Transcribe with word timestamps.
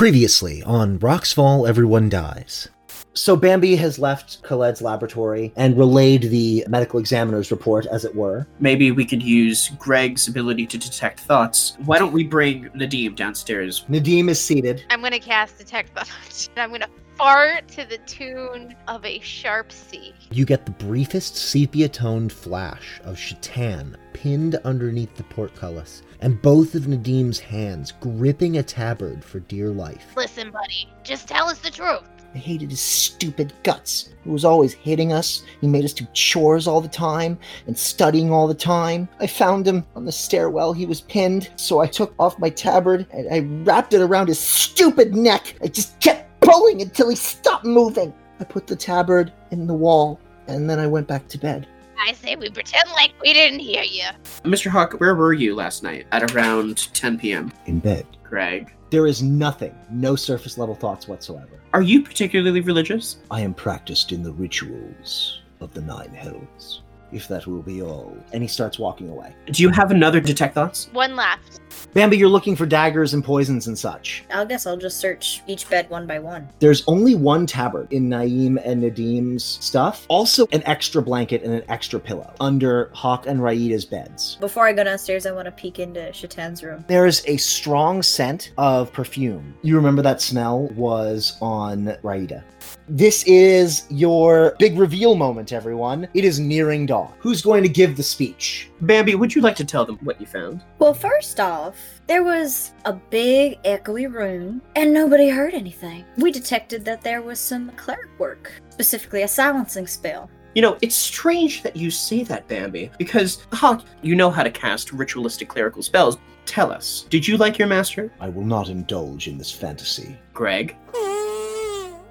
Previously 0.00 0.62
on 0.62 0.98
Rocks 1.00 1.30
Fall, 1.30 1.66
Everyone 1.66 2.08
Dies. 2.08 2.70
So 3.12 3.36
Bambi 3.36 3.76
has 3.76 3.98
left 3.98 4.42
Khaled's 4.42 4.80
laboratory 4.80 5.52
and 5.56 5.76
relayed 5.76 6.22
the 6.22 6.64
medical 6.70 6.98
examiner's 6.98 7.50
report, 7.50 7.84
as 7.84 8.06
it 8.06 8.16
were. 8.16 8.46
Maybe 8.60 8.92
we 8.92 9.04
could 9.04 9.22
use 9.22 9.68
Greg's 9.78 10.26
ability 10.26 10.64
to 10.68 10.78
detect 10.78 11.20
thoughts. 11.20 11.76
Why 11.84 11.98
don't 11.98 12.14
we 12.14 12.24
bring 12.24 12.70
Nadim 12.70 13.14
downstairs? 13.14 13.84
Nadim 13.90 14.30
is 14.30 14.40
seated. 14.40 14.84
I'm 14.88 15.02
gonna 15.02 15.20
cast 15.20 15.58
detect 15.58 15.94
thought. 15.94 16.48
I'm 16.56 16.70
gonna 16.70 16.88
fart 17.18 17.68
to 17.68 17.84
the 17.84 17.98
tune 18.06 18.74
of 18.88 19.04
a 19.04 19.20
sharp 19.20 19.70
C. 19.70 20.14
You 20.30 20.46
get 20.46 20.64
the 20.64 20.72
briefest 20.72 21.36
sepia 21.36 21.90
toned 21.90 22.32
flash 22.32 23.02
of 23.04 23.16
Shatan 23.16 23.96
pinned 24.14 24.54
underneath 24.64 25.14
the 25.16 25.24
portcullis, 25.24 26.02
and 26.20 26.40
both 26.42 26.74
of 26.74 26.86
Nadim's 26.86 27.38
hands 27.38 27.92
gripping 28.00 28.58
a 28.58 28.62
tabard 28.62 29.24
for 29.24 29.40
dear 29.40 29.70
life. 29.70 30.12
Listen, 30.16 30.50
buddy, 30.50 30.88
just 31.02 31.28
tell 31.28 31.48
us 31.48 31.58
the 31.58 31.70
truth. 31.70 32.02
I 32.34 32.38
hated 32.38 32.70
his 32.70 32.80
stupid 32.80 33.52
guts. 33.64 34.10
He 34.22 34.30
was 34.30 34.44
always 34.44 34.72
hitting 34.72 35.12
us. 35.12 35.42
He 35.60 35.66
made 35.66 35.84
us 35.84 35.92
do 35.92 36.06
chores 36.12 36.68
all 36.68 36.80
the 36.80 36.88
time 36.88 37.38
and 37.66 37.76
studying 37.76 38.30
all 38.30 38.46
the 38.46 38.54
time. 38.54 39.08
I 39.18 39.26
found 39.26 39.66
him 39.66 39.84
on 39.96 40.04
the 40.04 40.12
stairwell. 40.12 40.72
He 40.72 40.86
was 40.86 41.00
pinned, 41.00 41.50
so 41.56 41.80
I 41.80 41.88
took 41.88 42.14
off 42.18 42.38
my 42.38 42.50
tabard 42.50 43.06
and 43.10 43.32
I 43.34 43.40
wrapped 43.64 43.94
it 43.94 44.00
around 44.00 44.28
his 44.28 44.38
stupid 44.38 45.16
neck. 45.16 45.56
I 45.60 45.66
just 45.66 45.98
kept 45.98 46.40
pulling 46.40 46.82
until 46.82 47.08
he 47.08 47.16
stopped 47.16 47.64
moving. 47.64 48.14
I 48.38 48.44
put 48.44 48.68
the 48.68 48.76
tabard 48.76 49.32
in 49.50 49.66
the 49.66 49.74
wall 49.74 50.20
and 50.46 50.70
then 50.70 50.78
I 50.78 50.86
went 50.86 51.08
back 51.08 51.26
to 51.28 51.38
bed. 51.38 51.66
I 52.06 52.12
say 52.12 52.36
we 52.36 52.50
pretend 52.50 52.88
like 52.92 53.12
we 53.20 53.32
didn't 53.32 53.60
hear 53.60 53.82
you. 53.82 54.04
Mr. 54.44 54.68
Hawk, 54.68 54.94
where 55.00 55.14
were 55.14 55.32
you 55.32 55.54
last 55.54 55.82
night 55.82 56.06
at 56.12 56.32
around 56.32 56.92
10 56.94 57.18
p.m.? 57.18 57.52
In 57.66 57.78
bed. 57.78 58.06
Greg, 58.22 58.72
There 58.90 59.06
is 59.06 59.22
nothing, 59.22 59.74
no 59.90 60.14
surface 60.16 60.56
level 60.56 60.74
thoughts 60.74 61.08
whatsoever. 61.08 61.60
are 61.74 61.82
you 61.82 62.02
particularly 62.02 62.60
religious? 62.60 63.16
I 63.30 63.40
am 63.40 63.54
practiced 63.54 64.12
in 64.12 64.22
the 64.22 64.32
rituals 64.32 65.40
of 65.60 65.74
the 65.74 65.80
Nine 65.82 66.14
Hells, 66.14 66.82
if 67.12 67.26
that 67.28 67.46
will 67.48 67.60
be 67.62 67.82
all. 67.82 68.16
And 68.32 68.42
he 68.42 68.48
starts 68.48 68.78
walking 68.78 69.10
away. 69.10 69.34
Do 69.50 69.62
you 69.62 69.68
have 69.70 69.90
another 69.90 70.20
detect 70.20 70.54
thoughts? 70.54 70.88
One 70.92 71.16
left. 71.16 71.60
Bambi, 71.94 72.16
you're 72.16 72.28
looking 72.28 72.56
for 72.56 72.66
daggers 72.66 73.14
and 73.14 73.24
poisons 73.24 73.66
and 73.66 73.78
such. 73.78 74.24
I 74.32 74.44
guess 74.44 74.66
I'll 74.66 74.76
just 74.76 74.98
search 74.98 75.42
each 75.46 75.68
bed 75.68 75.88
one 75.90 76.06
by 76.06 76.18
one. 76.18 76.48
There's 76.58 76.82
only 76.86 77.14
one 77.14 77.46
tabard 77.46 77.92
in 77.92 78.08
Naeem 78.08 78.60
and 78.64 78.82
Nadim's 78.82 79.44
stuff. 79.44 80.06
Also, 80.08 80.46
an 80.52 80.62
extra 80.66 81.02
blanket 81.02 81.42
and 81.42 81.52
an 81.52 81.64
extra 81.68 81.98
pillow 81.98 82.32
under 82.40 82.90
Hawk 82.94 83.26
and 83.26 83.40
Raida's 83.40 83.84
beds. 83.84 84.36
Before 84.40 84.66
I 84.66 84.72
go 84.72 84.84
downstairs, 84.84 85.26
I 85.26 85.32
want 85.32 85.46
to 85.46 85.52
peek 85.52 85.78
into 85.78 86.00
Shatan's 86.12 86.62
room. 86.62 86.84
There 86.88 87.06
is 87.06 87.24
a 87.26 87.36
strong 87.36 88.02
scent 88.02 88.52
of 88.58 88.92
perfume. 88.92 89.54
You 89.62 89.76
remember 89.76 90.02
that 90.02 90.20
smell 90.20 90.68
was 90.68 91.36
on 91.40 91.86
Raida. 92.02 92.42
This 92.88 93.22
is 93.24 93.84
your 93.88 94.54
big 94.58 94.78
reveal 94.78 95.14
moment, 95.14 95.52
everyone. 95.52 96.08
It 96.14 96.24
is 96.24 96.38
nearing 96.40 96.86
dawn. 96.86 97.12
Who's 97.18 97.40
going 97.42 97.62
to 97.62 97.68
give 97.68 97.96
the 97.96 98.02
speech? 98.02 98.68
Bambi, 98.80 99.14
would 99.14 99.34
you 99.34 99.42
like 99.42 99.56
to 99.56 99.64
tell 99.64 99.84
them 99.84 99.98
what 100.02 100.20
you 100.20 100.26
found? 100.26 100.62
Well, 100.78 100.94
first 100.94 101.38
off, 101.38 101.59
there 102.06 102.22
was 102.22 102.72
a 102.84 102.92
big 102.92 103.62
echoey 103.62 104.12
room, 104.12 104.62
and 104.76 104.92
nobody 104.92 105.28
heard 105.28 105.54
anything. 105.54 106.04
We 106.16 106.32
detected 106.32 106.84
that 106.84 107.02
there 107.02 107.22
was 107.22 107.38
some 107.38 107.70
cleric 107.72 108.10
work, 108.18 108.52
specifically 108.70 109.22
a 109.22 109.28
silencing 109.28 109.86
spell. 109.86 110.30
You 110.54 110.62
know, 110.62 110.76
it's 110.82 110.96
strange 110.96 111.62
that 111.62 111.76
you 111.76 111.90
say 111.90 112.24
that, 112.24 112.48
Bambi, 112.48 112.90
because, 112.98 113.46
Hawk, 113.52 113.84
you 114.02 114.16
know 114.16 114.30
how 114.30 114.42
to 114.42 114.50
cast 114.50 114.92
ritualistic 114.92 115.48
clerical 115.48 115.82
spells. 115.82 116.18
Tell 116.46 116.72
us, 116.72 117.06
did 117.08 117.26
you 117.28 117.36
like 117.36 117.58
your 117.58 117.68
master? 117.68 118.10
I 118.18 118.28
will 118.28 118.44
not 118.44 118.68
indulge 118.68 119.28
in 119.28 119.38
this 119.38 119.52
fantasy. 119.52 120.18
Greg? 120.34 120.76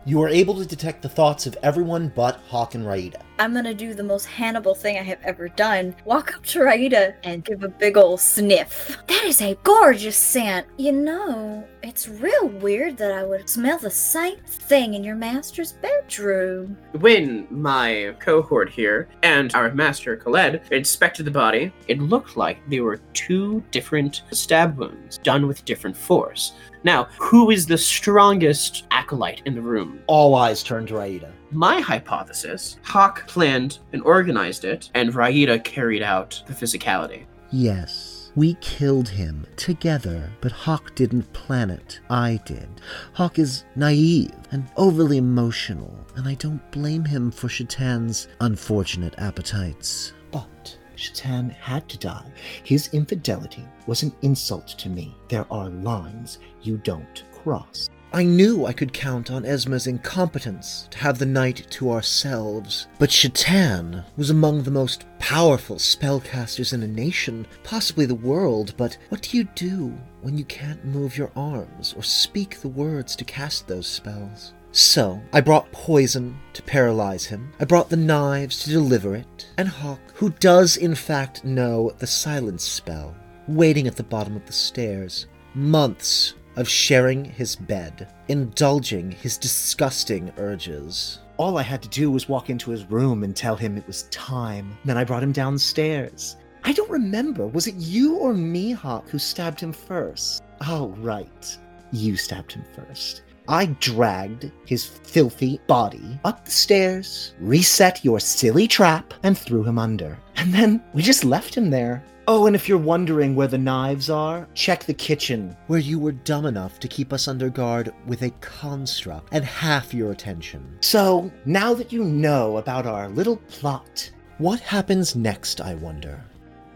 You 0.05 0.23
are 0.23 0.29
able 0.29 0.55
to 0.55 0.65
detect 0.65 1.01
the 1.03 1.09
thoughts 1.09 1.45
of 1.45 1.57
everyone 1.61 2.11
but 2.15 2.37
Hawk 2.47 2.73
and 2.73 2.85
Raida. 2.85 3.21
I'm 3.39 3.53
gonna 3.53 3.73
do 3.73 3.93
the 3.93 4.03
most 4.03 4.25
Hannibal 4.25 4.75
thing 4.75 4.97
I 4.97 5.03
have 5.03 5.19
ever 5.23 5.47
done 5.47 5.95
walk 6.03 6.35
up 6.35 6.43
to 6.47 6.59
Raida 6.59 7.15
and 7.23 7.45
give 7.45 7.63
a 7.63 7.69
big 7.69 7.95
ol' 7.95 8.17
sniff. 8.17 8.97
That 9.07 9.23
is 9.23 9.41
a 9.41 9.57
gorgeous 9.63 10.17
scent. 10.17 10.67
You 10.75 10.91
know, 10.91 11.65
it's 11.81 12.09
real 12.09 12.49
weird 12.49 12.97
that 12.97 13.13
I 13.13 13.23
would 13.23 13.47
smell 13.49 13.77
the 13.77 13.89
same 13.89 14.39
thing 14.45 14.93
in 14.93 15.05
your 15.05 15.15
master's 15.15 15.71
bedroom. 15.71 16.77
When 16.99 17.47
my 17.49 18.13
cohort 18.19 18.69
here 18.69 19.07
and 19.23 19.55
our 19.55 19.73
master 19.73 20.17
Khaled 20.17 20.61
inspected 20.71 21.25
the 21.25 21.31
body, 21.31 21.71
it 21.87 22.01
looked 22.01 22.35
like 22.35 22.57
there 22.69 22.83
were 22.83 22.99
two 23.13 23.63
different 23.71 24.23
stab 24.31 24.77
wounds 24.77 25.17
done 25.19 25.47
with 25.47 25.63
different 25.63 25.95
force. 25.95 26.55
Now, 26.83 27.07
who 27.17 27.51
is 27.51 27.65
the 27.65 27.77
strongest 27.77 28.85
acolyte 28.91 29.43
in 29.45 29.55
the 29.55 29.61
room? 29.61 30.01
All 30.07 30.35
eyes 30.35 30.61
turn 30.61 30.85
to 30.87 30.95
Raida. 30.95 31.31
My 31.51 31.79
hypothesis 31.81 32.77
Hawk 32.83 33.27
planned 33.27 33.79
and 33.91 34.03
organized 34.03 34.65
it, 34.65 34.91
and 34.93 35.11
Raida 35.11 35.63
carried 35.63 36.03
out 36.03 36.43
the 36.45 36.53
physicality. 36.53 37.25
Yes, 37.51 38.31
we 38.35 38.53
killed 38.61 39.09
him 39.09 39.47
together, 39.55 40.29
but 40.41 40.51
Hawk 40.51 40.93
didn't 40.93 41.33
plan 41.33 41.71
it. 41.71 42.01
I 42.07 42.39
did. 42.45 42.69
Hawk 43.13 43.39
is 43.39 43.63
naive 43.75 44.31
and 44.51 44.69
overly 44.77 45.17
emotional, 45.17 45.97
and 46.15 46.27
I 46.27 46.35
don't 46.35 46.71
blame 46.71 47.03
him 47.03 47.31
for 47.31 47.47
Shatan's 47.47 48.27
unfortunate 48.41 49.15
appetites. 49.17 50.13
But 50.31 50.77
Shatan 50.95 51.51
had 51.51 51.89
to 51.89 51.97
die. 51.97 52.31
His 52.63 52.93
infidelity 52.93 53.65
was 53.87 54.03
an 54.03 54.13
insult 54.21 54.67
to 54.67 54.89
me. 54.89 55.15
There 55.29 55.47
are 55.49 55.69
lines 55.69 56.37
you 56.61 56.77
don't 56.77 57.23
cross. 57.41 57.89
I 58.11 58.23
knew 58.23 58.65
I 58.65 58.73
could 58.73 58.91
count 58.91 59.29
on 59.29 59.45
Esma's 59.45 59.85
incompetence 59.85 60.87
to 60.89 60.97
have 60.97 61.19
the 61.19 61.27
night 61.27 61.67
to 61.69 61.91
ourselves, 61.91 62.87
but 62.97 63.11
Shatan 63.11 64.03
was 64.17 64.31
among 64.31 64.63
the 64.63 64.71
most 64.71 65.05
powerful 65.19 65.75
spellcasters 65.75 66.73
in 66.73 66.81
a 66.81 66.87
nation, 66.87 67.45
possibly 67.63 68.07
the 68.07 68.15
world, 68.15 68.73
but 68.77 68.97
what 69.09 69.21
do 69.21 69.37
you 69.37 69.43
do 69.53 69.95
when 70.21 70.39
you 70.39 70.45
can't 70.45 70.83
move 70.83 71.17
your 71.17 71.31
arms 71.35 71.93
or 71.95 72.01
speak 72.01 72.61
the 72.61 72.67
words 72.67 73.15
to 73.15 73.23
cast 73.25 73.67
those 73.67 73.85
spells? 73.85 74.53
So, 74.71 75.21
I 75.31 75.41
brought 75.41 75.71
poison 75.71 76.35
to 76.53 76.63
paralyze 76.63 77.25
him, 77.25 77.51
I 77.59 77.65
brought 77.65 77.89
the 77.89 77.97
knives 77.97 78.63
to 78.63 78.71
deliver 78.71 79.15
it, 79.15 79.51
and 79.59 79.67
Hawk, 79.67 79.99
who 80.15 80.31
does 80.31 80.77
in 80.77 80.95
fact 80.95 81.45
know 81.45 81.91
the 81.99 82.07
silence 82.07 82.63
spell, 82.63 83.15
waiting 83.47 83.85
at 83.85 83.97
the 83.97 84.03
bottom 84.03 84.35
of 84.35 84.47
the 84.47 84.53
stairs. 84.53 85.27
Months 85.55 86.35
of 86.59 86.69
sharing 86.69 87.23
his 87.23 87.55
bed, 87.55 88.07
indulging 88.27 89.09
his 89.09 89.37
disgusting 89.37 90.31
urges. 90.37 91.19
All 91.37 91.57
I 91.57 91.63
had 91.63 91.81
to 91.83 91.89
do 91.89 92.11
was 92.11 92.27
walk 92.27 92.49
into 92.49 92.69
his 92.69 92.83
room 92.91 93.23
and 93.23 93.33
tell 93.33 93.55
him 93.55 93.77
it 93.77 93.87
was 93.87 94.03
time. 94.11 94.77
Then 94.83 94.97
I 94.97 95.05
brought 95.05 95.23
him 95.23 95.31
downstairs. 95.31 96.35
I 96.65 96.73
don't 96.73 96.89
remember. 96.89 97.47
Was 97.47 97.67
it 97.67 97.75
you 97.75 98.17
or 98.17 98.33
me, 98.33 98.73
Hawk, 98.73 99.07
who 99.07 99.17
stabbed 99.17 99.61
him 99.61 99.71
first? 99.71 100.43
Oh, 100.67 100.89
right. 100.97 101.57
You 101.93 102.17
stabbed 102.17 102.51
him 102.51 102.65
first. 102.75 103.23
I 103.47 103.67
dragged 103.79 104.51
his 104.65 104.85
filthy 104.85 105.59
body 105.65 106.19
up 106.25 106.43
the 106.43 106.51
stairs, 106.51 107.33
reset 107.39 108.03
your 108.03 108.19
silly 108.19 108.67
trap, 108.67 109.13
and 109.23 109.37
threw 109.37 109.63
him 109.63 109.79
under. 109.79 110.19
And 110.35 110.53
then 110.53 110.83
we 110.93 111.01
just 111.01 111.23
left 111.23 111.55
him 111.55 111.69
there. 111.69 112.03
Oh, 112.31 112.45
and 112.45 112.55
if 112.55 112.69
you're 112.69 112.77
wondering 112.77 113.33
where 113.33 113.47
the 113.47 113.57
knives 113.57 114.07
are, 114.07 114.47
check 114.53 114.83
the 114.83 114.93
kitchen, 114.93 115.57
where 115.65 115.79
you 115.79 115.97
were 115.97 116.11
dumb 116.11 116.45
enough 116.45 116.79
to 116.79 116.87
keep 116.87 117.11
us 117.11 117.27
under 117.27 117.49
guard 117.49 117.91
with 118.05 118.21
a 118.21 118.29
construct 118.39 119.29
and 119.31 119.43
half 119.43 119.95
your 119.95 120.11
attention. 120.11 120.77
So, 120.81 121.31
now 121.45 121.73
that 121.73 121.91
you 121.91 122.03
know 122.03 122.57
about 122.57 122.85
our 122.85 123.09
little 123.09 123.37
plot, 123.37 124.11
what 124.37 124.59
happens 124.59 125.15
next, 125.15 125.59
I 125.59 125.73
wonder? 125.73 126.23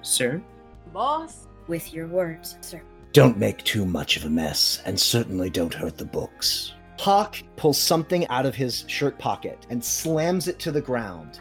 Sir? 0.01 0.41
Boss? 0.91 1.45
With 1.67 1.93
your 1.93 2.07
words, 2.07 2.57
sir. 2.61 2.81
Don't 3.11 3.37
make 3.37 3.63
too 3.63 3.85
much 3.85 4.17
of 4.17 4.25
a 4.25 4.31
mess, 4.31 4.81
and 4.87 4.99
certainly 4.99 5.51
don't 5.51 5.75
hurt 5.75 5.99
the 5.99 6.05
books. 6.05 6.73
Hawk 6.99 7.37
pulls 7.57 7.77
something 7.77 8.27
out 8.27 8.45
of 8.45 8.55
his 8.55 8.85
shirt 8.87 9.17
pocket 9.17 9.65
and 9.69 9.83
slams 9.83 10.47
it 10.47 10.59
to 10.59 10.71
the 10.71 10.81
ground. 10.81 11.39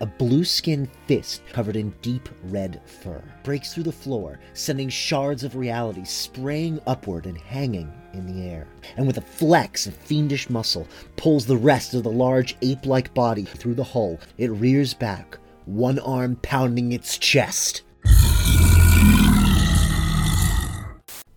A 0.00 0.06
blue 0.06 0.44
skinned 0.44 0.88
fist 1.06 1.42
covered 1.52 1.76
in 1.76 1.94
deep 2.02 2.28
red 2.44 2.80
fur 2.84 3.22
breaks 3.42 3.72
through 3.72 3.84
the 3.84 3.92
floor, 3.92 4.40
sending 4.54 4.88
shards 4.88 5.44
of 5.44 5.56
reality 5.56 6.04
spraying 6.04 6.80
upward 6.86 7.26
and 7.26 7.38
hanging 7.38 7.92
in 8.12 8.26
the 8.26 8.48
air. 8.48 8.66
And 8.96 9.06
with 9.06 9.18
a 9.18 9.22
flex 9.22 9.86
of 9.86 9.94
fiendish 9.94 10.50
muscle, 10.50 10.88
pulls 11.16 11.46
the 11.46 11.56
rest 11.56 11.94
of 11.94 12.02
the 12.02 12.10
large 12.10 12.56
ape 12.62 12.86
like 12.86 13.14
body 13.14 13.44
through 13.44 13.74
the 13.74 13.84
hull. 13.84 14.18
It 14.38 14.50
rears 14.52 14.94
back, 14.94 15.38
one 15.66 15.98
arm 16.00 16.36
pounding 16.42 16.92
its 16.92 17.18
chest. 17.18 17.82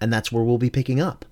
And 0.01 0.11
that's 0.11 0.31
where 0.31 0.43
we'll 0.43 0.57
be 0.57 0.69
picking 0.69 0.99
up. 0.99 1.25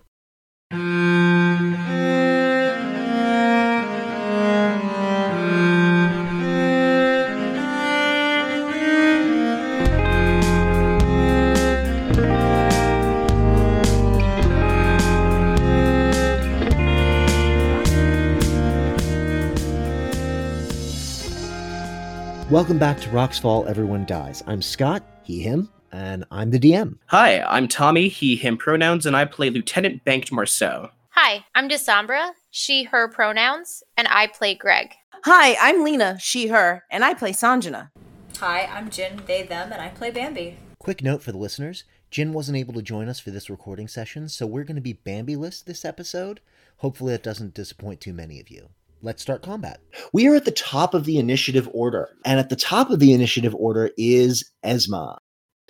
Welcome 22.61 22.77
back 22.77 23.01
to 23.01 23.09
Rocks 23.09 23.39
Fall 23.39 23.67
Everyone 23.67 24.05
Dies. 24.05 24.43
I'm 24.45 24.61
Scott, 24.61 25.01
he, 25.23 25.39
him, 25.39 25.67
and 25.91 26.25
I'm 26.29 26.51
the 26.51 26.59
DM. 26.59 26.99
Hi, 27.07 27.41
I'm 27.41 27.67
Tommy, 27.67 28.07
he, 28.07 28.35
him 28.35 28.55
pronouns, 28.55 29.07
and 29.07 29.17
I 29.17 29.25
play 29.25 29.49
Lieutenant 29.49 30.05
Banked 30.05 30.31
Marceau. 30.31 30.91
Hi, 31.09 31.43
I'm 31.55 31.67
Desambra, 31.67 32.33
she, 32.51 32.83
her 32.83 33.07
pronouns, 33.07 33.81
and 33.97 34.07
I 34.09 34.27
play 34.27 34.53
Greg. 34.53 34.93
Hi, 35.25 35.57
I'm 35.59 35.83
Lena, 35.83 36.19
she, 36.19 36.49
her, 36.49 36.83
and 36.91 37.03
I 37.03 37.15
play 37.15 37.31
Sanjana. 37.31 37.89
Hi, 38.37 38.69
I'm 38.71 38.91
Jin, 38.91 39.23
they, 39.25 39.41
them, 39.41 39.73
and 39.73 39.81
I 39.81 39.89
play 39.89 40.11
Bambi. 40.11 40.59
Quick 40.77 41.01
note 41.01 41.23
for 41.23 41.31
the 41.31 41.39
listeners 41.39 41.83
Jin 42.11 42.31
wasn't 42.31 42.59
able 42.59 42.75
to 42.75 42.83
join 42.83 43.09
us 43.09 43.19
for 43.19 43.31
this 43.31 43.49
recording 43.49 43.87
session, 43.87 44.29
so 44.29 44.45
we're 44.45 44.65
going 44.65 44.75
to 44.75 44.81
be 44.81 44.93
Bambi 44.93 45.35
list 45.35 45.65
this 45.65 45.83
episode. 45.83 46.41
Hopefully, 46.77 47.13
that 47.13 47.23
doesn't 47.23 47.55
disappoint 47.55 48.01
too 48.01 48.13
many 48.13 48.39
of 48.39 48.51
you. 48.51 48.69
Let's 49.03 49.21
start 49.23 49.41
combat. 49.41 49.79
We 50.13 50.27
are 50.27 50.35
at 50.35 50.45
the 50.45 50.51
top 50.51 50.93
of 50.93 51.05
the 51.05 51.17
initiative 51.17 51.67
order, 51.73 52.09
and 52.23 52.39
at 52.39 52.49
the 52.49 52.55
top 52.55 52.91
of 52.91 52.99
the 52.99 53.13
initiative 53.13 53.55
order 53.55 53.89
is 53.97 54.49
Esma. 54.63 55.17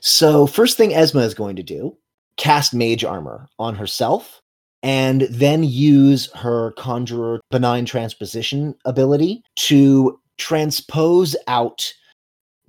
So, 0.01 0.45
first 0.47 0.75
thing 0.75 0.89
Esma 0.89 1.23
is 1.23 1.33
going 1.33 1.55
to 1.55 1.63
do 1.63 1.97
cast 2.37 2.73
mage 2.73 3.05
armor 3.05 3.47
on 3.57 3.75
herself, 3.75 4.41
and 4.83 5.21
then 5.29 5.63
use 5.63 6.29
her 6.33 6.71
conjurer 6.71 7.39
benign 7.51 7.85
transposition 7.85 8.75
ability 8.83 9.43
to 9.55 10.19
transpose 10.37 11.35
out 11.47 11.93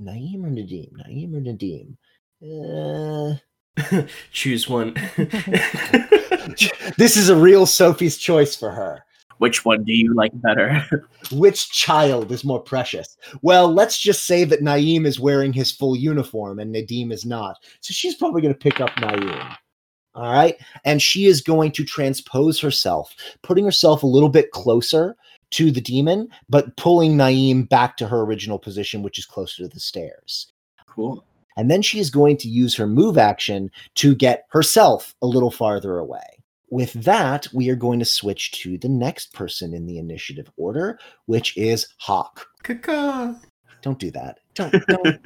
Naeem 0.00 0.44
or 0.44 0.48
Nadim? 0.48 0.92
Naeem 0.92 1.34
or 1.34 1.40
Nadim? 1.40 1.96
Uh, 2.42 4.06
Choose 4.32 4.68
one. 4.68 4.94
this 6.98 7.16
is 7.16 7.28
a 7.28 7.36
real 7.36 7.66
Sophie's 7.66 8.16
choice 8.16 8.54
for 8.54 8.70
her. 8.70 9.04
Which 9.42 9.64
one 9.64 9.82
do 9.82 9.92
you 9.92 10.14
like 10.14 10.30
better? 10.34 11.04
Which 11.32 11.68
child 11.72 12.30
is 12.30 12.44
more 12.44 12.60
precious? 12.60 13.16
Well, 13.42 13.72
let's 13.74 13.98
just 13.98 14.24
say 14.24 14.44
that 14.44 14.60
Naeem 14.60 15.04
is 15.04 15.18
wearing 15.18 15.52
his 15.52 15.72
full 15.72 15.96
uniform 15.96 16.60
and 16.60 16.72
Nadim 16.72 17.12
is 17.12 17.26
not. 17.26 17.56
So 17.80 17.90
she's 17.92 18.14
probably 18.14 18.40
going 18.40 18.54
to 18.54 18.60
pick 18.60 18.80
up 18.80 18.90
Naeem. 18.90 19.56
All 20.14 20.32
right. 20.32 20.54
And 20.84 21.02
she 21.02 21.26
is 21.26 21.40
going 21.40 21.72
to 21.72 21.82
transpose 21.82 22.60
herself, 22.60 23.16
putting 23.42 23.64
herself 23.64 24.04
a 24.04 24.06
little 24.06 24.28
bit 24.28 24.52
closer 24.52 25.16
to 25.50 25.72
the 25.72 25.80
demon, 25.80 26.28
but 26.48 26.76
pulling 26.76 27.16
Naeem 27.16 27.68
back 27.68 27.96
to 27.96 28.06
her 28.06 28.20
original 28.20 28.60
position, 28.60 29.02
which 29.02 29.18
is 29.18 29.26
closer 29.26 29.64
to 29.64 29.68
the 29.68 29.80
stairs. 29.80 30.52
cool. 30.86 31.24
And 31.56 31.68
then 31.68 31.82
she 31.82 31.98
is 31.98 32.10
going 32.10 32.36
to 32.36 32.48
use 32.48 32.76
her 32.76 32.86
move 32.86 33.18
action 33.18 33.72
to 33.96 34.14
get 34.14 34.46
herself 34.50 35.16
a 35.20 35.26
little 35.26 35.50
farther 35.50 35.98
away. 35.98 36.41
With 36.72 36.94
that, 37.04 37.46
we 37.52 37.68
are 37.68 37.76
going 37.76 37.98
to 37.98 38.04
switch 38.06 38.50
to 38.62 38.78
the 38.78 38.88
next 38.88 39.34
person 39.34 39.74
in 39.74 39.84
the 39.84 39.98
initiative 39.98 40.50
order, 40.56 40.98
which 41.26 41.54
is 41.58 41.86
Hawk. 41.98 42.46
Caca. 42.64 43.38
Don't 43.82 43.98
do 43.98 44.10
that. 44.12 44.38
Don't 44.54 44.72
don't 44.86 45.20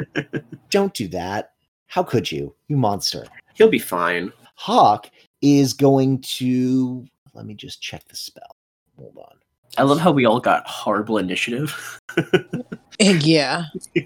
don't 0.70 0.92
do 0.92 1.06
that. 1.06 1.52
How 1.86 2.02
could 2.02 2.32
you? 2.32 2.52
You 2.66 2.76
monster. 2.76 3.28
He'll 3.54 3.68
be 3.68 3.78
fine. 3.78 4.32
Hawk 4.56 5.08
is 5.40 5.72
going 5.72 6.20
to 6.22 7.06
let 7.32 7.46
me 7.46 7.54
just 7.54 7.80
check 7.80 8.02
the 8.08 8.16
spell. 8.16 8.56
Hold 8.98 9.16
on. 9.16 9.36
I 9.78 9.84
love 9.84 10.00
how 10.00 10.10
we 10.10 10.26
all 10.26 10.40
got 10.40 10.66
horrible 10.66 11.16
initiative. 11.16 12.00
Yeah. 12.98 13.66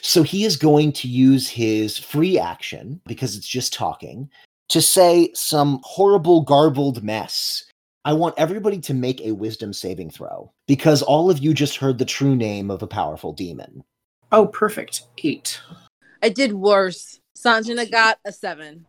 So 0.00 0.22
he 0.22 0.44
is 0.44 0.56
going 0.56 0.92
to 0.92 1.08
use 1.08 1.48
his 1.48 1.98
free 1.98 2.38
action 2.38 3.00
because 3.06 3.36
it's 3.36 3.46
just 3.46 3.74
talking 3.74 4.30
to 4.68 4.82
say 4.82 5.30
some 5.34 5.80
horrible 5.82 6.42
garbled 6.42 7.02
mess. 7.02 7.64
I 8.04 8.12
want 8.12 8.34
everybody 8.38 8.78
to 8.80 8.94
make 8.94 9.20
a 9.20 9.32
wisdom 9.32 9.72
saving 9.72 10.10
throw 10.10 10.52
because 10.66 11.02
all 11.02 11.30
of 11.30 11.38
you 11.38 11.52
just 11.52 11.76
heard 11.76 11.98
the 11.98 12.04
true 12.04 12.36
name 12.36 12.70
of 12.70 12.82
a 12.82 12.86
powerful 12.86 13.32
demon. 13.32 13.82
oh, 14.32 14.46
perfect. 14.46 15.02
Eight. 15.24 15.60
I 16.22 16.28
did 16.28 16.52
worse. 16.52 17.20
Sanjana 17.36 17.90
got 17.90 18.18
a 18.24 18.32
seven. 18.32 18.86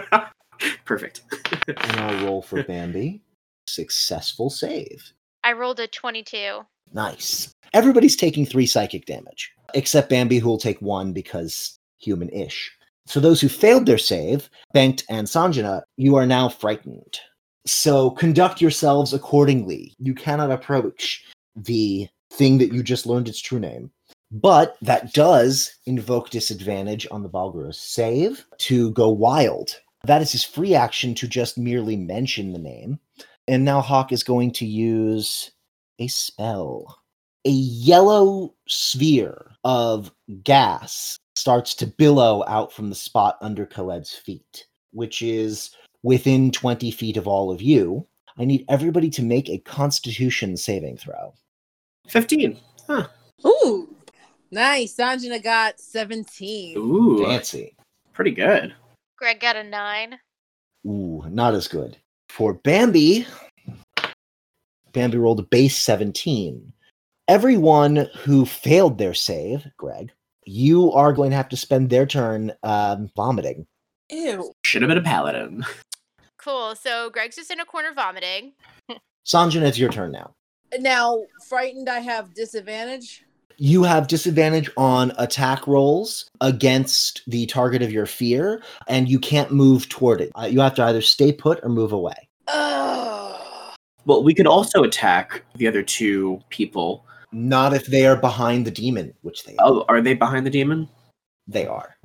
perfect. 0.84 1.22
And 1.66 2.00
I'll 2.00 2.24
roll 2.26 2.42
for 2.42 2.62
Bambi. 2.62 3.22
Successful 3.66 4.50
save. 4.50 5.12
I 5.42 5.52
rolled 5.52 5.80
a 5.80 5.86
22. 5.86 6.60
Nice. 6.92 7.50
Everybody's 7.72 8.16
taking 8.16 8.46
three 8.46 8.66
psychic 8.66 9.04
damage, 9.04 9.52
except 9.74 10.08
Bambi, 10.08 10.38
who 10.38 10.48
will 10.48 10.58
take 10.58 10.80
one 10.80 11.12
because 11.12 11.76
human 11.98 12.28
ish. 12.30 12.72
So, 13.06 13.20
those 13.20 13.40
who 13.40 13.48
failed 13.48 13.86
their 13.86 13.98
save, 13.98 14.48
Banked 14.72 15.04
and 15.08 15.26
Sanjana, 15.26 15.82
you 15.96 16.16
are 16.16 16.26
now 16.26 16.48
frightened. 16.48 17.20
So, 17.66 18.10
conduct 18.10 18.60
yourselves 18.60 19.12
accordingly. 19.12 19.94
You 19.98 20.14
cannot 20.14 20.50
approach 20.50 21.24
the 21.56 22.08
thing 22.32 22.58
that 22.58 22.72
you 22.72 22.82
just 22.82 23.06
learned 23.06 23.28
its 23.28 23.40
true 23.40 23.60
name. 23.60 23.90
But 24.30 24.76
that 24.82 25.12
does 25.12 25.76
invoke 25.86 26.30
disadvantage 26.30 27.06
on 27.10 27.22
the 27.22 27.28
Barlgura's 27.28 27.78
save 27.78 28.44
to 28.58 28.90
go 28.90 29.08
wild. 29.08 29.76
That 30.04 30.22
is 30.22 30.32
his 30.32 30.44
free 30.44 30.74
action 30.74 31.14
to 31.16 31.28
just 31.28 31.56
merely 31.56 31.96
mention 31.96 32.52
the 32.52 32.58
name. 32.58 32.98
And 33.46 33.64
now 33.64 33.80
Hawk 33.80 34.12
is 34.12 34.24
going 34.24 34.52
to 34.52 34.66
use 34.66 35.52
a 35.98 36.08
spell. 36.08 36.98
A 37.44 37.50
yellow 37.50 38.54
sphere 38.66 39.52
of 39.62 40.10
gas 40.42 41.18
starts 41.44 41.74
to 41.74 41.86
billow 41.86 42.42
out 42.46 42.72
from 42.72 42.88
the 42.88 42.94
spot 42.94 43.36
under 43.42 43.66
Khaled's 43.66 44.14
feet, 44.14 44.64
which 44.92 45.20
is 45.20 45.76
within 46.02 46.50
20 46.50 46.90
feet 46.90 47.18
of 47.18 47.28
all 47.28 47.50
of 47.50 47.60
you. 47.60 48.06
I 48.38 48.46
need 48.46 48.64
everybody 48.70 49.10
to 49.10 49.22
make 49.22 49.50
a 49.50 49.58
constitution 49.58 50.56
saving 50.56 50.96
throw. 50.96 51.34
15. 52.08 52.58
Huh. 52.86 53.08
Ooh. 53.46 53.94
Nice. 54.52 54.96
Sanjana 54.96 55.42
got 55.42 55.78
17. 55.78 56.78
Ooh. 56.78 57.26
Fancy. 57.26 57.76
Pretty 58.14 58.30
good. 58.30 58.74
Greg 59.18 59.38
got 59.38 59.56
a 59.56 59.64
9. 59.64 60.18
Ooh, 60.86 61.24
not 61.28 61.52
as 61.52 61.68
good. 61.68 61.98
For 62.30 62.54
Bambi, 62.54 63.26
Bambi 64.94 65.18
rolled 65.18 65.40
a 65.40 65.42
base 65.42 65.76
17. 65.76 66.72
Everyone 67.28 68.08
who 68.16 68.46
failed 68.46 68.96
their 68.96 69.12
save, 69.12 69.66
Greg, 69.76 70.10
you 70.46 70.92
are 70.92 71.12
going 71.12 71.30
to 71.30 71.36
have 71.36 71.48
to 71.50 71.56
spend 71.56 71.90
their 71.90 72.06
turn 72.06 72.52
um, 72.62 73.10
vomiting. 73.16 73.66
Ew. 74.10 74.52
Should 74.64 74.82
have 74.82 74.88
been 74.88 74.98
a 74.98 75.02
paladin. 75.02 75.64
Cool. 76.38 76.74
So 76.74 77.08
Greg's 77.10 77.36
just 77.36 77.50
in 77.50 77.60
a 77.60 77.64
corner 77.64 77.92
vomiting. 77.94 78.52
Sanjana, 79.26 79.66
it's 79.66 79.78
your 79.78 79.90
turn 79.90 80.12
now. 80.12 80.34
Now, 80.78 81.22
frightened, 81.48 81.88
I 81.88 82.00
have 82.00 82.34
disadvantage. 82.34 83.24
You 83.56 83.84
have 83.84 84.08
disadvantage 84.08 84.68
on 84.76 85.12
attack 85.16 85.66
rolls 85.66 86.28
against 86.40 87.22
the 87.28 87.46
target 87.46 87.82
of 87.82 87.92
your 87.92 88.06
fear, 88.06 88.62
and 88.88 89.08
you 89.08 89.20
can't 89.20 89.52
move 89.52 89.88
toward 89.88 90.20
it. 90.20 90.32
Uh, 90.34 90.46
you 90.46 90.60
have 90.60 90.74
to 90.74 90.84
either 90.84 91.00
stay 91.00 91.32
put 91.32 91.60
or 91.62 91.68
move 91.68 91.92
away. 91.92 92.28
Ugh. 92.48 93.74
Well, 94.06 94.22
we 94.22 94.34
could 94.34 94.46
also 94.46 94.82
attack 94.82 95.44
the 95.54 95.68
other 95.68 95.82
two 95.82 96.40
people. 96.50 97.06
Not 97.34 97.74
if 97.74 97.86
they 97.86 98.06
are 98.06 98.16
behind 98.16 98.64
the 98.64 98.70
demon, 98.70 99.12
which 99.22 99.44
they 99.44 99.56
are. 99.56 99.66
Oh, 99.66 99.84
are 99.88 100.00
they 100.00 100.14
behind 100.14 100.46
the 100.46 100.50
demon? 100.50 100.88
They 101.48 101.66
are. 101.66 101.96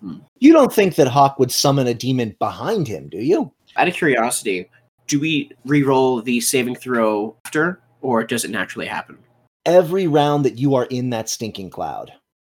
Hmm. 0.00 0.18
You 0.38 0.52
don't 0.52 0.72
think 0.72 0.94
that 0.94 1.08
Hawk 1.08 1.38
would 1.38 1.50
summon 1.50 1.86
a 1.88 1.94
demon 1.94 2.36
behind 2.38 2.86
him, 2.86 3.08
do 3.08 3.18
you? 3.18 3.52
Out 3.76 3.88
of 3.88 3.94
curiosity, 3.94 4.70
do 5.08 5.18
we 5.18 5.50
re-roll 5.64 6.22
the 6.22 6.40
saving 6.40 6.76
throw 6.76 7.36
after, 7.46 7.80
or 8.00 8.22
does 8.24 8.44
it 8.44 8.50
naturally 8.50 8.86
happen? 8.86 9.18
Every 9.64 10.06
round 10.06 10.44
that 10.44 10.58
you 10.58 10.76
are 10.76 10.84
in 10.86 11.10
that 11.10 11.28
stinking 11.28 11.70
cloud. 11.70 12.12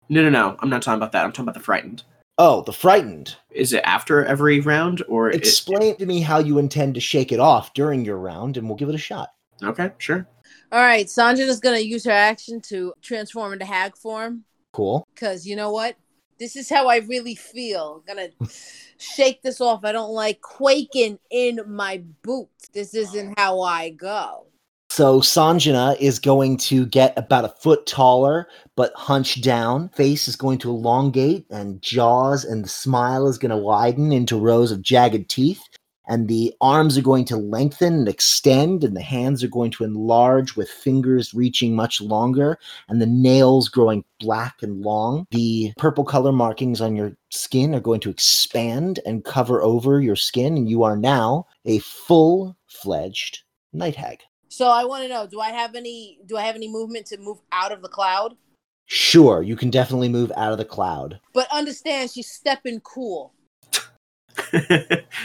No, 0.09 0.21
no, 0.21 0.29
no. 0.29 0.55
I'm 0.59 0.69
not 0.69 0.81
talking 0.83 0.98
about 1.00 1.12
that. 1.13 1.25
I'm 1.25 1.31
talking 1.31 1.45
about 1.45 1.55
the 1.55 1.59
frightened. 1.63 2.03
Oh, 2.38 2.62
the 2.62 2.71
frightened. 2.74 3.36
Is 3.51 3.74
it 3.74 3.81
after 3.86 4.24
every 4.25 4.59
round, 4.59 5.03
or 5.07 5.29
explain 5.31 5.81
it- 5.81 5.86
Explain 5.89 5.95
to 5.98 6.05
me 6.05 6.21
how 6.21 6.38
you 6.39 6.57
intend 6.59 6.93
to 6.95 7.01
shake 7.01 7.31
it 7.31 7.39
off 7.39 7.74
during 7.74 8.05
your 8.05 8.17
round, 8.17 8.55
and 8.57 8.67
we'll 8.67 8.77
give 8.77 8.89
it 8.89 8.95
a 8.95 9.00
shot. 9.00 9.29
okay, 9.63 9.91
sure. 9.98 10.27
All 10.71 10.81
right. 10.81 11.07
Sanjana's 11.07 11.59
going 11.59 11.79
to 11.79 11.88
use 11.88 12.05
her 12.05 12.11
action 12.11 12.61
to 12.61 12.93
transform 13.01 13.53
into 13.53 13.65
hag 13.65 13.95
form. 13.95 14.43
Cool. 14.71 15.07
Because 15.13 15.47
you 15.47 15.55
know 15.55 15.71
what? 15.71 15.95
This 16.39 16.55
is 16.55 16.69
how 16.69 16.88
I 16.88 16.97
really 16.97 17.35
feel. 17.35 18.03
gonna 18.07 18.29
shake 18.97 19.41
this 19.41 19.59
off. 19.59 19.83
I 19.83 19.91
don't 19.91 20.11
like 20.11 20.41
quaking 20.41 21.19
in 21.31 21.59
my 21.67 22.03
boots. 22.23 22.69
This 22.69 22.93
isn't 22.93 23.38
how 23.38 23.61
I 23.61 23.89
go. 23.89 24.45
So 24.91 25.21
Sanjana 25.21 25.95
is 25.99 26.17
going 26.17 26.57
to 26.57 26.85
get 26.85 27.17
about 27.17 27.45
a 27.45 27.53
foot 27.61 27.85
taller, 27.85 28.47
but 28.75 28.91
hunched 28.95 29.43
down. 29.43 29.89
Face 29.89 30.27
is 30.27 30.35
going 30.35 30.57
to 30.59 30.69
elongate, 30.69 31.45
and 31.49 31.81
jaws 31.81 32.43
and 32.43 32.65
the 32.65 32.69
smile 32.69 33.27
is 33.27 33.38
going 33.38 33.51
to 33.51 33.57
widen 33.57 34.11
into 34.11 34.38
rows 34.39 34.71
of 34.71 34.81
jagged 34.81 35.29
teeth. 35.29 35.61
And 36.09 36.27
the 36.27 36.53
arms 36.59 36.97
are 36.97 37.03
going 37.03 37.23
to 37.25 37.37
lengthen 37.37 37.93
and 37.93 38.09
extend, 38.09 38.83
and 38.83 38.97
the 38.97 39.01
hands 39.01 39.43
are 39.43 39.47
going 39.47 39.69
to 39.71 39.83
enlarge 39.83 40.55
with 40.55 40.67
fingers 40.67 41.33
reaching 41.35 41.75
much 41.75 42.01
longer, 42.01 42.57
and 42.89 42.99
the 42.99 43.05
nails 43.05 43.69
growing 43.69 44.03
black 44.19 44.63
and 44.63 44.81
long. 44.81 45.27
The 45.29 45.71
purple 45.77 46.03
color 46.03 46.31
markings 46.31 46.81
on 46.81 46.95
your 46.95 47.15
skin 47.29 47.75
are 47.75 47.79
going 47.79 47.99
to 48.01 48.09
expand 48.09 48.99
and 49.05 49.23
cover 49.23 49.61
over 49.61 50.01
your 50.01 50.15
skin, 50.15 50.57
and 50.57 50.67
you 50.67 50.83
are 50.83 50.97
now 50.97 51.45
a 51.65 51.77
full 51.79 52.57
fledged 52.65 53.43
night 53.71 53.95
hag. 53.95 54.21
So 54.47 54.67
I 54.67 54.85
want 54.85 55.03
to 55.03 55.09
know: 55.09 55.27
Do 55.27 55.39
I 55.39 55.51
have 55.51 55.75
any? 55.75 56.17
Do 56.25 56.37
I 56.37 56.41
have 56.41 56.55
any 56.55 56.67
movement 56.67 57.05
to 57.07 57.17
move 57.17 57.37
out 57.51 57.71
of 57.71 57.83
the 57.83 57.87
cloud? 57.87 58.35
Sure, 58.87 59.43
you 59.43 59.55
can 59.55 59.69
definitely 59.69 60.09
move 60.09 60.31
out 60.35 60.51
of 60.51 60.57
the 60.57 60.65
cloud. 60.65 61.19
But 61.33 61.47
understand, 61.53 62.09
she's 62.09 62.31
stepping 62.31 62.79
cool. 62.79 63.35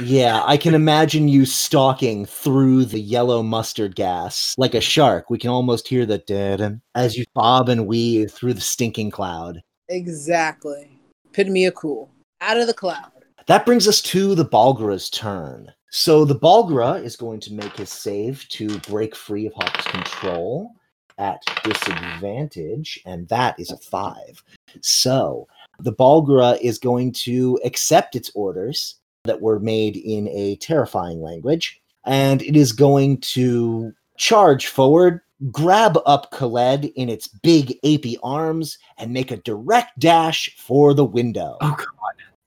Yeah, 0.00 0.42
I 0.44 0.56
can 0.56 0.74
imagine 0.74 1.28
you 1.28 1.46
stalking 1.46 2.26
through 2.26 2.86
the 2.86 3.00
yellow 3.00 3.42
mustard 3.42 3.94
gas 3.94 4.54
like 4.58 4.74
a 4.74 4.80
shark. 4.80 5.30
We 5.30 5.38
can 5.38 5.50
almost 5.50 5.88
hear 5.88 6.06
the 6.06 6.18
dead 6.18 6.80
as 6.94 7.16
you 7.16 7.24
bob 7.34 7.68
and 7.68 7.86
weave 7.86 8.30
through 8.30 8.54
the 8.54 8.60
stinking 8.60 9.10
cloud. 9.10 9.62
Exactly. 9.88 11.00
Of 11.36 11.74
cool. 11.74 12.10
Out 12.40 12.58
of 12.58 12.66
the 12.66 12.74
cloud. 12.74 13.10
That 13.46 13.66
brings 13.66 13.86
us 13.88 14.00
to 14.02 14.34
the 14.34 14.44
Barlgura's 14.44 15.10
turn. 15.10 15.72
So 15.90 16.24
the 16.24 16.38
Barlgura 16.38 17.02
is 17.02 17.16
going 17.16 17.40
to 17.40 17.52
make 17.52 17.76
his 17.76 17.90
save 17.90 18.48
to 18.50 18.78
break 18.80 19.14
free 19.14 19.46
of 19.46 19.52
Hawk's 19.54 19.86
control 19.86 20.72
at 21.18 21.42
disadvantage, 21.62 23.00
and 23.06 23.28
that 23.28 23.58
is 23.60 23.70
a 23.70 23.76
five. 23.76 24.42
So 24.80 25.46
the 25.78 25.92
Balgra 25.92 26.60
is 26.60 26.78
going 26.78 27.12
to 27.12 27.60
accept 27.64 28.16
its 28.16 28.30
orders 28.34 28.96
that 29.24 29.40
were 29.40 29.58
made 29.58 29.96
in 29.96 30.28
a 30.28 30.56
terrifying 30.56 31.20
language, 31.20 31.80
and 32.04 32.42
it 32.42 32.56
is 32.56 32.72
going 32.72 33.18
to 33.18 33.92
charge 34.16 34.66
forward, 34.66 35.20
grab 35.50 35.98
up 36.06 36.30
Khaled 36.30 36.84
in 36.96 37.08
its 37.08 37.28
big 37.28 37.78
apey 37.82 38.16
arms, 38.22 38.78
and 38.98 39.12
make 39.12 39.30
a 39.30 39.38
direct 39.38 39.98
dash 39.98 40.54
for 40.56 40.94
the 40.94 41.04
window 41.04 41.56
oh 41.60 41.74
god. 41.76 41.86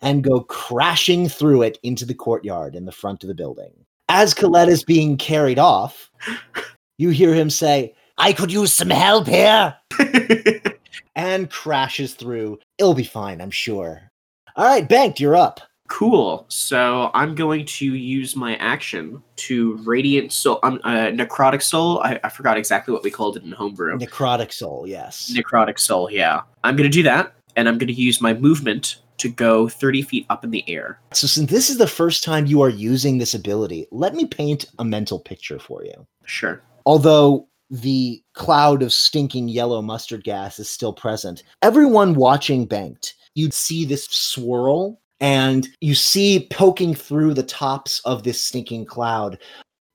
and 0.02 0.24
go 0.24 0.42
crashing 0.42 1.28
through 1.28 1.64
it 1.64 1.78
into 1.84 2.06
the 2.06 2.14
courtyard 2.14 2.76
in 2.76 2.86
the 2.86 2.92
front 2.92 3.24
of 3.24 3.28
the 3.28 3.36
building. 3.36 3.72
As 4.10 4.34
Khaled 4.34 4.70
is 4.70 4.84
being 4.84 5.18
carried 5.18 5.60
off, 5.60 6.10
you 6.98 7.10
hear 7.10 7.34
him 7.34 7.50
say, 7.50 7.94
I 8.20 8.34
could 8.34 8.52
use 8.52 8.74
some 8.74 8.90
help 8.90 9.28
here, 9.28 9.76
and 11.16 11.50
crashes 11.50 12.14
through. 12.14 12.60
It'll 12.78 12.96
be 12.96 13.04
fine, 13.04 13.42
I'm 13.42 13.52
sure. 13.52 14.12
All 14.56 14.66
right, 14.66 14.88
Banked, 14.88 15.20
you're 15.20 15.36
up. 15.36 15.62
Cool. 15.88 16.46
So 16.50 17.12
I'm 17.14 17.34
going 17.34 17.66
to 17.66 17.86
use 17.86 18.36
my 18.36 18.56
action 18.58 19.24
to 19.38 19.78
radiant 19.86 20.32
soul. 20.32 20.60
Um, 20.64 20.80
uh, 20.84 21.08
necrotic 21.08 21.62
soul. 21.62 22.00
I, 22.02 22.20
I 22.24 22.30
forgot 22.30 22.58
exactly 22.58 22.94
what 22.94 23.04
we 23.04 23.12
called 23.12 23.38
it 23.38 23.44
in 23.44 23.52
homebrew. 23.52 23.98
Necrotic 23.98 24.52
Soul, 24.52 24.86
yes. 24.88 25.34
necrotic 25.34 25.80
soul. 25.80 26.12
Yeah. 26.12 26.42
I'm 26.64 26.76
going 26.76 26.90
to 26.90 26.96
do 26.96 27.04
that, 27.04 27.34
and 27.56 27.68
I'm 27.70 27.78
going 27.78 27.88
to 27.88 27.94
use 27.94 28.22
my 28.22 28.34
movement 28.34 28.98
to 29.18 29.30
go 29.30 29.68
30 29.68 30.02
feet 30.04 30.26
up 30.30 30.44
in 30.44 30.52
the 30.52 30.64
air. 30.70 31.00
So, 31.14 31.26
since 31.26 31.50
this 31.50 31.70
is 31.70 31.78
the 31.78 31.88
first 31.88 32.24
time 32.24 32.46
you 32.46 32.62
are 32.62 32.70
using 32.70 33.18
this 33.18 33.34
ability, 33.34 33.88
let 33.92 34.14
me 34.14 34.26
paint 34.26 34.66
a 34.80 34.86
mental 34.86 35.20
picture 35.20 35.58
for 35.58 35.84
you. 35.84 36.06
Sure. 36.26 36.62
although 36.86 37.48
the 37.70 38.22
cloud 38.34 38.82
of 38.82 38.94
stinking 38.94 39.48
yellow 39.50 39.82
mustard 39.82 40.24
gas 40.24 40.60
is 40.60 40.70
still 40.70 40.94
present, 40.94 41.44
everyone 41.62 42.14
watching 42.14 42.66
Banked, 42.66 43.16
you'd 43.36 43.54
see 43.54 43.86
this 43.86 44.06
swirl 44.06 45.00
and 45.20 45.68
you 45.82 45.96
see 45.96 46.48
poking 46.52 46.94
through 46.94 47.34
the 47.34 47.44
tops 47.44 48.02
of 48.06 48.24
this 48.24 48.40
stinking 48.40 48.86
cloud 48.86 49.38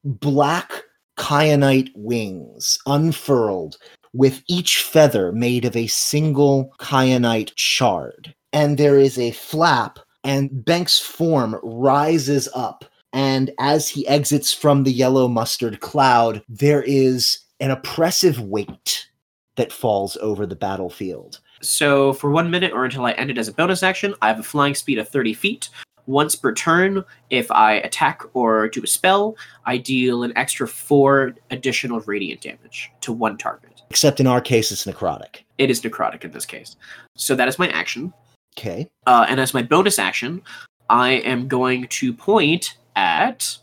black 0.05 0.85
kyanite 1.19 1.91
wings 1.95 2.79
unfurled 2.87 3.77
with 4.13 4.43
each 4.49 4.83
feather 4.83 5.33
made 5.33 5.65
of 5.65 5.77
a 5.77 5.87
single 5.87 6.75
kyanite 6.79 7.53
shard. 7.55 8.35
And 8.53 8.77
there 8.77 8.99
is 8.99 9.19
a 9.19 9.31
flap, 9.31 9.99
and 10.25 10.65
Bank's 10.65 10.99
form 10.99 11.59
rises 11.63 12.49
up 12.55 12.85
and 13.13 13.51
as 13.59 13.89
he 13.89 14.07
exits 14.09 14.53
from 14.53 14.85
the 14.85 14.93
yellow 14.93 15.29
mustard 15.29 15.81
cloud, 15.81 16.43
there 16.49 16.83
is 16.83 17.39
an 17.61 17.71
oppressive 17.71 18.41
weight 18.41 19.09
that 19.57 19.73
falls 19.73 20.17
over 20.19 20.47
the 20.47 20.57
battlefield. 20.57 21.41
So 21.63 22.13
for 22.13 22.31
one 22.31 22.51
minute 22.51 22.73
or 22.73 22.85
until 22.85 23.07
I 23.07 23.13
end 23.13 23.31
it 23.31 23.39
as 23.39 23.49
a 23.49 23.53
bonus 23.53 23.83
action, 23.83 24.15
I 24.21 24.29
have 24.29 24.41
a 24.41 24.43
flying 24.43 24.75
speed 24.75 24.99
of 24.99 25.09
30 25.09 25.35
feet. 25.35 25.69
Once 26.07 26.35
per 26.35 26.53
turn, 26.53 27.05
if 27.31 27.49
I 27.53 27.75
attack 27.75 28.23
or 28.35 28.69
do 28.69 28.83
a 28.83 28.87
spell, 28.87 29.37
I 29.67 29.77
deal 29.77 30.25
an 30.25 30.33
extra 30.37 30.67
four 30.67 31.35
additional 31.51 32.01
radiant 32.01 32.41
damage 32.41 32.91
to 33.03 33.13
one 33.13 33.39
target. 33.39 33.83
Except 33.91 34.19
in 34.19 34.27
our 34.27 34.41
case, 34.41 34.73
it's 34.73 34.85
necrotic. 34.85 35.43
It 35.59 35.71
is 35.71 35.81
necrotic 35.83 36.25
in 36.25 36.33
this 36.33 36.47
case. 36.47 36.77
So 37.17 37.37
that 37.37 37.47
is 37.47 37.59
my 37.59 37.69
action. 37.69 38.13
Okay. 38.59 38.89
Uh, 39.07 39.27
and 39.29 39.39
as 39.39 39.55
my 39.55 39.63
bonus 39.63 39.99
action, 39.99 40.43
I 40.91 41.13
am 41.13 41.47
going 41.47 41.87
to 41.89 42.13
point 42.13 42.77
at 42.97 43.57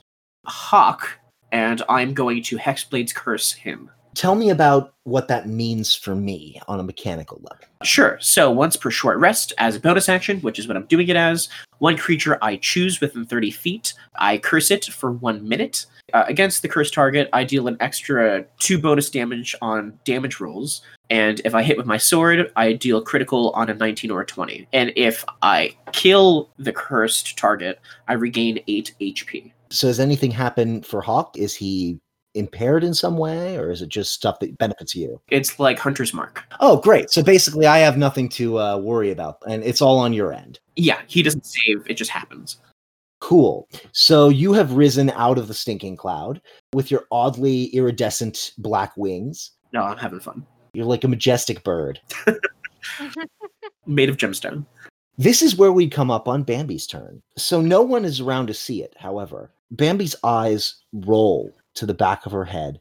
Hawk, 0.45 1.19
and 1.51 1.81
I'm 1.89 2.13
going 2.13 2.41
to 2.43 2.57
Hexblade's 2.57 3.13
Curse 3.13 3.51
him. 3.51 3.91
Tell 4.19 4.35
me 4.35 4.49
about 4.49 4.95
what 5.05 5.29
that 5.29 5.47
means 5.47 5.95
for 5.95 6.13
me 6.13 6.59
on 6.67 6.81
a 6.81 6.83
mechanical 6.83 7.39
level. 7.41 7.65
Sure. 7.83 8.17
So 8.19 8.51
once 8.51 8.75
per 8.75 8.91
short 8.91 9.17
rest, 9.17 9.53
as 9.57 9.77
a 9.77 9.79
bonus 9.79 10.09
action, 10.09 10.41
which 10.41 10.59
is 10.59 10.67
what 10.67 10.75
I'm 10.75 10.87
doing 10.87 11.07
it 11.07 11.15
as, 11.15 11.47
one 11.77 11.95
creature 11.95 12.37
I 12.41 12.57
choose 12.57 12.99
within 12.99 13.25
30 13.25 13.49
feet, 13.51 13.93
I 14.17 14.37
curse 14.39 14.71
it 14.71 14.83
for 14.83 15.13
one 15.13 15.47
minute. 15.47 15.85
Uh, 16.13 16.25
against 16.27 16.61
the 16.61 16.67
cursed 16.67 16.93
target, 16.93 17.29
I 17.31 17.45
deal 17.45 17.69
an 17.69 17.77
extra 17.79 18.43
two 18.59 18.77
bonus 18.77 19.09
damage 19.09 19.55
on 19.61 19.97
damage 20.03 20.41
rolls. 20.41 20.81
And 21.09 21.39
if 21.45 21.55
I 21.55 21.63
hit 21.63 21.77
with 21.77 21.85
my 21.85 21.95
sword, 21.95 22.51
I 22.57 22.73
deal 22.73 23.01
critical 23.01 23.51
on 23.51 23.69
a 23.69 23.73
19 23.73 24.11
or 24.11 24.19
a 24.19 24.25
20. 24.25 24.67
And 24.73 24.91
if 24.97 25.23
I 25.41 25.77
kill 25.93 26.49
the 26.59 26.73
cursed 26.73 27.37
target, 27.37 27.79
I 28.09 28.15
regain 28.15 28.59
8 28.67 28.95
HP. 28.99 29.53
So, 29.69 29.87
has 29.87 30.01
anything 30.01 30.31
happened 30.31 30.85
for 30.85 30.99
Hawk? 30.99 31.37
Is 31.37 31.55
he 31.55 32.01
impaired 32.35 32.83
in 32.83 32.93
some 32.93 33.17
way, 33.17 33.57
or 33.57 33.71
is 33.71 33.81
it 33.81 33.89
just 33.89 34.13
stuff 34.13 34.39
that 34.39 34.57
benefits 34.57 34.95
you? 34.95 35.19
It's 35.29 35.59
like 35.59 35.79
Hunter's 35.79 36.13
Mark. 36.13 36.43
Oh, 36.59 36.77
great. 36.77 37.09
So, 37.09 37.23
basically, 37.23 37.65
I 37.65 37.79
have 37.79 37.97
nothing 37.97 38.29
to 38.29 38.59
uh, 38.59 38.77
worry 38.77 39.11
about, 39.11 39.39
and 39.47 39.63
it's 39.63 39.81
all 39.81 39.97
on 39.99 40.13
your 40.13 40.33
end. 40.33 40.59
Yeah, 40.75 40.99
he 41.07 41.23
doesn't 41.23 41.45
save, 41.45 41.83
it 41.87 41.95
just 41.95 42.11
happens. 42.11 42.57
Cool. 43.19 43.67
So 43.91 44.29
you 44.29 44.53
have 44.53 44.73
risen 44.73 45.09
out 45.11 45.37
of 45.37 45.47
the 45.47 45.53
stinking 45.53 45.97
cloud 45.97 46.41
with 46.73 46.89
your 46.89 47.05
oddly 47.11 47.65
iridescent 47.65 48.53
black 48.57 48.95
wings. 48.95 49.51
No, 49.73 49.83
I'm 49.83 49.97
having 49.97 50.19
fun. 50.19 50.45
You're 50.73 50.85
like 50.85 51.03
a 51.03 51.09
majestic 51.09 51.63
bird. 51.63 51.99
Made 53.85 54.09
of 54.09 54.17
gemstone. 54.17 54.65
This 55.17 55.41
is 55.41 55.57
where 55.57 55.73
we 55.73 55.89
come 55.89 56.09
up 56.09 56.29
on 56.29 56.43
Bambi's 56.43 56.87
turn. 56.87 57.21
So 57.37 57.59
no 57.59 57.81
one 57.81 58.05
is 58.05 58.21
around 58.21 58.47
to 58.47 58.53
see 58.53 58.81
it, 58.81 58.95
however. 58.97 59.51
Bambi's 59.71 60.15
eyes 60.23 60.75
roll 60.93 61.53
to 61.79 61.85
the 61.85 61.93
back 61.93 62.25
of 62.25 62.31
her 62.31 62.45
head, 62.45 62.79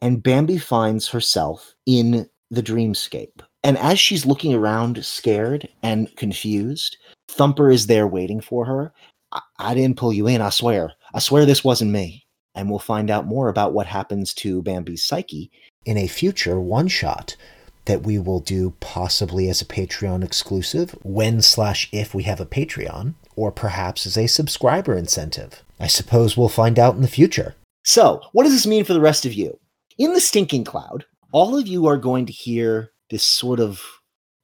and 0.00 0.22
Bambi 0.22 0.58
finds 0.58 1.08
herself 1.08 1.74
in 1.86 2.28
the 2.50 2.62
dreamscape. 2.62 3.40
And 3.64 3.76
as 3.78 3.98
she's 3.98 4.26
looking 4.26 4.54
around, 4.54 5.04
scared 5.04 5.68
and 5.82 6.14
confused, 6.16 6.96
Thumper 7.28 7.70
is 7.70 7.86
there 7.86 8.06
waiting 8.06 8.40
for 8.40 8.64
her. 8.64 8.92
I, 9.32 9.40
I 9.58 9.74
didn't 9.74 9.98
pull 9.98 10.12
you 10.12 10.26
in, 10.26 10.40
I 10.40 10.50
swear. 10.50 10.92
I 11.12 11.18
swear 11.18 11.44
this 11.44 11.64
wasn't 11.64 11.90
me. 11.90 12.24
And 12.54 12.70
we'll 12.70 12.78
find 12.78 13.10
out 13.10 13.26
more 13.26 13.48
about 13.48 13.72
what 13.72 13.86
happens 13.86 14.32
to 14.34 14.62
Bambi's 14.62 15.04
psyche 15.04 15.50
in 15.84 15.96
a 15.96 16.06
future 16.06 16.58
one 16.58 16.88
shot 16.88 17.36
that 17.84 18.02
we 18.02 18.18
will 18.18 18.40
do 18.40 18.74
possibly 18.80 19.48
as 19.48 19.62
a 19.62 19.66
Patreon 19.66 20.22
exclusive 20.22 20.94
when 21.02 21.40
slash 21.40 21.88
if 21.92 22.14
we 22.14 22.24
have 22.24 22.40
a 22.40 22.46
Patreon, 22.46 23.14
or 23.34 23.50
perhaps 23.50 24.06
as 24.06 24.16
a 24.16 24.26
subscriber 24.26 24.94
incentive. 24.94 25.62
I 25.80 25.86
suppose 25.86 26.36
we'll 26.36 26.48
find 26.48 26.78
out 26.78 26.96
in 26.96 27.02
the 27.02 27.08
future. 27.08 27.54
So, 27.88 28.20
what 28.32 28.44
does 28.44 28.52
this 28.52 28.66
mean 28.66 28.84
for 28.84 28.92
the 28.92 29.00
rest 29.00 29.24
of 29.24 29.32
you? 29.32 29.58
In 29.96 30.12
the 30.12 30.20
stinking 30.20 30.64
cloud, 30.64 31.06
all 31.32 31.56
of 31.56 31.66
you 31.66 31.86
are 31.86 31.96
going 31.96 32.26
to 32.26 32.32
hear 32.34 32.92
this 33.08 33.24
sort 33.24 33.60
of 33.60 33.82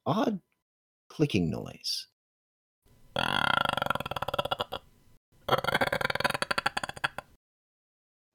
odd 0.06 0.40
clicking 1.10 1.50
noise. 1.50 2.06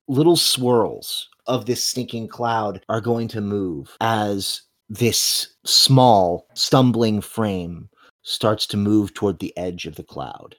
Little 0.07 0.37
swirls 0.37 1.27
of 1.47 1.65
this 1.65 1.83
stinking 1.83 2.27
cloud 2.27 2.85
are 2.87 3.01
going 3.01 3.29
to 3.29 3.41
move 3.41 3.97
as 4.01 4.61
this 4.89 5.55
small, 5.65 6.45
stumbling 6.53 7.19
frame 7.21 7.89
starts 8.21 8.67
to 8.67 8.77
move 8.77 9.15
toward 9.15 9.39
the 9.39 9.57
edge 9.57 9.87
of 9.87 9.95
the 9.95 10.03
cloud. 10.03 10.55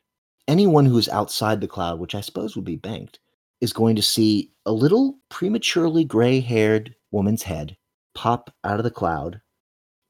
Anyone 0.49 0.87
who 0.87 0.99
is 0.99 1.09
outside 1.09 1.61
the 1.61 1.69
cloud, 1.69 2.00
which 2.00 2.16
I 2.16 2.21
suppose 2.21 2.57
would 2.57 2.64
be 2.64 2.75
banked, 2.75 3.21
is 3.60 3.72
going 3.72 3.96
to 3.96 4.02
see 4.02 4.50
a 4.66 4.72
little 4.72 5.18
prematurely 5.28 6.04
gray 6.04 6.40
haired 6.40 6.94
woman's 7.10 7.42
head 7.42 7.76
pop 8.14 8.52
out 8.64 8.78
of 8.78 8.84
the 8.84 8.90
cloud, 8.90 9.40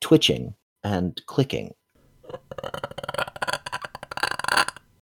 twitching 0.00 0.54
and 0.82 1.20
clicking. 1.26 1.74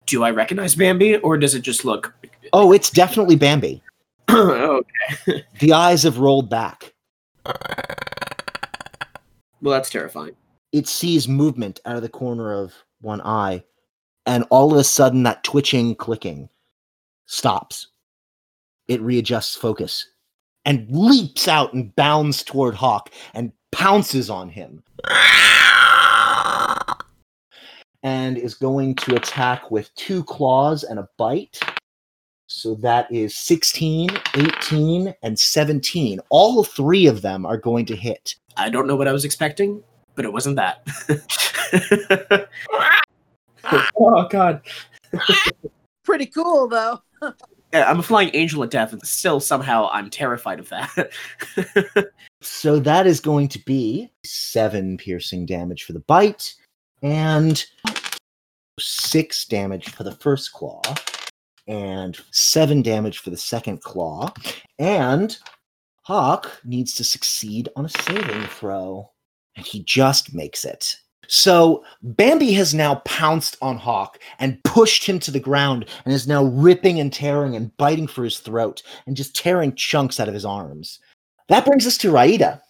Do 0.06 0.22
I 0.22 0.30
recognize 0.30 0.74
Bambi, 0.74 1.16
or 1.16 1.36
does 1.36 1.54
it 1.54 1.62
just 1.62 1.84
look? 1.84 2.14
Oh, 2.52 2.72
it's 2.72 2.90
definitely 2.90 3.36
Bambi. 3.36 3.82
okay. 4.30 4.84
The 5.58 5.72
eyes 5.72 6.04
have 6.04 6.18
rolled 6.18 6.50
back. 6.50 6.94
Well, 7.44 9.74
that's 9.74 9.90
terrifying. 9.90 10.36
It 10.72 10.86
sees 10.86 11.26
movement 11.26 11.80
out 11.86 11.96
of 11.96 12.02
the 12.02 12.08
corner 12.08 12.52
of 12.52 12.74
one 13.00 13.20
eye, 13.22 13.64
and 14.26 14.44
all 14.50 14.72
of 14.72 14.78
a 14.78 14.84
sudden, 14.84 15.22
that 15.24 15.42
twitching, 15.42 15.94
clicking 15.94 16.48
stops. 17.26 17.88
It 18.88 19.00
readjusts 19.00 19.56
focus 19.56 20.06
and 20.64 20.86
leaps 20.90 21.48
out 21.48 21.72
and 21.72 21.94
bounds 21.96 22.42
toward 22.42 22.74
Hawk 22.74 23.10
and 23.34 23.52
pounces 23.72 24.30
on 24.30 24.48
him. 24.48 24.82
and 28.02 28.38
is 28.38 28.54
going 28.54 28.94
to 28.94 29.16
attack 29.16 29.70
with 29.70 29.94
two 29.96 30.22
claws 30.24 30.84
and 30.84 30.98
a 30.98 31.08
bite. 31.16 31.58
So 32.46 32.76
that 32.76 33.10
is 33.12 33.36
16, 33.36 34.10
18, 34.34 35.14
and 35.22 35.38
17. 35.38 36.20
All 36.30 36.62
three 36.62 37.06
of 37.06 37.22
them 37.22 37.44
are 37.44 37.56
going 37.56 37.84
to 37.86 37.96
hit. 37.96 38.36
I 38.56 38.70
don't 38.70 38.86
know 38.86 38.94
what 38.94 39.08
I 39.08 39.12
was 39.12 39.24
expecting, 39.24 39.82
but 40.14 40.24
it 40.24 40.32
wasn't 40.32 40.56
that. 40.56 40.86
oh 43.96 44.28
god. 44.28 44.62
Pretty 46.04 46.26
cool 46.26 46.68
though. 46.68 47.02
Yeah, 47.72 47.90
I'm 47.90 47.98
a 47.98 48.02
flying 48.02 48.30
angel 48.32 48.62
of 48.62 48.70
death, 48.70 48.92
and 48.92 49.04
still 49.06 49.40
somehow 49.40 49.88
I'm 49.92 50.08
terrified 50.08 50.60
of 50.60 50.68
that. 50.70 52.10
So 52.42 52.78
that 52.78 53.06
is 53.06 53.20
going 53.20 53.48
to 53.48 53.58
be 53.64 54.10
seven 54.24 54.98
piercing 54.98 55.46
damage 55.46 55.84
for 55.84 55.92
the 55.92 56.00
bite 56.00 56.54
and 57.02 57.64
six 58.78 59.44
damage 59.46 59.90
for 59.90 60.04
the 60.04 60.14
first 60.14 60.52
claw 60.52 60.82
and 61.66 62.16
seven 62.30 62.82
damage 62.82 63.18
for 63.18 63.30
the 63.30 63.36
second 63.36 63.82
claw. 63.82 64.32
And 64.78 65.36
Hawk 66.02 66.60
needs 66.64 66.94
to 66.94 67.04
succeed 67.04 67.68
on 67.74 67.86
a 67.86 67.88
saving 67.88 68.42
throw, 68.42 69.10
and 69.56 69.66
he 69.66 69.82
just 69.82 70.32
makes 70.32 70.64
it. 70.64 70.96
So 71.28 71.84
Bambi 72.02 72.52
has 72.52 72.74
now 72.74 72.96
pounced 73.04 73.56
on 73.60 73.76
Hawk 73.76 74.18
and 74.38 74.62
pushed 74.64 75.04
him 75.04 75.18
to 75.20 75.30
the 75.30 75.40
ground 75.40 75.86
and 76.04 76.14
is 76.14 76.28
now 76.28 76.44
ripping 76.44 77.00
and 77.00 77.12
tearing 77.12 77.56
and 77.56 77.76
biting 77.76 78.06
for 78.06 78.24
his 78.24 78.38
throat 78.38 78.82
and 79.06 79.16
just 79.16 79.34
tearing 79.34 79.74
chunks 79.74 80.20
out 80.20 80.28
of 80.28 80.34
his 80.34 80.44
arms. 80.44 81.00
That 81.48 81.64
brings 81.64 81.86
us 81.86 81.98
to 81.98 82.12
Raida. 82.12 82.60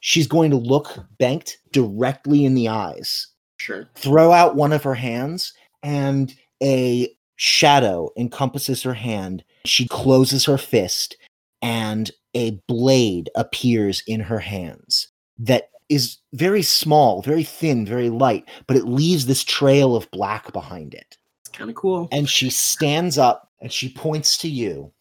She's 0.00 0.26
going 0.26 0.50
to 0.50 0.56
look 0.56 1.04
Banked 1.18 1.58
directly 1.72 2.44
in 2.44 2.54
the 2.54 2.68
eyes, 2.68 3.28
sure. 3.58 3.88
throw 3.94 4.32
out 4.32 4.56
one 4.56 4.72
of 4.72 4.82
her 4.82 4.96
hands, 4.96 5.52
and 5.82 6.34
a 6.62 7.08
shadow 7.36 8.10
encompasses 8.16 8.82
her 8.82 8.94
hand. 8.94 9.44
She 9.64 9.86
closes 9.86 10.44
her 10.46 10.58
fist, 10.58 11.16
and 11.60 12.10
a 12.34 12.52
blade 12.66 13.30
appears 13.36 14.02
in 14.06 14.20
her 14.20 14.40
hands 14.40 15.08
that 15.38 15.70
is 15.92 16.18
very 16.32 16.62
small, 16.62 17.22
very 17.22 17.44
thin, 17.44 17.84
very 17.84 18.08
light, 18.08 18.48
but 18.66 18.76
it 18.76 18.86
leaves 18.86 19.26
this 19.26 19.44
trail 19.44 19.94
of 19.94 20.10
black 20.10 20.52
behind 20.52 20.94
it. 20.94 21.18
It's 21.40 21.50
kind 21.50 21.68
of 21.70 21.76
cool. 21.76 22.08
And 22.12 22.28
she 22.28 22.50
stands 22.50 23.18
up 23.18 23.50
and 23.60 23.70
she 23.70 23.88
points 23.90 24.38
to 24.38 24.48
you 24.48 24.92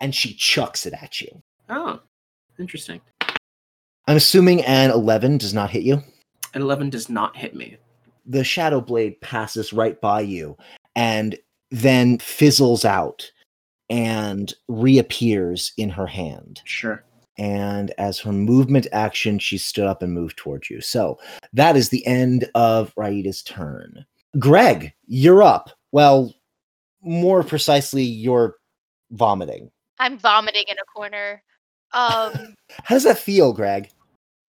and 0.00 0.14
she 0.14 0.34
chucks 0.34 0.86
it 0.86 0.94
at 0.94 1.20
you. 1.20 1.42
Oh, 1.68 2.00
interesting. 2.58 3.00
I'm 4.08 4.16
assuming 4.16 4.64
an 4.64 4.90
11 4.90 5.38
does 5.38 5.52
not 5.52 5.70
hit 5.70 5.82
you. 5.82 6.02
An 6.54 6.62
11 6.62 6.90
does 6.90 7.08
not 7.08 7.36
hit 7.36 7.54
me. 7.54 7.76
The 8.24 8.44
shadow 8.44 8.80
blade 8.80 9.20
passes 9.20 9.72
right 9.72 10.00
by 10.00 10.20
you 10.20 10.56
and 10.94 11.36
then 11.70 12.18
fizzles 12.18 12.84
out 12.84 13.30
and 13.90 14.54
reappears 14.68 15.72
in 15.76 15.90
her 15.90 16.06
hand. 16.06 16.60
Sure. 16.64 17.04
And 17.38 17.92
as 17.98 18.18
her 18.20 18.32
movement 18.32 18.86
action, 18.92 19.38
she 19.38 19.58
stood 19.58 19.86
up 19.86 20.02
and 20.02 20.12
moved 20.12 20.36
towards 20.36 20.70
you. 20.70 20.80
So 20.80 21.18
that 21.52 21.76
is 21.76 21.88
the 21.88 22.06
end 22.06 22.48
of 22.54 22.92
Raida's 22.96 23.42
turn. 23.42 24.04
Greg, 24.38 24.92
you're 25.06 25.42
up. 25.42 25.70
Well, 25.92 26.34
more 27.02 27.42
precisely, 27.42 28.02
you're 28.02 28.56
vomiting. 29.10 29.70
I'm 29.98 30.18
vomiting 30.18 30.64
in 30.68 30.76
a 30.78 30.84
corner. 30.94 31.42
Um, 31.92 32.54
How 32.84 32.94
does 32.94 33.04
that 33.04 33.18
feel, 33.18 33.52
Greg? 33.52 33.90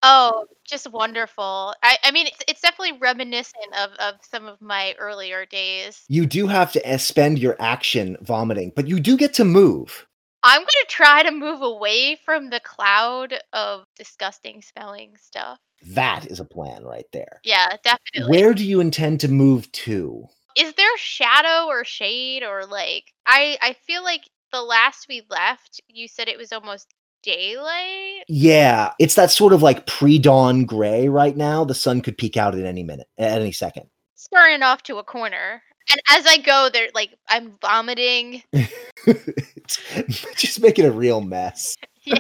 oh, 0.07 0.47
just 0.65 0.91
wonderful. 0.91 1.75
I, 1.83 1.99
I 2.05 2.11
mean, 2.11 2.27
it's, 2.27 2.39
it's 2.49 2.61
definitely 2.61 2.99
reminiscent 2.99 3.75
of, 3.79 3.91
of 3.99 4.15
some 4.23 4.47
of 4.47 4.61
my 4.61 4.95
earlier 4.99 5.45
days. 5.47 6.05
You 6.09 6.27
do 6.27 6.47
have 6.47 6.73
to 6.73 6.95
uh, 6.95 6.99
spend 6.99 7.39
your 7.39 7.57
action 7.61 8.17
vomiting, 8.23 8.73
but 8.75 8.87
you 8.87 9.01
do 9.01 9.17
get 9.17 9.35
to 9.35 9.45
move. 9.45 10.07
I'm 10.47 10.61
gonna 10.61 10.87
try 10.89 11.23
to 11.25 11.33
move 11.33 11.61
away 11.61 12.19
from 12.25 12.51
the 12.51 12.61
cloud 12.61 13.35
of 13.53 13.85
disgusting 13.97 14.63
smelling 14.63 15.17
stuff. 15.21 15.59
That 15.89 16.27
is 16.31 16.41
a 16.41 16.45
plan 16.45 16.85
right 16.85 17.07
there. 17.13 17.41
Yeah, 17.45 17.77
definitely. 17.85 18.31
Where 18.31 18.55
do 18.55 18.65
you 18.65 18.81
intend 18.81 19.21
to 19.21 19.29
move 19.29 19.71
to? 19.73 20.29
is 20.57 20.73
there 20.75 20.99
shadow 20.99 21.67
or 21.69 21.85
shade 21.85 22.43
or 22.43 22.65
like 22.67 23.13
I 23.27 23.59
I 23.61 23.77
feel 23.87 24.03
like 24.03 24.23
the 24.53 24.63
last 24.63 25.07
we 25.09 25.23
left, 25.29 25.81
you 25.89 26.09
said 26.09 26.29
it 26.29 26.39
was 26.39 26.53
almost 26.53 26.95
daylight. 27.23 28.25
Yeah, 28.29 28.93
it's 28.99 29.15
that 29.17 29.31
sort 29.31 29.53
of 29.53 29.63
like 29.63 29.87
pre-dawn 29.87 30.65
gray 30.65 31.09
right 31.09 31.37
now. 31.37 31.65
The 31.65 31.75
sun 31.75 32.01
could 32.01 32.17
peek 32.17 32.37
out 32.37 32.55
at 32.55 32.65
any 32.65 32.83
minute, 32.83 33.09
at 33.19 33.41
any 33.41 33.53
second. 33.53 33.87
Scurrying 34.15 34.63
off 34.63 34.83
to 34.85 34.97
a 34.97 35.05
corner. 35.05 35.63
And 35.91 36.01
as 36.11 36.27
I 36.27 36.39
go, 36.39 36.69
there 36.73 36.89
like 36.95 37.15
I'm 37.29 37.53
vomiting. 37.61 38.43
Just 40.37 40.61
making 40.61 40.85
a 40.85 40.91
real 40.91 41.21
mess. 41.21 41.77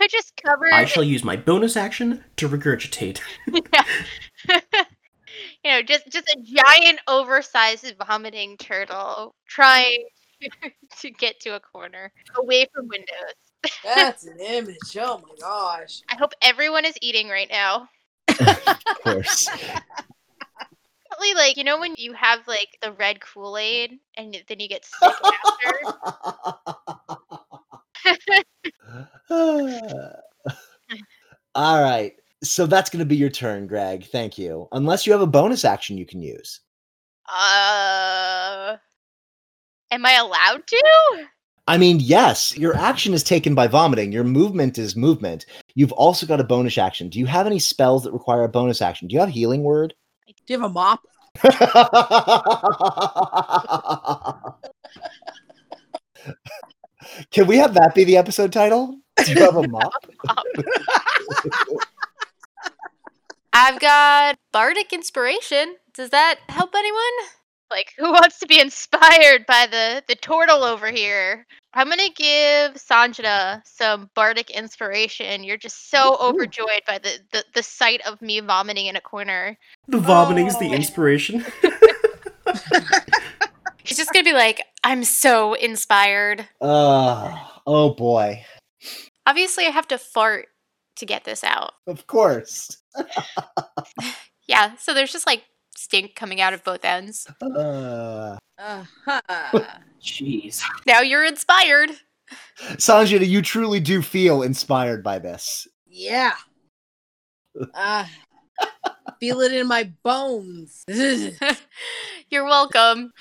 I 0.00 0.06
just 0.08 0.40
covered 0.44 0.72
I 0.72 0.84
shall 0.84 1.02
use 1.02 1.24
my 1.24 1.34
bonus 1.34 1.76
action 1.76 2.24
to 2.36 2.48
regurgitate. 2.48 3.20
Yeah. 3.48 3.84
you 5.64 5.70
know, 5.70 5.82
just 5.82 6.08
just 6.08 6.28
a 6.28 6.40
giant 6.40 7.00
oversized 7.08 7.94
vomiting 8.06 8.56
turtle 8.58 9.34
trying 9.48 10.04
to 11.00 11.10
get 11.10 11.40
to 11.40 11.56
a 11.56 11.60
corner 11.60 12.12
away 12.36 12.66
from 12.72 12.86
windows. 12.86 13.74
That's 13.82 14.24
an 14.24 14.38
image. 14.38 14.96
Oh 15.00 15.18
my 15.18 15.34
gosh. 15.40 16.02
I 16.08 16.16
hope 16.16 16.32
everyone 16.40 16.84
is 16.84 16.94
eating 17.02 17.28
right 17.28 17.48
now. 17.50 17.88
Of 18.28 19.02
course. 19.02 19.48
Definitely, 21.18 21.42
like 21.42 21.56
you 21.56 21.64
know 21.64 21.78
when 21.78 21.94
you 21.96 22.12
have 22.12 22.46
like 22.46 22.78
the 22.82 22.92
red 22.92 23.20
Kool 23.20 23.56
Aid 23.58 23.98
and 24.16 24.36
then 24.48 24.60
you 24.60 24.68
get 24.68 24.84
sick 24.84 25.14
after. 25.24 25.74
All 31.54 31.82
right. 31.82 32.12
So 32.44 32.66
that's 32.66 32.88
going 32.88 33.00
to 33.00 33.06
be 33.06 33.16
your 33.16 33.30
turn, 33.30 33.66
Greg. 33.66 34.04
Thank 34.04 34.38
you. 34.38 34.68
Unless 34.72 35.06
you 35.06 35.12
have 35.12 35.22
a 35.22 35.26
bonus 35.26 35.64
action 35.64 35.98
you 35.98 36.06
can 36.06 36.22
use. 36.22 36.60
Uh, 37.28 38.76
am 39.90 40.06
I 40.06 40.12
allowed 40.14 40.66
to? 40.66 41.26
I 41.66 41.76
mean, 41.78 41.98
yes, 42.00 42.56
your 42.56 42.76
action 42.76 43.12
is 43.12 43.24
taken 43.24 43.54
by 43.54 43.66
vomiting. 43.66 44.12
Your 44.12 44.24
movement 44.24 44.78
is 44.78 44.96
movement. 44.96 45.46
You've 45.74 45.92
also 45.92 46.26
got 46.26 46.40
a 46.40 46.44
bonus 46.44 46.78
action. 46.78 47.08
Do 47.08 47.18
you 47.18 47.26
have 47.26 47.46
any 47.46 47.58
spells 47.58 48.04
that 48.04 48.12
require 48.12 48.44
a 48.44 48.48
bonus 48.48 48.80
action? 48.80 49.08
Do 49.08 49.14
you 49.14 49.20
have 49.20 49.28
healing 49.28 49.64
word? 49.64 49.94
Do 50.48 50.54
you 50.54 50.60
have 50.60 50.70
a 50.70 50.72
mop? 50.72 51.00
Can 57.30 57.46
we 57.46 57.58
have 57.58 57.74
that 57.74 57.94
be 57.94 58.04
the 58.04 58.16
episode 58.16 58.50
title? 58.50 58.98
Do 59.22 59.30
you 59.30 59.42
have 59.42 59.56
a 59.56 59.68
mop? 59.68 59.92
I've 63.52 63.78
got 63.78 64.38
bardic 64.50 64.94
inspiration. 64.94 65.76
Does 65.92 66.08
that 66.10 66.36
help 66.48 66.70
anyone? 66.74 67.02
Like, 67.70 67.92
who 67.98 68.10
wants 68.10 68.38
to 68.38 68.46
be 68.46 68.58
inspired 68.58 69.44
by 69.46 69.66
the 69.70 70.02
the 70.08 70.14
turtle 70.14 70.64
over 70.64 70.90
here? 70.90 71.46
I'm 71.74 71.88
gonna 71.88 72.08
give 72.16 72.74
Sanjana 72.74 73.60
some 73.66 74.10
bardic 74.14 74.50
inspiration. 74.50 75.44
You're 75.44 75.56
just 75.58 75.90
so 75.90 76.16
overjoyed 76.20 76.82
by 76.86 76.98
the, 76.98 77.18
the 77.32 77.44
the 77.54 77.62
sight 77.62 78.00
of 78.06 78.20
me 78.22 78.40
vomiting 78.40 78.86
in 78.86 78.96
a 78.96 79.00
corner. 79.00 79.56
The 79.86 79.98
vomiting's 79.98 80.58
the 80.58 80.70
Oh. 80.70 80.74
inspiration. 80.74 81.44
She's 83.84 83.96
just 83.98 84.12
gonna 84.12 84.24
be 84.24 84.32
like, 84.32 84.62
I'm 84.84 85.04
so 85.04 85.54
inspired. 85.54 86.46
Uh, 86.60 87.36
oh 87.66 87.94
boy. 87.94 88.44
Obviously, 89.26 89.66
I 89.66 89.70
have 89.70 89.88
to 89.88 89.98
fart 89.98 90.46
to 90.96 91.06
get 91.06 91.24
this 91.24 91.44
out. 91.44 91.72
Of 91.86 92.06
course. 92.06 92.76
Yeah, 94.48 94.76
so 94.76 94.94
there's 94.94 95.12
just 95.12 95.26
like 95.26 95.44
stink 95.78 96.14
coming 96.14 96.40
out 96.40 96.52
of 96.54 96.64
both 96.64 96.84
ends. 96.84 97.26
Uh, 97.40 98.36
Uh-huh. 98.58 99.60
Jeez. 100.02 100.60
Now 100.86 101.00
you're 101.00 101.24
inspired. 101.24 101.90
Sanjana, 102.76 103.26
you 103.26 103.40
truly 103.40 103.80
do 103.80 104.02
feel 104.02 104.42
inspired 104.42 105.02
by 105.02 105.18
this. 105.18 105.66
yeah. 105.86 106.34
Uh, 107.74 108.04
feel 109.18 109.40
it 109.40 109.52
in 109.52 109.66
my 109.66 109.90
bones. 110.04 110.84
you're 112.30 112.44
welcome. 112.44 113.12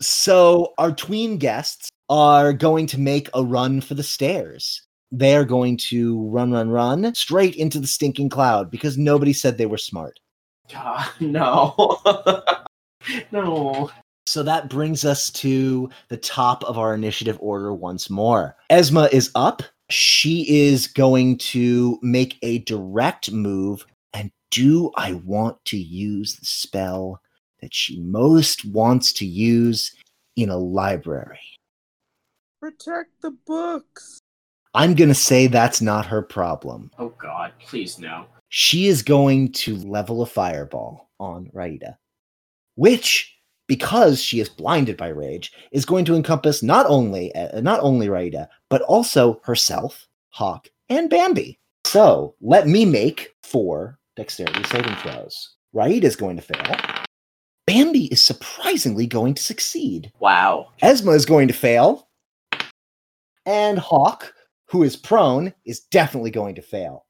So, 0.00 0.72
our 0.78 0.90
tween 0.92 1.36
guests 1.36 1.90
are 2.08 2.52
going 2.52 2.86
to 2.88 2.98
make 2.98 3.28
a 3.34 3.44
run 3.44 3.80
for 3.80 3.94
the 3.94 4.02
stairs. 4.02 4.82
They 5.12 5.36
are 5.36 5.44
going 5.44 5.76
to 5.90 6.26
run, 6.28 6.52
run, 6.52 6.70
run 6.70 7.14
straight 7.14 7.56
into 7.56 7.78
the 7.78 7.86
stinking 7.86 8.30
cloud 8.30 8.70
because 8.70 8.96
nobody 8.96 9.32
said 9.32 9.58
they 9.58 9.66
were 9.66 9.76
smart. 9.78 10.18
God, 10.72 11.08
no. 11.20 12.00
no. 13.32 13.90
So 14.26 14.42
that 14.42 14.68
brings 14.68 15.04
us 15.04 15.30
to 15.30 15.90
the 16.08 16.16
top 16.16 16.62
of 16.64 16.78
our 16.78 16.94
initiative 16.94 17.38
order 17.40 17.74
once 17.74 18.10
more. 18.10 18.56
Esma 18.70 19.12
is 19.12 19.30
up. 19.34 19.62
She 19.90 20.46
is 20.48 20.86
going 20.86 21.38
to 21.38 21.98
make 22.02 22.38
a 22.42 22.58
direct 22.58 23.32
move. 23.32 23.84
And 24.14 24.30
do 24.50 24.92
I 24.96 25.14
want 25.14 25.64
to 25.66 25.76
use 25.76 26.36
the 26.36 26.46
spell 26.46 27.20
that 27.60 27.74
she 27.74 28.00
most 28.00 28.64
wants 28.64 29.12
to 29.14 29.26
use 29.26 29.94
in 30.36 30.50
a 30.50 30.56
library. 30.56 31.40
Protect 32.60 33.10
the 33.22 33.32
books. 33.46 34.18
I'm 34.74 34.94
going 34.94 35.08
to 35.08 35.14
say 35.14 35.46
that's 35.46 35.80
not 35.80 36.06
her 36.06 36.22
problem. 36.22 36.90
Oh 36.98 37.12
God, 37.18 37.52
please 37.60 37.98
no. 37.98 38.26
She 38.50 38.88
is 38.88 39.02
going 39.02 39.52
to 39.52 39.76
level 39.76 40.22
a 40.22 40.26
fireball 40.26 41.08
on 41.20 41.46
Raida, 41.54 41.96
which, 42.74 43.32
because 43.68 44.20
she 44.20 44.40
is 44.40 44.48
blinded 44.48 44.96
by 44.96 45.08
rage, 45.08 45.52
is 45.70 45.84
going 45.84 46.04
to 46.06 46.16
encompass 46.16 46.60
not 46.60 46.84
only 46.86 47.32
uh, 47.36 47.60
not 47.60 47.78
only 47.80 48.08
Raida 48.08 48.48
but 48.68 48.82
also 48.82 49.40
herself, 49.44 50.08
Hawk, 50.30 50.68
and 50.88 51.08
Bambi. 51.08 51.60
So 51.84 52.34
let 52.40 52.66
me 52.66 52.84
make 52.84 53.36
four 53.44 54.00
dexterity 54.16 54.64
saving 54.64 54.96
throws. 54.96 55.54
Raida 55.72 56.04
is 56.04 56.16
going 56.16 56.34
to 56.36 56.42
fail. 56.42 56.76
Bambi 57.68 58.06
is 58.06 58.20
surprisingly 58.20 59.06
going 59.06 59.34
to 59.34 59.42
succeed. 59.42 60.10
Wow. 60.18 60.70
Esma 60.82 61.14
is 61.14 61.24
going 61.24 61.46
to 61.46 61.54
fail. 61.54 62.08
And 63.46 63.78
Hawk, 63.78 64.34
who 64.66 64.82
is 64.82 64.96
prone, 64.96 65.54
is 65.64 65.80
definitely 65.80 66.32
going 66.32 66.56
to 66.56 66.62
fail. 66.62 67.06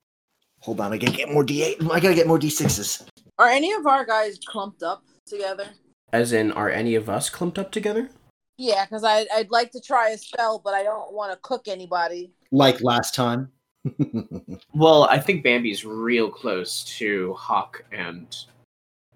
Hold 0.61 0.81
on, 0.81 0.93
I 0.93 0.99
gotta 0.99 1.17
get 1.17 1.33
more 1.33 1.45
D8. 1.45 1.91
I 1.91 2.01
gotta 2.01 2.15
get 2.15 2.27
more 2.27 2.39
D6s. 2.39 3.07
Are 3.39 3.49
any 3.49 3.73
of 3.73 3.87
our 3.87 4.05
guys 4.05 4.39
clumped 4.45 4.83
up 4.83 5.03
together? 5.27 5.67
As 6.13 6.33
in, 6.33 6.53
are 6.53 6.69
any 6.69 6.95
of 6.97 7.09
us 7.09 7.31
clumped 7.31 7.59
up 7.59 7.71
together? 7.71 8.11
Yeah, 8.59 8.85
because 8.85 9.05
I'd, 9.05 9.27
I'd 9.35 9.51
like 9.51 9.71
to 9.73 9.81
try 9.81 10.11
a 10.11 10.19
spell, 10.19 10.61
but 10.63 10.75
I 10.75 10.83
don't 10.83 11.15
want 11.15 11.33
to 11.33 11.39
cook 11.41 11.67
anybody. 11.67 12.33
Like 12.51 12.83
last 12.83 13.15
time. 13.15 13.51
Well, 14.75 15.05
I 15.05 15.19
think 15.19 15.43
Bambi's 15.43 15.85
real 15.85 16.31
close 16.31 16.85
to 16.99 17.35
Hawk 17.35 17.85
and 17.93 18.35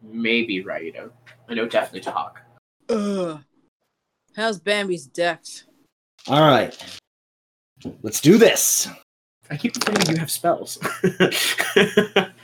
maybe 0.02 0.62
Raida. 0.64 1.10
I 1.48 1.54
know 1.54 1.66
definitely 1.66 2.00
to 2.02 2.10
Hawk. 2.10 2.40
Ugh. 2.88 3.40
How's 4.36 4.58
Bambi's 4.58 5.06
dex? 5.06 5.64
All 6.28 6.40
right. 6.40 6.76
Let's 8.02 8.20
do 8.20 8.36
this. 8.36 8.88
I 9.50 9.56
keep 9.56 9.74
forgetting 9.74 10.14
you 10.14 10.20
have 10.20 10.30
spells. 10.30 10.78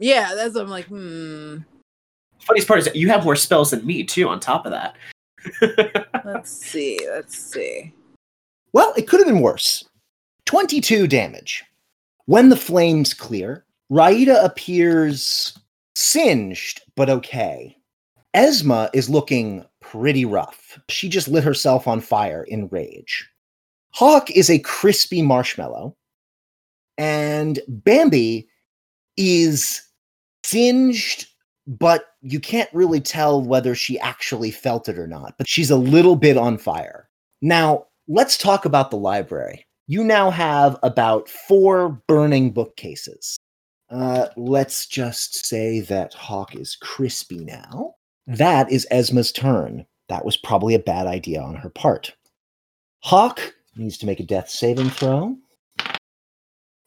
Yeah, 0.00 0.34
that's 0.34 0.54
what 0.54 0.64
I'm 0.64 0.70
like, 0.70 0.86
hmm. 0.86 1.58
Funniest 2.40 2.66
part 2.66 2.80
is 2.80 2.86
that 2.86 2.96
you 2.96 3.08
have 3.10 3.22
more 3.22 3.36
spells 3.36 3.70
than 3.70 3.86
me 3.86 4.02
too. 4.02 4.28
On 4.28 4.40
top 4.40 4.64
of 4.64 4.72
that. 4.72 4.96
Let's 6.24 6.50
see. 6.50 6.98
Let's 7.08 7.36
see. 7.36 7.92
Well, 8.72 8.94
it 8.96 9.06
could 9.06 9.20
have 9.20 9.26
been 9.26 9.42
worse. 9.42 9.84
22 10.46 11.06
damage. 11.06 11.64
When 12.24 12.48
the 12.48 12.56
flames 12.56 13.12
clear, 13.12 13.66
Raida 13.92 14.42
appears 14.42 15.58
singed, 15.94 16.80
but 16.96 17.10
okay. 17.10 17.76
Esma 18.34 18.88
is 18.94 19.10
looking 19.10 19.66
pretty 19.80 20.24
rough. 20.24 20.78
She 20.88 21.10
just 21.10 21.28
lit 21.28 21.44
herself 21.44 21.86
on 21.86 22.00
fire 22.00 22.44
in 22.44 22.68
rage. 22.68 23.28
Hawk 23.90 24.30
is 24.30 24.48
a 24.48 24.60
crispy 24.60 25.20
marshmallow. 25.20 25.94
And 27.00 27.60
Bambi 27.66 28.46
is 29.16 29.80
singed, 30.44 31.28
but 31.66 32.04
you 32.20 32.38
can't 32.38 32.68
really 32.74 33.00
tell 33.00 33.42
whether 33.42 33.74
she 33.74 33.98
actually 34.00 34.50
felt 34.50 34.86
it 34.86 34.98
or 34.98 35.06
not. 35.06 35.32
But 35.38 35.48
she's 35.48 35.70
a 35.70 35.76
little 35.76 36.14
bit 36.14 36.36
on 36.36 36.58
fire. 36.58 37.08
Now, 37.40 37.86
let's 38.06 38.36
talk 38.36 38.66
about 38.66 38.90
the 38.90 38.98
library. 38.98 39.66
You 39.86 40.04
now 40.04 40.30
have 40.30 40.78
about 40.82 41.30
four 41.30 42.02
burning 42.06 42.50
bookcases. 42.50 43.38
Uh, 43.88 44.26
let's 44.36 44.86
just 44.86 45.46
say 45.46 45.80
that 45.80 46.12
Hawk 46.12 46.54
is 46.54 46.76
crispy 46.76 47.38
now. 47.38 47.94
That 48.26 48.70
is 48.70 48.86
Esma's 48.90 49.32
turn. 49.32 49.86
That 50.10 50.26
was 50.26 50.36
probably 50.36 50.74
a 50.74 50.78
bad 50.78 51.06
idea 51.06 51.40
on 51.40 51.54
her 51.54 51.70
part. 51.70 52.14
Hawk 52.98 53.54
needs 53.74 53.96
to 53.96 54.06
make 54.06 54.20
a 54.20 54.24
death 54.24 54.50
saving 54.50 54.90
throw. 54.90 55.34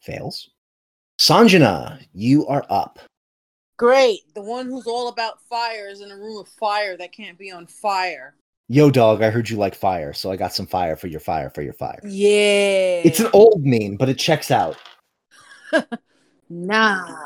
Fails. 0.04 0.50
Sanjana, 1.18 2.04
you 2.12 2.46
are 2.46 2.64
up. 2.68 2.98
Great. 3.76 4.20
The 4.34 4.42
one 4.42 4.66
who's 4.66 4.86
all 4.86 5.08
about 5.08 5.42
fire 5.48 5.88
is 5.88 6.00
in 6.00 6.10
a 6.10 6.16
room 6.16 6.38
of 6.38 6.48
fire 6.48 6.96
that 6.96 7.12
can't 7.12 7.38
be 7.38 7.50
on 7.50 7.66
fire. 7.66 8.34
Yo, 8.68 8.90
dog, 8.90 9.22
I 9.22 9.30
heard 9.30 9.50
you 9.50 9.56
like 9.56 9.74
fire, 9.74 10.12
so 10.12 10.30
I 10.30 10.36
got 10.36 10.54
some 10.54 10.66
fire 10.66 10.96
for 10.96 11.06
your 11.06 11.20
fire 11.20 11.50
for 11.50 11.62
your 11.62 11.72
fire. 11.72 12.00
Yeah. 12.04 13.02
It's 13.04 13.20
an 13.20 13.30
old 13.32 13.62
meme, 13.64 13.96
but 13.96 14.08
it 14.08 14.18
checks 14.18 14.50
out. 14.50 14.76
nah. 16.48 17.16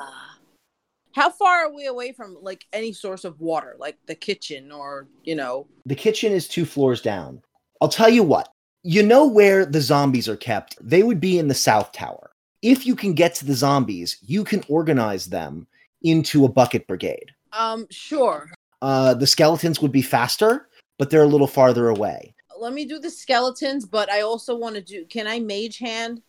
How 1.14 1.30
far 1.30 1.66
are 1.66 1.72
we 1.72 1.86
away 1.86 2.12
from 2.12 2.36
like 2.40 2.64
any 2.72 2.92
source 2.92 3.24
of 3.24 3.40
water, 3.40 3.76
like 3.78 3.98
the 4.06 4.14
kitchen 4.14 4.72
or, 4.72 5.08
you 5.24 5.34
know? 5.34 5.66
The 5.86 5.94
kitchen 5.94 6.32
is 6.32 6.48
two 6.48 6.64
floors 6.64 7.00
down. 7.00 7.42
I'll 7.80 7.88
tell 7.88 8.08
you 8.08 8.22
what, 8.22 8.50
you 8.82 9.02
know 9.02 9.26
where 9.26 9.66
the 9.66 9.80
zombies 9.80 10.28
are 10.28 10.36
kept? 10.36 10.76
They 10.80 11.02
would 11.02 11.20
be 11.20 11.38
in 11.38 11.48
the 11.48 11.54
South 11.54 11.92
Tower. 11.92 12.30
If 12.62 12.86
you 12.86 12.96
can 12.96 13.14
get 13.14 13.34
to 13.36 13.44
the 13.44 13.54
zombies, 13.54 14.18
you 14.22 14.44
can 14.44 14.64
organize 14.68 15.26
them 15.26 15.66
into 16.02 16.44
a 16.44 16.48
bucket 16.48 16.86
brigade. 16.86 17.32
Um, 17.52 17.86
sure. 17.90 18.50
Uh, 18.82 19.14
the 19.14 19.26
skeletons 19.26 19.80
would 19.80 19.92
be 19.92 20.02
faster, 20.02 20.68
but 20.98 21.10
they're 21.10 21.22
a 21.22 21.28
little 21.28 21.46
farther 21.46 21.88
away. 21.88 22.34
Let 22.58 22.72
me 22.72 22.84
do 22.84 22.98
the 22.98 23.10
skeletons, 23.10 23.86
but 23.86 24.10
I 24.10 24.22
also 24.22 24.56
want 24.56 24.74
to 24.74 24.80
do. 24.80 25.04
Can 25.06 25.26
I 25.26 25.38
mage 25.38 25.78
hand 25.78 26.22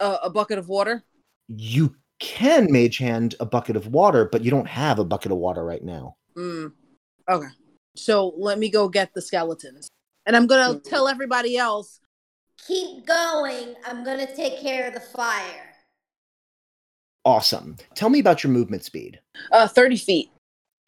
a, 0.00 0.18
a 0.24 0.30
bucket 0.30 0.58
of 0.58 0.68
water? 0.68 1.04
You 1.48 1.94
can 2.18 2.70
mage 2.70 2.98
hand 2.98 3.36
a 3.40 3.46
bucket 3.46 3.76
of 3.76 3.88
water, 3.88 4.28
but 4.30 4.42
you 4.42 4.50
don't 4.50 4.68
have 4.68 4.98
a 4.98 5.04
bucket 5.04 5.32
of 5.32 5.38
water 5.38 5.64
right 5.64 5.82
now. 5.82 6.16
Mm. 6.36 6.72
Okay. 7.28 7.48
So 7.96 8.34
let 8.36 8.58
me 8.58 8.68
go 8.68 8.88
get 8.88 9.14
the 9.14 9.22
skeletons, 9.22 9.88
and 10.26 10.36
I'm 10.36 10.46
gonna 10.46 10.80
tell 10.80 11.08
everybody 11.08 11.56
else. 11.56 12.00
Keep 12.66 13.06
going. 13.06 13.74
I'm 13.86 14.04
gonna 14.04 14.32
take 14.34 14.60
care 14.60 14.88
of 14.88 14.94
the 14.94 15.00
fire. 15.00 15.74
Awesome. 17.24 17.76
Tell 17.94 18.08
me 18.08 18.18
about 18.18 18.42
your 18.42 18.52
movement 18.52 18.84
speed. 18.84 19.20
Uh, 19.52 19.68
thirty 19.68 19.96
feet. 19.96 20.30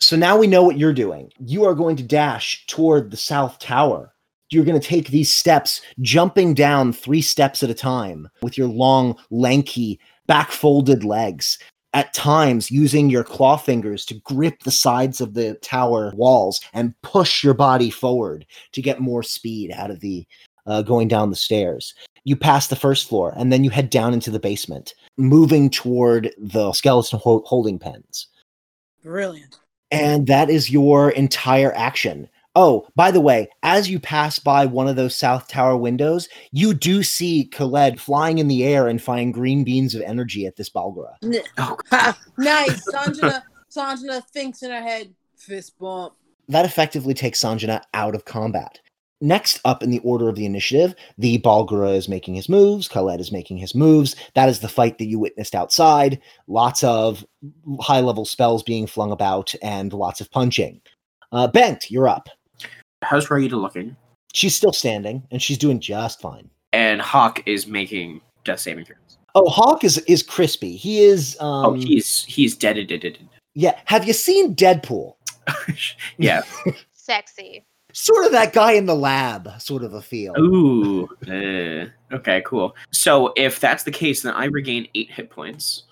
So 0.00 0.16
now 0.16 0.37
we 0.37 0.46
know 0.48 0.64
what 0.64 0.78
you're 0.78 0.92
doing. 0.92 1.30
You 1.38 1.64
are 1.64 1.74
going 1.74 1.94
to 1.96 2.02
dash 2.02 2.66
toward 2.66 3.11
the 3.11 3.16
South 3.16 3.58
Tower. 3.61 4.12
You're 4.50 4.64
going 4.64 4.80
to 4.80 4.87
take 4.87 5.08
these 5.08 5.30
steps, 5.30 5.80
jumping 6.00 6.54
down 6.54 6.92
three 6.92 7.22
steps 7.22 7.62
at 7.62 7.70
a 7.70 7.74
time 7.74 8.28
with 8.42 8.58
your 8.58 8.66
long, 8.66 9.16
lanky, 9.30 10.00
back 10.26 10.50
folded 10.50 11.04
legs. 11.04 11.58
At 11.94 12.14
times, 12.14 12.70
using 12.70 13.11
your 13.11 13.22
claw 13.22 13.56
fingers 13.56 14.04
to 14.06 14.14
grip 14.20 14.62
the 14.62 14.70
sides 14.70 15.20
of 15.20 15.35
the 15.35 15.54
tower 15.62 16.12
walls 16.16 16.61
and 16.72 16.94
push 17.02 17.44
your 17.44 17.54
body 17.54 17.90
forward 17.90 18.44
to 18.72 18.82
get 18.82 19.00
more 19.00 19.22
speed 19.22 19.70
out 19.70 19.90
of 19.90 20.00
the 20.00 20.26
uh, 20.66 20.83
going 20.83 21.09
down 21.09 21.31
the 21.31 21.37
stairs. 21.37 21.94
You 22.25 22.37
pass 22.37 22.68
the 22.68 22.77
first 22.77 23.09
floor 23.09 23.33
and 23.37 23.53
then 23.53 23.64
you 23.64 23.70
head 23.70 23.90
down 23.90 24.14
into 24.14 24.31
the 24.31 24.38
basement, 24.38 24.94
moving 25.16 25.70
toward 25.70 26.33
the 26.38 26.72
skeleton 26.72 27.18
hol- 27.18 27.42
holding 27.44 27.79
pens. 27.79 28.29
Brilliant. 29.03 29.59
And 29.90 30.27
that 30.27 30.48
is 30.48 30.70
your 30.70 31.11
entire 31.11 31.75
action. 31.75 32.29
Oh, 32.55 32.87
by 32.94 33.11
the 33.11 33.20
way, 33.20 33.48
as 33.62 33.88
you 33.88 33.98
pass 33.98 34.38
by 34.38 34.66
one 34.66 34.87
of 34.87 34.96
those 34.96 35.16
South 35.16 35.48
Tower 35.48 35.77
windows, 35.77 36.29
you 36.51 36.75
do 36.75 37.03
see 37.03 37.46
Khaled 37.46 37.98
flying 37.98 38.38
in 38.38 38.48
the 38.48 38.64
air 38.64 38.88
and 38.88 39.03
firing 39.03 39.33
green 39.33 39.64
beans 39.64 39.94
of 39.94 40.03
energy 40.03 40.46
at 40.46 40.57
this 40.57 40.68
Barlgura. 40.68 41.14
Oh, 41.59 41.77
nice. 42.38 42.87
Sanjana, 42.90 43.42
Sanjana 43.70 44.22
thinks 44.29 44.62
in 44.62 44.70
her 44.70 44.83
head, 44.83 45.14
fist 45.37 45.79
bump. 45.79 46.14
That 46.48 46.66
effectively 46.66 47.14
takes 47.14 47.42
Sanjana 47.42 47.83
out 47.94 48.14
of 48.14 48.27
combat. 48.27 48.81
Next 49.22 49.61
up 49.64 49.85
in 49.85 49.90
the 49.90 50.00
order 50.00 50.28
of 50.28 50.35
the 50.35 50.46
initiative, 50.46 50.96
the 51.16 51.38
Barlgura 51.38 51.94
is 51.94 52.08
making 52.08 52.35
his 52.35 52.48
moves, 52.48 52.88
Khaled 52.88 53.20
is 53.20 53.30
making 53.30 53.56
his 53.56 53.72
moves. 53.72 54.16
That 54.35 54.48
is 54.48 54.58
the 54.58 54.68
fight 54.68 54.98
that 54.98 55.04
you 55.06 55.20
witnessed 55.20 55.54
outside. 55.54 56.20
Lots 56.48 56.82
of 56.82 57.24
high 57.80 58.00
level 58.00 58.24
spells 58.24 58.64
being 58.64 58.88
flung 58.88 59.12
about 59.12 59.54
and 59.62 59.92
lots 59.92 60.20
of 60.20 60.28
punching. 60.32 60.80
Uh, 61.30 61.46
Bent, 61.46 61.88
you're 61.88 62.08
up. 62.08 62.28
how's 63.02 63.28
Raida 63.28 63.52
looking? 63.52 63.96
She's 64.35 64.56
still 64.56 64.72
standing 64.72 65.22
and 65.30 65.40
she's 65.40 65.58
doing 65.58 65.78
just 65.78 66.20
fine. 66.20 66.50
And 66.72 67.00
Hawk 67.00 67.46
is 67.46 67.68
making 67.68 68.22
death 68.42 68.58
saving 68.58 68.87
throws. 68.87 69.18
Oh, 69.37 69.48
Hawk 69.48 69.85
is 69.85 69.98
is 70.08 70.24
crispy. 70.24 70.74
He 70.74 70.98
is. 71.04 71.37
Um, 71.38 71.66
oh, 71.66 71.72
he's 71.74 72.24
he's 72.24 72.56
dead. 72.56 72.74
dead, 72.74 72.88
dead, 72.88 73.00
dead. 73.00 73.18
yeah. 73.54 73.78
Have 73.85 74.04
you 74.04 74.14
seen 74.14 74.56
Deadpool? 74.56 75.14
yeah. 76.18 76.42
Sexy. 76.92 77.64
Sort 77.92 78.24
of 78.26 78.33
that 78.33 78.52
guy 78.52 78.72
in 78.72 78.87
the 78.87 78.94
lab, 78.94 79.61
sort 79.61 79.83
of 79.85 79.94
a 79.94 80.02
feel. 80.02 80.35
Ooh. 80.38 81.05
uh, 81.28 81.87
okay, 82.16 82.42
cool. 82.46 82.74
So 82.90 83.33
if 83.37 83.61
that's 83.61 83.85
the 83.85 83.90
case, 83.90 84.22
then 84.22 84.35
I 84.35 84.46
regain 84.46 84.88
eight 84.94 85.11
hit 85.11 85.31
points. 85.31 85.85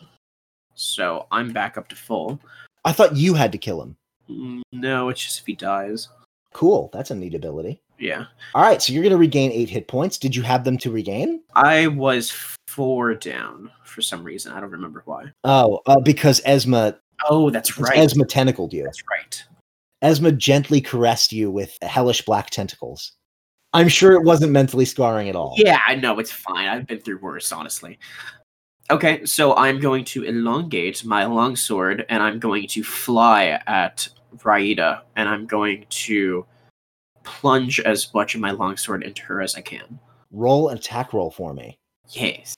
So 0.74 1.26
I'm 1.30 1.52
back 1.52 1.76
up 1.76 1.88
to 1.88 1.96
full. 1.96 2.40
I 2.84 2.92
thought 2.92 3.16
you 3.16 3.34
had 3.34 3.52
to 3.52 3.58
kill 3.58 3.82
him. 3.82 3.96
Mm, 4.30 4.62
No, 4.72 5.08
it's 5.10 5.22
just 5.22 5.40
if 5.40 5.46
he 5.46 5.54
dies. 5.54 6.08
Cool. 6.54 6.90
That's 6.92 7.10
a 7.10 7.14
neat 7.14 7.34
ability. 7.34 7.80
Yeah. 7.98 8.24
All 8.54 8.62
right, 8.62 8.80
so 8.80 8.92
you're 8.94 9.02
going 9.02 9.12
to 9.12 9.18
regain 9.18 9.52
eight 9.52 9.68
hit 9.68 9.86
points. 9.86 10.16
Did 10.16 10.34
you 10.34 10.42
have 10.42 10.64
them 10.64 10.78
to 10.78 10.90
regain? 10.90 11.42
I 11.54 11.86
was 11.88 12.30
four 12.66 13.14
down 13.14 13.70
for 13.84 14.00
some 14.00 14.24
reason. 14.24 14.52
I 14.52 14.60
don't 14.60 14.70
remember 14.70 15.02
why. 15.04 15.26
Oh, 15.44 15.80
uh, 15.86 16.00
because 16.00 16.40
Esma, 16.42 16.96
Oh, 17.28 17.50
that's 17.50 17.76
right. 17.76 17.98
Esma 17.98 18.26
tentacled 18.26 18.72
you. 18.72 18.84
That's 18.84 19.02
right. 19.10 19.44
Esma 20.02 20.36
gently 20.36 20.80
caressed 20.80 21.32
you 21.32 21.50
with 21.50 21.76
hellish 21.82 22.22
black 22.22 22.50
tentacles. 22.50 23.12
I'm 23.72 23.88
sure 23.88 24.12
it 24.12 24.24
wasn't 24.24 24.52
mentally 24.52 24.84
scarring 24.84 25.28
at 25.28 25.36
all. 25.36 25.54
Yeah, 25.56 25.78
I 25.86 25.94
know 25.94 26.18
it's 26.18 26.32
fine. 26.32 26.66
I've 26.66 26.86
been 26.86 27.00
through 27.00 27.18
worse, 27.18 27.52
honestly. 27.52 27.98
Okay, 28.90 29.24
so 29.24 29.54
I'm 29.54 29.78
going 29.78 30.04
to 30.06 30.24
elongate 30.24 31.04
my 31.04 31.24
longsword 31.24 32.04
and 32.08 32.22
I'm 32.22 32.40
going 32.40 32.66
to 32.68 32.82
fly 32.82 33.60
at 33.68 34.08
Raida 34.38 35.02
and 35.14 35.28
I'm 35.28 35.46
going 35.46 35.86
to 35.88 36.44
plunge 37.22 37.78
as 37.78 38.12
much 38.12 38.34
of 38.34 38.40
my 38.40 38.50
longsword 38.50 39.04
into 39.04 39.22
her 39.22 39.40
as 39.40 39.54
I 39.54 39.60
can. 39.60 40.00
Roll 40.32 40.70
an 40.70 40.78
attack 40.78 41.12
roll 41.12 41.30
for 41.30 41.54
me. 41.54 41.78
Yes. 42.08 42.56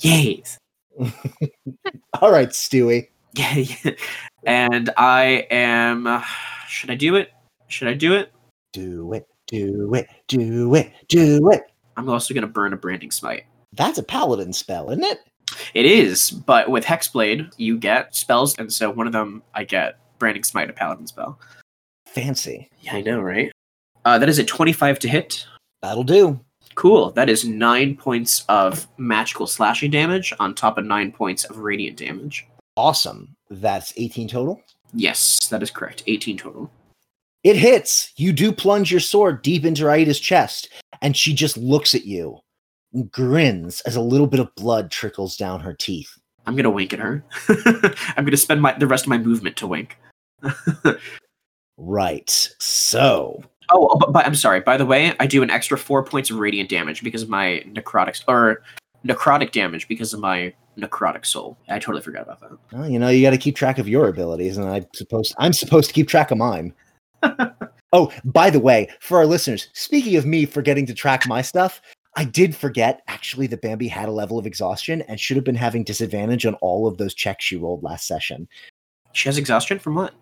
Yes. 0.00 0.56
All 2.20 2.32
right, 2.32 2.50
Stewie. 2.50 3.08
Yeah, 3.36 3.54
yeah. 3.56 3.90
And 4.46 4.90
I 4.96 5.48
am. 5.50 6.22
Should 6.68 6.90
I 6.90 6.94
do 6.94 7.16
it? 7.16 7.32
Should 7.68 7.88
I 7.88 7.94
do 7.94 8.14
it? 8.14 8.32
Do 8.72 9.12
it, 9.12 9.26
do 9.46 9.94
it, 9.94 10.08
do 10.28 10.74
it, 10.74 10.92
do 11.08 11.50
it. 11.50 11.62
I'm 11.96 12.08
also 12.08 12.34
going 12.34 12.42
to 12.42 12.52
burn 12.52 12.72
a 12.72 12.76
branding 12.76 13.10
smite. 13.10 13.44
That's 13.72 13.98
a 13.98 14.02
paladin 14.02 14.52
spell, 14.52 14.90
isn't 14.90 15.04
it? 15.04 15.20
It 15.74 15.86
is, 15.86 16.30
but 16.30 16.70
with 16.70 16.84
Hexblade, 16.84 17.52
you 17.56 17.78
get 17.78 18.14
spells, 18.14 18.56
and 18.58 18.72
so 18.72 18.90
one 18.90 19.06
of 19.06 19.12
them 19.12 19.42
I 19.54 19.64
get 19.64 19.98
branding 20.18 20.44
smite, 20.44 20.70
a 20.70 20.72
paladin 20.72 21.06
spell. 21.06 21.38
Fancy. 22.06 22.68
Yeah, 22.80 22.94
I 22.94 23.00
know, 23.02 23.20
right? 23.20 23.50
Uh, 24.04 24.18
that 24.18 24.28
is 24.28 24.38
a 24.38 24.44
25 24.44 24.98
to 25.00 25.08
hit. 25.08 25.46
That'll 25.82 26.04
do. 26.04 26.40
Cool. 26.74 27.10
That 27.12 27.28
is 27.28 27.44
nine 27.44 27.96
points 27.96 28.44
of 28.48 28.86
magical 28.98 29.46
slashing 29.46 29.90
damage 29.90 30.32
on 30.40 30.54
top 30.54 30.78
of 30.78 30.84
nine 30.84 31.12
points 31.12 31.44
of 31.44 31.58
radiant 31.58 31.96
damage. 31.96 32.46
Awesome. 32.76 33.36
That's 33.50 33.92
18 33.96 34.28
total. 34.28 34.62
Yes, 34.94 35.48
that 35.48 35.62
is 35.62 35.70
correct. 35.70 36.02
18 36.06 36.38
total. 36.38 36.70
It 37.42 37.56
hits. 37.56 38.12
You 38.16 38.32
do 38.32 38.52
plunge 38.52 38.90
your 38.90 39.00
sword 39.00 39.42
deep 39.42 39.64
into 39.64 39.84
Raida's 39.84 40.20
chest, 40.20 40.70
and 41.02 41.16
she 41.16 41.34
just 41.34 41.56
looks 41.56 41.94
at 41.94 42.06
you 42.06 42.38
and 42.92 43.10
grins 43.10 43.80
as 43.82 43.96
a 43.96 44.00
little 44.00 44.26
bit 44.26 44.40
of 44.40 44.54
blood 44.54 44.90
trickles 44.90 45.36
down 45.36 45.60
her 45.60 45.74
teeth. 45.74 46.10
I'm 46.46 46.56
gonna 46.56 46.70
wink 46.70 46.92
at 46.92 46.98
her. 47.00 47.24
I'm 48.16 48.24
gonna 48.24 48.36
spend 48.36 48.62
my 48.62 48.72
the 48.78 48.86
rest 48.86 49.04
of 49.04 49.08
my 49.08 49.18
movement 49.18 49.56
to 49.58 49.66
wink. 49.66 49.98
Right. 51.76 52.30
So, 52.60 53.42
oh, 53.70 53.88
oh, 53.90 53.96
but, 53.96 54.12
but 54.12 54.26
I'm 54.26 54.34
sorry. 54.34 54.60
By 54.60 54.76
the 54.76 54.86
way, 54.86 55.14
I 55.18 55.26
do 55.26 55.42
an 55.42 55.50
extra 55.50 55.76
four 55.76 56.04
points 56.04 56.30
of 56.30 56.38
radiant 56.38 56.70
damage 56.70 57.02
because 57.02 57.22
of 57.22 57.28
my 57.28 57.64
necrotics 57.66 58.22
or 58.28 58.62
necrotic 59.06 59.52
damage 59.52 59.88
because 59.88 60.12
of 60.12 60.20
my 60.20 60.52
necrotic 60.78 61.26
soul. 61.26 61.56
I 61.68 61.78
totally 61.78 62.02
forgot 62.02 62.22
about 62.22 62.40
that. 62.40 62.58
well, 62.72 62.88
you 62.88 62.98
know, 62.98 63.08
you 63.08 63.22
got 63.22 63.30
to 63.30 63.38
keep 63.38 63.56
track 63.56 63.78
of 63.78 63.88
your 63.88 64.08
abilities, 64.08 64.56
and 64.56 64.68
I 64.68 64.86
suppose 64.94 65.34
I'm 65.38 65.52
supposed 65.52 65.88
to 65.88 65.94
keep 65.94 66.08
track 66.08 66.30
of 66.30 66.38
mine. 66.38 66.74
oh, 67.92 68.12
by 68.24 68.50
the 68.50 68.60
way, 68.60 68.88
for 69.00 69.18
our 69.18 69.26
listeners, 69.26 69.68
speaking 69.72 70.16
of 70.16 70.26
me 70.26 70.46
forgetting 70.46 70.86
to 70.86 70.94
track 70.94 71.26
my 71.26 71.42
stuff, 71.42 71.80
I 72.16 72.24
did 72.24 72.54
forget 72.54 73.02
actually 73.08 73.46
that 73.48 73.62
Bambi 73.62 73.88
had 73.88 74.08
a 74.08 74.12
level 74.12 74.38
of 74.38 74.46
exhaustion 74.46 75.02
and 75.02 75.18
should 75.18 75.36
have 75.36 75.44
been 75.44 75.54
having 75.54 75.84
disadvantage 75.84 76.46
on 76.46 76.54
all 76.56 76.86
of 76.86 76.98
those 76.98 77.14
checks 77.14 77.44
she 77.44 77.56
rolled 77.56 77.82
last 77.82 78.06
session. 78.06 78.48
She 79.12 79.28
has 79.28 79.38
exhaustion 79.38 79.78
from 79.78 79.96
what? 79.96 80.14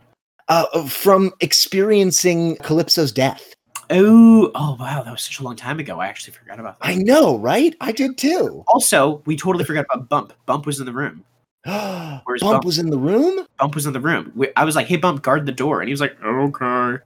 Uh, 0.48 0.86
from 0.86 1.32
experiencing 1.40 2.56
Calypso's 2.56 3.12
death. 3.12 3.54
Oh, 3.92 4.50
oh 4.54 4.76
wow, 4.80 5.02
that 5.02 5.10
was 5.10 5.22
such 5.22 5.40
a 5.40 5.42
long 5.42 5.54
time 5.54 5.78
ago. 5.78 6.00
I 6.00 6.06
actually 6.06 6.32
forgot 6.32 6.58
about 6.58 6.80
that. 6.80 6.88
I 6.88 6.94
know, 6.94 7.38
right? 7.38 7.74
I 7.80 7.92
did 7.92 8.16
too. 8.16 8.64
Also, 8.68 9.22
we 9.26 9.36
totally 9.36 9.64
forgot 9.64 9.84
about 9.92 10.08
Bump. 10.08 10.32
Bump 10.46 10.64
was 10.64 10.80
in 10.80 10.86
the 10.86 10.92
room. 10.92 11.24
Bump 11.64 12.22
Where's 12.24 12.40
Bump? 12.40 12.64
was 12.64 12.78
in 12.78 12.90
the 12.90 12.98
room? 12.98 13.46
Bump 13.58 13.74
was 13.74 13.86
in 13.86 13.92
the 13.92 14.00
room. 14.00 14.32
We, 14.34 14.48
I 14.56 14.64
was 14.64 14.74
like, 14.74 14.86
"Hey, 14.86 14.96
Bump, 14.96 15.22
guard 15.22 15.44
the 15.44 15.52
door," 15.52 15.80
and 15.80 15.88
he 15.88 15.92
was 15.92 16.00
like, 16.00 16.16
"Okay." 16.22 17.02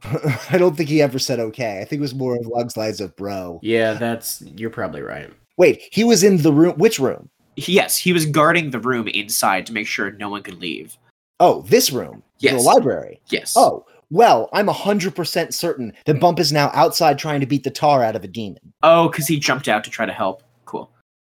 I 0.50 0.58
don't 0.58 0.76
think 0.76 0.88
he 0.88 1.02
ever 1.02 1.18
said 1.18 1.40
okay. 1.40 1.80
I 1.80 1.84
think 1.84 1.98
it 1.98 2.02
was 2.02 2.14
more 2.14 2.36
of 2.36 2.46
Lug's 2.46 2.76
lines 2.76 3.00
of 3.00 3.14
bro. 3.16 3.58
Yeah, 3.62 3.94
that's 3.94 4.42
you're 4.56 4.70
probably 4.70 5.02
right. 5.02 5.30
Wait, 5.56 5.82
he 5.90 6.04
was 6.04 6.22
in 6.22 6.38
the 6.38 6.52
room. 6.52 6.78
Which 6.78 6.98
room? 6.98 7.28
Yes, 7.56 7.96
he 7.96 8.12
was 8.12 8.26
guarding 8.26 8.70
the 8.70 8.80
room 8.80 9.08
inside 9.08 9.66
to 9.66 9.72
make 9.72 9.86
sure 9.86 10.12
no 10.12 10.28
one 10.28 10.42
could 10.42 10.60
leave. 10.60 10.96
Oh, 11.40 11.62
this 11.62 11.90
room. 11.90 12.22
Yes. 12.38 12.62
The 12.62 12.68
library. 12.68 13.20
Yes. 13.28 13.54
Oh, 13.56 13.84
well, 14.10 14.48
I'm 14.52 14.66
100% 14.68 15.52
certain 15.52 15.92
that 16.04 16.20
Bump 16.20 16.38
is 16.38 16.52
now 16.52 16.70
outside 16.74 17.18
trying 17.18 17.40
to 17.40 17.46
beat 17.46 17.64
the 17.64 17.70
tar 17.70 18.02
out 18.02 18.16
of 18.16 18.24
a 18.24 18.28
demon. 18.28 18.72
Oh, 18.82 19.08
because 19.08 19.26
he 19.26 19.38
jumped 19.38 19.68
out 19.68 19.84
to 19.84 19.90
try 19.90 20.06
to 20.06 20.12
help. 20.12 20.42
Cool. 20.64 20.90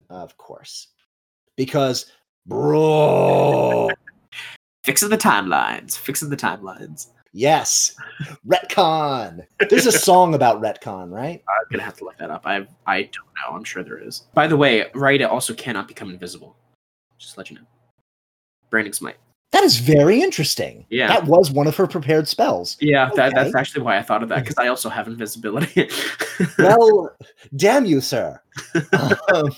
Of 0.09 0.37
course. 0.37 0.89
Because, 1.57 2.07
bro. 2.47 3.91
Fixing 4.85 5.11
the 5.11 5.19
timelines. 5.19 5.99
Fixing 5.99 6.31
the 6.31 6.37
timelines. 6.37 7.09
yes. 7.33 7.95
Retcon. 8.47 9.47
There's 9.69 9.87
a 9.87 9.93
song 9.93 10.35
about 10.35 10.61
retcon, 10.63 11.11
right? 11.13 11.43
I'm 11.49 11.67
gonna 11.71 11.83
have 11.83 11.97
to 11.99 12.05
look 12.05 12.17
that 12.19 12.31
up. 12.31 12.43
I 12.47 12.67
I 12.87 13.03
don't 13.03 13.15
know. 13.37 13.55
I'm 13.55 13.65
sure 13.65 13.83
there 13.83 13.99
is. 13.99 14.25
By 14.35 14.47
the 14.47 14.57
way, 14.57 14.87
Raida 14.95 15.29
also 15.29 15.55
cannot 15.55 15.87
become 15.87 16.11
invisible. 16.11 16.57
Just 17.19 17.35
to 17.35 17.41
let 17.41 17.51
you 17.51 17.57
know. 17.57 17.67
Branding 18.71 18.93
smite. 18.95 19.17
That 19.53 19.65
is 19.65 19.79
very 19.79 20.23
interesting. 20.23 20.87
Yeah. 20.91 21.09
That 21.09 21.25
was 21.25 21.51
one 21.51 21.67
of 21.67 21.77
her 21.77 21.87
prepared 21.87 22.29
spells. 22.29 22.77
Yeah, 22.81 23.11
that, 23.17 23.35
that's 23.35 23.55
actually 23.55 23.83
why 23.83 23.99
I 23.99 24.03
thought 24.03 24.23
of 24.23 24.29
that 24.29 24.45
because 24.45 24.59
I 24.59 24.69
also 24.69 24.89
have 24.89 25.07
invisibility. 25.07 25.89
Well, 26.59 27.15
damn 27.57 27.85
you, 27.85 28.01
sir. 28.01 28.41
Um, 29.35 29.51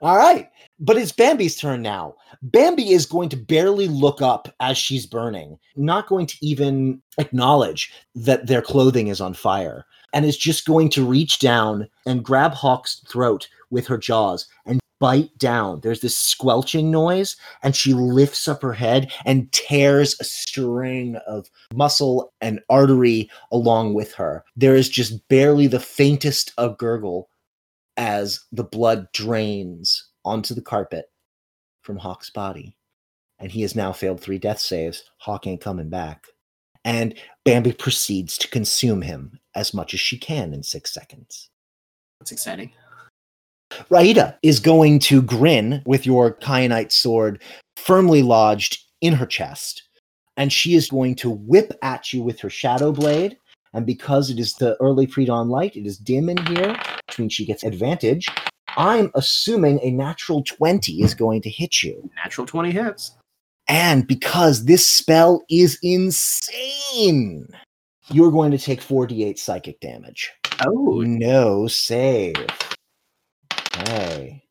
all 0.00 0.16
right. 0.16 0.48
But 0.80 0.96
it's 0.96 1.12
Bambi's 1.12 1.56
turn 1.56 1.82
now. 1.82 2.14
Bambi 2.40 2.92
is 2.92 3.04
going 3.04 3.28
to 3.30 3.36
barely 3.36 3.88
look 3.88 4.22
up 4.22 4.54
as 4.60 4.78
she's 4.78 5.06
burning, 5.06 5.58
not 5.76 6.06
going 6.06 6.26
to 6.26 6.36
even 6.40 7.02
acknowledge 7.18 7.92
that 8.14 8.46
their 8.46 8.62
clothing 8.62 9.08
is 9.08 9.20
on 9.20 9.34
fire, 9.34 9.84
and 10.14 10.24
is 10.24 10.36
just 10.36 10.66
going 10.66 10.88
to 10.90 11.04
reach 11.04 11.40
down 11.40 11.88
and 12.06 12.24
grab 12.24 12.54
Hawk's 12.54 13.00
throat 13.08 13.48
with 13.70 13.86
her 13.86 13.98
jaws 13.98 14.46
and 14.66 14.80
bite 15.00 15.36
down. 15.38 15.80
There's 15.80 16.00
this 16.00 16.16
squelching 16.16 16.90
noise, 16.90 17.36
and 17.62 17.74
she 17.74 17.94
lifts 17.94 18.48
up 18.48 18.62
her 18.62 18.72
head 18.72 19.12
and 19.24 19.50
tears 19.52 20.16
a 20.20 20.24
string 20.24 21.16
of 21.26 21.48
muscle 21.74 22.32
and 22.40 22.60
artery 22.68 23.30
along 23.52 23.94
with 23.94 24.12
her. 24.14 24.44
There 24.56 24.74
is 24.74 24.88
just 24.88 25.26
barely 25.28 25.66
the 25.66 25.80
faintest 25.80 26.52
of 26.58 26.78
gurgle 26.78 27.28
as 27.96 28.40
the 28.52 28.64
blood 28.64 29.08
drains 29.12 30.08
onto 30.24 30.54
the 30.54 30.62
carpet 30.62 31.06
from 31.82 31.96
Hawk's 31.96 32.30
body. 32.30 32.76
And 33.38 33.52
he 33.52 33.62
has 33.62 33.76
now 33.76 33.92
failed 33.92 34.20
three 34.20 34.38
death 34.38 34.58
saves. 34.58 35.04
Hawk 35.18 35.46
ain't 35.46 35.60
coming 35.60 35.88
back. 35.88 36.26
And 36.84 37.14
Bambi 37.44 37.72
proceeds 37.72 38.38
to 38.38 38.48
consume 38.48 39.02
him 39.02 39.38
as 39.54 39.74
much 39.74 39.94
as 39.94 40.00
she 40.00 40.18
can 40.18 40.52
in 40.52 40.62
six 40.62 40.92
seconds. 40.92 41.50
That's 42.18 42.32
exciting. 42.32 42.72
Raida 43.90 44.36
is 44.42 44.60
going 44.60 44.98
to 45.00 45.22
grin 45.22 45.82
with 45.86 46.06
your 46.06 46.34
kyanite 46.34 46.92
sword 46.92 47.42
firmly 47.76 48.22
lodged 48.22 48.84
in 49.00 49.14
her 49.14 49.26
chest. 49.26 49.82
And 50.36 50.52
she 50.52 50.74
is 50.74 50.88
going 50.88 51.16
to 51.16 51.30
whip 51.30 51.72
at 51.82 52.12
you 52.12 52.22
with 52.22 52.40
her 52.40 52.50
shadow 52.50 52.92
blade. 52.92 53.36
And 53.74 53.84
because 53.84 54.30
it 54.30 54.38
is 54.38 54.54
the 54.54 54.76
early 54.80 55.06
pre 55.06 55.24
dawn 55.24 55.48
light, 55.48 55.76
it 55.76 55.86
is 55.86 55.98
dim 55.98 56.28
in 56.28 56.38
here, 56.46 56.76
which 57.06 57.18
means 57.18 57.32
she 57.32 57.44
gets 57.44 57.64
advantage. 57.64 58.26
I'm 58.76 59.10
assuming 59.14 59.80
a 59.82 59.90
natural 59.90 60.42
20 60.44 61.02
is 61.02 61.14
going 61.14 61.42
to 61.42 61.50
hit 61.50 61.82
you. 61.82 62.08
Natural 62.24 62.46
20 62.46 62.70
hits. 62.70 63.16
And 63.66 64.06
because 64.06 64.64
this 64.64 64.86
spell 64.86 65.44
is 65.50 65.78
insane, 65.82 67.48
you're 68.10 68.30
going 68.30 68.50
to 68.52 68.58
take 68.58 68.80
4d8 68.80 69.38
psychic 69.38 69.80
damage. 69.80 70.32
Oh, 70.64 71.02
No 71.04 71.66
save. 71.66 72.46
Okay. 73.80 74.42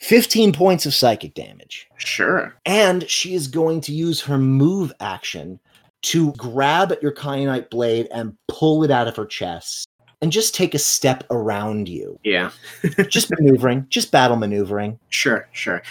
15 0.00 0.52
points 0.52 0.86
of 0.86 0.94
psychic 0.94 1.34
damage. 1.34 1.86
sure. 1.98 2.54
And 2.64 3.08
she 3.08 3.34
is 3.34 3.46
going 3.46 3.80
to 3.82 3.92
use 3.92 4.20
her 4.22 4.38
move 4.38 4.92
action 5.00 5.60
to 6.02 6.32
grab 6.34 6.92
at 6.92 7.02
your 7.02 7.12
kyanite 7.12 7.70
blade 7.70 8.08
and 8.12 8.36
pull 8.46 8.84
it 8.84 8.90
out 8.90 9.08
of 9.08 9.16
her 9.16 9.26
chest 9.26 9.88
and 10.22 10.32
just 10.32 10.54
take 10.54 10.74
a 10.74 10.78
step 10.78 11.24
around 11.30 11.88
you. 11.88 12.18
Yeah. 12.24 12.50
Just 13.08 13.30
maneuvering, 13.30 13.86
just 13.88 14.10
battle 14.10 14.36
maneuvering. 14.36 14.98
Sure, 15.10 15.46
sure. 15.52 15.82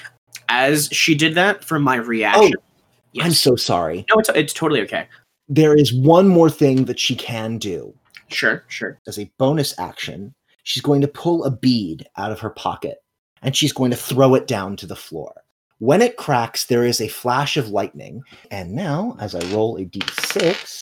As 0.50 0.90
she 0.92 1.16
did 1.16 1.36
that, 1.36 1.64
from 1.64 1.82
my 1.82 1.96
reaction. 1.96 2.54
Oh, 2.58 3.22
I'm 3.22 3.32
so 3.32 3.56
sorry. 3.56 4.06
No, 4.10 4.20
it's, 4.20 4.30
it's 4.30 4.54
totally 4.54 4.82
okay. 4.82 5.08
There 5.48 5.76
is 5.78 5.94
one 5.94 6.28
more 6.28 6.50
thing 6.50 6.86
that 6.86 7.00
she 7.00 7.16
can 7.16 7.58
do. 7.58 7.94
Sure, 8.30 8.64
sure. 8.68 9.00
As 9.08 9.18
a 9.18 9.32
bonus 9.38 9.78
action, 9.80 10.34
she's 10.68 10.84
going 10.84 11.00
to 11.00 11.08
pull 11.08 11.46
a 11.46 11.50
bead 11.52 12.06
out 12.18 12.30
of 12.30 12.42
her 12.42 12.50
pocket 12.50 12.98
and 13.42 13.56
she's 13.56 13.72
going 13.72 13.90
to 13.90 13.96
throw 13.96 14.36
it 14.36 14.48
down 14.48 14.76
to 14.76 14.86
the 14.86 14.98
floor. 14.98 15.34
When 15.80 16.02
it 16.02 16.18
cracks, 16.18 16.66
there 16.66 16.84
is 16.84 17.00
a 17.00 17.08
flash 17.08 17.56
of 17.56 17.70
lightning. 17.70 18.22
And 18.52 18.74
now, 18.74 19.16
as 19.22 19.34
I 19.34 19.40
roll 19.54 19.78
a 19.78 19.86
d6, 19.86 20.80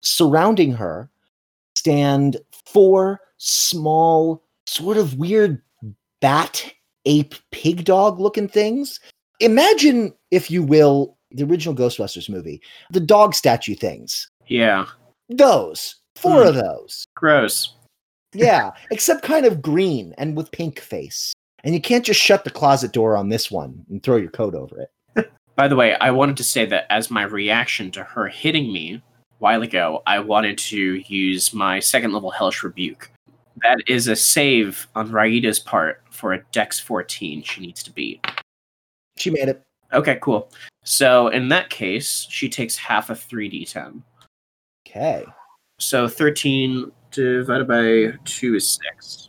surrounding 0.00 0.72
her 0.72 1.10
stand 1.76 2.38
four 2.64 3.20
small, 3.36 4.42
sort 4.66 4.96
of 4.96 5.18
weird 5.18 5.60
bat, 6.22 6.72
ape, 7.04 7.34
pig 7.50 7.84
dog 7.84 8.18
looking 8.18 8.48
things. 8.48 8.98
Imagine, 9.40 10.14
if 10.30 10.50
you 10.50 10.62
will, 10.62 11.18
the 11.32 11.44
original 11.44 11.74
Ghostbusters 11.74 12.30
movie, 12.30 12.62
the 12.92 13.00
dog 13.00 13.34
statue 13.34 13.74
things. 13.74 14.30
Yeah. 14.46 14.86
Those. 15.28 15.96
Four 16.16 16.42
Hmm. 16.42 16.48
of 16.48 16.54
those. 16.54 17.04
Gross. 17.14 17.74
Yeah, 18.34 18.72
except 18.90 19.22
kind 19.22 19.46
of 19.46 19.62
green 19.62 20.14
and 20.18 20.36
with 20.36 20.50
pink 20.52 20.80
face. 20.80 21.32
And 21.62 21.74
you 21.74 21.80
can't 21.80 22.04
just 22.04 22.20
shut 22.20 22.44
the 22.44 22.50
closet 22.50 22.92
door 22.92 23.16
on 23.16 23.30
this 23.30 23.50
one 23.50 23.84
and 23.88 24.02
throw 24.02 24.16
your 24.16 24.30
coat 24.30 24.54
over 24.54 24.80
it. 24.80 25.30
By 25.56 25.68
the 25.68 25.76
way, 25.76 25.94
I 25.96 26.10
wanted 26.10 26.36
to 26.38 26.44
say 26.44 26.66
that 26.66 26.86
as 26.90 27.10
my 27.10 27.22
reaction 27.22 27.90
to 27.92 28.02
her 28.02 28.26
hitting 28.26 28.72
me 28.72 28.94
a 28.94 29.02
while 29.38 29.62
ago, 29.62 30.02
I 30.06 30.18
wanted 30.18 30.58
to 30.58 31.02
use 31.06 31.54
my 31.54 31.78
second 31.78 32.12
level 32.12 32.30
Hellish 32.30 32.62
Rebuke. 32.62 33.10
That 33.62 33.78
is 33.86 34.08
a 34.08 34.16
save 34.16 34.88
on 34.96 35.12
Raida's 35.12 35.60
part 35.60 36.02
for 36.10 36.32
a 36.32 36.42
Dex 36.50 36.80
14 36.80 37.42
she 37.42 37.60
needs 37.60 37.82
to 37.84 37.92
beat. 37.92 38.26
She 39.16 39.30
made 39.30 39.48
it. 39.48 39.62
Okay, 39.92 40.18
cool. 40.20 40.50
So 40.82 41.28
in 41.28 41.48
that 41.48 41.70
case, 41.70 42.26
she 42.28 42.48
takes 42.48 42.76
half 42.76 43.10
a 43.10 43.14
3d10. 43.14 44.02
Okay. 44.86 45.24
So 45.78 46.08
13 46.08 46.90
divided 47.14 47.68
by 47.68 48.16
2 48.24 48.56
is 48.56 48.78
6. 48.96 49.28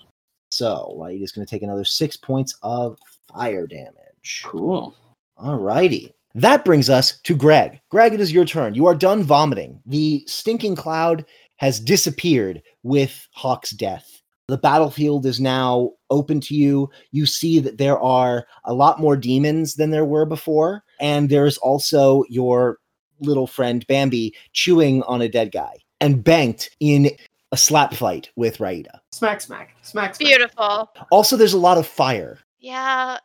So, 0.50 0.96
right, 0.98 1.22
is 1.22 1.32
going 1.32 1.46
to 1.46 1.50
take 1.50 1.64
another 1.64 1.84
six 1.84 2.16
points 2.16 2.58
of 2.64 2.98
fire 3.28 3.68
damage. 3.68 4.44
Cool. 4.46 4.96
All 5.38 5.58
righty. 5.58 6.14
That 6.34 6.66
brings 6.66 6.90
us 6.90 7.20
to 7.22 7.36
Greg. 7.36 7.80
Greg, 7.90 8.14
it 8.14 8.20
is 8.20 8.32
your 8.32 8.46
turn. 8.46 8.76
You 8.76 8.88
are 8.88 8.96
done 8.96 9.24
vomiting. 9.24 9.82
The 9.86 10.24
stinking 10.28 10.76
cloud 10.76 11.26
has 11.58 11.80
disappeared 11.80 12.62
with 12.84 13.28
Hawk's 13.32 13.72
death. 13.72 14.22
The 14.48 14.58
battlefield 14.58 15.26
is 15.26 15.40
now 15.40 15.92
open 16.10 16.40
to 16.42 16.56
you. 16.56 16.90
You 17.12 17.26
see 17.26 17.60
that 17.60 17.78
there 17.78 18.00
are 18.00 18.46
a 18.66 18.74
lot 18.74 19.00
more 19.00 19.18
demons 19.18 19.76
than 19.76 19.90
there 19.90 20.06
were 20.06 20.26
before. 20.26 20.84
And 21.00 21.30
there's 21.30 21.58
also 21.58 22.24
your 22.30 22.80
little 23.22 23.48
friend 23.48 23.86
Bambi 23.88 24.36
chewing 24.54 25.04
on 25.04 25.22
a 25.22 25.30
dead 25.30 25.52
guy 25.52 25.74
and 26.00 26.24
banked 26.24 26.70
in 26.80 27.12
a 27.52 27.58
slap 27.58 27.94
fight 27.94 28.30
with 28.36 28.58
Raida. 28.58 29.00
Smack, 29.12 29.42
smack, 29.42 29.76
smack, 29.82 30.16
smack. 30.16 30.20
Beautiful. 30.20 30.92
Also, 31.12 31.38
there's 31.38 31.54
a 31.54 31.58
lot 31.58 31.78
of 31.78 31.88
fire. 31.88 32.40
Yeah, 32.60 33.18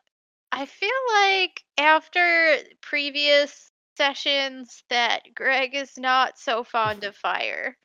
I 0.52 0.66
feel 0.66 0.90
like 1.14 1.62
after 1.78 2.56
previous 2.80 3.70
sessions 3.96 4.82
that 4.88 5.20
Greg 5.34 5.74
is 5.74 5.98
not 5.98 6.38
so 6.38 6.64
fond 6.64 7.04
of 7.04 7.16
fire. 7.16 7.76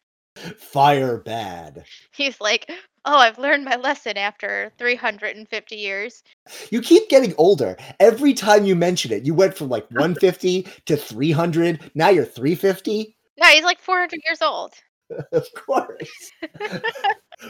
Fire 0.58 1.17
bad. 1.17 1.86
He's 2.12 2.41
like, 2.41 2.69
"Oh, 3.06 3.17
I've 3.17 3.38
learned 3.38 3.63
my 3.63 3.78
lesson 3.78 4.17
after 4.17 4.71
350 4.78 5.76
years." 5.76 6.24
You 6.71 6.82
keep 6.82 7.08
getting 7.10 7.34
older. 7.38 7.78
Every 8.00 8.34
time 8.34 8.65
you 8.65 8.76
mention 8.76 9.13
it, 9.13 9.26
you 9.26 9.34
went 9.34 9.58
from 9.58 9.69
like 9.69 9.89
150 9.91 10.67
to 10.86 10.98
300. 10.98 11.91
Now 11.95 12.10
you're 12.10 12.26
350. 12.26 13.15
No, 13.38 13.48
he's 13.48 13.63
like 13.63 13.80
400 13.80 14.19
years 14.26 14.41
old. 14.41 14.74
Of 15.31 15.45
course. 15.53 16.31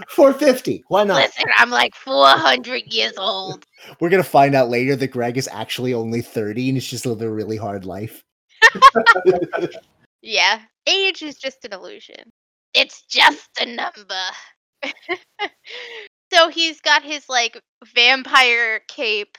450. 0.09 0.83
Why 0.89 1.05
not? 1.05 1.21
Listen, 1.21 1.45
I'm 1.55 1.69
like 1.69 1.95
400 1.95 2.91
years 2.91 3.13
old. 3.17 3.63
We're 3.99 4.09
going 4.09 4.21
to 4.21 4.29
find 4.29 4.55
out 4.55 4.69
later 4.69 4.95
that 4.97 5.07
Greg 5.07 5.37
is 5.37 5.47
actually 5.51 5.93
only 5.93 6.21
30 6.21 6.67
and 6.69 6.77
it's 6.77 6.87
just 6.87 7.05
lived 7.05 7.21
a 7.21 7.29
really 7.29 7.55
hard 7.55 7.85
life. 7.85 8.23
Yeah, 10.25 10.61
age 10.87 11.21
is 11.21 11.35
just 11.35 11.63
an 11.65 11.73
illusion. 11.73 12.31
It's 12.73 13.03
just 13.03 13.47
a 13.61 13.65
number. 13.67 14.25
so 16.33 16.49
he's 16.49 16.81
got 16.81 17.03
his 17.03 17.29
like 17.29 17.61
vampire 17.93 18.81
cape. 18.87 19.37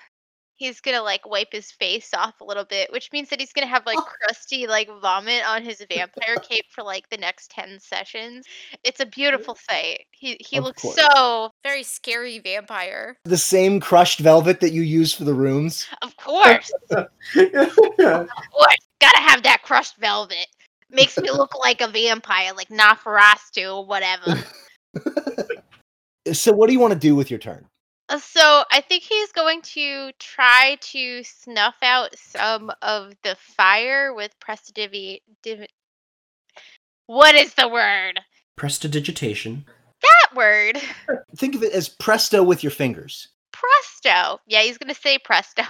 He's 0.57 0.81
gonna 0.81 1.03
like 1.03 1.29
wipe 1.29 1.53
his 1.53 1.71
face 1.71 2.11
off 2.14 2.40
a 2.40 2.45
little 2.45 2.64
bit, 2.64 2.90
which 2.92 3.11
means 3.12 3.29
that 3.29 3.40
he's 3.40 3.53
gonna 3.53 3.66
have 3.66 3.85
like 3.87 3.99
crusty 4.25 4.66
like 4.66 4.88
vomit 5.03 5.42
on 5.47 5.62
his 5.62 5.85
vampire 5.88 6.37
cape 6.42 6.64
for 6.71 6.83
like 6.83 7.09
the 7.11 7.16
next 7.19 7.51
10 7.51 7.79
sessions. 7.79 8.47
It's 8.83 9.01
a 9.01 9.07
beautiful 9.07 9.57
sight. 9.69 10.05
He 10.12 10.37
he 10.40 10.59
Of 10.59 10.64
looks 10.64 10.83
course. 10.83 10.97
so 10.97 11.51
Very 11.62 11.83
scary 11.83 12.38
vampire. 12.38 13.16
the 13.25 13.37
same 13.37 13.81
crushed 13.81 14.21
velvet 14.21 14.61
that 14.61 14.71
you 14.73 14.83
use 14.83 15.12
for 15.12 15.25
the 15.25 15.35
rooms. 15.35 15.87
of 16.03 16.16
course. 16.16 16.71
Of 16.90 17.09
course. 17.37 18.77
Gotta 19.01 19.21
have 19.21 19.42
that 19.42 19.61
crushed 19.62 19.97
velvet. 19.99 20.47
Makes 20.88 21.19
me 21.19 21.31
look 21.31 21.55
like 21.59 21.81
a 21.83 21.88
vampire, 21.88 22.53
like 22.57 22.69
Nofarastu 22.69 23.77
or 23.77 23.87
whatever. 23.87 24.42
So, 26.33 26.53
what 26.53 26.66
do 26.66 26.73
you 26.73 26.81
want 26.81 26.92
to 26.92 26.99
do 26.99 27.14
with 27.14 27.31
your 27.31 27.38
turn? 27.38 27.66
Uh, 28.09 28.19
So 28.19 28.64
I 28.71 28.81
think 28.81 29.03
he's 29.03 29.33
going 29.33 29.62
to 29.62 30.12
try 30.19 30.79
to 30.81 31.23
snuff 31.25 31.77
out 31.83 32.16
some 32.19 32.71
of 32.83 33.14
the 33.23 33.37
fire 33.37 34.14
with 34.14 34.33
prestidivi. 34.40 35.21
Div- 35.42 35.66
what 37.07 37.35
is 37.35 37.55
the 37.55 37.69
word? 37.69 38.21
Prestidigitation. 38.57 39.64
That 40.03 40.37
word. 40.37 40.81
Think 41.37 41.55
of 41.55 41.62
it 41.62 41.73
as 41.73 41.88
presto 41.88 42.42
with 42.42 42.62
your 42.62 42.73
fingers. 42.73 43.29
Presto. 43.53 44.40
Yeah, 44.47 44.62
he's 44.62 44.79
going 44.79 44.92
to 44.92 45.01
say 45.01 45.19
presto. 45.19 45.62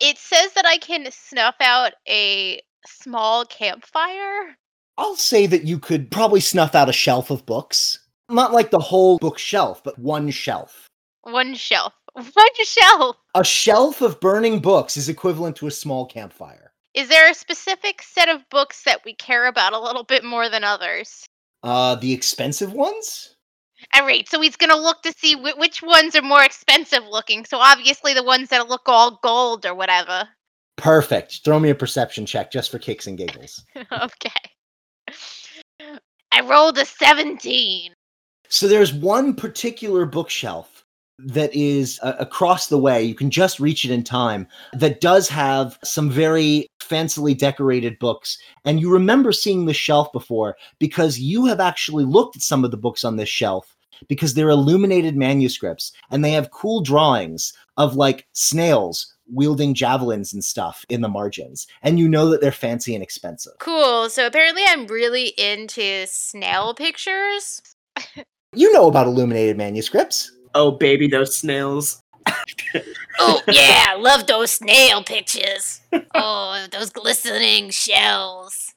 It 0.00 0.16
says 0.18 0.52
that 0.54 0.66
I 0.66 0.78
can 0.78 1.10
snuff 1.10 1.56
out 1.60 1.92
a 2.08 2.60
small 2.86 3.44
campfire. 3.46 4.56
I'll 4.96 5.16
say 5.16 5.46
that 5.46 5.64
you 5.64 5.78
could 5.78 6.10
probably 6.10 6.40
snuff 6.40 6.74
out 6.74 6.88
a 6.88 6.92
shelf 6.92 7.30
of 7.30 7.46
books. 7.46 7.98
Not 8.28 8.52
like 8.52 8.70
the 8.70 8.78
whole 8.78 9.18
bookshelf, 9.18 9.82
but 9.82 9.98
one 9.98 10.30
shelf. 10.30 10.86
One 11.22 11.54
shelf. 11.54 11.92
One 12.12 12.24
shelf. 12.64 13.16
A 13.34 13.44
shelf 13.44 14.00
of 14.00 14.20
burning 14.20 14.60
books 14.60 14.96
is 14.96 15.08
equivalent 15.08 15.56
to 15.56 15.66
a 15.66 15.70
small 15.70 16.06
campfire. 16.06 16.72
Is 16.94 17.08
there 17.08 17.30
a 17.30 17.34
specific 17.34 18.02
set 18.02 18.28
of 18.28 18.48
books 18.50 18.82
that 18.84 19.04
we 19.04 19.14
care 19.14 19.46
about 19.46 19.72
a 19.72 19.80
little 19.80 20.02
bit 20.02 20.24
more 20.24 20.48
than 20.48 20.64
others? 20.64 21.24
Uh, 21.62 21.94
the 21.94 22.12
expensive 22.12 22.72
ones? 22.72 23.36
All 23.94 24.04
right, 24.04 24.28
so 24.28 24.40
he's 24.40 24.56
gonna 24.56 24.76
look 24.76 25.02
to 25.02 25.12
see 25.16 25.34
whi 25.34 25.52
which 25.56 25.82
ones 25.82 26.14
are 26.16 26.22
more 26.22 26.42
expensive 26.42 27.04
looking. 27.08 27.44
So 27.44 27.58
obviously 27.58 28.12
the 28.12 28.24
ones 28.24 28.48
that 28.48 28.68
look 28.68 28.82
all 28.86 29.20
gold 29.22 29.64
or 29.64 29.74
whatever. 29.74 30.28
Perfect. 30.76 31.40
Throw 31.44 31.58
me 31.58 31.70
a 31.70 31.74
perception 31.74 32.26
check 32.26 32.50
just 32.50 32.70
for 32.70 32.78
kicks 32.78 33.06
and 33.06 33.16
giggles. 33.16 33.64
okay. 33.92 34.30
I 36.32 36.40
rolled 36.42 36.78
a 36.78 36.84
17. 36.84 37.92
So 38.48 38.66
there's 38.66 38.92
one 38.92 39.34
particular 39.34 40.06
bookshelf 40.06 40.69
that 41.26 41.54
is 41.54 41.98
uh, 42.02 42.14
across 42.18 42.68
the 42.68 42.78
way. 42.78 43.02
You 43.02 43.14
can 43.14 43.30
just 43.30 43.60
reach 43.60 43.84
it 43.84 43.90
in 43.90 44.02
time. 44.02 44.46
That 44.72 45.00
does 45.00 45.28
have 45.28 45.78
some 45.84 46.10
very 46.10 46.66
fancily 46.80 47.36
decorated 47.36 47.98
books. 47.98 48.38
And 48.64 48.80
you 48.80 48.90
remember 48.90 49.32
seeing 49.32 49.66
the 49.66 49.74
shelf 49.74 50.12
before 50.12 50.56
because 50.78 51.18
you 51.18 51.46
have 51.46 51.60
actually 51.60 52.04
looked 52.04 52.36
at 52.36 52.42
some 52.42 52.64
of 52.64 52.70
the 52.70 52.76
books 52.76 53.04
on 53.04 53.16
this 53.16 53.28
shelf 53.28 53.76
because 54.08 54.34
they're 54.34 54.48
illuminated 54.48 55.16
manuscripts 55.16 55.92
and 56.10 56.24
they 56.24 56.32
have 56.32 56.50
cool 56.50 56.80
drawings 56.80 57.52
of 57.76 57.96
like 57.96 58.26
snails 58.32 59.14
wielding 59.32 59.74
javelins 59.74 60.32
and 60.32 60.44
stuff 60.44 60.84
in 60.88 61.02
the 61.02 61.08
margins. 61.08 61.66
And 61.82 61.98
you 61.98 62.08
know 62.08 62.28
that 62.30 62.40
they're 62.40 62.50
fancy 62.50 62.94
and 62.94 63.02
expensive. 63.02 63.52
Cool. 63.60 64.08
So 64.10 64.26
apparently 64.26 64.62
I'm 64.66 64.86
really 64.86 65.28
into 65.38 66.06
snail 66.06 66.74
pictures. 66.74 67.62
You 68.52 68.72
know 68.72 68.88
about 68.88 69.06
illuminated 69.06 69.56
manuscripts. 69.56 70.32
Oh, 70.54 70.72
baby, 70.72 71.08
those 71.08 71.36
snails. 71.36 72.02
Oh 73.18 73.40
yeah, 73.48 73.96
love 73.98 74.26
those 74.26 74.52
snail 74.52 75.02
pictures. 75.02 75.80
Oh, 76.14 76.66
those 76.70 76.90
glistening 76.90 77.70
shells. 77.70 78.74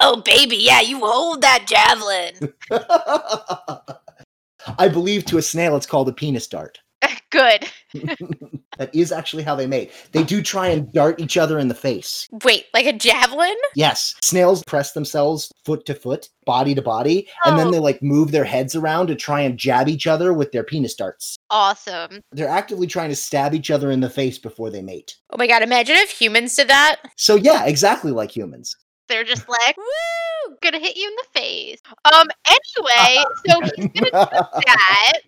Oh 0.00 0.22
baby, 0.22 0.56
yeah, 0.56 0.80
you 0.80 1.00
hold 1.00 1.42
that 1.42 1.66
javelin. 1.66 2.54
I 4.78 4.88
believe 4.88 5.24
to 5.26 5.38
a 5.38 5.42
snail 5.42 5.76
it's 5.76 5.86
called 5.86 6.08
a 6.08 6.12
penis 6.12 6.46
dart. 6.46 6.78
Good. 7.30 7.68
That 8.80 8.94
is 8.94 9.12
actually 9.12 9.42
how 9.42 9.54
they 9.56 9.66
mate. 9.66 9.92
They 10.12 10.24
do 10.24 10.40
try 10.40 10.68
and 10.68 10.90
dart 10.94 11.20
each 11.20 11.36
other 11.36 11.58
in 11.58 11.68
the 11.68 11.74
face. 11.74 12.26
Wait, 12.44 12.64
like 12.72 12.86
a 12.86 12.94
javelin? 12.94 13.54
Yes, 13.74 14.14
snails 14.24 14.64
press 14.66 14.92
themselves 14.92 15.52
foot 15.66 15.84
to 15.84 15.94
foot, 15.94 16.30
body 16.46 16.74
to 16.74 16.80
body, 16.80 17.28
and 17.44 17.58
then 17.58 17.66
Oh. 17.66 17.70
they 17.72 17.78
like 17.78 18.02
move 18.02 18.30
their 18.32 18.44
heads 18.44 18.74
around 18.74 19.08
to 19.08 19.14
try 19.16 19.42
and 19.42 19.58
jab 19.58 19.86
each 19.86 20.06
other 20.06 20.32
with 20.32 20.52
their 20.52 20.64
penis 20.64 20.94
darts. 20.94 21.36
Awesome. 21.50 22.22
They're 22.32 22.48
actively 22.48 22.86
trying 22.86 23.10
to 23.10 23.16
stab 23.16 23.52
each 23.52 23.70
other 23.70 23.90
in 23.90 24.00
the 24.00 24.08
face 24.08 24.38
before 24.38 24.70
they 24.70 24.80
mate. 24.80 25.14
Oh 25.28 25.36
my 25.36 25.46
god, 25.46 25.60
imagine 25.62 25.96
if 25.96 26.08
humans 26.10 26.56
did 26.56 26.68
that. 26.68 27.00
So 27.18 27.34
yeah, 27.34 27.66
exactly 27.66 28.12
like 28.12 28.34
humans. 28.34 28.74
They're 29.08 29.24
just 29.24 29.46
like, 29.48 29.76
woo, 29.76 30.56
gonna 30.62 30.78
hit 30.78 30.96
you 30.96 31.06
in 31.06 31.16
the 31.16 31.38
face. 31.38 31.80
Um, 32.10 32.28
anyway, 32.46 33.24
so 33.46 33.60
he's 33.60 33.72
gonna 33.72 33.88
do 33.94 34.10
that. 34.12 35.18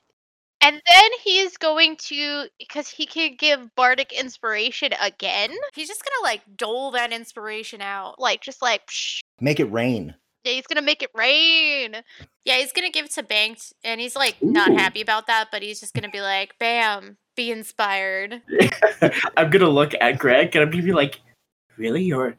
And 0.63 0.81
then 0.87 1.11
he's 1.25 1.57
going 1.57 1.97
to, 1.97 2.47
because 2.59 2.89
he 2.89 3.05
can 3.07 3.35
give 3.37 3.75
Bardic 3.75 4.13
inspiration 4.13 4.93
again. 5.01 5.51
He's 5.75 5.89
just 5.89 6.03
gonna 6.05 6.23
like 6.23 6.43
dole 6.57 6.93
that 6.93 7.13
inspiration 7.13 7.81
out. 7.83 8.21
Like, 8.21 8.41
just 8.43 8.63
like, 8.63 8.87
psh, 8.87 9.21
Make 9.41 9.59
it 9.59 9.65
rain. 9.73 10.15
yeah, 10.45 10.53
he's 10.53 10.67
gonna 10.67 10.83
make 10.83 11.03
it 11.03 11.11
rain. 11.15 11.97
Yeah, 12.45 12.59
he's 12.59 12.73
gonna 12.73 12.91
give 12.91 13.07
it 13.07 13.13
to 13.15 13.23
Banked, 13.25 13.73
and 13.83 14.01
he's 14.01 14.15
like 14.17 14.37
not 14.43 14.71
happy 14.73 15.01
about 15.01 15.27
that, 15.27 15.49
but 15.51 15.63
he's 15.63 15.81
just 15.81 15.95
gonna 15.95 16.11
be 16.11 16.21
like, 16.21 16.55
"Bam, 16.61 17.17
be 17.37 17.51
inspired." 17.51 18.41
I'm 19.37 19.51
gonna 19.51 19.69
look 19.69 19.95
at 20.01 20.19
Greg 20.19 20.55
and 20.55 20.65
I'm 20.65 20.71
gonna 20.71 20.83
be 20.85 20.93
like, 20.93 21.21
Really, 21.77 22.03
you're 22.05 22.37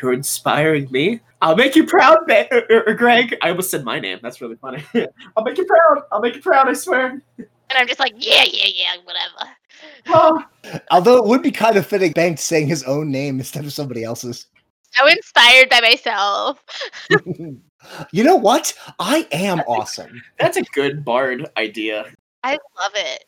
you're 0.00 0.12
inspiring 0.12 0.86
me. 0.90 1.20
I'll 1.40 1.56
make 1.56 1.74
you 1.74 1.84
proud, 1.86 2.18
ba- 2.26 2.46
er, 2.52 2.64
er, 2.70 2.84
er, 2.88 2.94
Greg. 2.94 3.34
I 3.42 3.50
almost 3.50 3.70
said 3.70 3.84
my 3.84 3.98
name. 3.98 4.18
That's 4.22 4.40
really 4.40 4.56
funny. 4.56 4.84
I'll 5.36 5.44
make 5.44 5.56
you 5.58 5.64
proud. 5.64 6.04
I'll 6.12 6.20
make 6.20 6.34
you 6.34 6.42
proud. 6.42 6.68
I 6.68 6.72
swear. 6.74 7.22
And 7.70 7.78
I'm 7.78 7.86
just 7.88 8.00
like, 8.00 8.14
yeah, 8.16 8.44
yeah, 8.44 8.68
yeah, 8.74 8.96
whatever. 9.04 9.50
Oh, 10.08 10.44
Although 10.90 11.18
it 11.18 11.26
would 11.26 11.42
be 11.42 11.50
kind 11.50 11.76
of 11.76 11.86
fitting 11.86 12.12
Banks 12.12 12.42
saying 12.42 12.68
his 12.68 12.82
own 12.84 13.10
name 13.10 13.38
instead 13.38 13.64
of 13.64 13.72
somebody 13.72 14.04
else's. 14.04 14.46
So 14.92 15.06
inspired 15.06 15.68
by 15.68 15.80
myself. 15.80 16.64
you 18.12 18.24
know 18.24 18.36
what? 18.36 18.72
I 18.98 19.26
am 19.32 19.60
awesome. 19.60 20.22
that's 20.38 20.56
a 20.56 20.62
good 20.62 21.04
bard 21.04 21.46
idea. 21.56 22.06
I 22.44 22.52
love 22.52 22.92
it. 22.94 23.24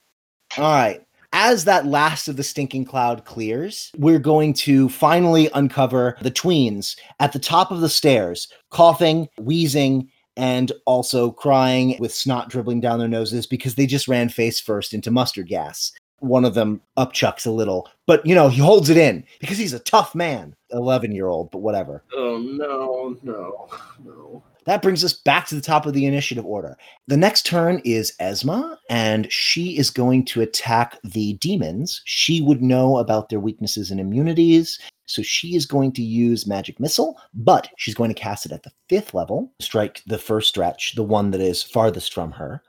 All 0.57 0.73
right. 0.73 1.05
As 1.33 1.67
that 1.67 1.85
last 1.85 2.29
of 2.29 2.37
the 2.37 2.43
stinking 2.43 2.87
cloud 2.87 3.27
clears, 3.27 3.93
we're 3.99 4.19
going 4.19 4.55
to 4.55 4.89
finally 4.89 5.51
uncover 5.55 6.17
the 6.23 6.31
tweens 6.31 6.97
at 7.21 7.33
the 7.33 7.39
top 7.39 7.71
of 7.71 7.83
the 7.83 7.89
stairs, 7.89 8.49
coughing, 8.71 9.29
wheezing, 9.39 10.11
and 10.39 10.71
also 10.87 11.33
crying 11.33 11.97
with 11.99 12.15
snot 12.15 12.49
dribbling 12.49 12.81
down 12.81 13.01
their 13.01 13.09
noses 13.09 13.45
because 13.47 13.75
they 13.75 13.87
just 13.87 14.07
ran 14.07 14.29
face 14.29 14.61
first 14.61 14.95
into 14.95 15.11
mustard 15.11 15.49
gas. 15.49 15.93
One 16.21 16.45
of 16.45 16.55
them 16.55 16.81
upchucks 16.97 17.45
a 17.47 17.51
little, 17.51 17.89
but 18.07 18.25
you 18.25 18.35
know, 18.35 18.49
he 18.49 18.61
holds 18.61 18.89
it 18.89 18.97
in 18.97 19.25
because 19.41 19.59
he's 19.59 19.73
a 19.73 19.81
tough 19.81 20.15
man. 20.15 20.55
11 20.71 21.13
year 21.13 21.27
old, 21.27 21.51
but 21.51 21.59
whatever. 21.59 22.05
Oh 22.15 22.39
no, 22.39 23.17
no, 23.23 23.69
no. 24.05 24.43
That 24.69 24.83
brings 24.83 25.03
us 25.03 25.15
back 25.15 25.47
to 25.47 25.55
the 25.55 25.63
top 25.63 25.87
of 25.87 25.95
the 25.95 26.05
initiative 26.05 26.45
order. 26.45 26.77
The 27.07 27.17
next 27.17 27.47
turn 27.47 27.81
is 27.87 28.13
Esma, 28.21 28.77
and 28.91 29.33
she 29.33 29.79
is 29.79 29.89
going 29.89 30.27
to 30.27 30.43
attack 30.43 30.99
the 31.03 31.33
demons. 31.41 32.03
She 32.05 32.43
would 32.43 32.61
know 32.61 32.99
about 32.99 33.31
their 33.31 33.41
weaknesses 33.41 33.91
and 33.91 33.99
immunities, 33.99 34.79
so 35.07 35.23
she 35.23 35.57
is 35.57 35.65
going 35.65 35.93
to 35.93 36.03
use 36.03 36.47
Magic 36.47 36.79
Missile, 36.79 37.19
but 37.33 37.71
she's 37.79 37.95
going 37.95 38.13
to 38.13 38.21
cast 38.21 38.45
it 38.45 38.53
at 38.53 38.63
the 38.63 38.71
fifth 38.91 39.15
level, 39.15 39.51
strike 39.59 40.03
the 40.07 40.19
first 40.19 40.51
stretch, 40.51 40.95
the 40.97 41.03
one 41.03 41.31
that 41.31 41.41
is 41.41 41.63
farthest 41.63 42.13
from 42.13 42.33
her, 42.33 42.63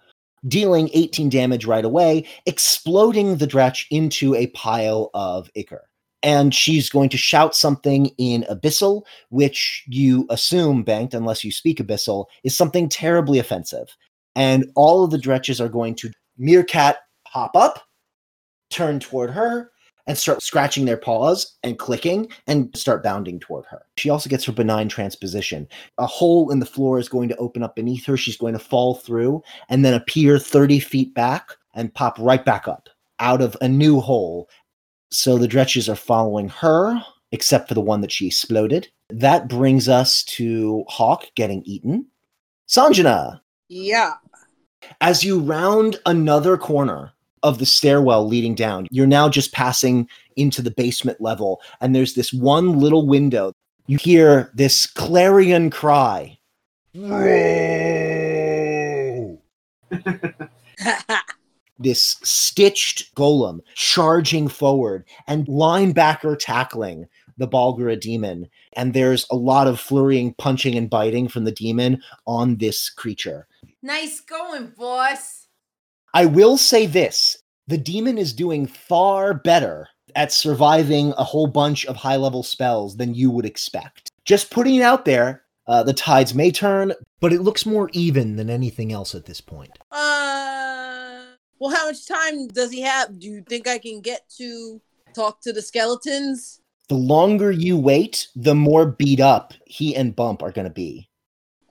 dealing 0.48 0.90
18 0.94 1.28
damage 1.28 1.66
right 1.66 1.84
away, 1.84 2.26
exploding 2.46 3.36
the 3.36 3.48
Dretch 3.48 3.88
into 3.92 4.36
a 4.36 4.48
pile 4.48 5.10
of 5.14 5.50
ichor. 5.54 5.89
And 6.22 6.54
she's 6.54 6.90
going 6.90 7.10
to 7.10 7.18
shout 7.18 7.56
something 7.56 8.08
in 8.18 8.46
Abyssal, 8.52 9.04
which 9.30 9.84
you 9.88 10.26
assume, 10.30 10.84
Banked, 10.84 11.14
unless 11.14 11.44
you 11.44 11.52
speak 11.52 11.80
Abyssal, 11.80 12.26
is 12.44 12.58
something 12.58 12.90
terribly 12.90 13.40
offensive. 13.40 13.96
And 14.36 14.66
all 14.76 15.04
of 15.04 15.12
the 15.12 15.18
Dretches 15.18 15.60
are 15.60 15.70
going 15.70 15.96
to 15.96 16.12
meerkat 16.38 16.98
hop 17.28 17.56
up, 17.56 17.84
turn 18.70 19.00
toward 19.00 19.30
her, 19.32 19.72
and 20.08 20.18
start 20.18 20.42
scratching 20.42 20.86
their 20.86 20.98
paws 20.98 21.56
and 21.62 21.78
clicking 21.78 22.28
and 22.48 22.76
start 22.76 23.04
bounding 23.04 23.40
toward 23.40 23.66
her. 23.68 23.84
She 23.98 24.10
also 24.10 24.28
gets 24.28 24.44
her 24.46 24.52
benign 24.52 24.90
transposition. 24.90 25.68
A 26.00 26.08
hole 26.08 26.50
in 26.50 26.60
the 26.60 26.66
floor 26.66 26.98
is 26.98 27.08
going 27.08 27.30
to 27.30 27.38
open 27.38 27.62
up 27.62 27.76
beneath 27.76 28.06
her. 28.08 28.18
She's 28.18 28.38
going 28.38 28.54
to 28.54 28.60
fall 28.60 28.96
through 28.96 29.44
and 29.70 29.86
then 29.86 29.94
appear 29.94 30.40
30 30.40 30.80
feet 30.80 31.14
back 31.14 31.52
and 31.76 31.94
pop 31.94 32.18
right 32.18 32.44
back 32.44 32.68
up 32.68 32.90
out 33.20 33.42
of 33.42 33.56
a 33.62 33.68
new 33.68 34.00
hole 34.00 34.50
so 35.12 35.38
the 35.38 35.48
Dretches 35.48 35.90
are 35.92 35.96
following 35.96 36.50
her, 36.50 37.02
except 37.32 37.68
for 37.68 37.74
the 37.74 37.82
one 37.82 38.02
that 38.02 38.12
she 38.12 38.28
exploded. 38.28 38.88
That 39.10 39.48
brings 39.48 39.90
us 39.90 40.24
to 40.26 40.84
Hawk 40.88 41.26
getting 41.36 41.64
eaten. 41.66 42.06
Sanjana, 42.68 43.40
Yeah. 43.68 44.14
as 45.02 45.24
you 45.24 45.40
round 45.40 45.98
another 46.06 46.58
corner 46.58 47.12
of 47.42 47.58
the 47.58 47.66
stairwell 47.66 48.28
leading 48.28 48.54
down, 48.56 48.88
you're 48.92 49.08
now 49.08 49.30
just 49.30 49.54
passing 49.54 50.08
into 50.36 50.62
the 50.62 50.72
basement 50.72 51.20
level, 51.22 51.62
and 51.82 51.96
there's 51.96 52.14
this 52.14 52.32
one 52.34 52.80
little 52.80 53.08
window. 53.08 53.54
You 53.88 53.98
hear 53.98 54.52
this 54.54 54.86
clarion 54.86 55.70
cry. 55.72 56.38
this 61.80 62.18
stitched 62.24 63.16
golem 63.16 63.60
charging 63.74 64.48
forward 64.48 65.06
and 65.28 65.48
linebacker 65.48 66.38
tackling 66.38 67.08
the 67.38 67.48
Barlgura 67.48 68.00
demon. 68.00 68.48
And 68.74 68.94
there's 68.94 69.26
a 69.32 69.36
lot 69.36 69.68
of 69.68 69.80
flurrying, 69.80 70.34
punching, 70.34 70.76
and 70.76 70.90
biting 70.90 71.30
from 71.30 71.46
the 71.46 71.52
demon 71.52 72.02
on 72.28 72.58
this 72.58 72.90
creature. 72.90 73.48
nice 73.82 74.20
going, 74.20 74.74
boss. 74.78 75.48
I 76.14 76.26
will 76.26 76.58
say 76.58 76.86
this 76.86 77.42
the 77.68 77.78
demon 77.78 78.18
is 78.18 78.34
doing 78.34 78.66
far 78.66 79.34
better 79.34 79.88
at 80.16 80.34
surviving 80.34 81.14
a 81.18 81.24
whole 81.24 81.48
bunch 81.48 81.86
of 81.86 81.96
high 81.96 82.16
level 82.16 82.44
spells 82.44 82.98
than 82.98 83.14
you 83.14 83.30
would 83.32 83.46
expect. 83.46 84.12
Just 84.26 84.50
putting 84.50 84.76
it 84.76 84.82
out 84.82 85.06
there, 85.06 85.44
uh, 85.68 85.84
the 85.84 85.94
tides 85.94 86.34
may 86.34 86.52
turn. 86.52 86.94
But 87.22 87.34
it 87.34 87.42
looks 87.42 87.66
more 87.66 87.90
even 87.94 88.38
than 88.38 88.50
anything 88.50 88.92
else 88.92 89.14
at 89.14 89.26
this 89.26 89.42
point. 89.42 89.78
Uh, 89.92 90.19
well, 91.60 91.76
how 91.76 91.86
much 91.86 92.08
time 92.08 92.48
does 92.48 92.72
he 92.72 92.82
have? 92.82 93.20
Do 93.20 93.28
you 93.28 93.44
think 93.48 93.68
I 93.68 93.78
can 93.78 94.02
get 94.02 94.30
to 94.38 94.82
talk 95.14 95.42
to 95.42 95.54
the 95.54 95.62
skeletons? 95.62 96.62
The 96.88 96.96
longer 96.96 97.52
you 97.52 97.78
wait, 97.78 98.28
the 98.36 98.56
more 98.56 98.86
beat 98.86 99.20
up 99.20 99.54
he 99.66 99.96
and 99.96 100.16
Bump 100.16 100.42
are 100.42 100.52
going 100.52 100.68
to 100.68 100.74
be. 100.74 101.10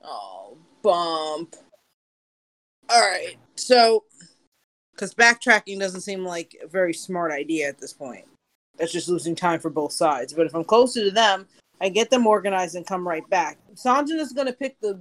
Oh, 0.03 0.57
bump. 0.81 1.55
All 2.89 3.01
right. 3.01 3.35
So, 3.55 4.05
because 4.91 5.13
backtracking 5.13 5.79
doesn't 5.79 6.01
seem 6.01 6.23
like 6.23 6.55
a 6.63 6.67
very 6.67 6.93
smart 6.93 7.31
idea 7.31 7.67
at 7.67 7.79
this 7.79 7.93
point. 7.93 8.25
That's 8.77 8.93
just 8.93 9.09
losing 9.09 9.35
time 9.35 9.59
for 9.59 9.69
both 9.69 9.91
sides. 9.91 10.33
But 10.33 10.45
if 10.45 10.55
I'm 10.55 10.63
closer 10.63 11.03
to 11.03 11.11
them, 11.11 11.47
I 11.81 11.89
get 11.89 12.09
them 12.09 12.25
organized 12.25 12.75
and 12.75 12.87
come 12.87 13.05
right 13.07 13.27
back. 13.29 13.57
Sanjana's 13.75 14.31
going 14.31 14.47
to 14.47 14.53
pick 14.53 14.79
the 14.79 14.99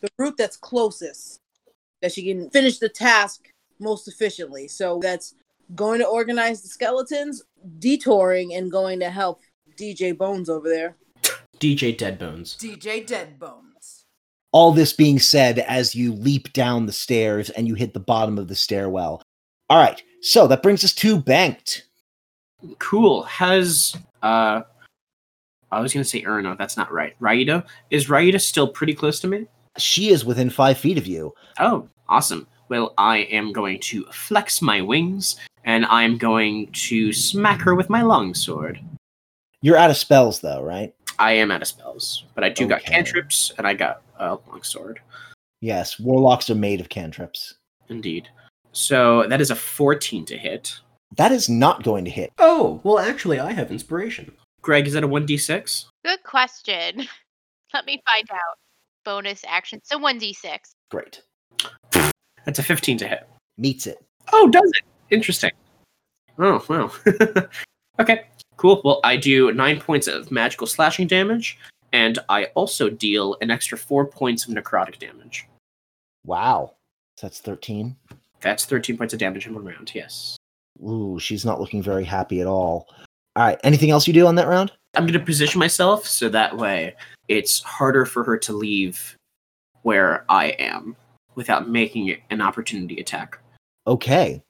the 0.00 0.08
route 0.18 0.36
that's 0.36 0.56
closest, 0.56 1.38
that 2.00 2.12
she 2.12 2.24
can 2.24 2.50
finish 2.50 2.78
the 2.78 2.88
task 2.88 3.51
most 3.82 4.08
efficiently. 4.08 4.68
So 4.68 4.98
that's 5.02 5.34
going 5.74 6.00
to 6.00 6.06
organize 6.06 6.62
the 6.62 6.68
skeletons, 6.68 7.42
detouring, 7.78 8.54
and 8.54 8.70
going 8.70 9.00
to 9.00 9.10
help 9.10 9.40
DJ 9.76 10.16
Bones 10.16 10.48
over 10.48 10.68
there. 10.68 10.96
DJ 11.58 11.96
Deadbones. 11.96 12.56
DJ 12.56 13.06
Deadbones. 13.06 14.04
All 14.52 14.72
this 14.72 14.92
being 14.92 15.18
said, 15.18 15.60
as 15.60 15.94
you 15.94 16.12
leap 16.12 16.52
down 16.52 16.86
the 16.86 16.92
stairs 16.92 17.50
and 17.50 17.66
you 17.66 17.74
hit 17.74 17.94
the 17.94 18.00
bottom 18.00 18.38
of 18.38 18.48
the 18.48 18.54
stairwell. 18.54 19.22
All 19.70 19.78
right, 19.78 20.02
so 20.20 20.46
that 20.48 20.62
brings 20.62 20.84
us 20.84 20.92
to 20.96 21.18
Banked. 21.18 21.86
Cool. 22.78 23.22
Has 23.22 23.96
uh 24.22 24.62
I 25.70 25.80
was 25.80 25.94
gonna 25.94 26.04
say 26.04 26.22
Erno, 26.22 26.58
that's 26.58 26.76
not 26.76 26.92
right. 26.92 27.18
Raida? 27.20 27.64
Is 27.90 28.08
Raida 28.08 28.40
still 28.40 28.68
pretty 28.68 28.92
close 28.92 29.20
to 29.20 29.26
me? 29.26 29.46
She 29.78 30.10
is 30.10 30.24
within 30.24 30.50
five 30.50 30.76
feet 30.76 30.98
of 30.98 31.06
you. 31.06 31.32
Oh, 31.58 31.88
awesome. 32.08 32.46
Well, 32.72 32.94
I 32.96 33.18
am 33.30 33.52
going 33.52 33.80
to 33.80 34.06
flex 34.06 34.62
my 34.62 34.80
wings 34.80 35.36
and 35.64 35.84
I'm 35.84 36.16
going 36.16 36.68
to 36.72 37.12
smack 37.12 37.60
her 37.60 37.74
with 37.74 37.90
my 37.90 38.00
longsword. 38.00 38.80
You're 39.60 39.76
out 39.76 39.90
of 39.90 39.98
spells, 39.98 40.40
though, 40.40 40.62
right? 40.62 40.94
I 41.18 41.32
am 41.32 41.50
out 41.50 41.60
of 41.60 41.68
spells, 41.68 42.24
but 42.34 42.44
I 42.44 42.48
do 42.48 42.66
got 42.66 42.82
cantrips 42.82 43.52
and 43.58 43.66
I 43.66 43.74
got 43.74 44.00
a 44.18 44.38
longsword. 44.48 45.00
Yes, 45.60 46.00
warlocks 46.00 46.48
are 46.48 46.54
made 46.54 46.80
of 46.80 46.88
cantrips. 46.88 47.56
Indeed. 47.90 48.30
So 48.72 49.26
that 49.28 49.42
is 49.42 49.50
a 49.50 49.54
14 49.54 50.24
to 50.24 50.38
hit. 50.38 50.80
That 51.18 51.30
is 51.30 51.50
not 51.50 51.82
going 51.82 52.06
to 52.06 52.10
hit. 52.10 52.32
Oh, 52.38 52.80
well, 52.84 52.98
actually, 52.98 53.38
I 53.38 53.52
have 53.52 53.70
inspiration. 53.70 54.32
Greg, 54.62 54.86
is 54.86 54.94
that 54.94 55.04
a 55.04 55.08
1d6? 55.08 55.88
Good 56.06 56.22
question. 56.22 57.06
Let 57.74 57.84
me 57.84 58.02
find 58.10 58.30
out. 58.32 58.56
Bonus 59.04 59.44
action. 59.46 59.78
So 59.84 59.98
1d6. 59.98 60.58
Great. 60.90 61.20
That's 62.44 62.58
a 62.58 62.62
15 62.62 62.98
to 62.98 63.08
hit. 63.08 63.28
Meets 63.58 63.86
it. 63.86 64.02
Oh, 64.32 64.48
does 64.48 64.70
it? 64.74 64.84
Interesting. 65.14 65.52
Oh, 66.38 66.64
wow. 66.68 66.92
okay, 68.00 68.24
cool. 68.56 68.80
Well, 68.84 69.00
I 69.04 69.16
do 69.16 69.52
nine 69.52 69.80
points 69.80 70.06
of 70.06 70.30
magical 70.30 70.66
slashing 70.66 71.06
damage, 71.06 71.58
and 71.92 72.18
I 72.28 72.46
also 72.54 72.88
deal 72.88 73.36
an 73.40 73.50
extra 73.50 73.76
four 73.76 74.06
points 74.06 74.46
of 74.46 74.54
necrotic 74.54 74.98
damage. 74.98 75.46
Wow. 76.24 76.74
So 77.16 77.26
that's 77.26 77.40
13. 77.40 77.96
That's 78.40 78.64
13 78.64 78.96
points 78.96 79.12
of 79.12 79.20
damage 79.20 79.46
in 79.46 79.54
one 79.54 79.64
round, 79.64 79.92
yes. 79.94 80.36
Ooh, 80.82 81.18
she's 81.20 81.44
not 81.44 81.60
looking 81.60 81.82
very 81.82 82.04
happy 82.04 82.40
at 82.40 82.46
all. 82.46 82.88
All 83.36 83.44
right, 83.44 83.58
anything 83.62 83.90
else 83.90 84.06
you 84.06 84.12
do 84.12 84.26
on 84.26 84.34
that 84.36 84.48
round? 84.48 84.72
I'm 84.94 85.04
going 85.04 85.18
to 85.18 85.24
position 85.24 85.58
myself 85.58 86.06
so 86.06 86.28
that 86.28 86.56
way 86.56 86.94
it's 87.28 87.62
harder 87.62 88.04
for 88.04 88.24
her 88.24 88.36
to 88.38 88.52
leave 88.52 89.16
where 89.82 90.24
I 90.28 90.48
am 90.58 90.96
without 91.34 91.68
making 91.68 92.08
it 92.08 92.20
an 92.30 92.40
opportunity 92.40 93.00
attack. 93.00 93.38
Okay. 93.86 94.42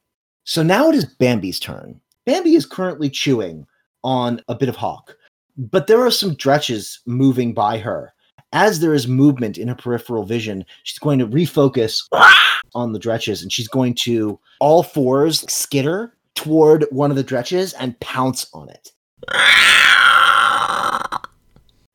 So 0.45 0.63
now 0.63 0.89
it 0.89 0.95
is 0.95 1.05
Bambi's 1.05 1.61
turn. 1.61 2.01
Bambi 2.27 2.55
is 2.55 2.67
currently 2.67 3.09
chewing 3.09 3.67
on 4.05 4.41
a 4.49 4.55
bit 4.55 4.69
of 4.69 4.77
hawk, 4.77 5.17
but 5.57 5.87
there 5.87 6.05
are 6.05 6.11
some 6.11 6.37
dretches 6.37 6.99
moving 7.07 7.55
by 7.55 7.79
her. 7.79 8.13
As 8.53 8.81
there 8.81 8.95
is 8.95 9.09
movement 9.09 9.57
in 9.57 9.69
her 9.69 9.75
peripheral 9.75 10.25
vision, 10.25 10.65
she's 10.83 10.99
going 10.99 11.19
to 11.19 11.27
refocus 11.27 12.03
on 12.75 12.93
the 12.93 12.99
dretches 12.99 13.43
and 13.43 13.53
she's 13.53 13.69
going 13.69 13.95
to 13.95 14.39
all 14.61 14.83
fours 14.83 15.41
skitter 15.53 16.17
toward 16.35 16.85
one 16.91 17.11
of 17.11 17.17
the 17.17 17.25
dretches 17.25 17.75
and 17.79 17.99
pounce 18.01 18.49
on 18.53 18.69
it. 18.69 18.93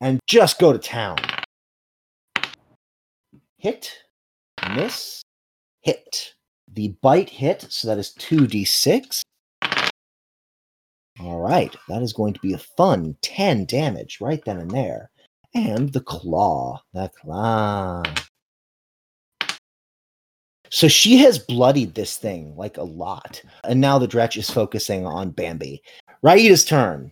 and 0.02 0.20
just 0.28 0.60
go 0.60 0.72
to 0.72 0.80
town. 0.80 1.18
Hit, 3.58 3.92
miss, 4.76 5.22
hit. 5.82 6.34
The 6.74 6.90
bite 7.02 7.30
hit, 7.30 7.66
so 7.70 7.88
that 7.88 7.98
is 7.98 8.14
2d6. 8.20 9.22
All 11.20 11.40
right, 11.40 11.76
that 11.88 12.02
is 12.04 12.14
going 12.14 12.34
to 12.34 12.40
be 12.42 12.54
a 12.54 12.58
fun 12.58 13.16
10 13.22 13.66
damage 13.66 14.20
right 14.22 14.44
then 14.46 14.60
and 14.60 14.70
there. 14.70 15.10
And 15.56 15.92
the 15.92 16.02
claw, 16.02 16.80
the 16.94 17.10
claw. 17.22 18.04
So 20.70 20.88
she 20.88 21.18
has 21.18 21.40
bloodied 21.40 21.96
this 21.96 22.18
thing 22.18 22.56
like 22.56 22.78
a 22.78 22.84
lot. 22.84 23.42
And 23.64 23.82
now 23.82 23.98
the 23.98 24.08
Dretch 24.08 24.38
is 24.38 24.50
focusing 24.50 25.08
on 25.08 25.32
Bambi. 25.32 25.82
Raida's 26.22 26.66
turn. 26.66 27.12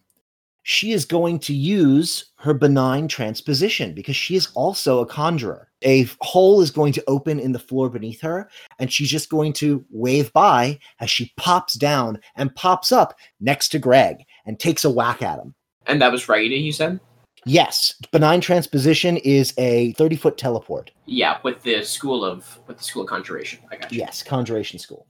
She 0.68 0.94
is 0.94 1.06
going 1.06 1.38
to 1.42 1.54
use 1.54 2.32
her 2.38 2.52
benign 2.52 3.08
transposition 3.08 3.94
because 3.94 4.16
she 4.16 4.36
is 4.36 4.48
also 4.56 5.00
a 5.00 5.06
conjurer. 5.06 5.70
A 5.84 6.08
hole 6.22 6.60
is 6.60 6.72
going 6.72 6.92
to 6.94 7.04
open 7.06 7.40
in 7.40 7.52
the 7.52 7.60
floor 7.60 7.88
beneath 7.88 8.20
her, 8.22 8.50
and 8.80 8.92
she's 8.92 9.12
just 9.12 9.30
going 9.30 9.54
to 9.54 9.86
wave 9.92 10.34
by 10.34 10.80
as 11.00 11.12
she 11.12 11.32
pops 11.38 11.76
down 11.76 12.20
and 12.36 12.56
pops 12.56 12.92
up 12.92 13.14
next 13.40 13.70
to 13.70 13.80
Greg 13.80 14.26
and 14.48 14.60
takes 14.60 14.84
a 14.84 14.90
whack 14.90 15.22
at 15.22 15.38
him. 15.38 15.54
And 15.86 16.02
that 16.02 16.12
was 16.12 16.26
Raida, 16.26 16.60
you 16.60 16.72
said? 16.72 17.00
Yes, 17.46 17.94
benign 18.12 18.42
transposition 18.42 19.18
is 19.18 19.54
a 19.60 19.92
30 19.94 20.16
foot 20.16 20.36
teleport. 20.36 20.90
Yeah, 21.06 21.38
with 21.44 21.62
the 21.62 21.84
school 21.84 22.26
of 22.26 22.60
with 22.66 22.80
the 22.80 22.84
school 22.84 23.04
of 23.04 23.10
conjuration. 23.10 23.60
I 23.72 23.76
got 23.76 23.92
you. 23.92 24.00
Yes, 24.00 24.24
conjuration 24.24 24.80
school. 24.80 25.06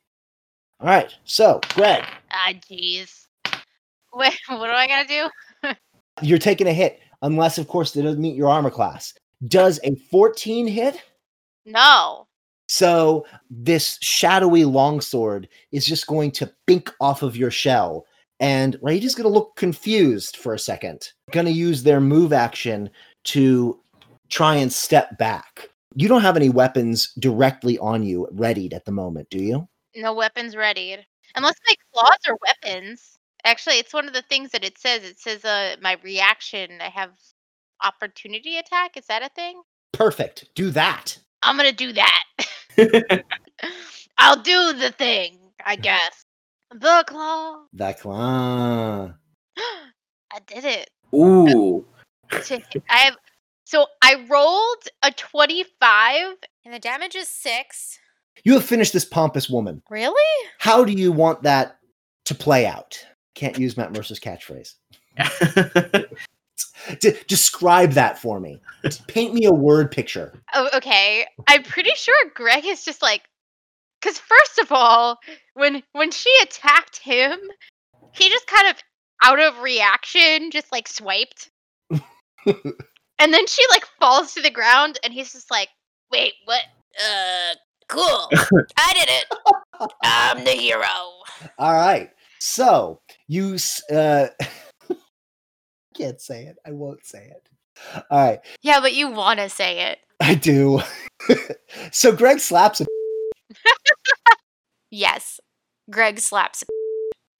All 0.81 0.87
right, 0.87 1.15
so 1.23 1.61
Greg, 1.75 2.03
Ah, 2.29 2.51
jeez. 2.69 3.27
Wait, 4.13 4.37
what 4.49 4.67
do 4.67 4.71
I 4.73 4.87
gotta 4.87 5.07
do? 5.07 5.29
You're 6.21 6.37
taking 6.37 6.67
a 6.67 6.73
hit, 6.73 6.99
unless, 7.21 7.57
of 7.57 7.67
course, 7.67 7.95
it 7.95 8.03
doesn't 8.03 8.21
meet 8.21 8.35
your 8.35 8.49
armor 8.49 8.69
class. 8.69 9.13
Does 9.47 9.79
a 9.83 9.95
14 10.11 10.67
hit? 10.67 11.01
No. 11.65 12.27
So 12.67 13.25
this 13.49 13.97
shadowy 14.01 14.65
longsword 14.65 15.47
is 15.71 15.85
just 15.85 16.07
going 16.07 16.31
to 16.31 16.51
bink 16.65 16.91
off 16.99 17.21
of 17.21 17.37
your 17.37 17.51
shell, 17.51 18.05
and 18.39 18.77
Raida's 18.81 19.15
going 19.15 19.29
to 19.29 19.33
look 19.33 19.55
confused 19.55 20.37
for 20.37 20.53
a 20.53 20.59
second. 20.59 21.09
Going 21.31 21.45
to 21.45 21.51
use 21.51 21.83
their 21.83 22.01
move 22.01 22.33
action 22.33 22.89
to 23.25 23.79
try 24.29 24.55
and 24.55 24.71
step 24.71 25.17
back. 25.17 25.69
You 25.95 26.07
don't 26.07 26.21
have 26.21 26.35
any 26.35 26.49
weapons 26.49 27.13
directly 27.19 27.77
on 27.79 28.03
you, 28.03 28.27
readied 28.31 28.73
at 28.73 28.85
the 28.85 28.91
moment, 28.91 29.29
do 29.29 29.37
you? 29.37 29.67
No 29.95 30.13
weapons 30.13 30.55
readied. 30.55 31.05
Unless 31.35 31.55
my 31.67 31.75
claws 31.93 32.19
are 32.27 32.37
weapons. 32.45 33.19
Actually, 33.45 33.75
it's 33.75 33.93
one 33.93 34.07
of 34.07 34.13
the 34.13 34.23
things 34.23 34.51
that 34.51 34.63
it 34.63 34.77
says. 34.77 35.03
It 35.03 35.19
says 35.19 35.45
uh 35.45 35.75
my 35.81 35.97
reaction. 36.03 36.81
I 36.81 36.89
have 36.89 37.11
opportunity 37.83 38.57
attack. 38.57 38.97
Is 38.97 39.05
that 39.07 39.23
a 39.23 39.29
thing? 39.29 39.61
Perfect. 39.93 40.49
Do 40.55 40.71
that. 40.71 41.17
I'm 41.43 41.55
gonna 41.55 41.71
do 41.71 41.93
that. 41.93 42.23
I'll 44.17 44.41
do 44.41 44.73
the 44.73 44.91
thing, 44.91 45.37
I 45.65 45.75
guess. 45.75 46.25
The 46.71 47.05
claw. 47.07 47.65
The 47.73 47.93
claw. 47.93 49.13
I 49.57 50.39
did 50.47 50.65
it. 50.65 50.89
Ooh. 51.13 51.85
I 52.31 52.97
have 52.97 53.15
so 53.65 53.87
I 54.01 54.25
rolled 54.29 54.83
a 55.03 55.11
25. 55.11 56.35
And 56.65 56.73
the 56.73 56.79
damage 56.79 57.15
is 57.15 57.27
six. 57.27 57.99
You 58.43 58.53
have 58.53 58.65
finished 58.65 58.93
this 58.93 59.05
pompous 59.05 59.49
woman. 59.49 59.81
Really? 59.89 60.49
How 60.59 60.83
do 60.83 60.91
you 60.91 61.11
want 61.11 61.43
that 61.43 61.77
to 62.25 62.35
play 62.35 62.65
out? 62.65 63.05
Can't 63.35 63.59
use 63.59 63.77
Matt 63.77 63.93
Mercer's 63.93 64.19
catchphrase. 64.19 64.75
D- 66.99 67.13
describe 67.27 67.91
that 67.91 68.17
for 68.17 68.39
me. 68.39 68.61
Paint 69.07 69.33
me 69.33 69.45
a 69.45 69.53
word 69.53 69.91
picture. 69.91 70.33
Oh, 70.53 70.69
okay. 70.75 71.25
I'm 71.47 71.63
pretty 71.63 71.91
sure 71.95 72.15
Greg 72.33 72.65
is 72.65 72.83
just 72.83 73.01
like, 73.01 73.23
because 73.99 74.19
first 74.19 74.59
of 74.59 74.71
all, 74.71 75.19
when 75.55 75.81
when 75.93 76.11
she 76.11 76.31
attacked 76.43 76.99
him, 76.99 77.39
he 78.13 78.29
just 78.29 78.47
kind 78.47 78.69
of 78.69 78.75
out 79.23 79.39
of 79.39 79.61
reaction 79.61 80.51
just 80.51 80.71
like 80.71 80.87
swiped, 80.87 81.49
and 81.89 83.33
then 83.33 83.47
she 83.47 83.63
like 83.71 83.85
falls 83.99 84.33
to 84.33 84.41
the 84.41 84.51
ground, 84.51 84.99
and 85.03 85.11
he's 85.11 85.31
just 85.31 85.49
like, 85.49 85.69
wait, 86.11 86.33
what? 86.45 86.61
Uh, 87.03 87.55
cool. 87.87 88.29
I 88.77 88.93
did 88.93 89.09
it. 89.09 89.25
I'm 90.03 90.43
the 90.43 90.51
hero. 90.51 90.85
All 91.57 91.73
right. 91.73 92.11
So 92.39 93.01
you 93.27 93.55
s- 93.55 93.81
uh 93.91 94.27
can't 95.95 96.19
say 96.21 96.45
it. 96.45 96.57
I 96.65 96.71
won't 96.71 97.05
say 97.05 97.31
it. 97.31 97.49
All 98.09 98.25
right. 98.25 98.39
Yeah, 98.61 98.79
but 98.79 98.93
you 98.93 99.09
want 99.09 99.39
to 99.39 99.49
say 99.49 99.81
it. 99.91 99.99
I 100.21 100.35
do. 100.35 100.81
so 101.91 102.15
Greg 102.15 102.39
slaps 102.39 102.81
him. 102.81 102.87
Yes. 104.91 105.39
Greg 105.89 106.19
slaps. 106.19 106.63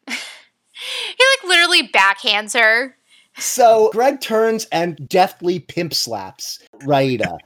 he 0.07 0.13
like 0.13 1.47
literally 1.47 1.87
backhands 1.87 2.59
her. 2.59 2.97
So 3.37 3.89
Greg 3.93 4.19
turns 4.19 4.65
and 4.73 5.07
deftly 5.07 5.59
pimp 5.59 5.93
slaps 5.93 6.59
Raida, 6.81 7.37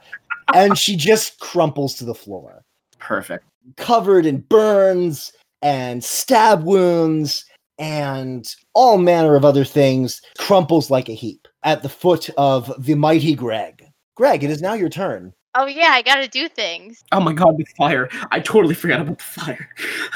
and 0.54 0.76
she 0.76 0.96
just 0.96 1.38
crumples 1.38 1.94
to 1.96 2.04
the 2.04 2.14
floor, 2.14 2.62
Perfect. 2.98 3.44
covered 3.76 4.26
in 4.26 4.38
burns 4.40 5.32
and 5.62 6.02
stab 6.02 6.64
wounds 6.64 7.44
and 7.80 8.54
all 8.74 8.98
manner 8.98 9.34
of 9.34 9.44
other 9.44 9.64
things, 9.64 10.20
crumples 10.38 10.90
like 10.90 11.08
a 11.08 11.14
heap 11.14 11.48
at 11.64 11.82
the 11.82 11.88
foot 11.88 12.30
of 12.36 12.72
the 12.78 12.94
mighty 12.94 13.34
Greg. 13.34 13.84
Greg, 14.14 14.44
it 14.44 14.50
is 14.50 14.62
now 14.62 14.74
your 14.74 14.90
turn. 14.90 15.32
Oh 15.56 15.66
yeah, 15.66 15.88
I 15.90 16.02
gotta 16.02 16.28
do 16.28 16.48
things. 16.48 17.02
Oh 17.10 17.18
my 17.18 17.32
god, 17.32 17.56
the 17.56 17.64
fire. 17.76 18.08
I 18.30 18.38
totally 18.38 18.74
forgot 18.74 19.00
about 19.00 19.18
the 19.18 19.24
fire. 19.24 19.68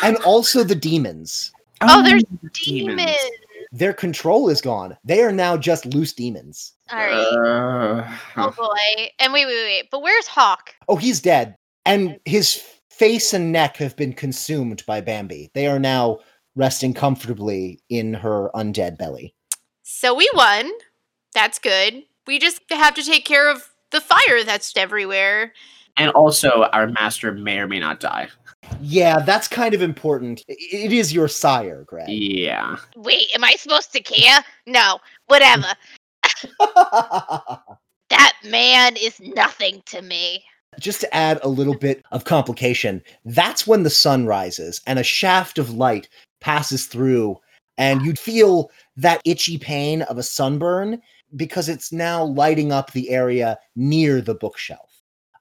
And 0.03 0.17
also 0.19 0.63
the 0.63 0.77
demons. 0.77 1.53
Oh, 1.81 2.03
there's 2.05 2.23
the 2.43 2.51
Demons. 2.65 3.11
Their 3.73 3.93
control 3.93 4.49
is 4.49 4.61
gone. 4.61 4.97
They 5.05 5.23
are 5.23 5.33
now 5.33 5.57
just 5.57 5.87
loose 5.87 6.13
demons. 6.13 6.75
All 6.93 6.99
right. 6.99 7.13
Uh, 7.13 8.17
oh 8.37 8.51
boy. 8.53 9.11
And 9.19 9.33
wait, 9.33 9.47
wait, 9.47 9.65
wait. 9.65 9.89
But 9.91 10.01
where's 10.01 10.27
Hawk? 10.29 10.73
Oh, 10.89 10.97
he's 10.97 11.21
dead. 11.21 11.57
And 11.85 12.21
his 12.25 12.63
face 12.91 13.35
and 13.35 13.51
neck 13.51 13.77
have 13.79 13.97
been 13.97 14.13
consumed 14.13 14.85
by 14.87 15.01
Bambi. 15.01 15.51
They 15.55 15.67
are 15.67 15.81
now 15.81 16.21
resting 16.57 16.95
comfortably 16.95 17.81
in 17.89 18.15
her 18.15 18.51
undead 18.55 18.97
belly. 18.99 19.35
So 19.83 20.15
we 20.15 20.31
won. 20.35 20.71
That's 21.35 21.59
good. 21.59 22.05
We 22.27 22.39
just 22.39 22.63
have 22.71 22.95
to 22.95 23.03
take 23.03 23.25
care 23.25 23.51
of 23.51 23.71
the 23.91 24.01
fire 24.01 24.45
that's 24.45 24.77
everywhere. 24.77 25.53
and 25.97 26.11
also, 26.13 26.65
our 26.73 26.87
master 26.89 27.33
may 27.33 27.59
or 27.59 27.69
may 27.69 27.79
not 27.79 28.01
die. 28.01 28.29
Yeah, 28.81 29.19
that's 29.21 29.47
kind 29.47 29.75
of 29.75 29.83
important. 29.83 30.43
It 30.49 30.93
is 30.93 31.13
your 31.13 31.29
sire, 31.29 31.85
Greg. 31.87 32.09
Yeah. 32.09 32.77
Wait, 32.97 33.27
am 33.35 33.45
I 33.45 33.53
supposed 33.57 33.93
to 33.93 34.01
care? 34.01 34.41
No. 34.67 34.99
Whatever. 35.27 35.67
That 38.11 38.35
man 38.45 38.97
is 39.01 39.19
nothing 39.19 39.83
to 39.87 40.03
me. 40.03 40.45
Just 40.79 41.01
to 41.01 41.15
add 41.15 41.41
a 41.43 41.49
little 41.49 41.77
bit 41.77 42.05
of 42.13 42.25
complication, 42.25 43.03
that's 43.25 43.67
when 43.67 43.83
the 43.83 43.91
sun 43.91 44.27
rises 44.27 44.81
and 44.87 44.99
a 44.99 45.03
shaft 45.03 45.59
of 45.59 45.71
light 45.71 46.09
passes 46.45 46.87
through, 46.87 47.37
and 47.79 48.03
you'd 48.03 48.19
feel 48.19 48.71
that 48.97 49.23
itchy 49.25 49.57
pain 49.59 50.03
of 50.03 50.19
a 50.19 50.23
sunburn 50.23 51.01
because 51.37 51.69
it's 51.71 51.91
now 51.91 52.23
lighting 52.23 52.71
up 52.71 52.93
the 52.93 53.09
area 53.11 53.59
near 53.75 54.21
the 54.21 54.35
bookshelf. 54.35 54.91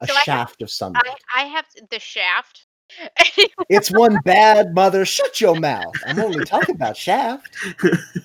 A 0.02 0.08
So 0.08 0.14
I 0.14 0.16
have- 0.16 0.24
shaft 0.24 0.62
of 0.62 0.72
sunlight. 0.72 1.04
I 1.36 1.44
I 1.44 1.46
have 1.48 1.66
the 1.92 2.00
shaft. 2.00 2.66
It's 3.70 3.92
one 3.92 4.18
bad 4.26 4.74
mother. 4.74 5.04
Shut 5.04 5.42
your 5.42 5.56
mouth. 5.60 5.94
I'm 6.08 6.20
only 6.20 6.46
talking 6.46 6.76
about 6.76 6.96
Shaft. 6.96 7.56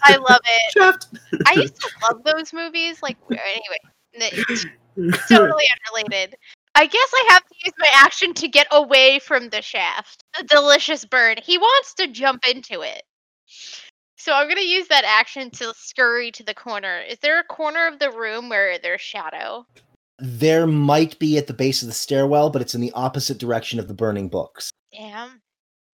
I 0.03 0.17
love 0.17 0.41
it. 0.45 0.73
Shaft. 0.79 1.07
I 1.47 1.55
used 1.55 1.81
to 1.81 1.89
love 2.03 2.23
those 2.25 2.53
movies. 2.53 3.03
Like 3.03 3.17
anyway, 3.31 3.81
totally 5.29 5.65
unrelated. 5.89 6.37
I 6.79 6.87
guess 6.87 7.11
I 7.13 7.25
have 7.31 7.45
to 7.45 7.55
use 7.65 7.75
my 7.77 7.89
action 7.93 8.35
to 8.35 8.47
get 8.47 8.69
away 8.71 9.19
from 9.19 9.49
the 9.49 9.61
shaft. 9.61 10.23
A 10.39 10.45
delicious 10.45 11.05
bird. 11.05 11.43
He 11.45 11.59
wants 11.59 11.93
to 11.95 12.07
jump 12.07 12.45
into 12.49 12.83
it. 12.83 13.03
So 14.17 14.33
I'm 14.33 14.47
gonna 14.47 14.61
use 14.61 14.87
that 14.87 15.05
action 15.05 15.51
to 15.51 15.75
scurry 15.77 16.31
to 16.31 16.45
the 16.45 16.55
corner. 16.55 17.01
Is 17.01 17.19
there 17.19 17.41
a 17.41 17.45
corner 17.45 17.89
of 17.89 17.99
the 17.99 18.13
room 18.13 18.49
where 18.49 18.79
there's 18.79 19.01
shadow? 19.01 19.67
There 20.21 20.69
might 20.69 21.19
be 21.19 21.37
at 21.37 21.49
the 21.49 21.53
base 21.53 21.83
of 21.83 21.89
the 21.89 21.95
stairwell, 21.95 22.49
but 22.49 22.63
it's 22.63 22.77
in 22.77 22.81
the 22.81 22.93
opposite 22.93 23.39
direction 23.39 23.81
of 23.81 23.89
the 23.89 23.95
burning 23.95 24.29
books. 24.29 24.71
Damn. 24.93 25.43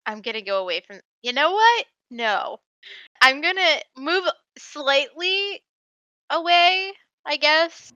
I'm 0.06 0.20
gonna 0.20 0.42
go 0.42 0.60
away 0.60 0.82
from. 0.86 1.00
You 1.22 1.32
know 1.32 1.54
what? 1.54 1.86
No. 2.12 2.58
I'm 3.22 3.40
gonna 3.40 3.80
move 3.96 4.26
slightly 4.58 5.64
away, 6.30 6.92
I 7.26 7.38
guess. 7.38 7.94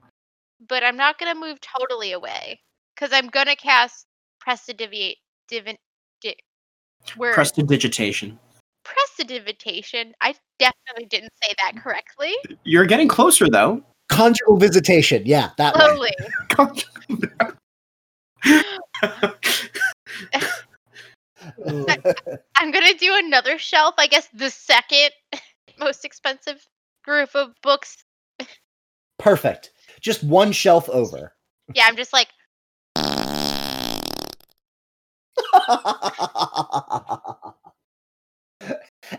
But 0.66 0.86
I'm 0.86 0.96
not 0.96 1.20
gonna 1.20 1.36
move 1.36 1.60
totally 1.60 2.14
away. 2.14 2.62
Because 2.98 3.14
I'm 3.14 3.28
gonna 3.28 3.56
cast 3.56 4.08
Prestidivi- 4.46 5.16
Divin. 5.48 5.78
Di- 6.22 6.36
word. 7.16 7.36
Prestidigitation. 7.36 8.40
Prestidigitation. 8.84 10.14
I 10.22 10.34
definitely 10.60 11.06
didn't 11.10 11.32
say 11.44 11.54
that 11.60 11.82
correctly. 11.82 12.34
You're 12.64 12.86
getting 12.86 13.08
closer, 13.08 13.48
though. 13.50 13.84
Conjugal 14.10 14.58
visitation. 14.58 15.24
Yeah, 15.26 15.52
that 15.58 15.76
one. 15.76 15.86
Slowly. 15.86 16.12
I'm 22.56 22.72
gonna 22.72 22.94
do 22.98 23.14
another 23.16 23.58
shelf. 23.58 23.96
I 23.98 24.08
guess 24.08 24.28
the 24.34 24.50
second 24.50 25.12
most 25.80 26.06
expensive 26.06 26.66
group 27.04 27.30
of 27.36 27.54
books. 27.62 27.98
Perfect. 29.20 29.72
Just 30.02 30.24
one 30.24 30.52
shelf 30.52 30.90
over. 30.90 31.34
Yeah, 31.74 31.86
I'm 31.88 31.96
just 31.98 32.14
like, 32.14 32.28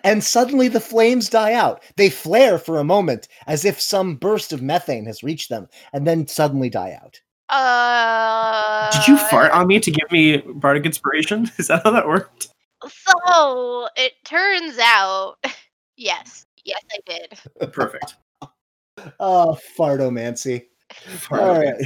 and 0.05 0.23
suddenly 0.23 0.69
the 0.69 0.81
flames 0.81 1.29
die 1.29 1.53
out. 1.55 1.83
They 1.97 2.11
flare 2.11 2.59
for 2.59 2.79
a 2.79 2.85
moment 2.85 3.29
as 3.47 3.65
if 3.65 3.81
some 3.81 4.17
burst 4.17 4.53
of 4.53 4.63
methane 4.63 5.07
has 5.07 5.23
reached 5.23 5.49
them 5.49 5.69
and 5.93 6.07
then 6.07 6.27
suddenly 6.27 6.69
die 6.69 6.99
out. 7.03 7.21
uh. 7.49 8.91
Did 8.91 9.09
you 9.09 9.17
fart 9.17 9.53
on 9.53 9.67
me 9.67 9.81
to 9.81 9.91
give 9.91 10.11
me 10.11 10.39
bardic 10.39 10.85
inspiration? 10.87 11.51
Is 11.59 11.69
that 11.69 11.83
how 11.85 11.91
that 11.91 12.07
worked? 12.07 12.49
So 12.87 13.89
it 13.97 14.13
turns 14.25 14.79
out, 14.79 15.37
yes, 15.97 16.47
yes, 16.65 16.83
I 16.93 16.99
did. 17.07 17.73
Perfect. 17.73 18.17
Oh, 19.21 19.57
fartomancy. 19.79 20.67
All 21.31 21.61
right. 21.61 21.77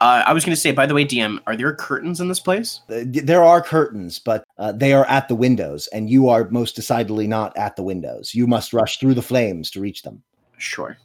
Uh, 0.00 0.22
I 0.26 0.32
was 0.32 0.44
going 0.44 0.54
to 0.54 0.60
say, 0.60 0.70
by 0.70 0.86
the 0.86 0.94
way, 0.94 1.04
DM, 1.04 1.40
are 1.46 1.56
there 1.56 1.74
curtains 1.74 2.20
in 2.20 2.28
this 2.28 2.38
place? 2.38 2.80
Uh, 2.88 3.02
There 3.04 3.42
are 3.42 3.60
curtains, 3.60 4.18
but 4.20 4.44
uh, 4.56 4.72
they 4.72 4.92
are 4.92 5.04
at 5.06 5.28
the 5.28 5.34
windows, 5.34 5.88
and 5.88 6.08
you 6.08 6.28
are 6.28 6.48
most 6.50 6.76
decidedly 6.76 7.26
not 7.26 7.56
at 7.56 7.74
the 7.74 7.82
windows. 7.82 8.34
You 8.34 8.46
must 8.46 8.72
rush 8.72 8.98
through 8.98 9.14
the 9.14 9.22
flames 9.22 9.70
to 9.72 9.80
reach 9.80 10.02
them. 10.02 10.22
Sure. 10.56 10.96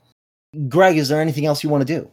Greg, 0.69 0.97
is 0.97 1.09
there 1.09 1.21
anything 1.21 1.47
else 1.47 1.63
you 1.63 1.69
want 1.69 1.85
to 1.87 1.99
do? 1.99 2.11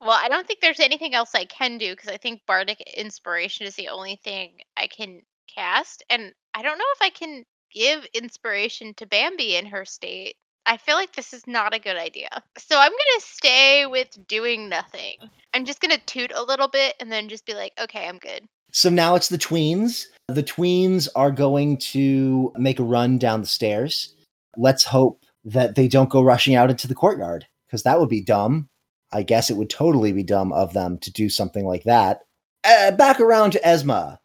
Well, 0.00 0.18
I 0.20 0.28
don't 0.28 0.46
think 0.46 0.60
there's 0.60 0.80
anything 0.80 1.14
else 1.14 1.34
I 1.34 1.44
can 1.44 1.78
do 1.78 1.92
because 1.92 2.08
I 2.08 2.16
think 2.16 2.40
Bardic 2.46 2.80
Inspiration 2.96 3.66
is 3.66 3.76
the 3.76 3.88
only 3.88 4.16
thing 4.24 4.52
I 4.76 4.86
can 4.86 5.20
cast. 5.54 6.02
And 6.10 6.32
I 6.54 6.62
don't 6.62 6.78
know 6.78 6.84
if 6.94 7.02
I 7.02 7.10
can 7.10 7.44
give 7.72 8.04
inspiration 8.14 8.94
to 8.94 9.06
Bambi 9.06 9.56
in 9.56 9.66
her 9.66 9.84
state. 9.84 10.36
I 10.66 10.76
feel 10.76 10.94
like 10.94 11.14
this 11.14 11.32
is 11.32 11.46
not 11.46 11.74
a 11.74 11.78
good 11.78 11.96
idea. 11.96 12.28
So 12.56 12.78
I'm 12.78 12.90
going 12.90 13.18
to 13.18 13.26
stay 13.26 13.86
with 13.86 14.16
doing 14.28 14.68
nothing. 14.68 15.16
I'm 15.54 15.64
just 15.64 15.80
going 15.80 15.90
to 15.90 16.04
toot 16.06 16.32
a 16.34 16.42
little 16.42 16.68
bit 16.68 16.94
and 17.00 17.10
then 17.10 17.28
just 17.28 17.46
be 17.46 17.54
like, 17.54 17.72
okay, 17.80 18.06
I'm 18.06 18.18
good. 18.18 18.46
So 18.72 18.88
now 18.88 19.14
it's 19.14 19.28
the 19.28 19.38
tweens. 19.38 20.06
The 20.28 20.42
tweens 20.42 21.08
are 21.14 21.30
going 21.30 21.76
to 21.78 22.52
make 22.56 22.78
a 22.78 22.84
run 22.84 23.18
down 23.18 23.40
the 23.40 23.46
stairs. 23.46 24.14
Let's 24.56 24.84
hope 24.84 25.22
that 25.44 25.74
they 25.74 25.88
don't 25.88 26.10
go 26.10 26.22
rushing 26.22 26.54
out 26.54 26.70
into 26.70 26.88
the 26.88 26.94
courtyard 26.94 27.46
because 27.66 27.82
that 27.82 27.98
would 27.98 28.08
be 28.08 28.22
dumb. 28.22 28.68
I 29.12 29.22
guess 29.22 29.50
it 29.50 29.56
would 29.56 29.68
totally 29.68 30.12
be 30.12 30.22
dumb 30.22 30.52
of 30.52 30.72
them 30.72 30.98
to 30.98 31.12
do 31.12 31.28
something 31.28 31.66
like 31.66 31.84
that. 31.84 32.20
Uh, 32.64 32.92
back 32.92 33.20
around 33.20 33.50
to 33.52 33.60
Esma. 33.60 34.18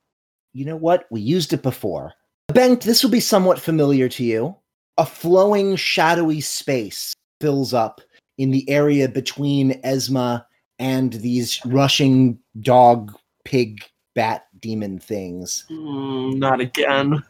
You 0.54 0.66
know 0.66 0.78
what? 0.78 1.06
We 1.12 1.20
used 1.20 1.52
it 1.52 1.62
before. 1.62 2.14
Bengt, 2.52 2.84
this 2.84 3.04
will 3.04 3.10
be 3.10 3.20
somewhat 3.20 3.60
familiar 3.60 4.08
to 4.10 4.24
you. 4.24 4.56
A 4.98 5.06
flowing, 5.06 5.76
shadowy 5.76 6.42
space 6.42 7.14
fills 7.40 7.74
up 7.74 8.02
in 8.38 8.52
the 8.52 8.68
area 8.70 9.08
between 9.08 9.80
Esma 9.84 10.44
and 10.80 11.14
these 11.14 11.60
rushing 11.66 12.40
dog, 12.62 13.16
pig, 13.46 13.84
bat 14.16 14.46
demon 14.60 15.00
things. 15.00 15.66
Mm, 15.70 16.38
not 16.38 16.60
again. 16.60 17.24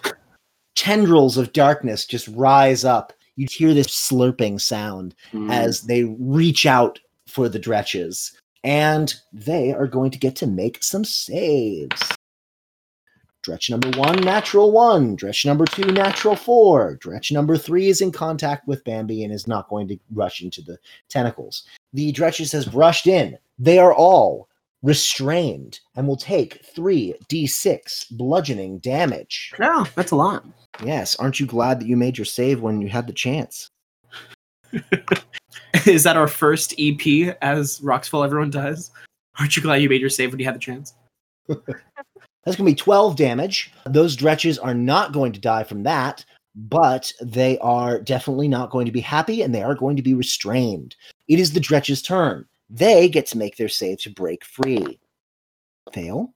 Tendrils 0.76 1.36
of 1.36 1.52
darkness 1.52 2.06
just 2.06 2.28
rise 2.28 2.84
up. 2.84 3.12
You 3.36 3.46
hear 3.50 3.72
this 3.74 3.88
slurping 3.88 4.60
sound 4.60 5.14
Mm. 5.32 5.50
as 5.50 5.82
they 5.82 6.04
reach 6.04 6.66
out 6.66 6.98
for 7.26 7.48
the 7.48 7.60
dretches, 7.60 8.32
and 8.64 9.14
they 9.32 9.72
are 9.72 9.86
going 9.86 10.10
to 10.10 10.18
get 10.18 10.36
to 10.36 10.46
make 10.46 10.82
some 10.82 11.04
saves. 11.04 12.00
Dretch 13.42 13.70
number 13.70 13.90
one, 13.98 14.20
natural 14.20 14.70
one. 14.70 15.16
Dretch 15.16 15.46
number 15.46 15.64
two, 15.64 15.86
natural 15.86 16.36
four. 16.36 16.96
Dretch 16.96 17.32
number 17.32 17.56
three 17.56 17.88
is 17.88 18.00
in 18.00 18.12
contact 18.12 18.68
with 18.68 18.84
Bambi 18.84 19.24
and 19.24 19.32
is 19.32 19.46
not 19.46 19.68
going 19.68 19.88
to 19.88 19.98
rush 20.12 20.42
into 20.42 20.60
the 20.60 20.78
tentacles. 21.08 21.64
The 21.94 22.12
Dretches 22.12 22.52
has 22.52 22.66
brushed 22.66 23.06
in. 23.06 23.38
They 23.58 23.78
are 23.78 23.94
all 23.94 24.48
restrained 24.82 25.80
and 25.96 26.06
will 26.06 26.16
take 26.16 26.64
3d6 26.74 28.12
bludgeoning 28.12 28.78
damage. 28.78 29.52
No, 29.58 29.86
that's 29.94 30.10
a 30.10 30.16
lot. 30.16 30.44
Yes, 30.84 31.16
aren't 31.16 31.40
you 31.40 31.46
glad 31.46 31.80
that 31.80 31.86
you 31.86 31.96
made 31.96 32.18
your 32.18 32.24
save 32.24 32.60
when 32.60 32.80
you 32.80 32.88
had 32.88 33.06
the 33.06 33.12
chance? 33.12 33.70
Is 35.86 36.04
that 36.04 36.16
our 36.16 36.28
first 36.28 36.74
EP 36.78 37.36
as 37.42 37.80
Rocks 37.82 38.08
Fall 38.08 38.24
Everyone 38.24 38.50
Dies? 38.50 38.90
Aren't 39.38 39.56
you 39.56 39.62
glad 39.62 39.82
you 39.82 39.88
made 39.88 40.00
your 40.00 40.10
save 40.10 40.30
when 40.30 40.38
you 40.38 40.44
had 40.44 40.54
the 40.54 40.60
chance? 40.60 40.94
That's 42.44 42.56
going 42.56 42.66
to 42.66 42.72
be 42.72 42.76
12 42.76 43.16
damage. 43.16 43.72
Those 43.86 44.16
dretches 44.16 44.58
are 44.62 44.74
not 44.74 45.12
going 45.12 45.32
to 45.32 45.40
die 45.40 45.64
from 45.64 45.82
that, 45.82 46.24
but 46.54 47.12
they 47.20 47.58
are 47.58 48.00
definitely 48.00 48.48
not 48.48 48.70
going 48.70 48.86
to 48.86 48.92
be 48.92 49.00
happy 49.00 49.42
and 49.42 49.54
they 49.54 49.62
are 49.62 49.74
going 49.74 49.96
to 49.96 50.02
be 50.02 50.14
restrained. 50.14 50.96
It 51.28 51.38
is 51.38 51.52
the 51.52 51.60
dretches' 51.60 52.04
turn. 52.04 52.46
They 52.68 53.08
get 53.08 53.26
to 53.26 53.38
make 53.38 53.56
their 53.56 53.68
save 53.68 53.98
to 54.02 54.10
break 54.10 54.44
free. 54.44 55.00
Fail. 55.92 56.34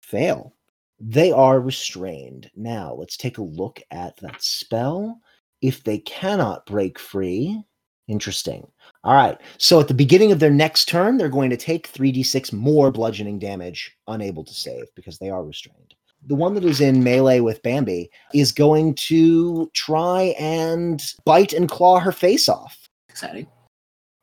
Fail. 0.00 0.54
They 1.00 1.32
are 1.32 1.60
restrained. 1.60 2.50
Now, 2.54 2.94
let's 2.94 3.16
take 3.16 3.38
a 3.38 3.42
look 3.42 3.82
at 3.90 4.16
that 4.18 4.42
spell. 4.42 5.20
If 5.60 5.84
they 5.84 5.98
cannot 5.98 6.66
break 6.66 6.98
free, 6.98 7.62
interesting. 8.08 8.66
All 9.04 9.14
right. 9.14 9.38
So 9.58 9.80
at 9.80 9.88
the 9.88 9.94
beginning 9.94 10.32
of 10.32 10.38
their 10.38 10.50
next 10.50 10.86
turn, 10.88 11.16
they're 11.16 11.28
going 11.28 11.50
to 11.50 11.56
take 11.56 11.92
3d6 11.92 12.52
more 12.52 12.90
bludgeoning 12.90 13.38
damage, 13.38 13.96
unable 14.06 14.44
to 14.44 14.54
save 14.54 14.86
because 14.94 15.18
they 15.18 15.30
are 15.30 15.44
restrained. 15.44 15.94
The 16.26 16.34
one 16.36 16.54
that 16.54 16.64
is 16.64 16.80
in 16.80 17.02
melee 17.02 17.40
with 17.40 17.62
Bambi 17.62 18.08
is 18.32 18.52
going 18.52 18.94
to 18.94 19.68
try 19.74 20.34
and 20.38 21.02
bite 21.24 21.52
and 21.52 21.68
claw 21.68 21.98
her 21.98 22.12
face 22.12 22.48
off. 22.48 22.88
Exciting. 23.08 23.46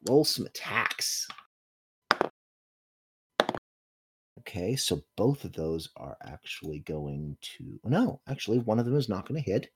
Roll 0.08 0.24
some 0.24 0.46
attacks. 0.46 1.28
Okay, 4.40 4.76
so 4.78 5.04
both 5.18 5.44
of 5.44 5.52
those 5.54 5.90
are 5.98 6.18
actually 6.24 6.80
going 6.80 7.38
to. 7.42 7.80
No, 7.84 8.22
actually, 8.28 8.60
one 8.60 8.80
of 8.80 8.86
them 8.86 8.96
is 8.96 9.10
not 9.10 9.28
going 9.28 9.44
to 9.44 9.52
hit. 9.52 9.70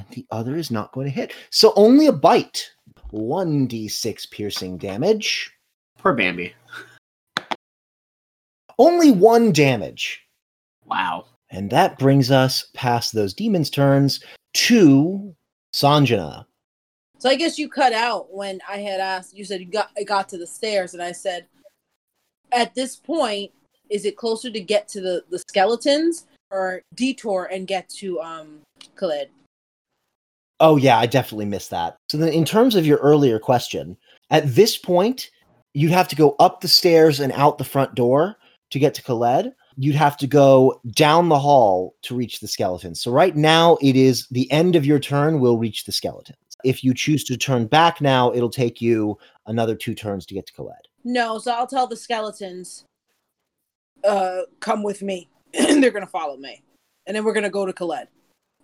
And 0.00 0.16
the 0.16 0.26
other 0.30 0.56
is 0.56 0.70
not 0.70 0.92
going 0.92 1.06
to 1.06 1.12
hit. 1.12 1.34
So 1.50 1.72
only 1.76 2.06
a 2.06 2.12
bite. 2.12 2.70
1d6 3.12 4.30
piercing 4.30 4.78
damage. 4.78 5.52
Poor 5.98 6.14
Bambi. 6.14 6.54
Only 8.78 9.10
one 9.10 9.52
damage. 9.52 10.22
Wow. 10.86 11.26
And 11.50 11.68
that 11.70 11.98
brings 11.98 12.30
us 12.30 12.68
past 12.72 13.12
those 13.12 13.34
demons' 13.34 13.68
turns 13.68 14.20
to 14.54 15.34
Sanjana. 15.74 16.46
So 17.18 17.28
I 17.28 17.34
guess 17.34 17.58
you 17.58 17.68
cut 17.68 17.92
out 17.92 18.32
when 18.32 18.60
I 18.66 18.78
had 18.78 19.00
asked. 19.00 19.36
You 19.36 19.44
said 19.44 19.60
you 19.60 19.66
got 19.66 19.90
I 19.98 20.04
got 20.04 20.28
to 20.30 20.38
the 20.38 20.46
stairs, 20.46 20.94
and 20.94 21.02
I 21.02 21.12
said, 21.12 21.46
at 22.52 22.74
this 22.74 22.96
point, 22.96 23.50
is 23.90 24.06
it 24.06 24.16
closer 24.16 24.50
to 24.50 24.60
get 24.60 24.88
to 24.88 25.02
the 25.02 25.24
the 25.28 25.38
skeletons 25.40 26.26
or 26.50 26.80
detour 26.94 27.50
and 27.52 27.66
get 27.66 27.90
to 27.98 28.20
um 28.20 28.60
Khaled? 28.94 29.28
Oh, 30.60 30.76
yeah, 30.76 30.98
I 30.98 31.06
definitely 31.06 31.46
missed 31.46 31.70
that. 31.70 31.96
So, 32.10 32.18
then 32.18 32.32
in 32.32 32.44
terms 32.44 32.76
of 32.76 32.86
your 32.86 32.98
earlier 32.98 33.38
question, 33.38 33.96
at 34.30 34.54
this 34.54 34.76
point, 34.76 35.30
you'd 35.72 35.90
have 35.90 36.08
to 36.08 36.16
go 36.16 36.36
up 36.38 36.60
the 36.60 36.68
stairs 36.68 37.18
and 37.18 37.32
out 37.32 37.58
the 37.58 37.64
front 37.64 37.94
door 37.94 38.36
to 38.70 38.78
get 38.78 38.94
to 38.94 39.02
Khaled. 39.02 39.52
You'd 39.76 39.94
have 39.94 40.16
to 40.18 40.26
go 40.26 40.80
down 40.90 41.28
the 41.30 41.38
hall 41.38 41.94
to 42.02 42.14
reach 42.14 42.40
the 42.40 42.48
skeletons. 42.48 43.00
So, 43.00 43.10
right 43.10 43.34
now, 43.34 43.78
it 43.80 43.96
is 43.96 44.26
the 44.30 44.50
end 44.52 44.76
of 44.76 44.84
your 44.84 44.98
turn 44.98 45.40
will 45.40 45.58
reach 45.58 45.84
the 45.84 45.92
skeletons. 45.92 46.36
If 46.62 46.84
you 46.84 46.92
choose 46.92 47.24
to 47.24 47.38
turn 47.38 47.66
back 47.66 48.02
now, 48.02 48.32
it'll 48.32 48.50
take 48.50 48.82
you 48.82 49.16
another 49.46 49.74
two 49.74 49.94
turns 49.94 50.26
to 50.26 50.34
get 50.34 50.46
to 50.46 50.52
Khaled. 50.52 50.88
No, 51.04 51.38
so 51.38 51.52
I'll 51.52 51.66
tell 51.66 51.86
the 51.86 51.96
skeletons, 51.96 52.84
uh, 54.04 54.42
come 54.60 54.82
with 54.82 55.00
me. 55.00 55.30
They're 55.54 55.90
gonna 55.90 56.06
follow 56.06 56.36
me, 56.36 56.62
and 57.06 57.16
then 57.16 57.24
we're 57.24 57.32
gonna 57.32 57.48
go 57.48 57.64
to 57.64 57.72
Khaled. 57.72 58.08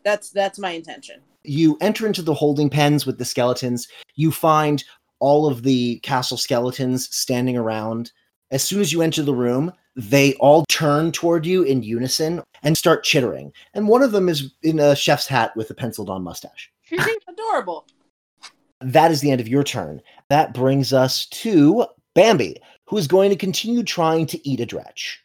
That's 0.06 0.30
that's 0.30 0.56
my 0.60 0.70
intention. 0.70 1.20
you 1.42 1.76
enter 1.80 2.06
into 2.06 2.22
the 2.22 2.32
holding 2.32 2.70
pens 2.70 3.06
with 3.06 3.18
the 3.18 3.24
skeletons. 3.24 3.88
You 4.14 4.30
find 4.30 4.84
all 5.18 5.48
of 5.48 5.64
the 5.64 5.98
castle 6.04 6.36
skeletons 6.36 7.12
standing 7.14 7.56
around. 7.56 8.12
As 8.52 8.62
soon 8.62 8.80
as 8.80 8.92
you 8.92 9.02
enter 9.02 9.24
the 9.24 9.34
room, 9.34 9.72
they 9.96 10.34
all 10.34 10.64
turn 10.68 11.10
toward 11.10 11.44
you 11.44 11.64
in 11.64 11.82
unison 11.82 12.40
and 12.62 12.78
start 12.78 13.02
chittering. 13.02 13.52
And 13.74 13.88
one 13.88 14.02
of 14.02 14.12
them 14.12 14.28
is 14.28 14.52
in 14.62 14.78
a 14.78 14.94
chef's 14.94 15.26
hat 15.26 15.56
with 15.56 15.70
a 15.70 15.74
penciled 15.74 16.08
on 16.08 16.22
mustache. 16.22 16.70
She's 16.82 17.00
Adorable. 17.28 17.88
That 18.80 19.10
is 19.10 19.20
the 19.20 19.32
end 19.32 19.40
of 19.40 19.48
your 19.48 19.64
turn. 19.64 20.00
That 20.30 20.54
brings 20.54 20.92
us 20.92 21.26
to 21.26 21.86
Bambi, 22.14 22.58
who 22.84 22.96
is 22.96 23.08
going 23.08 23.30
to 23.30 23.36
continue 23.36 23.82
trying 23.82 24.26
to 24.26 24.48
eat 24.48 24.60
a 24.60 24.66
dretch. 24.66 25.16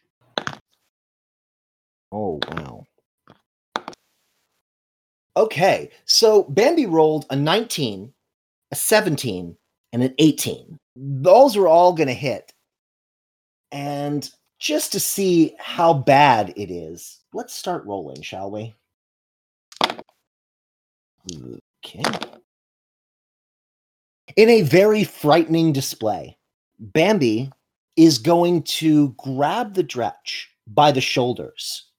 Oh, 2.10 2.40
wow. 2.48 2.84
Okay, 5.36 5.90
so 6.04 6.44
Bambi 6.44 6.86
rolled 6.86 7.26
a 7.30 7.36
19 7.36 8.12
a 8.72 8.74
17, 8.74 9.54
and 9.92 10.02
an 10.02 10.14
18. 10.18 10.78
Those 10.96 11.56
are 11.56 11.68
all 11.68 11.92
going 11.92 12.08
to 12.08 12.14
hit. 12.14 12.52
And 13.70 14.28
just 14.58 14.92
to 14.92 15.00
see 15.00 15.54
how 15.58 15.92
bad 15.92 16.52
it 16.56 16.70
is, 16.70 17.20
let's 17.34 17.54
start 17.54 17.84
rolling, 17.84 18.22
shall 18.22 18.50
we? 18.50 18.74
Okay. 21.84 22.02
In 24.36 24.48
a 24.48 24.62
very 24.62 25.04
frightening 25.04 25.72
display, 25.72 26.36
Bambi 26.78 27.50
is 27.96 28.18
going 28.18 28.62
to 28.62 29.10
grab 29.18 29.74
the 29.74 29.84
Dretch 29.84 30.46
by 30.66 30.90
the 30.90 31.00
shoulders 31.00 31.91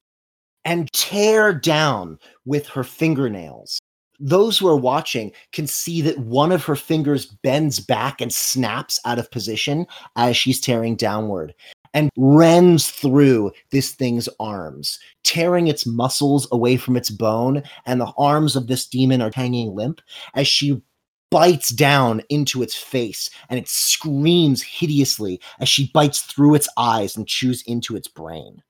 and 0.66 0.92
tear 0.94 1.54
down 1.54 2.20
with 2.46 2.68
her 2.68 2.84
fingernails. 2.84 3.80
Those 4.20 4.58
who 4.58 4.68
are 4.68 4.78
watching 4.78 5.32
can 5.52 5.68
see 5.68 6.02
that 6.02 6.20
one 6.20 6.52
of 6.52 6.64
her 6.66 6.76
fingers 6.76 7.26
bends 7.26 7.80
back 7.80 8.22
and 8.22 8.34
snaps 8.34 9.00
out 9.06 9.20
of 9.20 9.32
position 9.32 9.86
as 10.16 10.38
she's 10.38 10.62
tearing 10.62 10.96
downward 10.96 11.54
and 11.94 12.10
rends 12.18 12.90
through 12.90 13.52
this 13.72 13.94
thing's 13.94 14.30
arms, 14.40 15.00
tearing 15.24 15.68
its 15.68 15.86
muscles 15.86 16.48
away 16.52 16.78
from 16.78 16.96
its 16.96 17.10
bone. 17.10 17.64
And 17.86 18.02
the 18.02 18.14
arms 18.18 18.56
of 18.56 18.68
this 18.68 18.88
demon 18.88 19.22
are 19.22 19.32
hanging 19.34 19.76
limp 19.76 20.02
as 20.34 20.48
she 20.48 20.82
bites 21.30 21.70
down 21.70 22.22
into 22.30 22.62
its 22.62 22.76
face 22.76 23.28
and 23.50 23.58
it 23.58 23.68
screams 23.68 24.62
hideously 24.62 25.42
as 25.60 25.68
she 25.68 25.90
bites 25.92 26.22
through 26.22 26.54
its 26.54 26.70
eyes 26.78 27.18
and 27.18 27.28
chews 27.28 27.64
into 27.66 27.96
its 27.96 28.08
brain. 28.08 28.62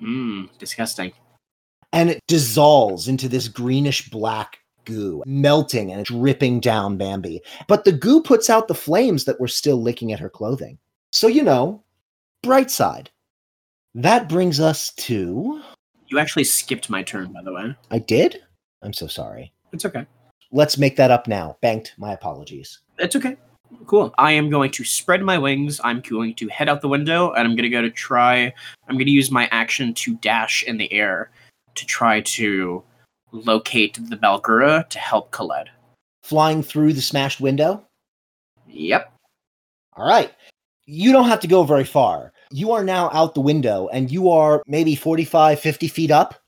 Mmm, 0.00 0.48
disgusting. 0.58 1.12
And 1.92 2.10
it 2.10 2.20
dissolves 2.28 3.08
into 3.08 3.28
this 3.28 3.48
greenish 3.48 4.08
black 4.10 4.60
goo, 4.84 5.22
melting 5.26 5.92
and 5.92 6.04
dripping 6.04 6.60
down 6.60 6.96
Bambi. 6.96 7.40
But 7.66 7.84
the 7.84 7.92
goo 7.92 8.22
puts 8.22 8.48
out 8.48 8.68
the 8.68 8.74
flames 8.74 9.24
that 9.24 9.40
were 9.40 9.48
still 9.48 9.80
licking 9.80 10.12
at 10.12 10.20
her 10.20 10.30
clothing. 10.30 10.78
So, 11.12 11.26
you 11.26 11.42
know, 11.42 11.82
bright 12.42 12.70
side. 12.70 13.10
That 13.94 14.28
brings 14.28 14.60
us 14.60 14.92
to. 14.94 15.60
You 16.08 16.18
actually 16.18 16.44
skipped 16.44 16.90
my 16.90 17.02
turn, 17.02 17.32
by 17.32 17.42
the 17.42 17.52
way. 17.52 17.74
I 17.90 17.98
did? 17.98 18.40
I'm 18.82 18.92
so 18.92 19.06
sorry. 19.06 19.52
It's 19.72 19.84
okay. 19.84 20.06
Let's 20.52 20.78
make 20.78 20.96
that 20.96 21.10
up 21.10 21.26
now. 21.26 21.56
Banked. 21.60 21.94
My 21.98 22.12
apologies. 22.12 22.80
It's 22.98 23.16
okay. 23.16 23.36
Cool. 23.86 24.14
I 24.18 24.32
am 24.32 24.50
going 24.50 24.70
to 24.72 24.84
spread 24.84 25.22
my 25.22 25.38
wings. 25.38 25.80
I'm 25.82 26.00
going 26.00 26.34
to 26.36 26.48
head 26.48 26.68
out 26.68 26.80
the 26.80 26.88
window, 26.88 27.32
and 27.32 27.46
I'm 27.46 27.54
going 27.54 27.64
to 27.64 27.68
go 27.68 27.82
to 27.82 27.90
try. 27.90 28.52
I'm 28.88 28.96
going 28.96 29.06
to 29.06 29.10
use 29.10 29.30
my 29.30 29.48
action 29.50 29.94
to 29.94 30.14
dash 30.16 30.62
in 30.62 30.76
the 30.76 30.92
air 30.92 31.30
to 31.74 31.86
try 31.86 32.20
to 32.20 32.82
locate 33.32 33.98
the 34.08 34.16
Barlgura 34.16 34.88
to 34.88 34.98
help 34.98 35.30
Khaled. 35.30 35.70
Flying 36.22 36.62
through 36.62 36.92
the 36.92 37.02
smashed 37.02 37.40
window? 37.40 37.84
Yep. 38.68 39.12
All 39.96 40.06
right. 40.06 40.32
You 40.86 41.12
don't 41.12 41.28
have 41.28 41.40
to 41.40 41.48
go 41.48 41.62
very 41.64 41.84
far. 41.84 42.32
You 42.50 42.72
are 42.72 42.82
now 42.82 43.10
out 43.12 43.34
the 43.34 43.40
window 43.40 43.88
and 43.92 44.10
you 44.10 44.30
are 44.30 44.62
maybe 44.66 44.94
45, 44.94 45.60
50 45.60 45.88
feet 45.88 46.10
up. 46.10 46.39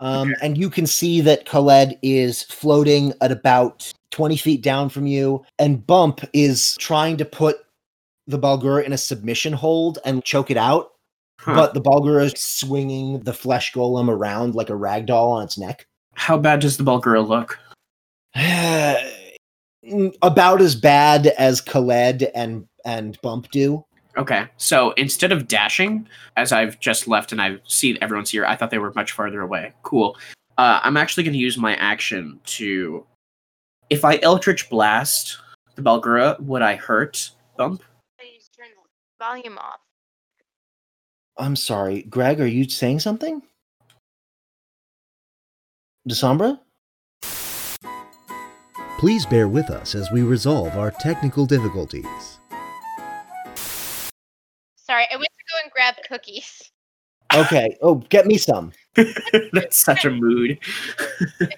Um, 0.00 0.34
And 0.42 0.56
you 0.56 0.70
can 0.70 0.86
see 0.86 1.20
that 1.22 1.46
Khaled 1.46 1.98
is 2.02 2.42
floating 2.44 3.12
at 3.20 3.32
about 3.32 3.92
20 4.10 4.36
feet 4.36 4.62
down 4.62 4.88
from 4.88 5.06
you. 5.06 5.44
And 5.58 5.86
Bump 5.86 6.20
is 6.32 6.76
trying 6.78 7.16
to 7.18 7.24
put 7.24 7.58
the 8.26 8.38
Barlgura 8.38 8.84
in 8.84 8.92
a 8.92 8.98
submission 8.98 9.52
hold 9.52 9.98
and 10.04 10.24
choke 10.24 10.50
it 10.50 10.56
out. 10.56 10.92
Huh. 11.40 11.54
But 11.54 11.74
the 11.74 11.80
Barlgura 11.80 12.24
is 12.24 12.34
swinging 12.36 13.20
the 13.20 13.32
flesh 13.32 13.72
golem 13.72 14.08
around 14.08 14.54
like 14.54 14.70
a 14.70 14.76
rag 14.76 15.06
doll 15.06 15.32
on 15.32 15.44
its 15.44 15.58
neck. 15.58 15.86
How 16.14 16.36
bad 16.36 16.60
does 16.60 16.76
the 16.76 16.84
Barlgura 16.84 17.26
look? 17.26 17.58
about 20.22 20.60
as 20.60 20.74
bad 20.74 21.28
as 21.38 21.60
Khaled 21.60 22.24
and 22.34 22.66
and 22.84 23.20
Bump 23.22 23.50
do. 23.50 23.84
Okay, 24.18 24.48
so 24.56 24.90
instead 24.92 25.30
of 25.30 25.46
dashing, 25.46 26.08
as 26.36 26.50
I've 26.50 26.80
just 26.80 27.06
left 27.06 27.30
and 27.30 27.40
I 27.40 27.58
see 27.68 27.96
everyone's 28.00 28.30
here, 28.30 28.44
I 28.44 28.56
thought 28.56 28.70
they 28.70 28.78
were 28.78 28.92
much 28.96 29.12
farther 29.12 29.42
away. 29.42 29.72
Cool. 29.84 30.16
Uh, 30.58 30.80
I'm 30.82 30.96
actually 30.96 31.22
going 31.22 31.34
to 31.34 31.38
use 31.38 31.56
my 31.56 31.76
action 31.76 32.40
to. 32.46 33.06
If 33.90 34.04
I 34.04 34.18
Eldritch 34.22 34.68
Blast 34.68 35.38
the 35.76 35.82
Barlgura, 35.82 36.38
would 36.40 36.62
I 36.62 36.74
hurt 36.74 37.30
Bump? 37.56 37.84
Please 38.18 38.50
turn 38.56 38.66
the 38.74 39.24
volume 39.24 39.56
off. 39.56 39.78
I'm 41.38 41.54
sorry, 41.54 42.02
Greg. 42.02 42.40
Are 42.40 42.46
you 42.46 42.68
saying 42.68 42.98
something? 42.98 43.40
Desombra? 46.08 46.58
Please 48.98 49.24
bear 49.26 49.46
with 49.46 49.70
us 49.70 49.94
as 49.94 50.10
we 50.10 50.22
resolve 50.22 50.76
our 50.76 50.90
technical 50.90 51.46
difficulties. 51.46 52.40
Sorry, 54.98 55.06
I 55.12 55.16
went 55.16 55.28
to 55.28 55.44
go 55.52 55.58
and 55.62 55.70
grab 55.70 55.94
cookies. 56.08 56.72
Okay. 57.32 57.76
Oh, 57.82 57.96
get 58.08 58.26
me 58.26 58.36
some. 58.36 58.72
That's 59.52 59.76
such 59.76 60.04
a 60.04 60.10
mood. 60.10 60.58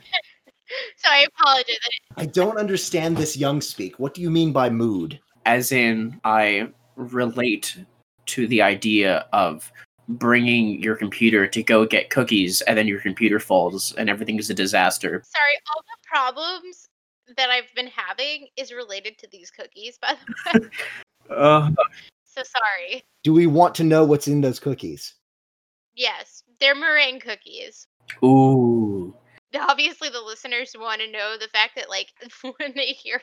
So 0.98 1.08
I 1.10 1.26
apologize. 1.26 1.76
I 2.16 2.26
don't 2.26 2.56
understand 2.56 3.16
this 3.16 3.36
young 3.36 3.60
speak. 3.60 3.98
What 3.98 4.14
do 4.14 4.22
you 4.22 4.30
mean 4.30 4.52
by 4.52 4.70
mood? 4.70 5.18
As 5.44 5.72
in, 5.72 6.20
I 6.22 6.68
relate 6.94 7.76
to 8.26 8.46
the 8.46 8.62
idea 8.62 9.26
of 9.32 9.72
bringing 10.06 10.80
your 10.80 10.94
computer 10.94 11.48
to 11.48 11.62
go 11.64 11.84
get 11.84 12.10
cookies 12.10 12.60
and 12.62 12.78
then 12.78 12.86
your 12.86 13.00
computer 13.00 13.40
falls 13.40 13.92
and 13.96 14.08
everything 14.08 14.38
is 14.38 14.48
a 14.48 14.54
disaster. 14.54 15.24
Sorry, 15.26 15.58
all 15.74 15.82
the 15.82 16.08
problems 16.08 16.88
that 17.36 17.50
I've 17.50 17.74
been 17.74 17.88
having 17.88 18.46
is 18.56 18.72
related 18.72 19.18
to 19.18 19.28
these 19.32 19.50
cookies, 19.50 19.98
by 20.00 20.14
the 20.14 20.60
way. 20.60 20.68
Uh, 21.30 21.70
so 22.44 22.58
sorry. 22.58 23.04
Do 23.22 23.32
we 23.32 23.46
want 23.46 23.74
to 23.76 23.84
know 23.84 24.04
what's 24.04 24.28
in 24.28 24.40
those 24.40 24.60
cookies? 24.60 25.14
Yes, 25.94 26.42
they're 26.60 26.74
meringue 26.74 27.20
cookies. 27.20 27.86
ooh. 28.24 29.14
Obviously, 29.58 30.08
the 30.08 30.20
listeners 30.20 30.74
want 30.78 31.00
to 31.00 31.10
know 31.10 31.36
the 31.38 31.48
fact 31.48 31.72
that, 31.76 31.90
like, 31.90 32.08
when 32.58 32.72
they 32.74 32.86
hear 32.86 33.20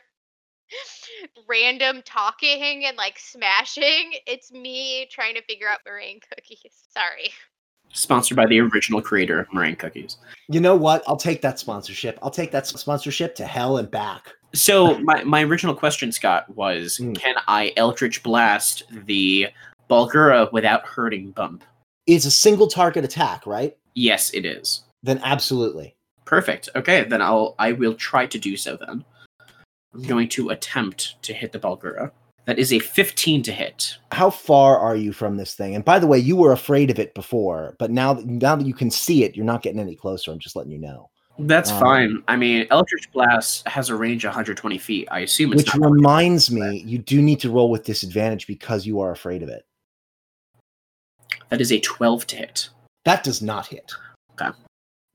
random 1.48 2.02
talking 2.06 2.86
and 2.86 2.98
like 2.98 3.18
smashing, 3.18 4.14
it's 4.26 4.52
me 4.52 5.08
trying 5.10 5.36
to 5.36 5.44
figure 5.44 5.70
out 5.70 5.80
meringue 5.86 6.20
cookies. 6.30 6.74
Sorry. 6.90 7.32
Sponsored 7.94 8.36
by 8.38 8.46
the 8.46 8.60
original 8.60 9.02
creator 9.02 9.40
of 9.40 9.52
Meringue 9.54 9.76
Cookies. 9.78 10.18
You 10.50 10.60
know 10.60 10.76
what? 10.76 11.04
I'll 11.08 11.18
take 11.18 11.42
that 11.42 11.58
sponsorship. 11.60 12.20
I'll 12.22 12.30
take 12.32 12.52
that 12.52 12.68
sponsorship 12.68 13.34
to 13.36 13.46
hell 13.46 13.78
and 13.78 13.90
back. 13.90 14.34
So 14.54 15.00
my, 15.00 15.24
my 15.24 15.44
original 15.44 15.74
question, 15.74 16.12
Scott, 16.12 16.48
was 16.56 16.98
Hmm. 16.98 17.14
can 17.14 17.36
I 17.48 17.74
Eldritch 17.76 18.24
Blast 18.24 18.84
the 19.06 19.48
Barlgura 19.90 20.52
without 20.52 20.86
hurting 20.86 21.32
Bump? 21.32 21.64
It's 22.06 22.26
a 22.26 22.32
single 22.32 22.68
target 22.68 23.04
attack, 23.04 23.46
right? 23.46 23.76
Yes, 23.94 24.30
it 24.32 24.46
is. 24.46 24.84
Then 25.04 25.20
absolutely. 25.24 25.96
Perfect. 26.26 26.70
Okay, 26.76 27.04
then 27.04 27.22
I'll 27.22 27.56
I 27.58 27.72
will 27.72 27.94
try 27.96 28.26
to 28.28 28.38
do 28.38 28.56
so 28.58 28.78
then. 28.78 29.04
I'm 29.94 30.04
going 30.04 30.30
to 30.30 30.50
attempt 30.50 31.22
to 31.24 31.34
hit 31.34 31.52
the 31.52 31.60
Barlgura. 31.60 32.12
That 32.48 32.60
is 32.60 32.72
a 32.72 32.80
15 32.80 33.44
to 33.44 33.52
hit. 33.52 33.98
How 34.14 34.30
far 34.30 34.80
are 34.80 34.96
you 34.96 35.12
from 35.12 35.36
this 35.36 35.54
thing? 35.54 35.76
And 35.76 35.84
by 35.84 36.00
the 36.00 36.08
way, 36.08 36.18
you 36.18 36.38
were 36.38 36.54
afraid 36.54 36.90
of 36.90 36.98
it 36.98 37.14
before, 37.14 37.76
but 37.78 37.92
now 37.92 38.14
that 38.14 38.26
now 38.26 38.56
that 38.56 38.66
you 38.66 38.74
can 38.74 38.90
see 38.90 39.26
it, 39.26 39.36
you're 39.36 39.46
not 39.46 39.62
getting 39.62 39.82
any 39.82 39.96
closer. 39.96 40.32
I'm 40.32 40.40
just 40.40 40.56
letting 40.56 40.72
you 40.72 40.80
know. 40.80 41.10
That's 41.40 41.72
Um, 41.72 41.80
fine. 41.80 42.24
I 42.30 42.38
mean, 42.38 42.66
Eldritch 42.72 43.12
Blast 43.12 43.68
has 43.68 43.90
a 43.90 43.96
range 43.96 44.24
of 44.24 44.30
120 44.30 44.78
feet. 44.78 45.10
I 45.12 45.20
assume 45.20 45.52
it's 45.52 45.66
Which 45.66 45.76
reminds 45.76 46.50
me, 46.50 46.84
you 46.86 46.98
do 46.98 47.22
need 47.22 47.42
to 47.42 47.52
roll 47.52 47.70
with 47.70 47.84
disadvantage 47.84 48.48
because 48.48 48.88
you 48.88 49.02
are 49.02 49.12
afraid 49.12 49.44
of 49.44 49.50
it. 49.50 49.66
That 51.50 51.60
is 51.60 51.74
a 51.74 51.82
12 51.82 52.28
to 52.28 52.36
hit. 52.38 52.70
That 53.04 53.24
does 53.24 53.42
not 53.42 53.68
hit. 53.68 53.92
Okay. 54.40 54.58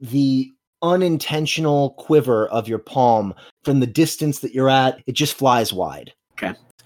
The 0.00 0.52
unintentional 0.82 1.90
quiver 1.92 2.46
of 2.48 2.68
your 2.68 2.78
palm 2.78 3.34
from 3.64 3.80
the 3.80 3.86
distance 3.86 4.40
that 4.40 4.54
you're 4.54 4.70
at, 4.70 5.02
it 5.06 5.12
just 5.12 5.34
flies 5.34 5.72
wide. 5.72 6.12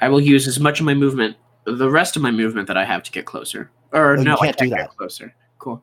I 0.01 0.09
will 0.09 0.21
use 0.21 0.47
as 0.47 0.61
much 0.61 0.81
of 0.81 0.87
my 0.87 0.95
movement, 0.95 1.37
the 1.65 1.91
rest 1.91 2.17
of 2.17 2.23
my 2.23 2.31
movement 2.31 2.69
that 2.69 2.77
I 2.77 2.85
have 2.85 3.03
to 3.05 3.11
get 3.13 3.25
closer. 3.27 3.71
Or 3.93 4.15
Oh, 4.15 4.19
you 4.19 4.25
no, 4.25 4.35
I 4.35 4.47
can't 4.47 4.57
can't 4.57 4.71
do 4.71 4.77
get 4.77 4.89
that. 4.91 4.97
closer. 4.97 5.35
Cool. 5.59 5.83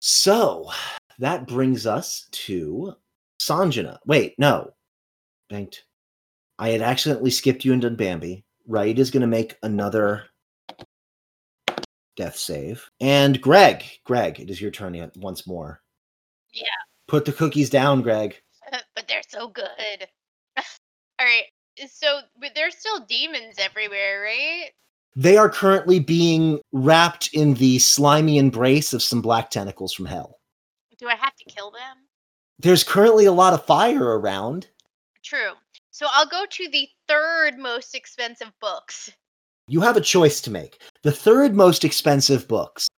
So 0.00 0.70
that 1.18 1.46
brings 1.46 1.86
us 1.86 2.28
to 2.32 2.94
Sanjana. 3.40 3.98
Wait, 4.06 4.34
no. 4.38 4.72
Banked. 5.48 5.84
I 6.58 6.70
had 6.70 6.82
accidentally 6.82 7.30
skipped 7.30 7.64
you 7.64 7.72
and 7.72 7.82
done 7.82 7.96
Bambi. 7.96 8.44
Right 8.66 8.98
is 8.98 9.10
going 9.10 9.20
to 9.22 9.26
make 9.26 9.56
another 9.62 10.24
death 12.16 12.36
save. 12.36 12.88
And 13.00 13.40
Greg, 13.40 13.84
Greg, 14.04 14.40
it 14.40 14.50
is 14.50 14.60
your 14.60 14.70
turn 14.70 14.94
yet 14.94 15.16
once 15.16 15.46
more. 15.46 15.82
Yeah. 16.52 16.64
Put 17.08 17.24
the 17.24 17.32
cookies 17.32 17.68
down, 17.70 18.02
Greg. 18.02 18.36
but 18.94 19.06
they're 19.08 19.20
so 19.28 19.48
good. 19.48 19.66
All 20.56 21.26
right. 21.26 21.44
So, 21.88 22.20
but 22.40 22.50
there's 22.54 22.76
still 22.76 23.00
demons 23.00 23.56
everywhere, 23.58 24.22
right? 24.22 24.70
They 25.16 25.36
are 25.36 25.48
currently 25.48 26.00
being 26.00 26.60
wrapped 26.72 27.30
in 27.32 27.54
the 27.54 27.78
slimy 27.78 28.38
embrace 28.38 28.92
of 28.92 29.02
some 29.02 29.22
black 29.22 29.50
tentacles 29.50 29.92
from 29.92 30.06
hell. 30.06 30.40
Do 30.98 31.08
I 31.08 31.14
have 31.14 31.36
to 31.36 31.44
kill 31.44 31.70
them? 31.70 31.98
There's 32.58 32.84
currently 32.84 33.24
a 33.26 33.32
lot 33.32 33.52
of 33.52 33.64
fire 33.64 34.18
around. 34.18 34.68
True. 35.22 35.52
So 35.90 36.06
I'll 36.12 36.26
go 36.26 36.44
to 36.48 36.68
the 36.68 36.88
third 37.06 37.58
most 37.58 37.94
expensive 37.94 38.52
books. 38.60 39.12
You 39.68 39.80
have 39.80 39.96
a 39.96 40.00
choice 40.00 40.40
to 40.42 40.50
make. 40.50 40.80
The 41.02 41.12
third 41.12 41.54
most 41.54 41.84
expensive 41.84 42.46
books 42.48 42.88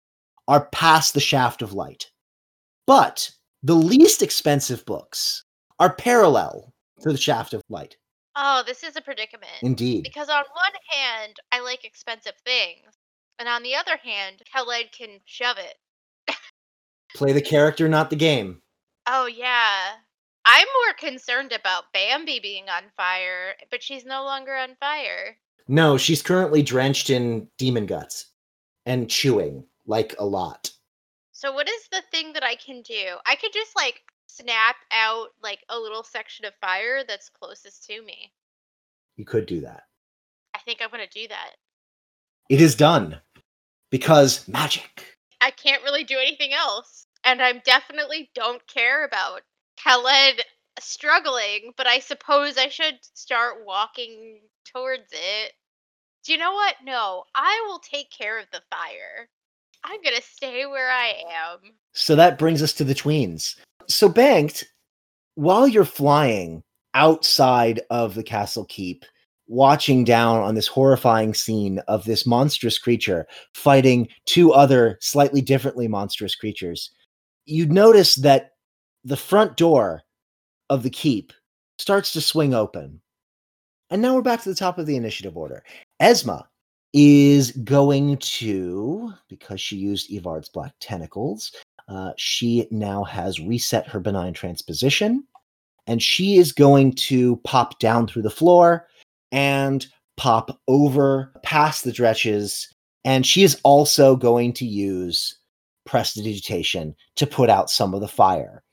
are 0.49 0.69
past 0.71 1.15
the 1.15 1.21
shaft 1.21 1.63
of 1.63 1.73
light. 1.75 2.11
But 2.87 3.31
the 3.63 3.75
least 3.75 4.23
expensive 4.23 4.85
books 4.87 5.45
are 5.79 5.95
parallel 5.95 6.73
to 7.01 7.13
the 7.13 7.19
shaft 7.19 7.53
of 7.53 7.63
light. 7.69 7.97
Oh, 8.37 8.63
this 8.67 8.85
is 8.85 8.97
a 8.97 9.01
predicament. 9.01 9.63
Indeed. 9.63 10.03
Because 10.05 10.29
on 10.29 10.37
one 10.37 10.81
hand, 10.91 11.37
I 11.51 11.61
like 11.61 11.85
expensive 11.85 12.35
things, 12.45 12.95
and 13.39 13.49
on 13.49 13.63
the 13.63 13.75
other 13.75 13.97
hand, 13.97 14.43
Khaled 14.53 14.93
can 14.93 15.21
shove 15.25 15.57
it. 15.59 16.37
Play 17.15 17.33
the 17.33 17.41
character, 17.41 17.89
not 17.89 18.11
the 18.11 18.17
game. 18.17 18.61
Oh 19.07 19.27
yeah. 19.27 19.95
I'm 20.45 20.67
more 20.85 20.95
concerned 21.11 21.53
about 21.53 21.93
Bambi 21.93 22.39
being 22.41 22.69
on 22.69 22.85
fire, 22.97 23.55
but 23.71 23.83
she's 23.83 24.05
no 24.05 24.23
longer 24.23 24.55
on 24.55 24.77
fire. 24.79 25.37
No, 25.67 25.97
she's 25.97 26.23
currently 26.23 26.63
drenched 26.63 27.11
in 27.11 27.49
demon 27.59 27.87
guts 27.87 28.27
and 28.85 29.11
chewing 29.11 29.65
like 29.87 30.15
a 30.19 30.25
lot. 30.25 30.71
So 31.33 31.53
what 31.53 31.69
is 31.69 31.89
the 31.91 32.03
thing 32.11 32.33
that 32.35 32.45
I 32.45 32.55
can 32.55 32.83
do? 32.83 33.17
I 33.27 33.35
could 33.37 33.53
just 33.53 33.75
like 33.75 34.03
snap 34.37 34.77
out 34.93 35.29
like 35.43 35.61
a 35.69 35.79
little 35.79 36.03
section 36.03 36.45
of 36.45 36.55
fire 36.61 37.05
that's 37.07 37.29
closest 37.29 37.85
to 37.87 38.03
me. 38.03 38.33
You 39.17 39.25
could 39.25 39.47
do 39.47 39.61
that. 39.63 39.85
I 40.55 40.59
think 40.61 40.81
I'm 40.81 40.91
gonna 40.91 41.07
do 41.07 41.29
that. 41.29 41.53
It 42.49 42.61
is 42.61 42.75
done 42.75 43.21
because 43.91 44.47
magic. 44.49 45.19
I 45.41 45.51
can't 45.51 45.83
really 45.83 46.05
do 46.05 46.19
anything 46.19 46.53
else. 46.53 47.07
And 47.25 47.43
I'm 47.43 47.61
definitely 47.65 48.31
don't 48.35 48.65
care 48.69 49.05
about 49.05 49.43
Khaled 49.83 50.43
struggling, 50.79 51.73
but 51.77 51.87
I 51.87 51.99
suppose 51.99 52.57
I 52.57 52.69
should 52.69 52.99
start 53.15 53.65
walking 53.67 54.41
towards 54.65 55.13
it. 55.13 55.53
Do 56.25 56.33
you 56.33 56.39
know 56.39 56.53
what? 56.53 56.77
No, 56.85 57.25
I 57.35 57.65
will 57.67 57.79
take 57.79 58.11
care 58.11 58.39
of 58.39 58.47
the 58.53 58.63
fire. 58.71 59.29
I'm 59.85 60.03
gonna 60.03 60.23
stay 60.23 60.67
where 60.67 60.91
I 60.91 61.23
am. 61.33 61.75
So 61.93 62.17
that 62.17 62.39
brings 62.39 62.63
us 62.63 62.73
to 62.75 62.85
the 62.85 62.95
tweens. 62.95 63.57
So, 63.89 64.09
Banked, 64.09 64.65
while 65.35 65.69
you're 65.69 65.85
flying 65.85 66.63
outside 66.95 67.81
of 67.91 68.15
the 68.15 68.23
castle 68.23 68.65
keep, 68.65 69.05
watching 69.49 70.03
down 70.03 70.41
on 70.41 70.55
this 70.55 70.67
horrifying 70.67 71.33
scene 71.35 71.79
of 71.87 72.05
this 72.05 72.27
monstrous 72.27 72.79
creature 72.79 73.27
fighting 73.55 74.09
two 74.25 74.53
other 74.53 74.99
slightly 75.01 75.41
differently 75.41 75.87
monstrous 75.87 76.35
creatures, 76.35 76.91
you'd 77.45 77.73
notice 77.73 78.17
that 78.17 78.53
the 79.05 79.17
front 79.17 79.57
door 79.57 80.03
of 80.69 80.83
the 80.83 80.91
keep 80.91 81.33
starts 81.79 82.13
to 82.13 82.21
swing 82.21 82.55
open. 82.55 83.01
And 83.91 84.03
now 84.03 84.15
we're 84.15 84.23
back 84.23 84.43
to 84.43 84.49
the 84.49 84.55
top 84.55 84.79
of 84.79 84.87
the 84.87 84.97
initiative 84.97 85.37
order. 85.37 85.63
Esma 86.03 86.45
is 86.93 87.53
going 87.53 88.17
to, 88.17 89.13
because 89.29 89.61
she 89.61 89.77
used 89.77 90.11
Evard's 90.11 90.49
black 90.49 90.73
tentacles, 90.81 91.53
uh, 91.89 92.13
she 92.17 92.67
now 92.71 93.05
has 93.05 93.41
reset 93.41 93.89
her 93.89 94.01
benign 94.01 94.33
transposition. 94.33 95.25
And 95.87 96.03
she 96.03 96.37
is 96.37 96.53
going 96.53 96.95
to 96.95 97.37
pop 97.45 97.79
down 97.79 98.09
through 98.09 98.23
the 98.23 98.31
floor 98.31 98.89
and 99.31 99.87
pop 100.17 100.61
over 100.67 101.33
past 101.43 101.85
the 101.85 101.93
dretches. 101.93 102.67
And 103.05 103.25
she 103.25 103.45
is 103.45 103.61
also 103.63 104.17
going 104.17 104.53
to 104.55 104.67
use 104.67 105.39
prestidigitation 105.85 106.97
to 107.15 107.27
put 107.27 107.49
out 107.49 107.71
some 107.71 107.95
of 107.95 108.01
the 108.01 108.09
fire. 108.09 108.65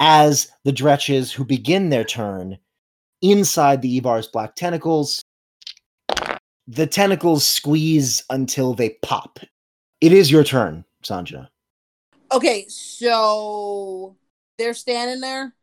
As 0.00 0.48
the 0.64 0.72
dretches 0.72 1.32
who 1.32 1.44
begin 1.44 1.90
their 1.90 2.04
turn 2.04 2.58
inside 3.20 3.82
the 3.82 3.96
Evard's 3.96 4.26
black 4.26 4.54
tentacles, 4.54 5.22
the 6.66 6.86
tentacles 6.86 7.46
squeeze 7.46 8.24
until 8.30 8.74
they 8.74 8.96
pop. 9.02 9.38
It 10.00 10.12
is 10.12 10.30
your 10.30 10.44
turn, 10.44 10.84
Sanjana. 11.04 11.48
Okay, 12.32 12.66
so 12.68 14.16
they're 14.58 14.74
standing 14.74 15.20
there. 15.20 15.54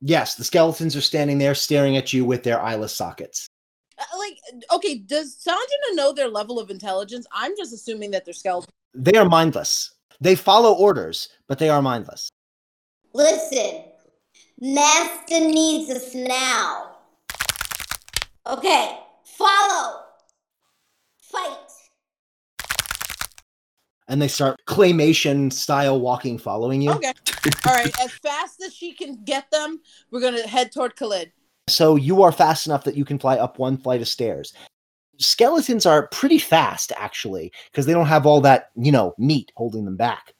Yes, 0.00 0.34
the 0.34 0.44
skeletons 0.44 0.96
are 0.96 1.00
standing 1.00 1.38
there 1.38 1.54
staring 1.54 1.96
at 1.96 2.12
you 2.12 2.24
with 2.24 2.42
their 2.42 2.60
eyeless 2.60 2.94
sockets. 2.94 3.46
Uh, 3.98 4.04
Like, 4.18 4.38
okay, 4.72 4.98
does 4.98 5.36
Sanjana 5.36 5.94
know 5.94 6.12
their 6.12 6.28
level 6.28 6.58
of 6.58 6.70
intelligence? 6.70 7.26
I'm 7.32 7.56
just 7.56 7.72
assuming 7.72 8.10
that 8.12 8.24
they're 8.24 8.34
skeletons. 8.34 8.72
They 8.94 9.16
are 9.18 9.28
mindless. 9.28 9.94
They 10.20 10.34
follow 10.34 10.72
orders, 10.74 11.28
but 11.48 11.58
they 11.58 11.68
are 11.68 11.82
mindless. 11.82 12.30
Listen, 13.12 13.84
Master 14.60 15.40
needs 15.40 15.90
us 15.90 16.14
now. 16.14 16.96
Okay, 18.46 18.98
follow. 19.24 20.00
Fight. 21.20 21.65
And 24.08 24.22
they 24.22 24.28
start 24.28 24.60
claymation 24.66 25.52
style 25.52 26.00
walking, 26.00 26.38
following 26.38 26.80
you. 26.80 26.92
Okay. 26.92 27.12
All 27.66 27.74
right, 27.74 27.92
as 28.00 28.12
fast 28.12 28.62
as 28.62 28.72
she 28.72 28.92
can 28.92 29.24
get 29.24 29.50
them, 29.50 29.80
we're 30.10 30.20
gonna 30.20 30.46
head 30.46 30.70
toward 30.72 30.96
Khaled. 30.96 31.32
So 31.68 31.96
you 31.96 32.22
are 32.22 32.30
fast 32.30 32.66
enough 32.66 32.84
that 32.84 32.96
you 32.96 33.04
can 33.04 33.18
fly 33.18 33.36
up 33.36 33.58
one 33.58 33.76
flight 33.76 34.00
of 34.00 34.06
stairs. 34.06 34.52
Skeletons 35.18 35.86
are 35.86 36.06
pretty 36.08 36.38
fast, 36.38 36.92
actually, 36.96 37.52
because 37.70 37.86
they 37.86 37.92
don't 37.92 38.06
have 38.06 38.26
all 38.26 38.40
that, 38.42 38.70
you 38.76 38.92
know, 38.92 39.14
meat 39.18 39.50
holding 39.56 39.84
them 39.84 39.96
back. 39.96 40.34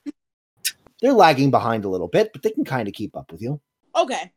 They're 1.00 1.12
lagging 1.12 1.50
behind 1.50 1.84
a 1.84 1.88
little 1.88 2.08
bit, 2.08 2.32
but 2.32 2.42
they 2.42 2.50
can 2.50 2.64
kind 2.64 2.86
of 2.86 2.94
keep 2.94 3.16
up 3.16 3.32
with 3.32 3.42
you. 3.42 3.60
Okay. 3.96 4.32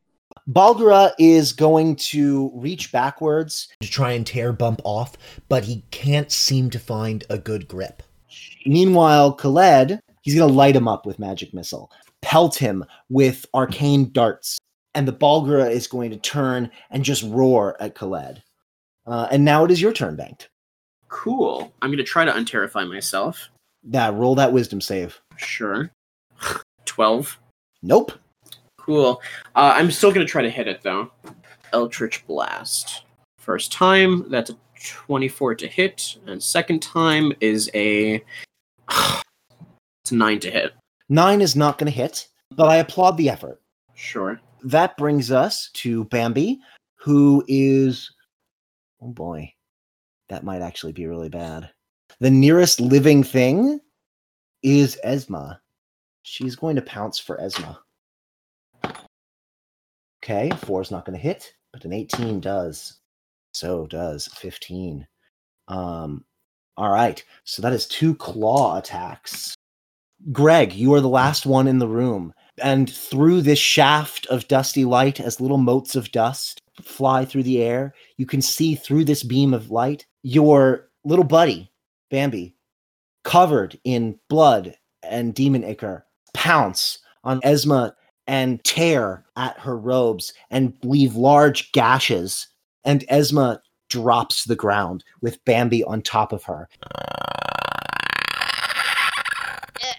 Barlgura 0.50 1.12
is 1.20 1.54
going 1.54 1.96
to 1.96 2.52
reach 2.56 2.92
backwards 2.92 3.68
to 3.82 3.90
try 3.90 4.12
and 4.12 4.26
tear 4.26 4.54
Bump 4.54 4.82
off, 4.84 5.16
but 5.48 5.66
he 5.66 5.84
can't 5.92 6.32
seem 6.32 6.70
to 6.72 6.80
find 6.80 7.24
a 7.30 7.38
good 7.38 7.68
grip. 7.68 8.02
Meanwhile, 8.66 9.34
Khaled, 9.34 10.00
he's 10.22 10.36
going 10.36 10.50
to 10.50 10.54
light 10.54 10.76
him 10.76 10.88
up 10.88 11.06
with 11.06 11.20
magic 11.20 11.54
missile, 11.54 11.92
pelt 12.22 12.56
him 12.56 12.86
with 13.10 13.46
arcane 13.54 14.12
darts, 14.12 14.60
and 14.96 15.08
the 15.08 15.14
Barlgura 15.14 15.70
is 15.70 15.88
going 15.88 16.12
to 16.12 16.18
turn 16.18 16.70
and 16.92 17.04
just 17.04 17.24
roar 17.24 17.76
at 17.82 17.96
Khaled. 17.96 18.42
Uh, 19.06 19.28
and 19.32 19.44
now 19.44 19.66
it 19.66 19.72
is 19.72 19.82
your 19.82 19.94
turn, 19.94 20.16
Banked. 20.16 20.50
Cool. 21.10 21.74
I'm 21.82 21.90
gonna 21.90 22.04
try 22.04 22.24
to 22.24 22.32
unterrify 22.32 22.88
myself. 22.88 23.50
Now 23.84 24.12
roll 24.12 24.36
that 24.36 24.54
wisdom 24.54 24.80
save. 24.80 25.20
Sure. 25.38 25.92
Twelve. 26.86 27.40
Nope. 27.82 28.12
Cool. 28.78 29.22
Uh, 29.56 29.74
I'm 29.76 29.90
still 29.92 30.12
gonna 30.12 30.26
try 30.26 30.44
to 30.44 30.50
hit 30.50 30.68
it 30.68 30.82
though. 30.84 31.12
Eldritch 31.74 32.26
Blast. 32.28 33.04
First 33.40 33.72
time, 33.72 34.30
that's 34.30 34.52
a 34.52 34.58
24 34.84 35.56
to 35.56 35.68
hit, 35.68 36.18
and 36.28 36.42
second 36.42 36.82
time 36.82 37.34
is 37.40 37.70
a 37.74 38.24
it's 38.90 40.12
a 40.12 40.16
nine 40.16 40.40
to 40.40 40.52
hit. 40.52 40.74
Nine 41.10 41.42
is 41.42 41.56
not 41.56 41.78
going 41.78 41.92
to 41.92 41.98
hit, 41.98 42.28
but 42.56 42.70
I 42.70 42.78
applaud 42.78 43.18
the 43.18 43.30
effort. 43.30 43.62
Sure. 43.96 44.40
That 44.64 44.98
brings 44.98 45.32
us 45.32 45.70
to 45.74 46.06
Bambi, 46.06 46.60
who 46.96 47.44
is. 47.48 48.12
Oh 49.02 49.08
boy. 49.08 49.54
That 50.30 50.44
might 50.44 50.62
actually 50.62 50.92
be 50.92 51.08
really 51.08 51.30
bad. 51.30 51.70
The 52.20 52.30
nearest 52.30 52.80
living 52.80 53.24
thing 53.24 53.80
is 54.62 55.00
Esma. 55.06 55.60
She's 56.24 56.56
going 56.56 56.76
to 56.76 56.82
pounce 56.82 57.18
for 57.18 57.38
Esma. 57.38 57.78
Okay, 60.22 60.52
four 60.58 60.82
is 60.82 60.92
not 60.92 61.06
going 61.06 61.18
to 61.18 61.22
hit, 61.22 61.54
but 61.72 61.86
an 61.86 61.94
18 61.94 62.40
does. 62.40 63.00
So 63.52 63.88
does 63.88 64.28
15. 64.28 65.08
Um, 65.68 66.24
all 66.78 66.92
right, 66.92 67.24
so 67.44 67.62
that 67.62 67.74
is 67.74 67.86
two 67.86 68.16
claw 68.16 68.78
attacks. 68.78 69.56
Greg, 70.32 70.74
you 70.74 70.94
are 70.94 71.02
the 71.02 71.10
last 71.10 71.46
one 71.46 71.68
in 71.68 71.80
the 71.80 71.88
room. 71.88 72.34
And 72.62 72.90
through 72.90 73.42
this 73.42 73.60
shaft 73.60 74.26
of 74.28 74.48
dusty 74.48 74.86
light, 74.86 75.20
as 75.20 75.40
little 75.40 75.58
motes 75.58 75.96
of 75.96 76.12
dust 76.12 76.62
fly 76.82 77.26
through 77.26 77.44
the 77.44 77.62
air, 77.62 77.94
you 78.18 78.26
can 78.26 78.42
see 78.42 78.76
through 78.76 79.06
this 79.06 79.24
beam 79.24 79.54
of 79.54 79.72
light 79.72 80.06
your 80.24 80.90
little 81.04 81.26
buddy, 81.26 81.72
Bambi, 82.10 82.56
covered 83.24 83.80
in 83.84 84.20
blood 84.30 84.76
and 85.04 85.34
demon 85.34 85.64
ichor, 85.64 86.06
pounce 86.34 87.00
on 87.24 87.42
Esma 87.42 87.94
and 88.28 88.64
tear 88.64 89.26
at 89.36 89.58
her 89.60 89.78
robes 89.78 90.34
and 90.52 90.74
leave 90.84 91.16
large 91.16 91.72
gashes. 91.72 92.48
And 92.90 93.02
Esma 93.02 93.60
drops 93.90 94.46
the 94.46 94.56
ground 94.56 95.04
with 95.22 95.46
Bambi 95.46 95.84
on 95.84 96.02
top 96.02 96.34
of 96.34 96.44
her. 96.46 96.68
Uh, 96.82 97.04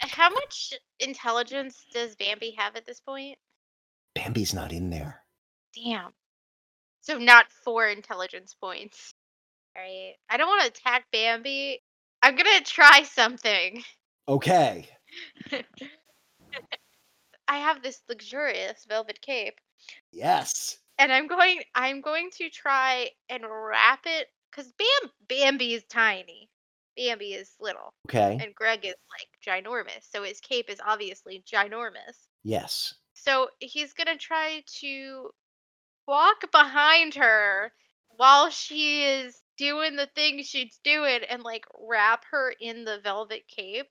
how 0.00 0.28
much 0.28 0.72
intelligence 0.98 1.86
does 1.92 2.16
Bambi 2.16 2.52
have 2.58 2.74
at 2.74 2.86
this 2.86 2.98
point? 2.98 3.38
Bambi's 4.16 4.52
not 4.52 4.72
in 4.72 4.90
there. 4.90 5.22
Damn. 5.72 6.10
So 7.00 7.16
not 7.16 7.52
four 7.64 7.86
intelligence 7.86 8.56
points. 8.60 9.14
All 9.76 9.82
right. 9.84 10.14
I 10.28 10.36
don't 10.36 10.48
want 10.48 10.62
to 10.62 10.68
attack 10.68 11.04
Bambi. 11.12 11.80
I'm 12.22 12.34
gonna 12.34 12.60
try 12.64 13.04
something. 13.04 13.84
Okay. 14.26 14.88
I 17.46 17.58
have 17.58 17.84
this 17.84 18.02
luxurious 18.08 18.84
velvet 18.88 19.20
cape. 19.20 19.60
Yes. 20.10 20.79
And 21.00 21.10
I'm 21.12 21.26
going 21.26 21.60
I'm 21.74 22.00
going 22.02 22.30
to 22.38 22.50
try 22.50 23.08
and 23.28 23.42
wrap 23.44 24.00
it 24.04 24.28
because 24.50 24.72
Bam 24.72 25.10
Bambi 25.28 25.74
is 25.74 25.84
tiny. 25.88 26.50
Bambi 26.96 27.32
is 27.32 27.50
little. 27.58 27.94
Okay. 28.08 28.38
And 28.40 28.54
Greg 28.54 28.84
is 28.84 28.94
like 28.94 29.64
ginormous. 29.64 30.10
So 30.10 30.22
his 30.22 30.40
cape 30.40 30.68
is 30.68 30.80
obviously 30.86 31.42
ginormous. 31.50 32.28
Yes. 32.44 32.94
So 33.14 33.48
he's 33.58 33.94
gonna 33.94 34.18
try 34.18 34.62
to 34.80 35.30
walk 36.06 36.50
behind 36.52 37.14
her 37.14 37.72
while 38.16 38.50
she 38.50 39.04
is 39.04 39.40
doing 39.56 39.96
the 39.96 40.08
thing 40.14 40.42
she's 40.42 40.78
doing 40.84 41.20
and 41.28 41.42
like 41.42 41.64
wrap 41.88 42.24
her 42.30 42.52
in 42.60 42.84
the 42.84 42.98
velvet 43.04 43.42
cape 43.46 43.88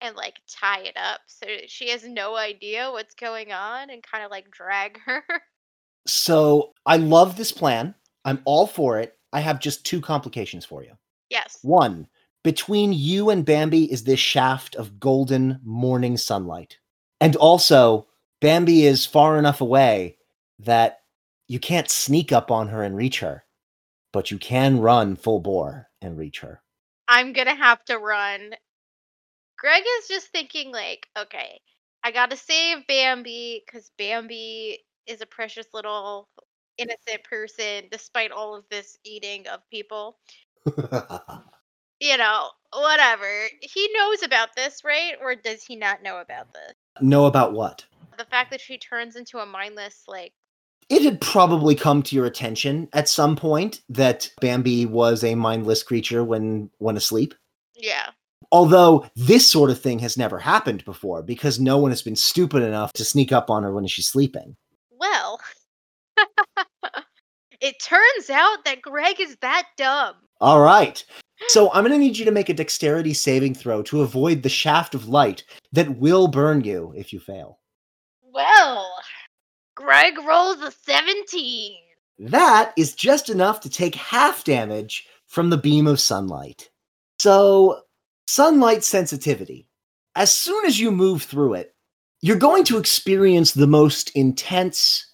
and 0.00 0.14
like 0.14 0.34
tie 0.46 0.82
it 0.82 0.96
up 0.96 1.20
so 1.26 1.46
she 1.66 1.88
has 1.88 2.04
no 2.04 2.36
idea 2.36 2.90
what's 2.92 3.14
going 3.14 3.50
on 3.50 3.88
and 3.90 4.02
kind 4.02 4.24
of 4.24 4.30
like 4.30 4.50
drag 4.50 4.98
her. 5.00 5.24
So 6.06 6.72
I 6.84 6.96
love 6.96 7.36
this 7.36 7.52
plan. 7.52 7.94
I'm 8.24 8.40
all 8.44 8.66
for 8.66 8.98
it. 8.98 9.16
I 9.32 9.40
have 9.40 9.60
just 9.60 9.84
two 9.84 10.00
complications 10.00 10.64
for 10.64 10.82
you. 10.82 10.92
yes. 11.30 11.58
One, 11.62 12.06
between 12.42 12.92
you 12.92 13.30
and 13.30 13.44
Bambi 13.44 13.90
is 13.90 14.04
this 14.04 14.20
shaft 14.20 14.76
of 14.76 15.00
golden 15.00 15.58
morning 15.64 16.16
sunlight. 16.16 16.78
And 17.20 17.34
also, 17.36 18.06
Bambi 18.40 18.86
is 18.86 19.04
far 19.04 19.36
enough 19.36 19.60
away 19.60 20.18
that 20.60 21.00
you 21.48 21.58
can't 21.58 21.90
sneak 21.90 22.32
up 22.32 22.50
on 22.50 22.68
her 22.68 22.82
and 22.82 22.96
reach 22.96 23.20
her, 23.20 23.44
but 24.12 24.30
you 24.30 24.38
can 24.38 24.78
run 24.78 25.16
full 25.16 25.40
bore 25.40 25.88
and 26.00 26.16
reach 26.16 26.40
her. 26.40 26.62
I'm 27.08 27.32
gonna 27.32 27.54
have 27.54 27.84
to 27.86 27.98
run. 27.98 28.54
Greg 29.58 29.82
is 29.98 30.08
just 30.08 30.28
thinking 30.28 30.72
like, 30.72 31.08
okay, 31.18 31.60
I 32.04 32.10
gotta 32.10 32.36
save 32.36 32.86
Bambi 32.86 33.62
because 33.66 33.90
Bambi 33.98 34.78
is 35.06 35.20
a 35.20 35.26
precious 35.26 35.66
little 35.72 36.28
innocent 36.78 37.24
person 37.24 37.84
despite 37.90 38.30
all 38.30 38.54
of 38.54 38.64
this 38.70 38.98
eating 39.04 39.46
of 39.48 39.60
people. 39.70 40.18
You 42.00 42.18
know, 42.18 42.50
whatever. 42.74 43.26
He 43.62 43.88
knows 43.94 44.22
about 44.22 44.54
this, 44.54 44.84
right? 44.84 45.14
Or 45.22 45.34
does 45.34 45.62
he 45.62 45.76
not 45.76 46.02
know 46.02 46.18
about 46.20 46.52
this? 46.52 46.74
know 47.00 47.26
about 47.26 47.52
what? 47.52 47.84
The 48.18 48.24
fact 48.24 48.50
that 48.50 48.60
she 48.60 48.78
turns 48.78 49.16
into 49.16 49.38
a 49.38 49.46
mindless, 49.46 50.02
like, 50.06 50.32
It 50.90 51.02
had 51.02 51.20
probably 51.20 51.74
come 51.74 52.02
to 52.02 52.14
your 52.14 52.26
attention 52.26 52.88
at 52.92 53.08
some 53.08 53.36
point 53.36 53.80
that 53.88 54.30
Bambi 54.40 54.86
was 54.86 55.24
a 55.24 55.34
mindless 55.34 55.82
creature 55.82 56.22
when 56.22 56.70
when 56.78 56.96
asleep. 56.96 57.34
yeah. 57.74 58.10
Although 58.52 59.06
this 59.16 59.50
sort 59.50 59.70
of 59.70 59.80
thing 59.80 59.98
has 60.00 60.16
never 60.16 60.38
happened 60.38 60.84
before 60.84 61.22
because 61.22 61.58
no 61.58 61.78
one 61.78 61.90
has 61.90 62.02
been 62.02 62.14
stupid 62.14 62.62
enough 62.62 62.92
to 62.92 63.04
sneak 63.04 63.32
up 63.32 63.50
on 63.50 63.64
her 63.64 63.72
when 63.72 63.86
she's 63.86 64.06
sleeping. 64.06 64.54
Well, 64.98 65.40
it 67.60 67.76
turns 67.82 68.30
out 68.30 68.64
that 68.64 68.82
Greg 68.82 69.20
is 69.20 69.36
that 69.42 69.66
dumb. 69.76 70.14
All 70.40 70.60
right. 70.60 71.02
So 71.48 71.70
I'm 71.72 71.84
going 71.84 71.92
to 71.92 71.98
need 71.98 72.16
you 72.16 72.24
to 72.24 72.30
make 72.30 72.48
a 72.48 72.54
dexterity 72.54 73.12
saving 73.12 73.54
throw 73.54 73.82
to 73.84 74.02
avoid 74.02 74.42
the 74.42 74.48
shaft 74.48 74.94
of 74.94 75.08
light 75.08 75.44
that 75.72 75.98
will 75.98 76.28
burn 76.28 76.62
you 76.62 76.92
if 76.96 77.12
you 77.12 77.20
fail. 77.20 77.58
Well, 78.22 78.90
Greg 79.74 80.14
rolls 80.18 80.60
a 80.60 80.70
17. 80.70 81.76
That 82.18 82.72
is 82.76 82.94
just 82.94 83.28
enough 83.28 83.60
to 83.60 83.70
take 83.70 83.94
half 83.94 84.44
damage 84.44 85.06
from 85.26 85.50
the 85.50 85.58
beam 85.58 85.86
of 85.86 86.00
sunlight. 86.00 86.70
So, 87.18 87.82
sunlight 88.26 88.84
sensitivity. 88.84 89.68
As 90.14 90.32
soon 90.32 90.64
as 90.64 90.80
you 90.80 90.90
move 90.90 91.22
through 91.22 91.54
it, 91.54 91.74
you're 92.26 92.36
going 92.36 92.64
to 92.64 92.76
experience 92.76 93.52
the 93.52 93.68
most 93.68 94.10
intense 94.16 95.06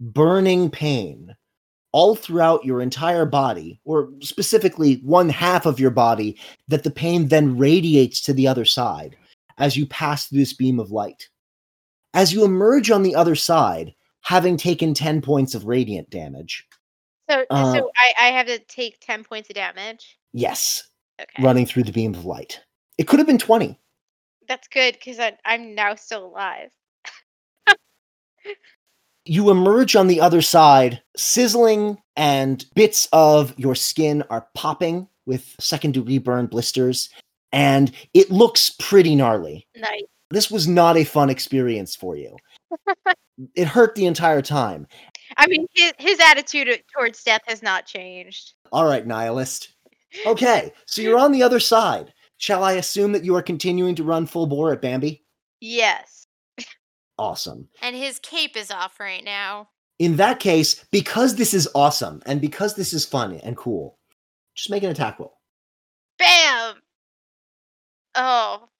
burning 0.00 0.70
pain 0.70 1.34
all 1.90 2.14
throughout 2.14 2.64
your 2.64 2.80
entire 2.80 3.26
body, 3.26 3.80
or 3.84 4.08
specifically 4.20 5.00
one 5.02 5.28
half 5.28 5.66
of 5.66 5.80
your 5.80 5.90
body, 5.90 6.38
that 6.68 6.84
the 6.84 6.90
pain 6.90 7.26
then 7.26 7.58
radiates 7.58 8.20
to 8.20 8.32
the 8.32 8.46
other 8.46 8.64
side 8.64 9.16
as 9.58 9.76
you 9.76 9.84
pass 9.86 10.26
through 10.28 10.38
this 10.38 10.52
beam 10.52 10.78
of 10.78 10.92
light. 10.92 11.28
As 12.14 12.32
you 12.32 12.44
emerge 12.44 12.92
on 12.92 13.02
the 13.02 13.16
other 13.16 13.34
side, 13.34 13.92
having 14.20 14.56
taken 14.56 14.94
10 14.94 15.20
points 15.22 15.56
of 15.56 15.64
radiant 15.64 16.08
damage, 16.10 16.64
So, 17.28 17.44
Uh, 17.50 17.72
so 17.74 17.90
I, 17.96 18.26
I 18.26 18.28
have 18.28 18.46
to 18.46 18.60
take 18.60 19.00
10 19.00 19.24
points 19.24 19.50
of 19.50 19.54
damage. 19.56 20.16
yes, 20.32 20.84
Okay. 21.20 21.42
running 21.42 21.66
through 21.66 21.82
the 21.82 21.92
beam 21.92 22.14
of 22.14 22.24
light. 22.24 22.60
It 22.96 23.08
could 23.08 23.18
have 23.18 23.26
been 23.26 23.38
20. 23.38 23.76
That's 24.50 24.66
good 24.66 24.94
because 24.94 25.20
I'm 25.44 25.76
now 25.76 25.94
still 25.94 26.26
alive. 26.26 26.70
You 29.24 29.48
emerge 29.48 29.94
on 29.94 30.08
the 30.08 30.20
other 30.20 30.42
side, 30.42 31.00
sizzling, 31.16 31.98
and 32.16 32.64
bits 32.74 33.08
of 33.12 33.56
your 33.56 33.76
skin 33.76 34.24
are 34.28 34.48
popping 34.56 35.06
with 35.24 35.54
second 35.60 35.94
degree 35.94 36.18
burn 36.18 36.46
blisters, 36.46 37.10
and 37.52 37.92
it 38.12 38.32
looks 38.32 38.70
pretty 38.80 39.14
gnarly. 39.14 39.68
Nice. 39.76 40.02
This 40.30 40.50
was 40.50 40.66
not 40.66 40.96
a 40.96 41.04
fun 41.04 41.30
experience 41.30 41.94
for 41.94 42.16
you. 42.16 42.36
it 43.54 43.68
hurt 43.68 43.94
the 43.94 44.06
entire 44.06 44.42
time. 44.42 44.88
I 45.36 45.46
mean, 45.46 45.68
his, 45.74 45.92
his 46.00 46.18
attitude 46.18 46.68
uh, 46.68 46.76
towards 46.92 47.22
death 47.22 47.42
has 47.46 47.62
not 47.62 47.86
changed. 47.86 48.54
All 48.72 48.84
right, 48.84 49.06
nihilist. 49.06 49.68
Okay, 50.26 50.72
so 50.86 51.02
you're 51.02 51.20
on 51.20 51.30
the 51.30 51.44
other 51.44 51.60
side. 51.60 52.12
Shall 52.40 52.64
I 52.64 52.72
assume 52.72 53.12
that 53.12 53.22
you 53.22 53.36
are 53.36 53.42
continuing 53.42 53.94
to 53.96 54.02
run 54.02 54.24
full 54.24 54.46
bore 54.46 54.72
at 54.72 54.80
Bambi? 54.80 55.22
Yes. 55.60 56.26
Awesome. 57.18 57.68
And 57.82 57.94
his 57.94 58.18
cape 58.18 58.56
is 58.56 58.70
off 58.70 58.98
right 58.98 59.22
now. 59.22 59.68
In 59.98 60.16
that 60.16 60.40
case, 60.40 60.82
because 60.90 61.34
this 61.34 61.52
is 61.52 61.68
awesome 61.74 62.22
and 62.24 62.40
because 62.40 62.74
this 62.74 62.94
is 62.94 63.04
fun 63.04 63.34
and 63.44 63.58
cool, 63.58 63.98
just 64.54 64.70
make 64.70 64.82
an 64.82 64.90
attack 64.90 65.18
roll. 65.18 65.36
Bam! 66.18 66.76
Oh, 68.14 68.70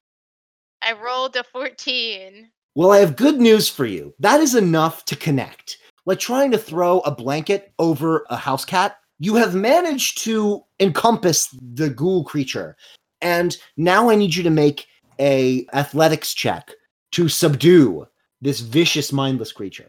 I 0.80 0.92
rolled 0.92 1.36
a 1.36 1.44
14. 1.44 2.50
Well, 2.74 2.92
I 2.92 2.98
have 3.00 3.14
good 3.14 3.40
news 3.42 3.68
for 3.68 3.84
you. 3.84 4.14
That 4.20 4.40
is 4.40 4.54
enough 4.54 5.04
to 5.04 5.16
connect. 5.16 5.76
Like 6.06 6.18
trying 6.18 6.50
to 6.52 6.58
throw 6.58 7.00
a 7.00 7.14
blanket 7.14 7.74
over 7.78 8.24
a 8.30 8.36
house 8.36 8.64
cat, 8.64 8.96
you 9.18 9.34
have 9.34 9.54
managed 9.54 10.16
to 10.24 10.62
encompass 10.80 11.54
the 11.74 11.90
ghoul 11.90 12.24
creature. 12.24 12.74
And 13.22 13.56
now 13.76 14.10
I 14.10 14.16
need 14.16 14.34
you 14.34 14.42
to 14.42 14.50
make 14.50 14.86
a 15.18 15.66
athletics 15.72 16.34
check 16.34 16.70
to 17.12 17.28
subdue 17.28 18.06
this 18.40 18.60
vicious 18.60 19.12
mindless 19.12 19.52
creature. 19.52 19.88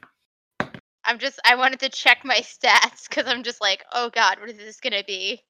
I'm 1.05 1.17
just, 1.17 1.39
I 1.45 1.55
wanted 1.55 1.79
to 1.81 1.89
check 1.89 2.19
my 2.23 2.35
stats 2.41 3.07
because 3.09 3.27
I'm 3.27 3.43
just 3.43 3.61
like, 3.61 3.83
oh 3.93 4.09
god, 4.09 4.39
what 4.39 4.49
is 4.49 4.57
this 4.57 4.79
gonna 4.79 5.03
be? 5.05 5.41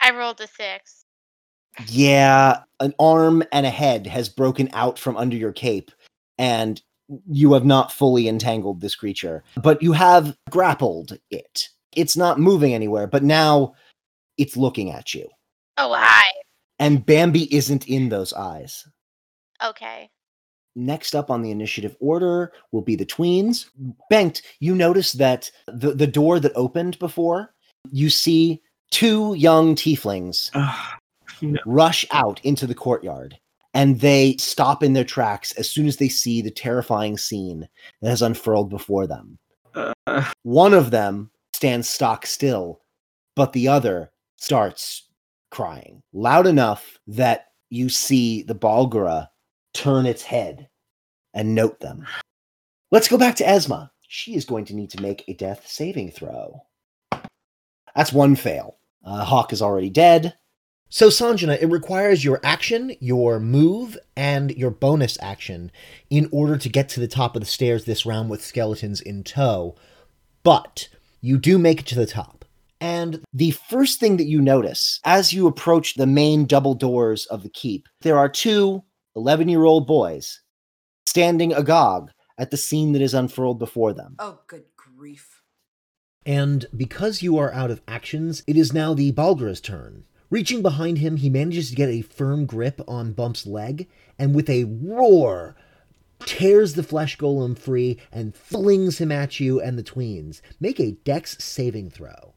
I 0.00 0.12
rolled 0.12 0.40
a 0.40 0.46
six. 0.46 1.04
Yeah, 1.86 2.60
an 2.80 2.94
arm 2.98 3.44
and 3.52 3.66
a 3.66 3.70
head 3.70 4.06
has 4.06 4.28
broken 4.28 4.68
out 4.72 4.98
from 4.98 5.16
under 5.16 5.36
your 5.36 5.52
cape, 5.52 5.90
and 6.38 6.80
you 7.30 7.52
have 7.52 7.64
not 7.64 7.92
fully 7.92 8.28
entangled 8.28 8.80
this 8.80 8.94
creature, 8.94 9.44
but 9.62 9.82
you 9.82 9.92
have 9.92 10.36
grappled 10.50 11.18
it. 11.30 11.68
It's 11.92 12.16
not 12.16 12.40
moving 12.40 12.74
anywhere, 12.74 13.06
but 13.06 13.22
now 13.22 13.74
it's 14.36 14.56
looking 14.56 14.90
at 14.90 15.14
you. 15.14 15.28
Oh, 15.76 15.94
hi. 15.96 16.24
And 16.78 17.04
Bambi 17.04 17.52
isn't 17.54 17.88
in 17.88 18.08
those 18.08 18.32
eyes. 18.32 18.86
Okay. 19.64 20.10
Next 20.76 21.14
up 21.14 21.30
on 21.30 21.42
the 21.42 21.50
initiative 21.50 21.96
order 21.98 22.52
will 22.70 22.82
be 22.82 22.94
the 22.94 23.06
tweens. 23.06 23.66
Bengt, 24.12 24.42
you 24.60 24.74
notice 24.74 25.12
that 25.12 25.50
the, 25.66 25.92
the 25.92 26.06
door 26.06 26.38
that 26.38 26.52
opened 26.54 26.98
before, 26.98 27.52
you 27.90 28.10
see 28.10 28.62
two 28.90 29.34
young 29.34 29.74
tieflings 29.74 30.50
no. 31.42 31.58
rush 31.66 32.06
out 32.12 32.40
into 32.44 32.66
the 32.66 32.74
courtyard 32.74 33.36
and 33.74 34.00
they 34.00 34.36
stop 34.38 34.82
in 34.82 34.92
their 34.92 35.04
tracks 35.04 35.52
as 35.52 35.70
soon 35.70 35.86
as 35.86 35.96
they 35.96 36.08
see 36.08 36.42
the 36.42 36.50
terrifying 36.50 37.18
scene 37.18 37.68
that 38.00 38.10
has 38.10 38.22
unfurled 38.22 38.70
before 38.70 39.06
them. 39.06 39.38
Uh, 39.74 40.32
One 40.42 40.74
of 40.74 40.90
them 40.90 41.30
stands 41.52 41.88
stock 41.88 42.24
still, 42.24 42.80
but 43.34 43.52
the 43.52 43.68
other 43.68 44.10
starts 44.36 45.07
crying 45.50 46.02
loud 46.12 46.46
enough 46.46 46.98
that 47.06 47.46
you 47.70 47.88
see 47.88 48.42
the 48.42 48.54
Barlgura 48.54 49.28
turn 49.74 50.06
its 50.06 50.22
head 50.22 50.68
and 51.34 51.54
note 51.54 51.80
them. 51.80 52.06
Let's 52.90 53.08
go 53.08 53.18
back 53.18 53.36
to 53.36 53.44
Esma. 53.44 53.90
She 54.06 54.34
is 54.34 54.44
going 54.44 54.64
to 54.66 54.74
need 54.74 54.90
to 54.90 55.02
make 55.02 55.24
a 55.28 55.34
death 55.34 55.66
saving 55.66 56.12
throw. 56.12 56.62
That's 57.94 58.12
one 58.12 58.36
fail. 58.36 58.78
Uh, 59.04 59.24
Hawk 59.24 59.52
is 59.52 59.62
already 59.62 59.90
dead. 59.90 60.34
So, 60.90 61.08
Sanjana, 61.08 61.60
it 61.60 61.66
requires 61.66 62.24
your 62.24 62.40
action, 62.42 62.94
your 63.00 63.38
move, 63.38 63.98
and 64.16 64.50
your 64.52 64.70
bonus 64.70 65.18
action 65.20 65.70
in 66.08 66.30
order 66.32 66.56
to 66.56 66.68
get 66.70 66.88
to 66.90 67.00
the 67.00 67.06
top 67.06 67.36
of 67.36 67.42
the 67.42 67.46
stairs 67.46 67.84
this 67.84 68.06
round 68.06 68.30
with 68.30 68.42
skeletons 68.42 69.02
in 69.02 69.22
tow. 69.22 69.76
But 70.42 70.88
you 71.20 71.36
do 71.36 71.58
make 71.58 71.80
it 71.80 71.86
to 71.86 71.94
the 71.94 72.06
top. 72.06 72.37
And 72.80 73.22
the 73.32 73.50
first 73.50 73.98
thing 73.98 74.16
that 74.18 74.28
you 74.28 74.40
notice 74.40 75.00
as 75.04 75.32
you 75.32 75.46
approach 75.46 75.94
the 75.94 76.06
main 76.06 76.46
double 76.46 76.74
doors 76.74 77.26
of 77.26 77.42
the 77.42 77.48
keep, 77.48 77.88
there 78.02 78.18
are 78.18 78.28
two 78.28 78.84
11 79.16 79.48
year 79.48 79.64
old 79.64 79.86
boys 79.86 80.40
standing 81.06 81.52
agog 81.52 82.10
at 82.38 82.50
the 82.50 82.56
scene 82.56 82.92
that 82.92 83.02
is 83.02 83.14
unfurled 83.14 83.58
before 83.58 83.92
them. 83.92 84.14
Oh, 84.18 84.38
good 84.46 84.64
grief. 84.76 85.42
And 86.24 86.66
because 86.76 87.22
you 87.22 87.38
are 87.38 87.52
out 87.52 87.70
of 87.70 87.82
actions, 87.88 88.42
it 88.46 88.56
is 88.56 88.72
now 88.72 88.94
the 88.94 89.10
Barlgura's 89.12 89.60
turn. 89.60 90.04
Reaching 90.30 90.60
behind 90.60 90.98
him, 90.98 91.16
he 91.16 91.30
manages 91.30 91.70
to 91.70 91.76
get 91.76 91.88
a 91.88 92.02
firm 92.02 92.44
grip 92.44 92.82
on 92.86 93.12
Bump's 93.12 93.46
leg, 93.46 93.88
and 94.18 94.34
with 94.34 94.50
a 94.50 94.64
roar, 94.64 95.56
tears 96.26 96.74
the 96.74 96.82
flesh 96.82 97.16
golem 97.16 97.58
free 97.58 97.98
and 98.12 98.36
flings 98.36 98.98
him 98.98 99.10
at 99.10 99.40
you 99.40 99.60
and 99.60 99.78
the 99.78 99.82
tweens. 99.82 100.42
Make 100.60 100.78
a 100.78 100.92
dex 100.92 101.42
saving 101.42 101.90
throw. 101.90 102.34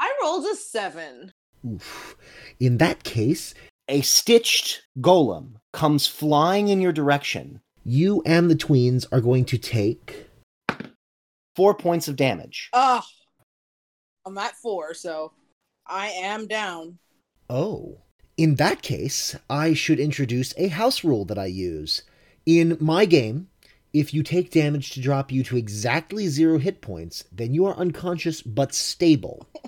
I 0.00 0.12
rolled 0.22 0.46
a 0.46 0.54
seven. 0.56 1.32
Oof. 1.66 2.16
In 2.60 2.78
that 2.78 3.02
case, 3.04 3.54
A 3.88 4.00
stitched 4.02 4.82
golem 5.00 5.54
comes 5.72 6.06
flying 6.06 6.68
in 6.68 6.80
your 6.80 6.92
direction. 6.92 7.60
you 7.84 8.22
and 8.26 8.50
the 8.50 8.54
tweens 8.56 9.06
are 9.10 9.20
going 9.20 9.44
to 9.46 9.56
take. 9.58 10.26
Four 11.56 11.74
points 11.74 12.06
of 12.06 12.16
damage. 12.16 12.68
Ugh. 12.72 13.02
I'm 14.26 14.36
at 14.38 14.54
four, 14.56 14.92
so 14.94 15.32
I 15.86 16.08
am 16.08 16.46
down. 16.46 16.98
Oh. 17.48 18.02
In 18.36 18.54
that 18.56 18.82
case, 18.82 19.34
I 19.50 19.72
should 19.74 19.98
introduce 19.98 20.52
a 20.58 20.68
house 20.68 21.02
rule 21.02 21.24
that 21.24 21.38
I 21.38 21.46
use. 21.46 22.02
In 22.46 22.76
my 22.80 23.04
game, 23.06 23.48
if 23.92 24.12
you 24.14 24.22
take 24.22 24.50
damage 24.52 24.90
to 24.90 25.00
drop 25.00 25.32
you 25.32 25.42
to 25.44 25.56
exactly 25.56 26.28
zero 26.28 26.58
hit 26.58 26.80
points, 26.82 27.24
then 27.32 27.54
you 27.54 27.64
are 27.66 27.74
unconscious 27.76 28.42
but 28.42 28.74
stable. 28.74 29.48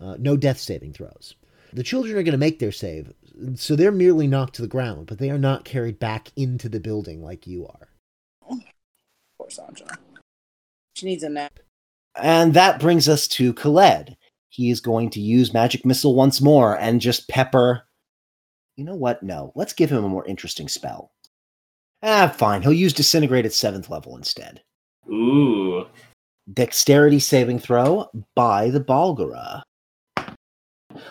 Uh, 0.00 0.16
no 0.18 0.36
death 0.36 0.58
saving 0.58 0.92
throws. 0.92 1.34
The 1.72 1.82
children 1.82 2.16
are 2.16 2.22
going 2.22 2.32
to 2.32 2.38
make 2.38 2.58
their 2.58 2.72
save, 2.72 3.12
so 3.54 3.76
they're 3.76 3.92
merely 3.92 4.26
knocked 4.26 4.54
to 4.56 4.62
the 4.62 4.68
ground, 4.68 5.06
but 5.06 5.18
they 5.18 5.30
are 5.30 5.38
not 5.38 5.64
carried 5.64 5.98
back 5.98 6.32
into 6.36 6.68
the 6.68 6.80
building 6.80 7.22
like 7.22 7.46
you 7.46 7.66
are. 7.66 7.88
Poor 9.38 9.48
Sanjana. 9.48 9.96
She 10.94 11.06
needs 11.06 11.22
a 11.22 11.28
nap. 11.28 11.60
And 12.16 12.54
that 12.54 12.80
brings 12.80 13.08
us 13.08 13.28
to 13.28 13.54
Khaled. 13.54 14.16
He 14.48 14.70
is 14.70 14.80
going 14.80 15.10
to 15.10 15.20
use 15.20 15.54
Magic 15.54 15.86
Missile 15.86 16.14
once 16.14 16.40
more 16.40 16.76
and 16.76 17.00
just 17.00 17.28
pepper. 17.28 17.82
You 18.76 18.84
know 18.84 18.96
what? 18.96 19.22
No. 19.22 19.52
Let's 19.54 19.72
give 19.72 19.90
him 19.90 20.04
a 20.04 20.08
more 20.08 20.26
interesting 20.26 20.68
spell. 20.68 21.12
Ah, 22.02 22.34
fine. 22.36 22.62
He'll 22.62 22.72
use 22.72 22.92
Disintegrate 22.92 23.46
at 23.46 23.52
seventh 23.52 23.88
level 23.88 24.16
instead. 24.16 24.62
Ooh. 25.08 25.86
Dexterity 26.52 27.20
saving 27.20 27.60
throw 27.60 28.08
by 28.34 28.70
the 28.70 28.80
Barlgura. 28.80 29.62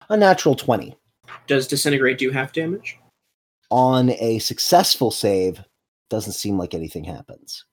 A 0.09 0.17
natural 0.17 0.55
20. 0.55 0.95
Does 1.47 1.67
disintegrate 1.67 2.17
do 2.17 2.31
half 2.31 2.53
damage? 2.53 2.97
On 3.71 4.11
a 4.11 4.39
successful 4.39 5.11
save, 5.11 5.63
doesn't 6.09 6.33
seem 6.33 6.57
like 6.57 6.73
anything 6.73 7.03
happens. 7.03 7.65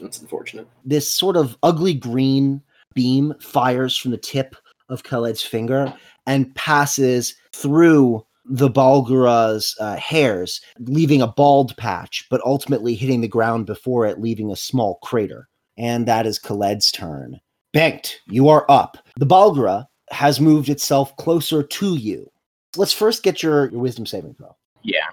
That's 0.00 0.20
unfortunate. 0.20 0.68
This 0.84 1.10
sort 1.10 1.36
of 1.36 1.56
ugly 1.62 1.94
green 1.94 2.62
beam 2.94 3.34
fires 3.40 3.96
from 3.96 4.10
the 4.10 4.18
tip 4.18 4.56
of 4.88 5.02
Khaled's 5.02 5.42
finger 5.42 5.92
and 6.26 6.54
passes 6.54 7.34
through 7.52 8.24
the 8.44 8.70
Barlgura's 8.70 9.76
uh, 9.78 9.96
hairs, 9.96 10.60
leaving 10.80 11.20
a 11.20 11.26
bald 11.26 11.76
patch, 11.76 12.26
but 12.30 12.40
ultimately 12.44 12.94
hitting 12.94 13.20
the 13.20 13.28
ground 13.28 13.66
before 13.66 14.06
it, 14.06 14.20
leaving 14.20 14.50
a 14.50 14.56
small 14.56 14.98
crater. 15.02 15.48
And 15.76 16.06
that 16.06 16.26
is 16.26 16.38
Khaled's 16.38 16.90
turn. 16.90 17.40
Banked, 17.72 18.20
you 18.26 18.48
are 18.48 18.64
up. 18.70 18.96
The 19.16 19.26
Barlgura 19.26 19.86
has 20.10 20.40
moved 20.40 20.68
itself 20.68 21.16
closer 21.16 21.62
to 21.62 21.96
you. 21.96 22.30
Let's 22.76 22.92
first 22.92 23.22
get 23.22 23.42
your, 23.42 23.70
your 23.70 23.80
wisdom 23.80 24.06
saving 24.06 24.34
throw. 24.34 24.54
Yeah. 24.82 25.06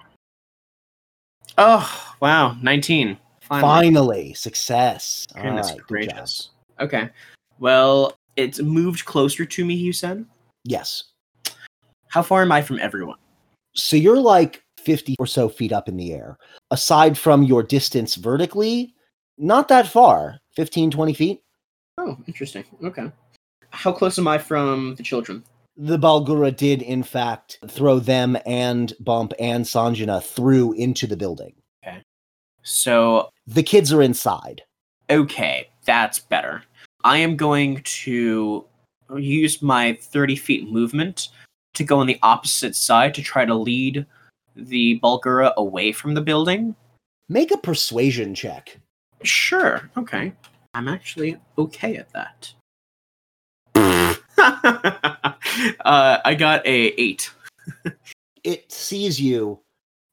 Oh 1.58 2.16
wow, 2.20 2.58
nineteen. 2.62 3.18
Finally. 3.42 3.94
Finally, 3.94 4.34
success. 4.34 5.26
All 5.36 5.44
Goodness 5.44 5.70
right, 5.70 5.78
good 5.78 5.88
gracious. 5.88 6.50
Okay. 6.80 7.10
Well, 7.60 8.18
it's 8.36 8.60
moved 8.60 9.06
closer 9.06 9.46
to 9.46 9.66
me. 9.66 9.76
You 9.76 9.94
said. 9.94 10.26
Yes. 10.64 11.04
How 12.10 12.24
far 12.24 12.42
am 12.42 12.52
I 12.52 12.62
from 12.62 12.80
everyone? 12.80 13.18
So 13.74 13.96
you're 13.98 14.20
like 14.20 14.64
50 14.80 15.16
or 15.20 15.28
so 15.28 15.50
feet 15.50 15.74
up 15.74 15.90
in 15.90 15.98
the 15.98 16.14
air. 16.14 16.38
Aside 16.72 17.18
from 17.18 17.44
your 17.44 17.62
distance 17.62 18.16
vertically, 18.16 18.94
not 19.38 19.68
that 19.68 19.88
far 19.88 20.40
15, 20.56 20.92
20 20.92 21.14
feet. 21.14 21.44
Oh, 21.98 22.18
interesting. 22.28 22.64
Okay. 22.84 23.12
How 23.76 23.92
close 23.92 24.18
am 24.18 24.28
I 24.28 24.38
from 24.38 24.96
the 24.96 25.04
children? 25.04 25.44
The 25.78 25.98
Barlgura 25.98 26.56
did, 26.56 26.82
in 26.82 27.04
fact, 27.04 27.60
throw 27.68 28.00
them 28.00 28.38
and 28.46 28.94
Bump 29.02 29.34
and 29.40 29.66
Sanjana 29.66 30.24
through 30.24 30.74
into 30.74 31.06
the 31.06 31.18
building. 31.18 31.54
Okay. 31.86 32.02
So, 32.64 33.30
The 33.46 33.62
kids 33.64 33.92
are 33.92 34.02
inside. 34.02 34.64
okay, 35.10 35.70
that's 35.86 36.18
better. 36.20 36.64
I 37.04 37.18
am 37.18 37.36
going 37.36 37.82
to 37.84 38.66
use 39.18 39.62
my 39.62 39.94
30 40.02 40.36
feet 40.38 40.72
movement 40.72 41.28
to 41.76 41.84
go 41.84 42.00
on 42.00 42.08
the 42.08 42.18
opposite 42.24 42.76
side 42.76 43.14
to 43.14 43.22
try 43.22 43.46
to 43.46 43.54
lead 43.54 44.06
the 44.56 45.00
Barlgura 45.04 45.54
away 45.56 45.92
from 45.92 46.14
the 46.16 46.22
building. 46.22 46.74
Make 47.30 47.52
a 47.52 47.58
persuasion 47.58 48.34
check. 48.34 48.80
Sure, 49.24 49.90
okay. 49.98 50.32
I'm 50.74 50.88
actually 50.88 51.38
okay 51.58 51.98
at 51.98 52.12
that. 52.14 52.52
uh, 55.86 56.20
I 56.24 56.36
got 56.38 56.66
a 56.66 57.02
8. 57.02 57.32
It 58.44 58.72
sees 58.72 59.20
you, 59.20 59.60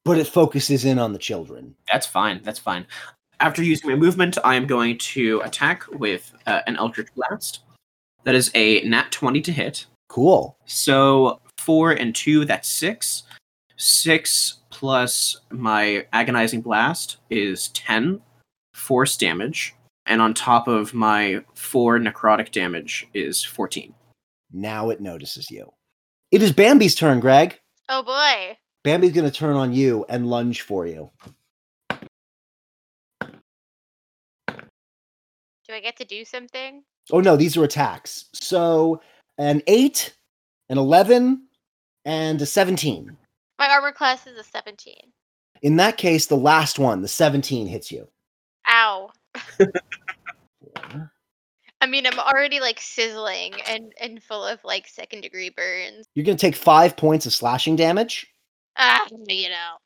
but 0.05 0.19
it 0.19 0.27
focuses 0.27 0.85
in 0.85 0.99
on 0.99 1.13
the 1.13 1.19
children. 1.19 1.75
That's 1.91 2.07
fine. 2.07 2.41
That's 2.43 2.59
fine. 2.59 2.87
After 3.41 3.63
using 3.63 3.91
my 3.91 3.97
movement, 3.97 4.39
I 4.45 4.55
am 4.55 4.67
going 4.67 4.97
to 4.99 5.41
attack 5.45 5.85
with 5.93 6.33
uh, 6.47 6.61
an 6.67 6.77
Eldritch 6.77 7.09
Blast. 7.15 7.61
That 8.25 8.35
is 8.35 8.51
a 8.55 8.83
nat 8.85 9.11
20 9.11 9.43
to 9.43 9.53
hit. 9.53 9.87
Cool. 10.09 10.57
So 10.65 11.41
4 11.59 11.93
and 11.93 12.15
2, 12.15 12.47
that's 12.47 12.69
6. 12.69 13.25
6 13.77 14.59
plus 14.71 15.37
my 15.51 16.07
Agonizing 16.13 16.63
Blast 16.63 17.19
is 17.29 17.69
10 17.69 18.21
force 18.75 19.17
damage. 19.17 19.75
And 20.07 20.23
on 20.23 20.35
top 20.35 20.69
of 20.69 20.95
my 20.95 21.45
4 21.55 21.99
necrotic 21.99 22.51
damage 22.51 23.07
is 23.13 23.45
14. 23.45 23.93
Now 24.53 24.91
it 24.91 25.01
notices 25.01 25.51
you. 25.51 25.73
It 26.31 26.43
is 26.43 26.53
Bambi's 26.53 26.95
turn, 26.95 27.21
Greg. 27.21 27.59
Oh 27.89 28.03
boy. 28.03 28.59
Bambi's 28.85 29.13
going 29.13 29.31
to 29.31 29.37
turn 29.37 29.57
on 29.57 29.73
you 29.73 30.05
and 30.09 30.29
lunge 30.29 30.63
for 30.63 30.87
you. 30.87 31.11
Do 33.21 33.29
I 35.71 35.81
get 35.81 35.97
to 35.99 36.05
do 36.05 36.25
something? 36.25 36.83
Oh 37.11 37.21
no, 37.21 37.37
these 37.37 37.57
are 37.57 37.65
attacks. 37.65 38.27
So 38.33 39.01
an 39.39 39.63
8, 39.67 40.15
an 40.69 40.79
11, 40.79 41.47
and 42.05 42.43
a 42.43 42.47
17. 42.47 43.17
My 43.59 43.69
armor 43.69 43.93
class 43.93 44.27
is 44.27 44.39
a 44.39 44.45
17. 44.45 44.95
In 45.63 45.77
that 45.77 45.97
case, 45.97 46.27
the 46.27 46.37
last 46.37 46.79
one, 46.79 47.01
the 47.01 47.09
17, 47.09 47.69
hits 47.69 47.91
you. 47.93 48.09
Ow. 48.69 49.11
I 51.83 51.87
mean, 51.87 52.07
I'm 52.07 52.19
already 52.21 52.61
like 52.61 52.81
sizzling 52.81 53.55
and 53.69 53.93
and 54.01 54.23
full 54.23 54.47
of 54.47 54.61
like 54.63 54.87
second 54.87 55.23
degree 55.23 55.51
burns. 55.51 56.07
You're 56.15 56.25
to 56.25 56.37
take 56.37 56.55
five 56.55 56.97
points 56.97 57.27
of 57.27 57.35
slashing 57.35 57.75
damage. 57.75 58.33
Ah, 58.79 59.05
you 59.29 59.49
know, 59.49 59.79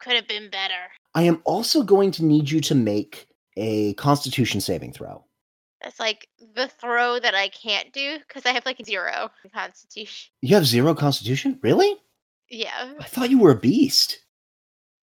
could 0.00 0.16
have 0.16 0.28
been 0.28 0.50
better. 0.50 0.74
I 1.14 1.22
am 1.22 1.40
also 1.44 1.82
going 1.82 2.10
to 2.12 2.24
need 2.26 2.50
you 2.50 2.60
to 2.60 2.74
make 2.74 3.26
a 3.56 3.94
constitution 3.94 4.60
saving 4.60 4.92
throw. 4.92 5.24
That's 5.82 5.98
like 5.98 6.28
the 6.54 6.68
throw 6.68 7.18
that 7.18 7.34
I 7.34 7.48
can't 7.48 7.90
do 7.90 8.18
because 8.18 8.44
I 8.44 8.50
have 8.50 8.66
like 8.66 8.84
zero 8.84 9.30
constitution. 9.54 10.32
You 10.42 10.54
have 10.56 10.66
zero 10.66 10.94
constitution? 10.94 11.58
Really? 11.62 11.96
Yeah, 12.50 12.92
I 13.00 13.04
thought 13.04 13.30
you 13.30 13.38
were 13.38 13.52
a 13.52 13.58
beast. 13.58 14.18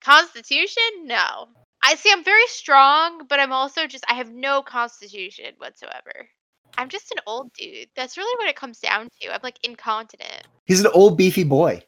constitution? 0.04 0.84
No. 1.06 1.48
I 1.84 1.96
see. 1.96 2.12
I'm 2.12 2.24
very 2.24 2.48
strong, 2.48 3.22
but 3.28 3.40
I'm 3.40 3.54
also 3.54 3.88
just 3.88 4.06
I 4.10 4.16
have 4.16 4.32
no 4.32 4.62
constitution 4.62 5.54
whatsoever. 5.58 6.30
I'm 6.78 6.90
just 6.90 7.12
an 7.12 7.18
old 7.26 7.52
dude. 7.54 7.88
That's 7.96 8.18
really 8.18 8.38
what 8.38 8.50
it 8.50 8.56
comes 8.56 8.80
down 8.80 9.10
to. 9.22 9.34
I'm 9.34 9.40
like 9.44 9.58
incontinent. 9.64 10.48
He's 10.66 10.82
an 10.82 10.92
old 10.94 11.18
beefy 11.18 11.44
boy. 11.44 11.82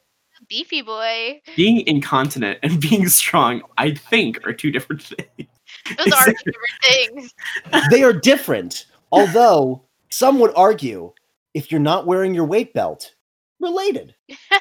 Beefy 0.48 0.82
boy. 0.82 1.40
Being 1.56 1.86
incontinent 1.86 2.58
and 2.62 2.80
being 2.90 3.08
strong, 3.08 3.62
I 3.78 3.94
think, 3.94 4.46
are 4.46 4.52
two 4.52 4.70
different 4.70 5.02
things. 5.02 5.48
Those 5.96 6.12
are 6.12 6.26
two 6.26 6.32
different 6.32 6.82
things. 6.82 7.34
They 7.90 8.02
are 8.02 8.12
different. 8.12 8.86
Although 9.12 9.84
some 10.10 10.38
would 10.40 10.52
argue 10.56 11.12
if 11.54 11.70
you're 11.70 11.80
not 11.80 12.06
wearing 12.06 12.34
your 12.34 12.44
weight 12.44 12.72
belt, 12.74 13.14
related. 13.60 14.14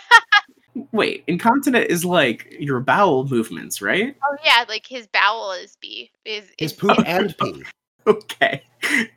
Wait, 0.91 1.23
incontinent 1.27 1.89
is 1.89 2.03
like 2.05 2.55
your 2.59 2.79
bowel 2.79 3.27
movements, 3.27 3.81
right? 3.81 4.15
Oh 4.23 4.35
yeah, 4.43 4.65
like 4.67 4.85
his 4.87 5.07
bowel 5.07 5.51
is 5.53 5.77
beef. 5.81 6.09
Is 6.25 6.45
His 6.57 6.71
is 6.71 6.77
poop 6.77 6.97
and 7.05 7.35
pee. 7.41 7.63
Okay. 8.07 8.63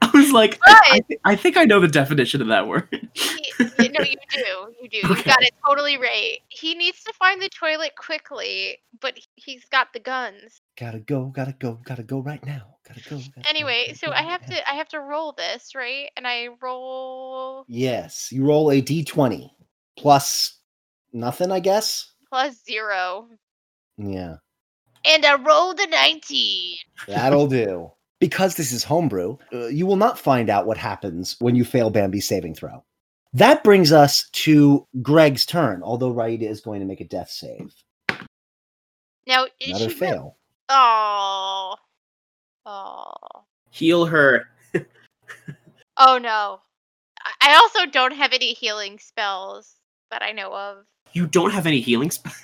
I 0.02 0.10
was 0.12 0.32
like, 0.32 0.58
I, 0.66 0.72
I, 0.72 0.90
Right. 0.90 1.06
thi- 1.08 1.18
I 1.24 1.36
think 1.36 1.56
I 1.56 1.64
know 1.64 1.80
the 1.80 1.88
definition 1.88 2.42
of 2.42 2.48
that 2.48 2.66
word. 2.68 2.88
He, 3.14 3.88
no, 3.88 4.00
you 4.00 4.16
do. 4.30 4.74
You 4.82 4.88
do. 4.90 4.96
You 4.98 5.22
got 5.22 5.42
it 5.42 5.54
totally 5.64 5.96
right. 5.96 6.38
He 6.48 6.74
needs 6.74 7.02
to 7.04 7.12
find 7.14 7.40
the 7.40 7.48
toilet 7.48 7.92
quickly, 7.96 8.78
but 9.00 9.16
he- 9.16 9.24
he's 9.36 9.64
got 9.66 9.92
the 9.94 10.00
guns. 10.00 10.60
Gotta 10.78 10.98
go, 10.98 11.26
gotta 11.26 11.54
go, 11.58 11.78
gotta 11.84 12.02
go 12.02 12.18
right 12.20 12.44
now. 12.44 12.76
Gotta 12.86 13.00
go. 13.08 13.16
gotta 13.34 13.48
Anyway, 13.48 13.84
gotta 13.86 13.98
so 13.98 14.06
go 14.08 14.12
I 14.14 14.22
have 14.22 14.42
now. 14.48 14.56
to 14.56 14.70
I 14.70 14.74
have 14.74 14.88
to 14.88 15.00
roll 15.00 15.32
this, 15.32 15.74
right? 15.74 16.10
And 16.16 16.26
I 16.26 16.48
roll 16.60 17.64
Yes, 17.68 18.30
you 18.32 18.44
roll 18.44 18.70
a 18.72 18.82
d20 18.82 19.48
plus 19.96 20.58
nothing, 21.12 21.50
I 21.52 21.60
guess. 21.60 22.12
plus 22.28 22.62
zero. 22.64 23.28
Yeah, 23.98 24.36
And 25.04 25.24
I 25.24 25.34
rolled 25.36 25.78
a 25.80 25.86
19. 25.88 26.76
that'll 27.06 27.46
do. 27.62 27.90
Because 28.20 28.54
this 28.54 28.70
is 28.72 28.84
homebrew, 28.84 29.36
uh, 29.52 29.66
you 29.66 29.84
will 29.84 29.96
not 29.96 30.18
find 30.18 30.48
out 30.48 30.64
what 30.66 30.78
happens 30.78 31.36
when 31.40 31.56
you 31.56 31.64
fail 31.64 31.90
Bambi's 31.90 32.26
saving 32.28 32.54
throw. 32.54 32.84
That 33.32 33.64
brings 33.64 33.90
us 33.92 34.28
to 34.32 34.86
Greg's 35.02 35.44
turn, 35.44 35.82
although 35.82 36.12
Raida 36.14 36.42
is 36.48 36.60
going 36.60 36.80
to 36.80 36.86
make 36.86 37.00
a 37.00 37.04
death 37.08 37.30
save. 37.30 37.74
Now 39.26 39.46
is 39.60 39.70
Another 39.70 39.88
she 39.90 39.94
fail. 39.96 40.36
Oh. 40.68 41.74
Oh. 42.64 43.12
Heal 43.70 44.06
her. 44.06 44.46
Oh 45.96 46.18
no. 46.18 46.60
I- 47.20 47.50
I 47.50 47.54
also 47.56 47.86
don't 47.90 48.14
have 48.14 48.32
any 48.32 48.52
healing 48.54 48.98
spells 48.98 49.74
that 50.10 50.22
I 50.22 50.32
know 50.32 50.54
of. 50.54 50.84
You 51.12 51.26
don't 51.26 51.52
have 51.52 51.66
any 51.66 51.80
healing 51.80 52.10
spells. 52.10 52.36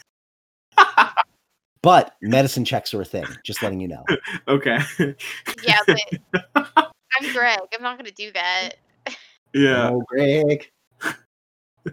But 1.83 2.17
medicine 2.21 2.65
checks 2.65 2.93
are 2.93 3.01
a 3.01 3.05
thing, 3.05 3.27
just 3.45 3.63
letting 3.63 3.81
you 3.81 3.89
know. 3.89 4.05
okay. 4.49 4.79
Yeah, 5.63 5.79
but 5.87 6.01
I'm 7.17 7.33
Greg. 7.33 7.61
I'm 7.75 7.83
not 7.83 7.97
gonna 7.97 8.11
do 8.11 8.33
that. 8.33 8.73
yeah. 9.55 9.91
Oh, 9.91 10.03
Greg. 10.07 10.71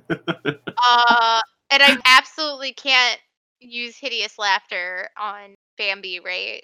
Uh, 0.08 1.40
and 1.72 1.82
I 1.82 1.96
absolutely 2.06 2.74
can't 2.74 3.18
use 3.62 3.96
hideous 3.98 4.38
laughter 4.38 5.08
on 5.18 5.56
Bambi, 5.78 6.20
right? 6.20 6.64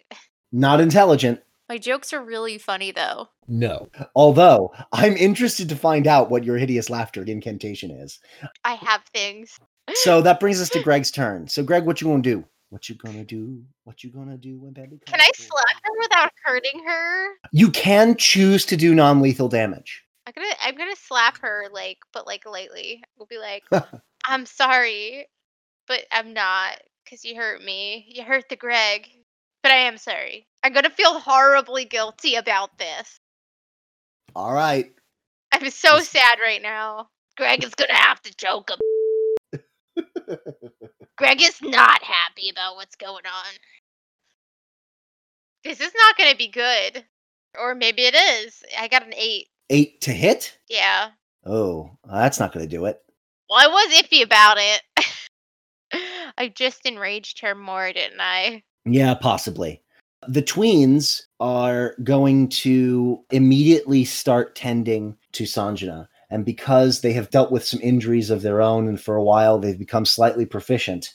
Not 0.52 0.82
intelligent. 0.82 1.40
My 1.70 1.78
jokes 1.78 2.12
are 2.12 2.22
really 2.22 2.58
funny 2.58 2.92
though. 2.92 3.30
No. 3.48 3.88
Although 4.16 4.74
I'm 4.92 5.16
interested 5.16 5.70
to 5.70 5.78
find 5.78 6.08
out 6.08 6.30
what 6.30 6.44
your 6.44 6.58
hideous 6.58 6.90
laughter 6.90 7.24
incantation 7.24 7.90
is. 7.90 8.20
I 8.66 8.74
have 8.74 9.04
things. 9.14 9.58
So 9.96 10.22
that 10.22 10.40
brings 10.40 10.62
us 10.62 10.70
to 10.70 10.80
Greg's 10.84 11.12
turn. 11.12 11.48
So 11.48 11.64
Greg, 11.64 11.86
what 11.86 12.02
you 12.02 12.08
gonna 12.08 12.22
do? 12.22 12.46
What 12.70 12.88
you 12.88 12.96
gonna 12.96 13.26
do? 13.26 13.62
What 13.84 14.04
you 14.04 14.10
gonna 14.10 14.38
do 14.38 14.58
when 14.58 14.72
Bambi 14.72 15.00
Can 15.06 15.20
I 15.20 15.30
slap 15.36 15.76
her 15.84 16.00
without 16.00 16.32
hurting 16.46 16.84
her? 16.86 17.28
You 17.52 17.70
can 17.70 18.16
choose 18.16 18.66
to 18.68 18.78
do 18.78 18.96
non-lethal 18.96 19.50
damage. 19.50 20.06
I'm 20.26 20.34
gonna 20.34 20.56
I'm 20.64 20.78
gonna 20.78 20.96
slap 20.96 21.38
her 21.40 21.66
like 21.74 21.98
but 22.14 22.26
like 22.26 22.46
lightly. 22.46 23.04
We'll 23.18 23.28
be 23.28 23.40
like, 23.40 23.64
I'm 24.26 24.46
sorry, 24.46 25.28
but 25.88 26.06
I'm 26.12 26.34
not 26.34 26.80
because 27.04 27.26
you 27.26 27.36
hurt 27.36 27.62
me. 27.62 28.06
You 28.08 28.24
hurt 28.24 28.48
the 28.50 28.56
Greg, 28.56 29.08
but 29.64 29.74
I 29.74 29.78
am 29.78 29.98
sorry. 29.98 30.48
I'm 30.64 30.72
gonna 30.72 30.90
feel 30.90 31.20
horribly 31.20 31.84
guilty 31.84 32.36
about 32.36 32.78
this. 32.78 33.20
All 34.34 34.54
right. 34.54 34.94
I'm 35.52 35.70
so 35.70 36.00
sad 36.00 36.38
right 36.42 36.62
now. 36.62 37.10
Greg 37.36 37.66
is 37.66 37.76
gonna 37.76 37.98
have 37.98 38.22
to 38.22 38.34
choke 38.36 38.70
him. 38.70 38.78
Greg 41.18 41.42
is 41.42 41.62
not 41.62 42.02
happy 42.04 42.50
about 42.50 42.76
what's 42.76 42.96
going 42.96 43.26
on. 43.26 43.54
This 45.64 45.80
is 45.80 45.92
not 45.96 46.18
gonna 46.18 46.36
be 46.36 46.48
good. 46.48 47.06
Or 47.60 47.76
maybe 47.76 48.04
it 48.04 48.16
is. 48.16 48.64
I 48.80 48.88
got 48.88 49.06
an 49.06 49.14
eight. 49.16 49.48
Eight 49.70 50.02
to 50.02 50.12
hit? 50.12 50.58
Yeah. 50.70 51.10
Oh, 51.46 51.92
that's 52.10 52.40
not 52.40 52.54
gonna 52.54 52.68
do 52.68 52.86
it. 52.86 53.02
Well, 53.50 53.60
I 53.60 53.68
was 53.68 54.02
iffy 54.02 54.24
about 54.24 54.58
it. 54.60 54.82
I 56.38 56.48
just 56.48 56.86
enraged 56.86 57.40
her 57.42 57.56
more, 57.56 57.92
didn't 57.92 58.22
I? 58.22 58.64
Yeah, 58.86 59.14
possibly. 59.14 59.82
The 60.28 60.42
tweens 60.42 61.24
are 61.40 61.96
going 62.04 62.50
to 62.50 63.24
immediately 63.32 64.06
start 64.06 64.56
tending 64.56 65.18
to 65.34 65.44
Sanjana. 65.44 66.08
And 66.32 66.46
because 66.46 67.02
they 67.02 67.14
have 67.14 67.30
dealt 67.30 67.52
with 67.52 67.66
some 67.66 67.82
injuries 67.82 68.30
of 68.30 68.42
their 68.42 68.62
own, 68.62 68.88
and 68.88 69.00
for 69.00 69.16
a 69.16 69.24
while 69.24 69.60
they've 69.60 69.78
become 69.78 70.06
slightly 70.06 70.46
proficient 70.46 71.14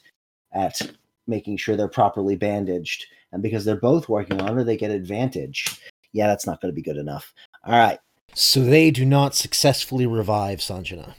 at 0.52 0.78
making 1.26 1.56
sure 1.56 1.74
they're 1.74 1.88
properly 1.88 2.36
bandaged, 2.36 3.06
and 3.32 3.42
because 3.42 3.64
they're 3.64 3.76
both 3.76 4.08
working 4.08 4.40
on 4.40 4.56
her, 4.56 4.62
they 4.62 4.76
get 4.76 4.90
advantage. 4.90 5.80
Yeah, 6.12 6.28
that's 6.28 6.46
not 6.46 6.60
going 6.60 6.70
to 6.70 6.76
be 6.76 6.82
good 6.82 6.98
enough. 6.98 7.34
All 7.64 7.78
right. 7.78 7.98
So 8.34 8.60
they 8.60 8.90
do 8.90 9.04
not 9.04 9.34
successfully 9.34 10.06
revive 10.06 10.58
Sanjana. 10.58 11.14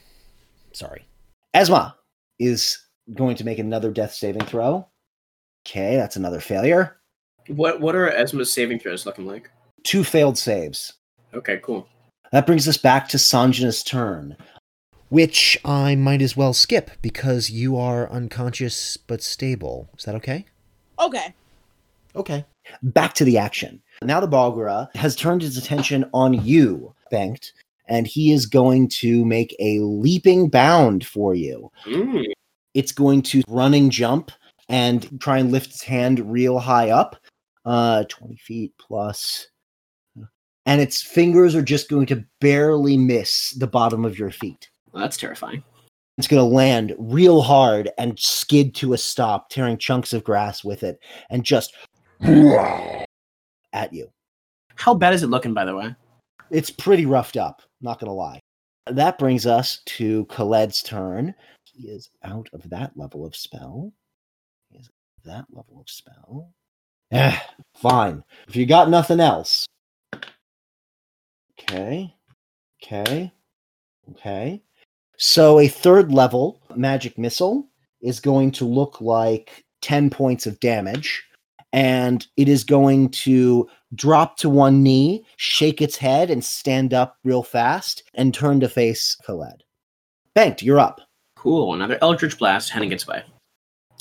Sorry. 0.71 1.07
Esma 1.55 1.95
is 2.37 2.77
going 3.15 3.35
to 3.37 3.43
make 3.43 3.57
another 3.57 3.91
death 3.91 4.13
saving 4.13 4.45
throw. 4.45 4.87
Okay, 5.67 5.95
that's 5.95 6.15
another 6.15 6.39
failure. 6.39 6.97
What 7.47 7.81
What 7.81 7.95
are 7.95 8.11
Esma's 8.11 8.53
saving 8.53 8.79
throws 8.79 9.05
looking 9.05 9.25
like? 9.25 9.49
Two 9.83 10.03
failed 10.03 10.37
saves. 10.37 10.93
Okay, 11.33 11.59
cool. 11.63 11.87
That 12.31 12.45
brings 12.45 12.67
us 12.67 12.77
back 12.77 13.07
to 13.09 13.17
Sanjana's 13.17 13.83
turn. 13.83 14.35
Which 15.09 15.57
I 15.63 15.95
might 15.95 16.21
as 16.21 16.35
well 16.35 16.53
skip 16.53 16.91
because 17.01 17.49
you 17.49 17.77
are 17.77 18.11
unconscious 18.11 18.97
but 18.97 19.23
stable. 19.23 19.89
Is 19.97 20.03
that 20.03 20.15
okay? 20.15 20.45
Okay. 20.99 21.33
Okay. 22.15 22.45
Back 22.83 23.13
to 23.15 23.23
the 23.23 23.37
action. 23.37 23.81
Now 24.01 24.19
the 24.19 24.27
Barlgura 24.27 24.93
has 24.95 25.15
turned 25.15 25.41
his 25.41 25.57
attention 25.57 26.09
on 26.13 26.33
you, 26.33 26.93
Banked, 27.09 27.53
and 27.87 28.05
he 28.05 28.33
is 28.33 28.45
going 28.45 28.89
to 28.89 29.23
make 29.23 29.55
a 29.59 29.79
leaping 29.79 30.49
bound 30.49 31.05
for 31.05 31.33
you. 31.33 31.71
Mm. 31.85 32.25
It's 32.73 32.91
going 32.91 33.21
to 33.23 33.43
running 33.47 33.89
jump 33.89 34.31
and 34.67 35.19
try 35.21 35.37
and 35.37 35.51
lift 35.51 35.67
its 35.67 35.83
hand 35.83 36.31
real 36.31 36.59
high 36.59 36.89
up. 36.89 37.15
Uh 37.65 38.03
20 38.05 38.35
feet 38.37 38.73
plus. 38.77 39.47
And 40.67 40.81
its 40.81 41.01
fingers 41.01 41.55
are 41.55 41.61
just 41.63 41.89
going 41.89 42.05
to 42.07 42.23
barely 42.41 42.97
miss 42.97 43.51
the 43.51 43.67
bottom 43.67 44.05
of 44.05 44.19
your 44.19 44.31
feet. 44.31 44.69
Well, 44.91 45.01
that's 45.01 45.17
terrifying. 45.17 45.63
It's 46.17 46.27
going 46.27 46.41
to 46.41 46.55
land 46.55 46.93
real 46.97 47.41
hard 47.41 47.89
and 47.97 48.19
skid 48.19 48.75
to 48.75 48.93
a 48.93 48.97
stop, 48.97 49.49
tearing 49.49 49.77
chunks 49.77 50.13
of 50.13 50.23
grass 50.23 50.63
with 50.63 50.83
it, 50.83 50.99
and 51.29 51.43
just 51.43 51.73
at 52.21 53.93
you. 53.93 54.11
How 54.75 54.93
bad 54.93 55.13
is 55.13 55.23
it 55.23 55.29
looking, 55.29 55.53
by 55.53 55.63
the 55.63 55.75
way? 55.75 55.95
It's 56.51 56.69
pretty 56.69 57.05
roughed 57.05 57.37
up, 57.37 57.61
not 57.81 57.99
going 57.99 58.09
to 58.09 58.13
lie. 58.13 58.39
That 58.87 59.17
brings 59.17 59.45
us 59.45 59.81
to 59.85 60.25
Khaled's 60.25 60.81
turn. 60.81 61.33
He 61.63 61.87
is 61.87 62.09
out 62.23 62.49
of 62.53 62.69
that 62.69 62.91
level 62.95 63.25
of 63.25 63.35
spell. 63.35 63.93
He 64.69 64.79
is 64.79 64.89
out 64.89 65.17
of 65.17 65.23
that 65.25 65.45
level 65.55 65.79
of 65.79 65.89
spell. 65.89 66.51
Eh, 67.11 67.37
fine. 67.75 68.23
If 68.47 68.55
you 68.55 68.65
got 68.65 68.89
nothing 68.89 69.19
else. 69.19 69.65
Okay. 71.69 72.13
Okay. 72.83 73.31
Okay. 74.11 74.61
So 75.17 75.59
a 75.59 75.67
third 75.67 76.11
level 76.11 76.61
magic 76.75 77.17
missile 77.17 77.67
is 78.01 78.19
going 78.19 78.51
to 78.51 78.65
look 78.65 79.01
like 79.01 79.65
10 79.81 80.09
points 80.09 80.45
of 80.45 80.59
damage. 80.59 81.23
And 81.73 82.25
it 82.37 82.47
is 82.47 82.63
going 82.63 83.09
to 83.09 83.69
drop 83.93 84.37
to 84.37 84.49
one 84.49 84.81
knee, 84.81 85.25
shake 85.35 85.81
its 85.81 85.97
head, 85.97 86.29
and 86.29 86.43
stand 86.43 86.93
up 86.93 87.17
real 87.23 87.43
fast 87.43 88.03
and 88.13 88.33
turn 88.33 88.61
to 88.61 88.69
face 88.69 89.15
Khaled. 89.25 89.63
Banked, 90.33 90.61
you're 90.61 90.79
up. 90.79 91.01
Cool. 91.35 91.73
Another 91.73 91.97
Eldritch 92.01 92.37
Blast 92.37 92.69
heading 92.69 92.91
its 92.91 93.05
way. 93.05 93.23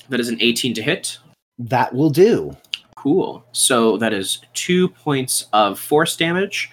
That 0.08 0.20
is 0.20 0.28
an 0.28 0.38
18 0.40 0.74
to 0.74 0.82
hit. 0.82 1.18
That 1.58 1.92
will 1.92 2.10
do. 2.10 2.56
Cool. 2.94 3.44
So 3.52 3.96
that 3.98 4.12
is 4.12 4.38
two 4.54 4.88
points 4.88 5.46
of 5.52 5.78
force 5.78 6.16
damage, 6.16 6.70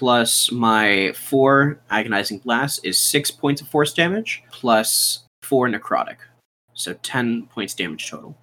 plus 0.00 0.50
my 0.50 1.12
four 1.12 1.78
agonizing 1.90 2.38
blast 2.38 2.80
is 2.86 2.96
six 2.96 3.30
points 3.30 3.60
of 3.60 3.68
force 3.68 3.92
damage, 3.92 4.42
plus 4.50 5.26
four 5.42 5.68
necrotic. 5.68 6.16
So 6.72 6.94
10 6.94 7.48
points 7.48 7.74
damage 7.74 8.08
total. 8.08 8.34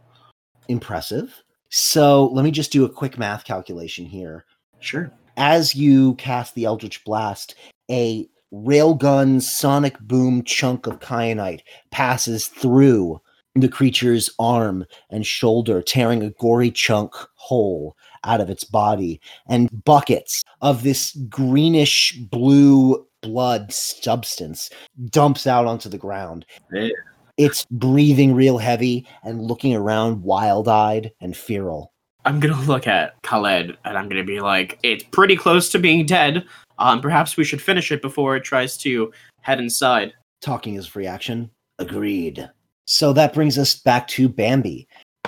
Impressive. 0.67 1.33
So 1.69 2.27
let 2.27 2.45
me 2.45 2.51
just 2.51 2.71
do 2.71 2.85
a 2.85 2.89
quick 2.89 3.17
math 3.17 3.43
calculation 3.43 4.05
here. 4.05 4.45
Sure. 4.79 5.11
As 5.35 5.73
you 5.73 6.13
cast 6.15 6.53
the 6.53 6.65
Eldritch 6.65 7.03
Blast, 7.03 7.55
a 7.89 8.29
railgun 8.53 9.41
sonic 9.41 9.99
boom 9.99 10.43
chunk 10.43 10.85
of 10.85 10.99
kyanite 10.99 11.61
passes 11.89 12.49
through 12.49 13.19
the 13.59 13.69
creature's 13.69 14.29
arm 14.39 14.85
and 15.09 15.25
shoulder, 15.25 15.81
tearing 15.81 16.23
a 16.23 16.31
gory 16.31 16.71
chunk 16.71 17.13
hole 17.35 17.95
out 18.23 18.41
of 18.41 18.49
its 18.49 18.63
body, 18.63 19.21
and 19.47 19.69
buckets 19.85 20.43
of 20.61 20.83
this 20.83 21.15
greenish 21.29 22.17
blue 22.29 23.05
blood 23.21 23.71
substance 23.71 24.69
dumps 25.09 25.47
out 25.47 25.65
onto 25.65 25.89
the 25.89 25.97
ground. 25.97 26.45
Eh. 26.75 26.89
It's 27.37 27.65
breathing 27.69 28.33
real 28.33 28.57
heavy 28.57 29.05
and 29.23 29.41
looking 29.41 29.75
around 29.75 30.23
wild 30.23 30.67
eyed 30.67 31.11
and 31.21 31.37
feral. 31.37 31.93
I'm 32.25 32.39
gonna 32.39 32.59
look 32.61 32.87
at 32.87 33.13
Khaled 33.21 33.77
and 33.85 33.97
I'm 33.97 34.09
gonna 34.09 34.23
be 34.23 34.41
like, 34.41 34.79
it's 34.83 35.03
pretty 35.03 35.37
close 35.37 35.69
to 35.69 35.79
being 35.79 36.05
dead. 36.05 36.45
Um, 36.79 36.99
perhaps 36.99 37.37
we 37.37 37.43
should 37.43 37.61
finish 37.61 37.91
it 37.91 38.01
before 38.01 38.35
it 38.35 38.43
tries 38.43 38.75
to 38.79 39.11
head 39.41 39.59
inside. 39.59 40.13
Talking 40.41 40.75
is 40.75 40.87
free 40.87 41.07
action. 41.07 41.49
Agreed. 41.79 42.49
So 42.87 43.13
that 43.13 43.33
brings 43.33 43.57
us 43.57 43.75
back 43.75 44.07
to 44.09 44.27
Bambi. 44.29 44.87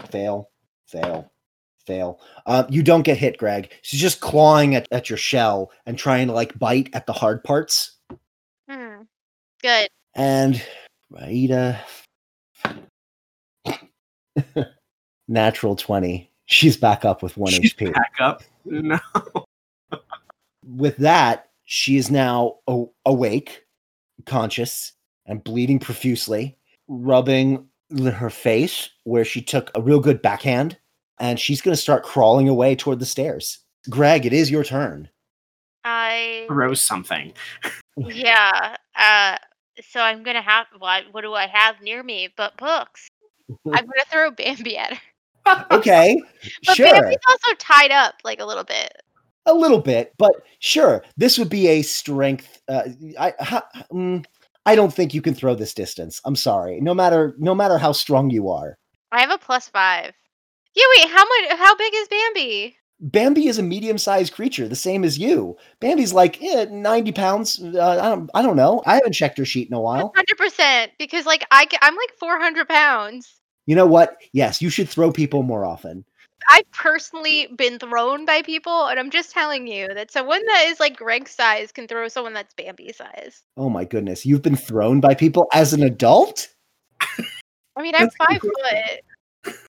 Fail, 0.09 0.49
fail, 0.87 1.29
Fail. 1.89 2.19
Uh, 2.45 2.65
you 2.69 2.83
don't 2.83 3.01
get 3.01 3.17
hit, 3.17 3.37
Greg. 3.39 3.71
She's 3.81 3.99
just 3.99 4.21
clawing 4.21 4.75
at, 4.75 4.87
at 4.91 5.09
your 5.09 5.17
shell 5.17 5.71
and 5.87 5.97
trying 5.97 6.27
to 6.27 6.33
like 6.33 6.57
bite 6.59 6.89
at 6.93 7.07
the 7.07 7.13
hard 7.13 7.43
parts. 7.43 7.97
Hmm. 8.69 9.01
Good. 9.63 9.89
And 10.13 10.63
Raida. 11.11 11.79
Natural 15.27 15.75
20. 15.75 16.31
She's 16.45 16.77
back 16.77 17.05
up 17.05 17.23
with 17.23 17.37
one 17.37 17.51
She's 17.51 17.73
HP. 17.73 17.91
back 17.91 18.13
up. 18.19 18.43
No. 18.65 18.99
With 20.63 20.97
that, 20.97 21.49
she 21.65 21.97
is 21.97 22.11
now 22.11 22.57
a- 22.67 22.85
awake, 23.07 23.65
conscious, 24.27 24.93
and 25.25 25.43
bleeding 25.43 25.79
profusely, 25.79 26.55
rubbing 26.89 27.65
her 27.97 28.29
face 28.29 28.89
where 29.05 29.23
she 29.23 29.41
took 29.41 29.71
a 29.75 29.81
real 29.81 29.99
good 29.99 30.21
backhand, 30.21 30.77
and 31.19 31.39
she's 31.39 31.61
going 31.61 31.75
to 31.75 31.81
start 31.81 32.03
crawling 32.03 32.49
away 32.49 32.75
toward 32.75 32.99
the 32.99 33.05
stairs. 33.05 33.59
Greg, 33.89 34.25
it 34.25 34.33
is 34.33 34.51
your 34.51 34.63
turn. 34.63 35.09
I 35.83 36.45
Throw 36.47 36.73
something. 36.73 37.33
yeah. 37.97 38.75
Uh. 38.95 39.37
So 39.81 40.01
I'm 40.01 40.23
gonna 40.23 40.41
have 40.41 40.67
what? 40.77 41.05
What 41.11 41.21
do 41.21 41.33
I 41.33 41.47
have 41.47 41.81
near 41.81 42.03
me 42.03 42.27
but 42.35 42.57
books? 42.57 43.07
I'm 43.49 43.85
gonna 43.85 44.05
throw 44.11 44.31
Bambi 44.31 44.77
at 44.77 44.93
her. 44.93 45.01
Okay, 45.71 46.21
But 46.67 46.75
sure. 46.75 46.93
Bambi's 46.93 47.17
also 47.27 47.55
tied 47.57 47.91
up 47.91 48.15
like 48.23 48.39
a 48.39 48.45
little 48.45 48.65
bit. 48.65 49.01
A 49.45 49.53
little 49.53 49.79
bit, 49.79 50.13
but 50.17 50.33
sure. 50.59 51.03
This 51.17 51.39
would 51.39 51.49
be 51.49 51.67
a 51.67 51.81
strength. 51.81 52.61
Uh, 52.67 52.89
I 53.17 53.33
ha, 53.39 53.67
mm, 53.91 54.23
I 54.65 54.75
don't 54.75 54.93
think 54.93 55.13
you 55.13 55.21
can 55.21 55.33
throw 55.33 55.55
this 55.55 55.73
distance. 55.73 56.21
I'm 56.25 56.35
sorry. 56.35 56.79
No 56.81 56.93
matter 56.93 57.35
no 57.37 57.55
matter 57.55 57.77
how 57.77 57.91
strong 57.91 58.29
you 58.29 58.49
are, 58.49 58.77
I 59.11 59.21
have 59.21 59.31
a 59.31 59.37
plus 59.37 59.67
five. 59.67 60.13
Yeah. 60.75 60.85
Wait. 60.97 61.09
How 61.09 61.23
much? 61.25 61.57
How 61.59 61.75
big 61.75 61.93
is 61.95 62.07
Bambi? 62.07 62.75
Bambi 63.01 63.47
is 63.47 63.57
a 63.57 63.63
medium-sized 63.63 64.33
creature, 64.33 64.67
the 64.67 64.75
same 64.75 65.05
as 65.05 65.17
you. 65.17 65.55
Bambi's 65.79 66.11
like 66.11 66.41
eh, 66.43 66.65
90 66.69 67.11
pounds. 67.13 67.63
Uh, 67.63 67.99
I 68.01 68.09
don't 68.09 68.29
I 68.33 68.41
don't 68.41 68.57
know. 68.57 68.83
I 68.85 68.95
haven't 68.95 69.13
checked 69.13 69.37
her 69.37 69.45
sheet 69.45 69.69
in 69.69 69.73
a 69.73 69.79
while. 69.79 70.11
Hundred 70.15 70.37
percent. 70.37 70.91
Because 70.99 71.25
like 71.25 71.45
I, 71.49 71.65
I'm 71.81 71.95
like 71.95 72.11
400 72.19 72.67
pounds. 72.67 73.39
You 73.65 73.75
know 73.75 73.85
what? 73.85 74.17
Yes, 74.33 74.61
you 74.61 74.69
should 74.69 74.89
throw 74.89 75.11
people 75.11 75.43
more 75.43 75.63
often. 75.63 76.03
I've 76.49 76.69
personally 76.71 77.47
been 77.57 77.79
thrown 77.79 78.25
by 78.25 78.41
people, 78.41 78.87
and 78.87 78.99
I'm 78.99 79.09
just 79.09 79.31
telling 79.31 79.67
you 79.67 79.87
that 79.93 80.11
someone 80.11 80.45
that 80.45 80.65
is 80.67 80.79
like 80.79 80.97
Greg's 80.97 81.31
size 81.31 81.71
can 81.71 81.87
throw 81.87 82.07
someone 82.07 82.33
that's 82.33 82.53
Bambi 82.53 82.93
size. 82.93 83.41
Oh 83.57 83.69
my 83.69 83.85
goodness, 83.85 84.25
you've 84.25 84.41
been 84.41 84.55
thrown 84.55 84.99
by 84.99 85.15
people 85.15 85.47
as 85.53 85.73
an 85.73 85.83
adult? 85.83 86.49
I 87.01 87.81
mean, 87.81 87.95
I'm 87.95 88.09
five 88.11 88.41
foot. 88.41 89.65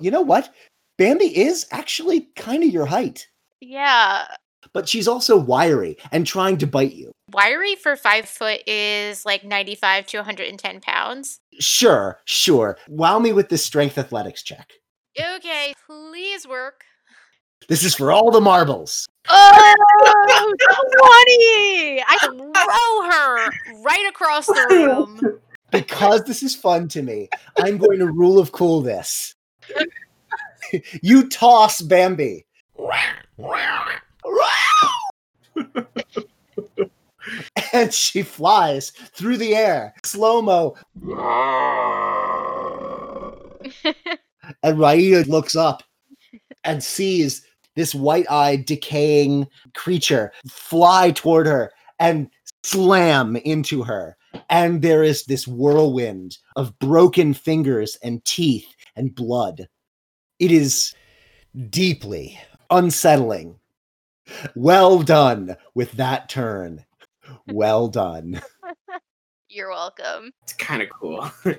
You 0.00 0.10
know 0.10 0.22
what? 0.22 0.52
Bambi 0.98 1.36
is 1.36 1.66
actually 1.72 2.28
kind 2.36 2.62
of 2.62 2.70
your 2.70 2.86
height, 2.86 3.28
Yeah. 3.60 4.26
but 4.72 4.88
she's 4.88 5.08
also 5.08 5.36
wiry 5.36 5.96
and 6.12 6.26
trying 6.26 6.58
to 6.58 6.66
bite 6.66 6.94
you. 6.94 7.12
Wiry 7.32 7.74
for 7.74 7.96
five 7.96 8.28
foot 8.28 8.60
is 8.66 9.26
like 9.26 9.44
95 9.44 10.06
to 10.06 10.18
110 10.18 10.80
pounds. 10.80 11.38
Sure, 11.58 12.20
sure. 12.24 12.78
Wow 12.88 13.18
me 13.18 13.32
with 13.32 13.48
this 13.48 13.64
strength 13.64 13.98
athletics 13.98 14.42
check. 14.42 14.72
Okay, 15.18 15.72
please 15.86 16.46
work. 16.46 16.84
This 17.68 17.84
is 17.84 17.94
for 17.94 18.12
all 18.12 18.30
the 18.30 18.40
marbles. 18.40 19.08
Oh, 19.28 20.54
20! 20.58 22.02
I 22.06 22.18
Throw 22.20 23.10
her 23.10 23.82
right 23.82 24.06
across 24.08 24.46
the 24.46 24.66
room. 24.70 25.40
Because 25.72 26.22
this 26.22 26.44
is 26.44 26.54
fun 26.54 26.86
to 26.88 27.02
me, 27.02 27.28
I'm 27.58 27.76
going 27.76 27.98
to 27.98 28.06
rule 28.06 28.38
of 28.38 28.52
cool 28.52 28.82
this. 28.82 29.34
you 31.02 31.28
toss 31.28 31.82
Bambi. 31.82 32.46
and 37.72 37.92
she 37.92 38.22
flies 38.22 38.90
through 38.90 39.38
the 39.38 39.56
air, 39.56 39.92
slow 40.04 40.40
mo. 40.40 40.76
And 44.66 44.78
Raida 44.78 45.28
looks 45.28 45.54
up 45.54 45.84
and 46.64 46.82
sees 46.82 47.46
this 47.76 47.94
white 47.94 48.28
eyed, 48.28 48.64
decaying 48.64 49.46
creature 49.74 50.32
fly 50.48 51.12
toward 51.12 51.46
her 51.46 51.70
and 52.00 52.28
slam 52.64 53.36
into 53.36 53.84
her. 53.84 54.16
And 54.50 54.82
there 54.82 55.04
is 55.04 55.22
this 55.22 55.46
whirlwind 55.46 56.38
of 56.56 56.76
broken 56.80 57.32
fingers 57.32 57.96
and 58.02 58.24
teeth 58.24 58.66
and 58.96 59.14
blood. 59.14 59.68
It 60.40 60.50
is 60.50 60.92
deeply 61.70 62.36
unsettling. 62.68 63.60
Well 64.56 65.00
done 65.00 65.56
with 65.76 65.92
that 65.92 66.28
turn. 66.28 66.84
Well 67.52 67.86
done. 67.86 68.42
You're 69.48 69.70
welcome. 69.70 70.32
It's 70.42 70.54
kind 70.54 70.82
of 70.82 70.90
cool. 70.90 71.30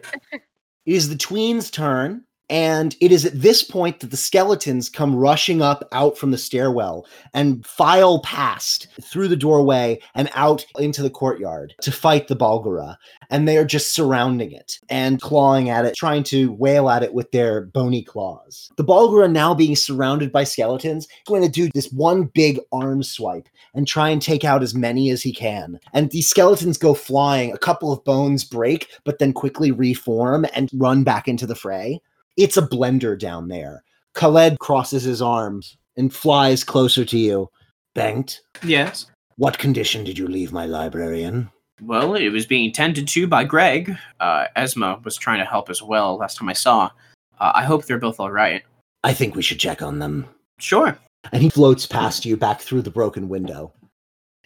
It 0.88 0.96
is 0.96 1.10
the 1.10 1.18
tween's 1.18 1.70
turn, 1.70 2.24
and 2.50 2.96
it 3.02 3.12
is 3.12 3.26
at 3.26 3.42
this 3.42 3.62
point 3.62 4.00
that 4.00 4.12
the 4.12 4.18
skeletons 4.18 4.90
come 4.90 5.16
rushing 5.16 5.62
up 5.62 5.88
out 5.92 6.18
from 6.18 6.32
the 6.32 6.38
stairwell 6.38 7.06
and 7.34 7.66
file 7.66 8.22
past 8.22 8.88
through 9.02 9.28
the 9.28 9.36
doorway 9.36 10.00
and 10.16 10.30
out 10.34 10.66
into 10.80 11.04
the 11.04 11.10
courtyard 11.10 11.76
to 11.82 11.92
fight 11.92 12.28
the 12.28 12.36
Barlgura. 12.36 12.96
And 13.30 13.48
they 13.48 13.58
are 13.58 13.66
just 13.66 13.94
surrounding 13.94 14.52
it 14.54 14.80
and 14.90 15.20
clawing 15.20 15.70
at 15.70 15.84
it, 15.84 15.96
trying 15.96 16.24
to 16.24 16.54
wail 16.54 16.90
at 16.90 17.04
it 17.04 17.14
with 17.14 17.32
their 17.32 17.66
bony 17.66 18.02
claws. 18.02 18.72
The 18.78 18.86
Barlgura, 18.86 19.30
now 19.30 19.54
being 19.54 19.76
surrounded 19.76 20.32
by 20.32 20.46
skeletons, 20.46 21.04
is 21.06 21.12
going 21.26 21.42
to 21.42 21.50
do 21.50 21.70
this 21.74 21.92
one 21.92 22.26
big 22.34 22.60
arm 22.72 23.04
swipe 23.04 23.50
and 23.74 23.86
try 23.86 24.10
and 24.10 24.22
take 24.22 24.46
out 24.46 24.64
as 24.64 24.74
many 24.74 25.10
as 25.10 25.22
he 25.22 25.34
can. 25.34 25.80
And 25.94 26.10
these 26.12 26.30
skeletons 26.30 26.78
go 26.78 26.94
flying. 26.94 27.52
A 27.52 27.58
couple 27.58 27.92
of 27.92 28.04
bones 28.06 28.46
break, 28.46 28.88
but 29.04 29.20
then 29.20 29.34
quickly 29.34 29.72
reform 29.72 30.46
and 30.54 30.70
run 30.74 31.04
back 31.04 31.28
into 31.28 31.46
the 31.46 31.56
fray. 31.56 32.02
It's 32.38 32.56
a 32.56 32.62
blender 32.62 33.18
down 33.18 33.48
there. 33.48 33.84
Khaled 34.14 34.60
crosses 34.60 35.04
his 35.04 35.22
arms 35.22 35.78
and 35.98 36.14
flies 36.14 36.64
closer 36.64 37.04
to 37.04 37.18
you. 37.18 37.50
Banked? 37.96 38.42
yes. 38.64 39.08
what 39.38 39.58
condition 39.58 40.04
did 40.04 40.20
you 40.20 40.28
leave 40.28 40.52
my 40.52 40.68
library 40.68 41.24
in? 41.24 41.50
Well, 41.82 42.16
it 42.16 42.30
was 42.30 42.46
being 42.46 42.72
tended 42.72 43.08
to 43.10 43.28
by 43.28 43.44
Greg. 43.44 43.96
Uh, 44.20 44.46
Esma 44.56 45.04
was 45.04 45.16
trying 45.16 45.40
to 45.40 45.46
help 45.46 45.70
as 45.70 45.82
well 45.82 46.18
last 46.18 46.38
time 46.38 46.50
I 46.50 46.54
saw. 46.54 46.92
Uh, 47.40 47.52
I 47.56 47.64
hope 47.64 47.86
they're 47.86 48.00
both 48.00 48.20
all 48.20 48.32
right. 48.32 48.64
I 49.04 49.14
think 49.14 49.36
we 49.36 49.42
should 49.42 49.60
check 49.60 49.82
on 49.82 50.00
them. 50.00 50.28
Sure. 50.60 50.98
And 51.32 51.42
he 51.42 51.50
floats 51.50 51.86
past 51.86 52.26
you 52.26 52.38
back 52.38 52.62
through 52.62 52.84
the 52.84 52.92
broken 52.92 53.30
window. 53.30 53.74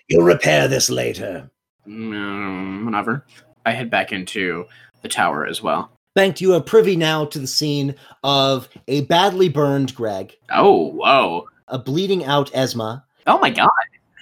You'll 0.10 0.26
repair 0.26 0.68
this 0.68 0.90
later. 0.90 1.50
Mm, 1.88 2.86
whatever. 2.86 3.26
I 3.66 3.72
head 3.72 3.90
back 3.90 4.12
into 4.12 4.66
the 5.02 5.10
tower 5.10 5.46
as 5.46 5.62
well. 5.62 5.92
Bengt, 6.16 6.42
you 6.42 6.54
are 6.54 6.62
privy 6.62 6.96
now 6.96 7.26
to 7.26 7.40
the 7.40 7.48
scene 7.48 7.96
of 8.24 8.68
a 8.88 9.02
badly 9.06 9.48
burned 9.50 9.96
Greg, 9.96 10.36
Oh, 10.54 10.88
whoa. 10.92 11.48
a 11.70 11.78
bleeding 11.80 12.26
out 12.26 12.52
Esma, 12.52 13.04
Oh 13.28 13.40
my 13.40 13.50
god. 13.50 13.70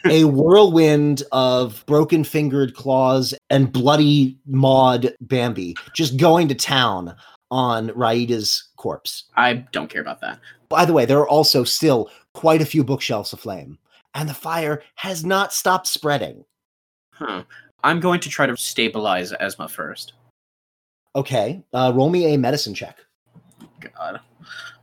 a 0.05 0.25
whirlwind 0.25 1.23
of 1.31 1.83
broken 1.87 2.23
fingered 2.23 2.75
claws 2.75 3.33
and 3.49 3.71
bloody 3.73 4.37
Maud 4.45 5.15
Bambi 5.21 5.75
just 5.95 6.17
going 6.17 6.47
to 6.49 6.55
town 6.55 7.15
on 7.49 7.87
Raida's 7.95 8.69
corpse. 8.77 9.25
I 9.35 9.53
don't 9.71 9.89
care 9.89 10.01
about 10.01 10.21
that. 10.21 10.39
By 10.69 10.85
the 10.85 10.93
way, 10.93 11.05
there 11.05 11.17
are 11.19 11.27
also 11.27 11.63
still 11.63 12.11
quite 12.35 12.61
a 12.61 12.65
few 12.65 12.83
bookshelves 12.83 13.33
aflame, 13.33 13.79
and 14.13 14.29
the 14.29 14.35
fire 14.35 14.83
has 14.95 15.25
not 15.25 15.51
stopped 15.51 15.87
spreading. 15.87 16.45
Huh. 17.13 17.43
I'm 17.83 17.99
going 17.99 18.19
to 18.19 18.29
try 18.29 18.45
to 18.45 18.55
stabilize 18.55 19.31
Esma 19.33 19.67
first. 19.69 20.13
Okay, 21.19 21.61
uh, 21.73 21.91
roll 21.93 22.09
me 22.09 22.33
a 22.33 22.37
medicine 22.37 22.73
check. 22.73 22.97
God. 23.81 24.21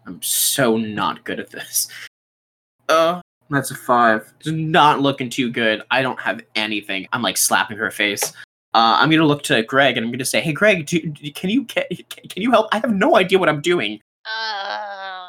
I'm 0.07 0.21
so 0.21 0.77
not 0.77 1.25
good 1.25 1.41
at 1.41 1.49
this. 1.49 1.89
Uh, 2.91 3.23
that's 3.49 3.71
a 3.71 3.75
five. 3.75 4.31
It's 4.41 4.51
not 4.51 5.01
looking 5.01 5.31
too 5.31 5.51
good. 5.51 5.83
I 5.91 6.03
don't 6.03 6.21
have 6.21 6.43
anything. 6.55 7.09
I'm 7.15 7.23
like 7.23 7.39
slapping 7.39 7.79
her 7.79 7.91
face. 7.91 8.23
Uh, 8.75 8.99
I'm 8.99 9.09
gonna 9.09 9.25
look 9.25 9.43
to 9.45 9.63
Greg 9.63 9.97
and 9.97 10.05
I'm 10.05 10.13
gonna 10.13 10.27
say, 10.27 10.43
"Hey, 10.43 10.53
Greg, 10.53 10.85
do, 10.85 11.01
do- 11.01 11.33
can 11.33 11.49
you 11.49 11.65
can, 11.65 11.85
can 12.29 12.43
you 12.43 12.51
help? 12.51 12.69
I 12.71 12.81
have 12.81 12.93
no 12.93 13.17
idea 13.17 13.39
what 13.39 13.49
I'm 13.49 13.63
doing." 13.63 13.99
Uh, 14.27 15.29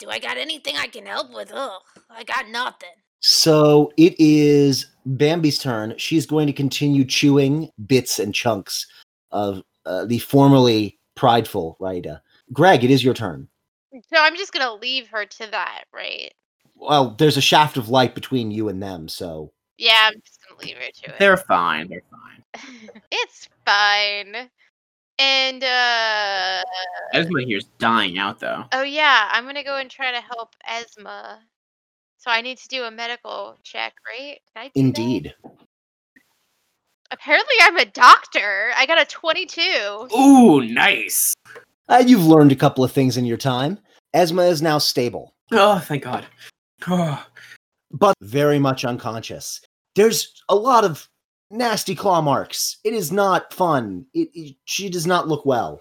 do 0.00 0.10
I 0.10 0.18
got 0.18 0.38
anything 0.38 0.74
I 0.76 0.88
can 0.88 1.06
help 1.06 1.32
with? 1.32 1.52
Ugh, 1.54 1.80
I 2.10 2.24
got 2.24 2.48
nothing. 2.48 2.88
So 3.20 3.92
it 3.96 4.16
is 4.18 4.86
Bambi's 5.06 5.60
turn. 5.60 5.94
She's 5.98 6.26
going 6.26 6.48
to 6.48 6.52
continue 6.52 7.04
chewing 7.04 7.70
bits 7.86 8.18
and 8.18 8.34
chunks 8.34 8.88
of 9.30 9.62
uh, 9.88 10.04
the 10.04 10.18
formerly 10.18 10.98
prideful 11.14 11.76
Raida. 11.80 12.20
Greg, 12.52 12.84
it 12.84 12.90
is 12.90 13.02
your 13.02 13.14
turn. 13.14 13.48
So 13.92 14.16
I'm 14.20 14.36
just 14.36 14.52
gonna 14.52 14.74
leave 14.74 15.08
her 15.08 15.24
to 15.24 15.50
that, 15.50 15.84
right? 15.92 16.32
Well, 16.76 17.16
there's 17.18 17.38
a 17.38 17.42
shaft 17.42 17.76
of 17.76 17.88
light 17.88 18.14
between 18.14 18.50
you 18.50 18.68
and 18.68 18.82
them, 18.82 19.08
so 19.08 19.52
Yeah, 19.78 20.10
I'm 20.12 20.20
just 20.24 20.40
gonna 20.46 20.60
leave 20.60 20.76
her 20.76 20.82
to 20.82 21.14
it. 21.14 21.18
They're 21.18 21.38
fine. 21.38 21.88
They're 21.88 22.02
fine. 22.10 22.90
it's 23.10 23.48
fine. 23.64 24.50
And 25.18 25.64
uh 25.64 26.62
Esma 27.14 27.46
here's 27.46 27.64
dying 27.78 28.18
out 28.18 28.38
though. 28.38 28.64
oh 28.72 28.82
yeah, 28.82 29.28
I'm 29.32 29.44
gonna 29.46 29.64
go 29.64 29.76
and 29.76 29.90
try 29.90 30.12
to 30.12 30.20
help 30.20 30.54
Esma. 30.68 31.38
So 32.18 32.30
I 32.30 32.42
need 32.42 32.58
to 32.58 32.68
do 32.68 32.84
a 32.84 32.90
medical 32.90 33.56
check, 33.62 33.94
right? 34.06 34.38
Can 34.52 34.64
I 34.66 34.70
do 34.74 35.20
that? 35.22 35.34
Indeed. 37.10 37.18
Apparently 37.20 37.54
I'm 37.62 37.76
a 37.76 37.84
doctor. 37.86 38.70
I 38.76 38.86
got 38.86 39.00
a 39.00 39.04
22. 39.06 40.08
Ooh, 40.16 40.60
nice. 40.62 41.34
Uh, 41.88 42.02
you've 42.06 42.24
learned 42.26 42.52
a 42.52 42.56
couple 42.56 42.84
of 42.84 42.92
things 42.92 43.16
in 43.16 43.24
your 43.24 43.36
time. 43.38 43.78
Esma 44.14 44.48
is 44.50 44.62
now 44.62 44.78
stable, 44.78 45.34
Oh, 45.52 45.78
thank 45.78 46.04
God. 46.04 46.24
Oh, 46.86 47.24
but 47.90 48.14
very 48.22 48.58
much 48.58 48.84
unconscious. 48.84 49.60
There's 49.96 50.42
a 50.48 50.54
lot 50.54 50.84
of 50.84 51.08
nasty 51.50 51.94
claw 51.94 52.20
marks. 52.20 52.78
It 52.84 52.94
is 52.94 53.10
not 53.12 53.52
fun. 53.52 54.06
It, 54.14 54.28
it- 54.34 54.56
she 54.64 54.88
does 54.88 55.06
not 55.06 55.28
look 55.28 55.44
well. 55.46 55.80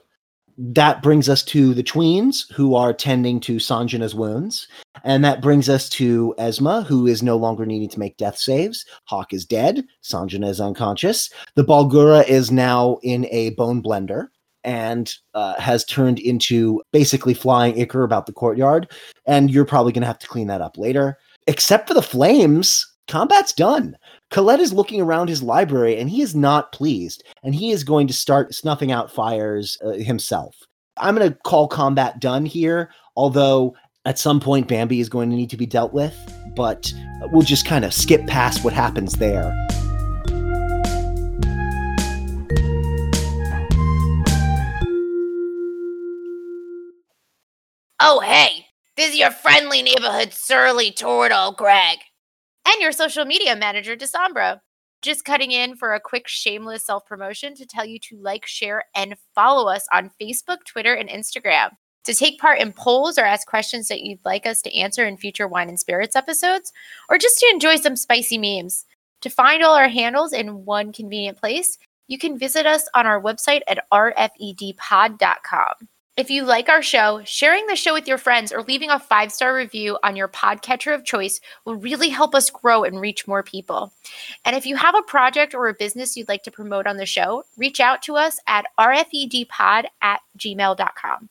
That 0.57 1.03
brings 1.03 1.29
us 1.29 1.43
to 1.45 1.73
the 1.73 1.83
tweens 1.83 2.51
who 2.51 2.73
are 2.73 2.93
tending 2.93 3.39
to 3.41 3.57
Sanjana's 3.57 4.15
wounds. 4.15 4.67
And 5.03 5.23
that 5.23 5.41
brings 5.41 5.69
us 5.69 5.87
to 5.89 6.33
Esma, 6.39 6.83
who 6.85 7.05
is 7.05 7.21
no 7.21 7.37
longer 7.37 7.65
needing 7.65 7.89
to 7.89 7.99
make 7.99 8.17
death 8.17 8.37
saves. 8.37 8.85
Hawk 9.05 9.33
is 9.33 9.45
dead. 9.45 9.85
Sanjana 10.03 10.49
is 10.49 10.59
unconscious. 10.59 11.29
The 11.55 11.63
Barlgura 11.63 12.27
is 12.27 12.51
now 12.51 12.97
in 13.03 13.27
a 13.31 13.51
bone 13.51 13.83
blender 13.83 14.29
and 14.63 15.13
uh, 15.33 15.59
has 15.59 15.85
turned 15.85 16.19
into 16.19 16.81
basically 16.91 17.33
flying 17.33 17.79
ichor 17.79 18.03
about 18.03 18.25
the 18.25 18.33
courtyard. 18.33 18.91
And 19.25 19.51
you're 19.51 19.65
probably 19.65 19.91
going 19.91 20.01
to 20.01 20.07
have 20.07 20.19
to 20.19 20.27
clean 20.27 20.47
that 20.47 20.61
up 20.61 20.77
later. 20.77 21.17
Except 21.45 21.87
for 21.87 21.93
the 21.93 22.01
flames, 22.01 22.85
combat's 23.07 23.53
done. 23.53 23.95
Khaled 24.29 24.59
is 24.59 24.73
looking 24.73 24.99
around 24.99 25.29
his 25.29 25.41
library 25.41 25.97
and 25.97 26.09
he 26.09 26.21
is 26.21 26.35
not 26.35 26.73
pleased. 26.73 27.23
And 27.43 27.55
he 27.55 27.71
is 27.71 27.83
going 27.83 28.07
to 28.07 28.13
start 28.13 28.53
snuffing 28.53 28.91
out 28.91 29.11
fires 29.11 29.77
uh, 29.83 29.91
himself. 29.91 30.55
I'm 30.97 31.15
going 31.15 31.31
to 31.31 31.37
call 31.45 31.67
combat 31.67 32.19
done 32.19 32.45
here, 32.45 32.89
although 33.15 33.75
at 34.05 34.19
some 34.19 34.39
point 34.39 34.67
Bambi 34.67 34.99
is 34.99 35.09
going 35.09 35.29
to 35.29 35.35
need 35.35 35.49
to 35.51 35.57
be 35.57 35.65
dealt 35.65 35.93
with. 35.93 36.15
But 36.55 36.91
we'll 37.31 37.43
just 37.43 37.65
kind 37.65 37.85
of 37.85 37.93
skip 37.93 38.25
past 38.27 38.63
what 38.63 38.73
happens 38.73 39.13
there. 39.13 39.53
Oh, 47.99 48.19
hey, 48.19 48.65
this 48.97 49.11
is 49.11 49.17
your 49.17 49.31
friendly 49.31 49.81
neighborhood 49.81 50.33
surly 50.33 50.91
turtle, 50.91 51.53
Greg. 51.53 51.99
And 52.67 52.81
your 52.81 52.91
social 52.91 53.23
media 53.23 53.55
manager, 53.55 53.95
Desambro. 53.95 54.59
Just 55.01 55.23
cutting 55.23 55.51
in 55.51 55.77
for 55.77 55.93
a 55.93 56.01
quick 56.01 56.27
shameless 56.27 56.85
self 56.85 57.05
promotion 57.05 57.55
to 57.55 57.65
tell 57.65 57.85
you 57.85 57.97
to 57.99 58.17
like, 58.19 58.45
share, 58.45 58.83
and 58.93 59.15
follow 59.33 59.69
us 59.69 59.87
on 59.93 60.11
Facebook, 60.19 60.65
Twitter, 60.65 60.93
and 60.93 61.07
Instagram. 61.07 61.69
To 62.03 62.13
take 62.13 62.39
part 62.39 62.59
in 62.59 62.73
polls 62.73 63.17
or 63.17 63.21
ask 63.23 63.47
questions 63.47 63.87
that 63.87 64.01
you'd 64.01 64.19
like 64.25 64.45
us 64.45 64.61
to 64.63 64.75
answer 64.77 65.07
in 65.07 65.15
future 65.15 65.47
Wine 65.47 65.69
and 65.69 65.79
Spirits 65.79 66.15
episodes, 66.15 66.73
or 67.09 67.17
just 67.17 67.39
to 67.39 67.49
enjoy 67.53 67.77
some 67.77 67.95
spicy 67.95 68.37
memes. 68.37 68.85
To 69.21 69.29
find 69.29 69.63
all 69.63 69.75
our 69.75 69.87
handles 69.87 70.33
in 70.33 70.65
one 70.65 70.91
convenient 70.91 71.37
place, 71.37 71.77
you 72.07 72.17
can 72.17 72.37
visit 72.37 72.65
us 72.65 72.89
on 72.93 73.05
our 73.05 73.21
website 73.21 73.61
at 73.67 73.85
rfedpod.com. 73.93 75.73
If 76.17 76.31
you 76.31 76.45
like 76.45 76.67
our 76.67 76.81
show, 76.81 77.21
sharing 77.25 77.67
the 77.67 77.75
show 77.75 77.93
with 77.93 78.07
your 78.07 78.17
friends 78.17 78.51
or 78.51 78.63
leaving 78.63 78.89
a 78.89 78.97
five 78.97 79.31
star 79.31 79.53
review 79.53 79.99
on 80.03 80.15
your 80.15 80.27
podcatcher 80.27 80.95
of 80.95 81.05
choice 81.05 81.39
will 81.63 81.75
really 81.75 82.09
help 82.09 82.33
us 82.33 82.49
grow 82.49 82.83
and 82.83 82.99
reach 82.99 83.27
more 83.27 83.43
people. 83.43 83.93
And 84.43 84.55
if 84.55 84.65
you 84.65 84.77
have 84.77 84.95
a 84.95 85.03
project 85.03 85.53
or 85.53 85.67
a 85.67 85.75
business 85.75 86.17
you'd 86.17 86.27
like 86.27 86.41
to 86.43 86.51
promote 86.51 86.87
on 86.87 86.97
the 86.97 87.05
show, 87.05 87.43
reach 87.55 87.79
out 87.79 88.01
to 88.01 88.15
us 88.15 88.39
at 88.47 88.65
rfedpod 88.79 89.85
at 90.01 90.21
gmail.com. 90.39 91.29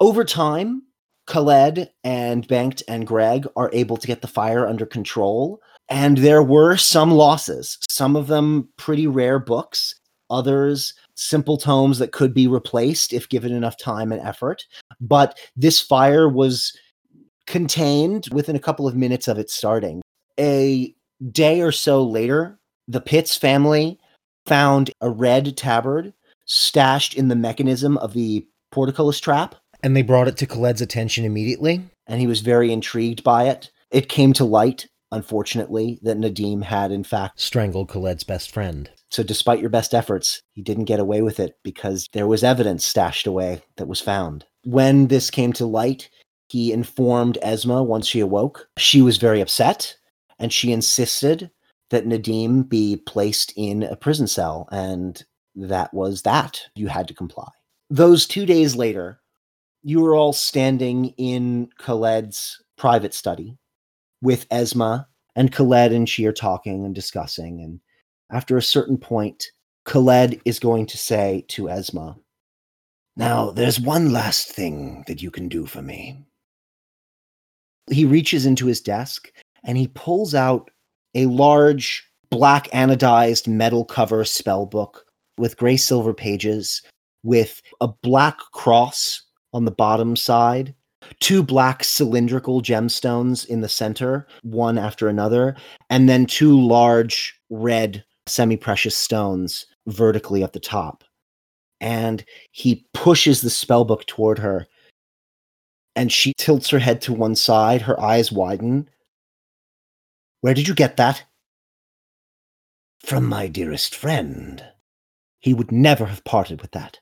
Over 0.00 0.24
time, 0.24 0.82
Khaled 1.26 1.90
and 2.04 2.46
Banked 2.46 2.82
and 2.86 3.06
Greg 3.06 3.46
are 3.56 3.70
able 3.72 3.96
to 3.96 4.06
get 4.06 4.22
the 4.22 4.28
fire 4.28 4.66
under 4.66 4.86
control. 4.86 5.60
And 5.88 6.18
there 6.18 6.42
were 6.42 6.76
some 6.76 7.10
losses, 7.10 7.78
some 7.88 8.16
of 8.16 8.26
them 8.26 8.68
pretty 8.76 9.06
rare 9.06 9.38
books, 9.38 9.94
others 10.30 10.94
simple 11.14 11.56
tomes 11.56 11.98
that 11.98 12.12
could 12.12 12.34
be 12.34 12.46
replaced 12.46 13.12
if 13.12 13.28
given 13.28 13.52
enough 13.52 13.78
time 13.78 14.12
and 14.12 14.20
effort. 14.20 14.64
But 15.00 15.38
this 15.56 15.80
fire 15.80 16.28
was 16.28 16.76
contained 17.46 18.28
within 18.32 18.56
a 18.56 18.60
couple 18.60 18.86
of 18.86 18.96
minutes 18.96 19.28
of 19.28 19.38
it 19.38 19.48
starting. 19.48 20.02
A 20.38 20.94
day 21.30 21.62
or 21.62 21.72
so 21.72 22.02
later, 22.02 22.58
the 22.88 23.00
Pitts 23.00 23.36
family 23.36 23.98
found 24.44 24.90
a 25.00 25.08
red 25.08 25.56
tabard 25.56 26.12
stashed 26.44 27.14
in 27.14 27.28
the 27.28 27.36
mechanism 27.36 27.96
of 27.98 28.12
the 28.12 28.46
portcullis 28.72 29.20
trap 29.20 29.54
And 29.82 29.96
they 29.96 30.02
brought 30.02 30.28
it 30.28 30.36
to 30.38 30.46
Khaled's 30.46 30.80
attention 30.80 31.24
immediately. 31.24 31.82
and 32.08 32.20
he 32.20 32.26
was 32.26 32.40
very 32.40 32.72
intrigued 32.72 33.24
by 33.24 33.48
it. 33.48 33.70
It 33.90 34.08
came 34.08 34.32
to 34.34 34.44
light, 34.44 34.86
unfortunately, 35.10 35.98
that 36.02 36.18
Nadim 36.18 36.62
had, 36.62 36.92
in 36.92 37.02
fact. 37.02 37.40
Strangled 37.40 37.88
Khaled's 37.88 38.22
best 38.24 38.52
friend. 38.52 38.88
So, 39.10 39.22
despite 39.22 39.60
your 39.60 39.70
best 39.70 39.92
efforts, 39.94 40.42
he 40.52 40.62
didn't 40.62 40.84
get 40.84 41.00
away 41.00 41.22
with 41.22 41.40
it 41.40 41.54
because 41.64 42.08
there 42.12 42.26
was 42.26 42.44
evidence 42.44 42.84
stashed 42.84 43.26
away 43.26 43.62
that 43.76 43.88
was 43.88 44.00
found. 44.00 44.44
When 44.64 45.08
this 45.08 45.30
came 45.30 45.52
to 45.54 45.66
light, 45.66 46.10
he 46.48 46.72
informed 46.72 47.38
Esma 47.42 47.84
once 47.84 48.06
she 48.06 48.20
awoke. 48.20 48.68
She 48.78 49.02
was 49.02 49.16
very 49.16 49.40
upset 49.40 49.96
and 50.38 50.52
she 50.52 50.70
insisted 50.72 51.50
that 51.90 52.06
Nadim 52.06 52.68
be 52.68 52.96
placed 52.96 53.52
in 53.56 53.82
a 53.84 53.96
prison 53.96 54.26
cell, 54.26 54.68
and 54.70 55.24
that 55.54 55.92
was 55.94 56.22
that. 56.22 56.60
You 56.74 56.88
had 56.88 57.08
to 57.08 57.14
comply. 57.14 57.48
Those 57.90 58.26
two 58.26 58.44
days 58.46 58.74
later, 58.76 59.20
you 59.86 60.00
were 60.00 60.16
all 60.16 60.32
standing 60.32 61.14
in 61.16 61.68
Khaled's 61.78 62.60
private 62.76 63.14
study 63.14 63.56
with 64.20 64.48
Esma, 64.48 65.06
and 65.36 65.52
Khaled 65.52 65.92
and 65.92 66.08
she 66.08 66.26
are 66.26 66.32
talking 66.32 66.84
and 66.84 66.92
discussing. 66.92 67.62
And 67.62 67.78
after 68.32 68.56
a 68.56 68.62
certain 68.62 68.98
point, 68.98 69.44
Khaled 69.84 70.40
is 70.44 70.58
going 70.58 70.86
to 70.86 70.98
say 70.98 71.44
to 71.50 71.66
Esma, 71.66 72.18
Now, 73.16 73.52
there's 73.52 73.78
one 73.78 74.12
last 74.12 74.48
thing 74.48 75.04
that 75.06 75.22
you 75.22 75.30
can 75.30 75.48
do 75.48 75.66
for 75.66 75.82
me. 75.82 76.18
He 77.88 78.04
reaches 78.04 78.44
into 78.44 78.66
his 78.66 78.80
desk 78.80 79.30
and 79.62 79.78
he 79.78 79.86
pulls 79.86 80.34
out 80.34 80.68
a 81.14 81.26
large 81.26 82.04
black 82.28 82.68
anodized 82.72 83.46
metal 83.46 83.84
cover 83.84 84.24
spell 84.24 84.66
book 84.66 85.04
with 85.38 85.56
gray 85.56 85.76
silver 85.76 86.12
pages 86.12 86.82
with 87.22 87.62
a 87.80 87.86
black 87.86 88.38
cross 88.52 89.22
on 89.52 89.64
the 89.64 89.70
bottom 89.70 90.16
side, 90.16 90.74
two 91.20 91.42
black 91.42 91.84
cylindrical 91.84 92.62
gemstones 92.62 93.46
in 93.46 93.60
the 93.60 93.68
center, 93.68 94.26
one 94.42 94.78
after 94.78 95.08
another, 95.08 95.56
and 95.90 96.08
then 96.08 96.26
two 96.26 96.60
large 96.60 97.40
red 97.50 98.04
semi 98.26 98.56
precious 98.56 98.96
stones 98.96 99.66
vertically 99.86 100.42
at 100.42 100.52
the 100.52 100.60
top. 100.60 101.04
And 101.80 102.24
he 102.52 102.86
pushes 102.94 103.40
the 103.40 103.48
spellbook 103.48 104.06
toward 104.06 104.38
her, 104.38 104.66
and 105.94 106.10
she 106.10 106.32
tilts 106.36 106.70
her 106.70 106.78
head 106.78 107.00
to 107.02 107.12
one 107.12 107.34
side, 107.34 107.82
her 107.82 108.00
eyes 108.00 108.32
widen. 108.32 108.88
Where 110.40 110.54
did 110.54 110.68
you 110.68 110.74
get 110.74 110.96
that? 110.96 111.24
From 113.00 113.26
my 113.26 113.46
dearest 113.46 113.94
friend. 113.94 114.64
He 115.40 115.54
would 115.54 115.70
never 115.70 116.06
have 116.06 116.24
parted 116.24 116.60
with 116.60 116.72
that. 116.72 116.98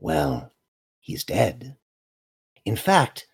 Well, 0.00 0.52
he's 0.98 1.24
dead. 1.24 1.76
In 2.64 2.74
fact, 2.74 3.26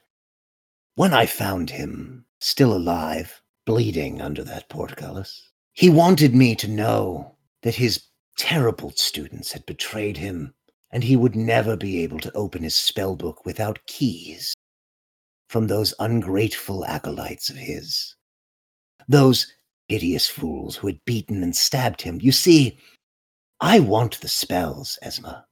when 0.97 1.15
I 1.15 1.27
found 1.27 1.71
him, 1.71 2.27
still 2.41 2.77
alive, 2.77 3.41
bleeding 3.65 4.21
under 4.21 4.43
that 4.45 4.69
portcullis, 4.69 5.51
he 5.73 5.89
wanted 5.89 6.35
me 6.35 6.55
to 6.57 6.69
know 6.69 7.37
that 7.63 7.77
his 7.77 8.05
terrible 8.37 8.91
students 8.91 9.53
had 9.53 9.65
betrayed 9.65 10.17
him, 10.17 10.55
and 10.91 11.05
he 11.05 11.17
would 11.17 11.37
never 11.37 11.77
be 11.77 12.03
able 12.03 12.19
to 12.21 12.33
open 12.33 12.63
his 12.63 12.75
spellbook 12.75 13.45
without 13.45 13.87
keys 13.87 14.55
from 15.49 15.67
those 15.69 15.95
ungrateful 16.01 16.85
acolytes 16.85 17.49
of 17.49 17.57
his. 17.57 18.17
Those 19.09 19.53
hideous 19.89 20.27
fools 20.27 20.77
who 20.77 20.89
had 20.89 21.05
beaten 21.05 21.43
and 21.43 21.57
stabbed 21.57 22.03
him. 22.03 22.19
You 22.21 22.33
see, 22.33 22.79
I 23.61 23.81
want 23.81 24.21
the 24.21 24.29
spells, 24.29 24.99
Esma. 25.05 25.45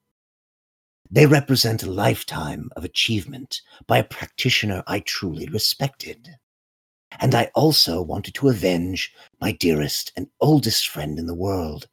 They 1.15 1.27
represent 1.27 1.85
a 1.85 1.91
lifetime 1.93 2.71
of 2.75 2.85
achievement 2.85 3.63
by 3.87 3.99
a 3.99 4.05
practitioner 4.05 4.83
I 4.89 4.99
truly 4.99 5.47
respected. 5.47 6.29
And 7.21 7.37
I 7.37 7.53
also 7.55 8.03
wanted 8.03 8.35
to 8.35 8.49
avenge 8.49 9.15
my 9.41 9.53
dearest 9.53 10.11
and 10.17 10.27
oldest 10.41 10.89
friend 10.89 11.17
in 11.21 11.27
the 11.27 11.35
world. 11.35 11.87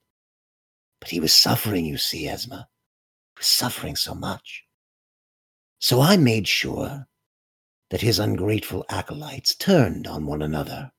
But 1.00 1.12
he 1.12 1.20
was 1.20 1.36
suffering, 1.36 1.86
you 1.86 2.00
see, 2.00 2.24
Esma. 2.24 2.66
He 3.36 3.38
was 3.38 3.46
suffering 3.46 3.96
so 3.96 4.16
much. 4.16 4.64
So 5.78 6.02
I 6.02 6.18
made 6.18 6.48
sure 6.48 7.06
that 7.92 8.02
his 8.02 8.18
ungrateful 8.18 8.86
acolytes 8.90 9.54
turned 9.54 10.08
on 10.08 10.26
one 10.26 10.42
another. 10.42 10.92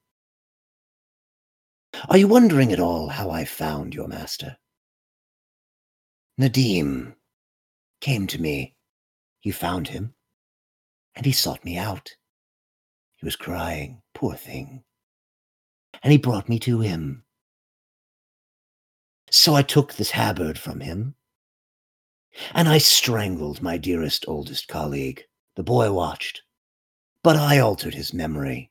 Are 2.09 2.19
you 2.19 2.29
wondering 2.29 2.73
at 2.73 2.79
all 2.79 3.09
how 3.09 3.31
I 3.31 3.45
found 3.45 3.97
your 3.97 4.07
master? 4.07 4.59
Nadim 6.41 7.17
came 8.03 8.27
to 8.27 8.43
me. 8.43 8.75
You 9.43 9.53
found 9.53 9.89
him, 9.89 10.15
and 11.15 11.25
he 11.25 11.33
sought 11.33 11.65
me 11.65 11.79
out. 11.79 12.11
He 13.17 13.25
was 13.25 13.37
crying, 13.37 14.03
poor 14.13 14.35
thing. 14.35 14.83
And 16.03 16.13
he 16.13 16.19
brought 16.19 16.49
me 16.49 16.59
to 16.61 16.81
him. 16.81 17.25
So 19.31 19.55
I 19.55 19.63
took 19.63 19.95
this 19.95 20.11
tabard 20.11 20.59
from 20.59 20.81
him, 20.81 21.15
and 22.53 22.69
I 22.69 22.79
strangled 22.79 23.63
my 23.63 23.79
dearest 23.79 24.25
oldest 24.29 24.69
colleague. 24.69 25.23
The 25.55 25.63
boy 25.63 25.93
watched, 25.93 26.43
but 27.23 27.37
I 27.37 27.59
altered 27.59 27.95
his 27.95 28.13
memory. 28.13 28.71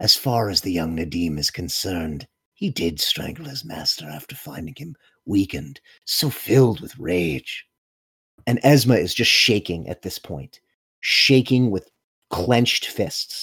As 0.00 0.16
far 0.16 0.48
as 0.48 0.62
the 0.62 0.72
young 0.72 0.96
Nadim 0.96 1.38
is 1.38 1.50
concerned, 1.50 2.26
he 2.54 2.70
did 2.70 3.00
strangle 3.00 3.46
his 3.46 3.64
master 3.64 4.08
after 4.08 4.34
finding 4.34 4.74
him 4.76 4.96
weakened, 5.26 5.80
so 6.04 6.30
filled 6.30 6.80
with 6.80 6.98
rage. 6.98 7.66
And 8.46 8.60
Esma 8.62 8.98
is 8.98 9.14
just 9.14 9.30
shaking 9.30 9.88
at 9.88 10.02
this 10.02 10.18
point, 10.18 10.60
shaking 11.00 11.70
with 11.70 11.90
clenched 12.30 12.86
fists. 12.86 13.42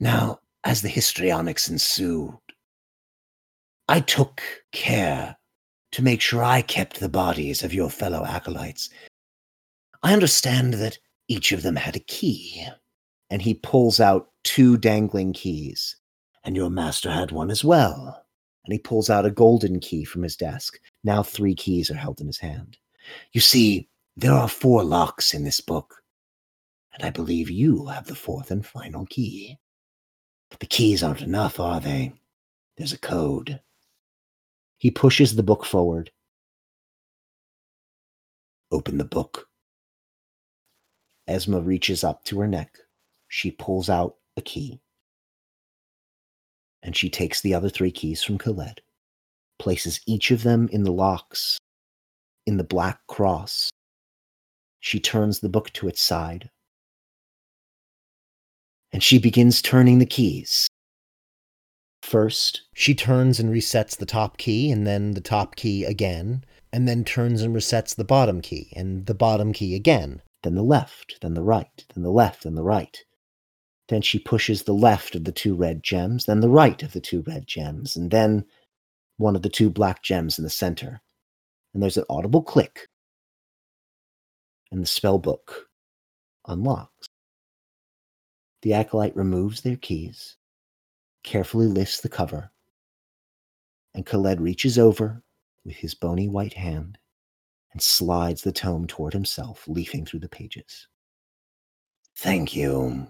Now, 0.00 0.40
as 0.64 0.82
the 0.82 0.88
histrionics 0.88 1.68
ensued, 1.68 2.38
I 3.88 4.00
took 4.00 4.42
care 4.72 5.36
to 5.92 6.02
make 6.02 6.20
sure 6.20 6.42
I 6.42 6.62
kept 6.62 7.00
the 7.00 7.08
bodies 7.08 7.62
of 7.62 7.74
your 7.74 7.90
fellow 7.90 8.24
acolytes. 8.24 8.90
I 10.02 10.12
understand 10.12 10.74
that 10.74 10.98
each 11.28 11.52
of 11.52 11.62
them 11.62 11.76
had 11.76 11.96
a 11.96 12.00
key. 12.00 12.66
And 13.30 13.40
he 13.40 13.54
pulls 13.54 14.00
out 14.00 14.30
two 14.42 14.76
dangling 14.76 15.32
keys. 15.32 15.96
And 16.44 16.56
your 16.56 16.70
master 16.70 17.10
had 17.10 17.30
one 17.30 17.50
as 17.50 17.64
well. 17.64 18.24
And 18.64 18.72
he 18.72 18.78
pulls 18.78 19.10
out 19.10 19.26
a 19.26 19.30
golden 19.30 19.80
key 19.80 20.04
from 20.04 20.22
his 20.22 20.36
desk. 20.36 20.78
Now 21.04 21.22
three 21.22 21.54
keys 21.54 21.90
are 21.90 21.94
held 21.94 22.20
in 22.20 22.26
his 22.26 22.38
hand. 22.38 22.76
You 23.32 23.40
see, 23.40 23.88
there 24.16 24.32
are 24.32 24.48
four 24.48 24.82
locks 24.84 25.34
in 25.34 25.44
this 25.44 25.60
book. 25.60 26.02
And 26.92 27.04
I 27.04 27.10
believe 27.10 27.50
you 27.50 27.86
have 27.86 28.06
the 28.06 28.14
fourth 28.14 28.50
and 28.50 28.66
final 28.66 29.06
key. 29.06 29.58
But 30.50 30.60
The 30.60 30.66
keys 30.66 31.02
aren't 31.02 31.22
enough, 31.22 31.60
are 31.60 31.80
they? 31.80 32.12
There's 32.76 32.92
a 32.92 32.98
code. 32.98 33.60
He 34.78 34.90
pushes 34.90 35.36
the 35.36 35.42
book 35.42 35.64
forward. 35.64 36.10
Open 38.72 38.98
the 38.98 39.04
book. 39.04 39.48
Esma 41.28 41.64
reaches 41.64 42.02
up 42.02 42.24
to 42.24 42.40
her 42.40 42.48
neck. 42.48 42.76
She 43.28 43.50
pulls 43.50 43.88
out 43.88 44.16
a 44.36 44.42
key. 44.42 44.80
And 46.82 46.96
she 46.96 47.08
takes 47.10 47.40
the 47.40 47.54
other 47.54 47.68
three 47.68 47.90
keys 47.92 48.22
from 48.22 48.38
Khaled, 48.38 48.80
places 49.58 50.00
each 50.06 50.30
of 50.30 50.42
them 50.42 50.68
in 50.72 50.82
the 50.82 50.92
locks, 50.92 51.58
in 52.46 52.56
the 52.56 52.64
black 52.64 53.06
cross. 53.06 53.70
She 54.80 54.98
turns 54.98 55.40
the 55.40 55.48
book 55.48 55.72
to 55.74 55.88
its 55.88 56.00
side. 56.00 56.50
And 58.92 59.02
she 59.02 59.18
begins 59.18 59.62
turning 59.62 59.98
the 59.98 60.06
keys. 60.06 60.66
First, 62.02 62.62
she 62.74 62.94
turns 62.94 63.38
and 63.38 63.50
resets 63.50 63.96
the 63.96 64.06
top 64.06 64.38
key, 64.38 64.70
and 64.70 64.86
then 64.86 65.12
the 65.12 65.20
top 65.20 65.54
key 65.54 65.84
again, 65.84 66.44
and 66.72 66.88
then 66.88 67.04
turns 67.04 67.42
and 67.42 67.54
resets 67.54 67.94
the 67.94 68.04
bottom 68.04 68.40
key, 68.40 68.72
and 68.74 69.06
the 69.06 69.14
bottom 69.14 69.52
key 69.52 69.74
again. 69.74 70.22
Then 70.42 70.54
the 70.54 70.62
left, 70.62 71.18
then 71.20 71.34
the 71.34 71.42
right, 71.42 71.84
then 71.94 72.02
the 72.02 72.10
left, 72.10 72.44
then 72.44 72.54
the 72.54 72.62
right. 72.62 73.04
Then 73.88 74.02
she 74.02 74.18
pushes 74.18 74.62
the 74.62 74.72
left 74.72 75.14
of 75.14 75.24
the 75.24 75.32
two 75.32 75.54
red 75.54 75.82
gems, 75.82 76.24
then 76.24 76.40
the 76.40 76.48
right 76.48 76.82
of 76.82 76.92
the 76.92 77.00
two 77.00 77.22
red 77.26 77.46
gems, 77.46 77.96
and 77.96 78.10
then 78.10 78.46
one 79.18 79.36
of 79.36 79.42
the 79.42 79.50
two 79.50 79.68
black 79.68 80.02
gems 80.02 80.38
in 80.38 80.44
the 80.44 80.50
center. 80.50 81.02
And 81.72 81.82
there's 81.82 81.96
an 81.96 82.04
audible 82.10 82.42
click. 82.42 82.88
And 84.72 84.82
the 84.82 84.86
spell 84.86 85.18
book 85.18 85.68
unlocks. 86.46 87.08
The 88.62 88.74
acolyte 88.74 89.16
removes 89.16 89.62
their 89.62 89.76
keys, 89.76 90.36
carefully 91.22 91.66
lifts 91.66 92.00
the 92.00 92.08
cover, 92.08 92.50
and 93.94 94.06
Khaled 94.06 94.40
reaches 94.40 94.78
over 94.78 95.22
with 95.64 95.76
his 95.76 95.94
bony 95.94 96.28
white 96.28 96.52
hand 96.52 96.98
and 97.72 97.80
slides 97.80 98.42
the 98.42 98.52
tome 98.52 98.86
toward 98.86 99.12
himself, 99.12 99.66
leafing 99.66 100.04
through 100.04 100.20
the 100.20 100.28
pages. 100.28 100.88
Thank 102.16 102.54
you. 102.54 103.06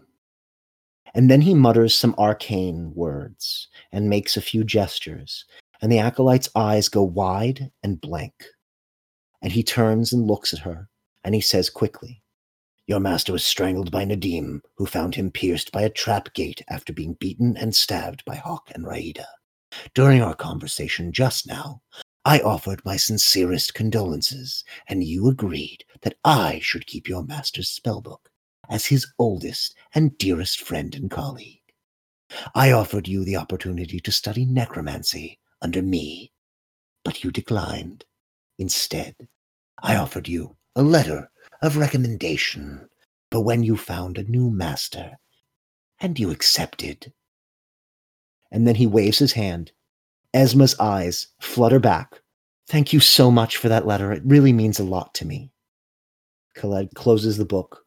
And 1.15 1.28
then 1.28 1.41
he 1.41 1.55
mutters 1.55 1.97
some 1.97 2.15
arcane 2.19 2.93
words 2.95 3.69
and 3.91 4.09
makes 4.09 4.37
a 4.37 4.43
few 4.43 4.62
gestures, 4.62 5.45
and 5.81 5.90
the 5.90 5.98
acolyte's 5.98 6.48
eyes 6.55 6.89
go 6.89 7.02
wide 7.02 7.70
and 7.82 8.01
blank. 8.01 8.44
And 9.43 9.52
he 9.52 9.62
turns 9.62 10.12
and 10.12 10.27
looks 10.27 10.52
at 10.52 10.61
her, 10.61 10.89
and 11.24 11.35
he 11.35 11.40
says 11.40 11.70
quickly, 11.70 12.23
Your 12.86 13.01
master 13.01 13.32
was 13.32 13.44
strangled 13.44 13.90
by 13.90 14.05
Nadim, 14.05 14.61
who 14.77 14.86
found 14.86 15.15
him 15.15 15.31
pierced 15.31 15.73
by 15.73 15.82
a 15.82 15.90
trap 15.90 16.35
gate 16.35 16.62
after 16.69 16.93
being 16.93 17.15
beaten 17.15 17.57
and 17.57 17.74
stabbed 17.74 18.24
by 18.24 18.36
Hawk 18.36 18.70
and 18.74 18.85
Raida. 18.85 19.27
During 19.94 20.20
our 20.20 20.35
conversation 20.35 21.12
just 21.12 21.47
now, 21.47 21.81
I 22.24 22.40
offered 22.40 22.85
my 22.85 22.97
sincerest 22.97 23.73
condolences, 23.73 24.62
and 24.89 25.02
you 25.02 25.28
agreed 25.28 25.85
that 26.02 26.16
I 26.24 26.61
should 26.62 26.86
keep 26.86 27.09
your 27.09 27.24
master's 27.24 27.70
spellbook 27.70 28.27
as 28.69 28.86
his 28.86 29.07
oldest 29.19 29.74
and 29.94 30.16
dearest 30.19 30.61
friend 30.61 30.94
and 30.94 31.11
colleague. 31.11 31.57
I 32.55 32.73
offered 32.73 33.09
you 33.09 33.24
the 33.24 33.36
opportunity 33.36 33.98
to 34.01 34.12
study 34.12 34.44
necromancy 34.44 35.39
under 35.62 35.82
me, 35.82 36.32
but 37.05 37.24
you 37.24 37.31
declined. 37.31 38.05
Instead, 38.59 39.16
I 39.82 39.97
offered 39.97 40.28
you 40.28 40.57
a 40.77 40.82
letter 40.82 41.31
of 41.62 41.77
recommendation 41.77 42.89
for 43.31 43.43
when 43.43 43.62
you 43.62 43.77
found 43.77 44.19
a 44.19 44.24
new 44.24 44.51
master, 44.51 45.19
and 46.01 46.19
you 46.19 46.31
accepted. 46.31 47.12
And 48.51 48.66
then 48.66 48.74
he 48.74 48.87
waves 48.87 49.19
his 49.19 49.32
hand. 49.32 49.73
Esma's 50.35 50.78
eyes 50.81 51.28
flutter 51.41 51.78
back. 51.78 52.20
Thank 52.66 52.93
you 52.93 53.01
so 53.01 53.31
much 53.31 53.57
for 53.57 53.69
that 53.69 53.87
letter. 53.87 54.12
It 54.12 54.23
really 54.24 54.53
means 54.53 54.78
a 54.78 54.85
lot 54.85 55.15
to 55.15 55.27
me. 55.27 55.51
Khaled 56.57 56.95
closes 56.95 57.37
the 57.37 57.45
book. 57.45 57.85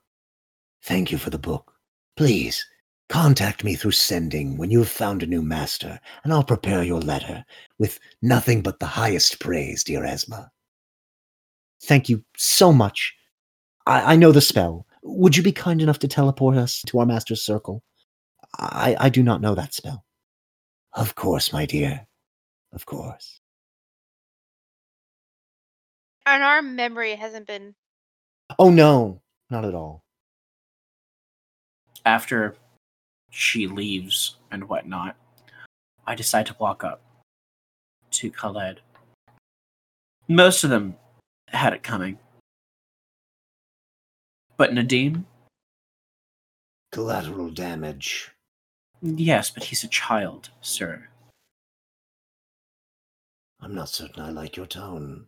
Thank 0.84 1.12
you 1.12 1.18
for 1.18 1.30
the 1.30 1.40
book. 1.40 1.74
Please 2.16 2.66
contact 3.14 3.64
me 3.64 3.76
through 3.76 3.92
sending 3.92 4.58
when 4.58 4.72
you 4.72 4.80
have 4.80 4.90
found 4.90 5.22
a 5.22 5.28
new 5.28 5.44
master, 5.44 6.00
and 6.24 6.34
I'll 6.34 6.44
prepare 6.44 6.82
your 6.82 7.00
letter 7.00 7.46
with 7.78 8.00
nothing 8.24 8.64
but 8.64 8.80
the 8.80 8.88
highest 8.88 9.40
praise, 9.40 9.84
dear 9.84 10.02
Esma. 10.02 10.50
Thank 11.84 12.10
you 12.10 12.24
so 12.36 12.74
much. 12.74 13.14
I, 13.86 14.14
I 14.14 14.16
know 14.16 14.32
the 14.32 14.42
spell. 14.42 14.88
Would 15.04 15.38
you 15.38 15.44
be 15.44 15.52
kind 15.52 15.80
enough 15.80 16.00
to 16.00 16.08
teleport 16.08 16.58
us 16.58 16.82
to 16.88 16.98
our 16.98 17.06
master's 17.06 17.44
circle? 17.44 17.84
I, 18.58 18.96
I 19.00 19.10
do 19.10 19.22
not 19.22 19.42
know 19.42 19.54
that 19.54 19.76
spell. 19.76 20.04
Of 20.94 21.14
course, 21.14 21.54
my 21.54 21.68
dear. 21.68 22.08
Of 22.72 22.88
course. 22.88 23.40
And 26.26 26.42
our 26.42 26.64
memory 26.64 27.14
hasn't 27.14 27.46
been. 27.46 27.76
Oh 28.58 28.72
no, 28.72 29.22
not 29.52 29.66
at 29.66 29.76
all. 29.76 30.04
After 32.06 32.56
she 33.34 33.66
leaves 33.66 34.36
and 34.52 34.70
whatnot, 34.70 35.16
I 36.06 36.14
decide 36.14 36.46
to 36.46 36.56
walk 36.60 36.84
up 36.84 37.02
to 38.12 38.30
Khaled. 38.30 38.80
Most 40.28 40.64
of 40.64 40.70
them 40.70 40.96
had 41.48 41.74
it 41.74 41.82
coming. 41.82 42.20
But 44.56 44.72
Nadim? 44.72 45.24
Collateral 46.92 47.50
damage. 47.50 48.30
Yes, 49.02 49.50
but 49.50 49.64
he's 49.64 49.84
a 49.84 49.88
child, 49.88 50.52
sir. 50.62 51.10
I'm 53.60 53.74
not 53.74 53.90
certain 53.90 54.22
I 54.22 54.30
like 54.30 54.56
your 54.56 54.68
tone. 54.68 55.26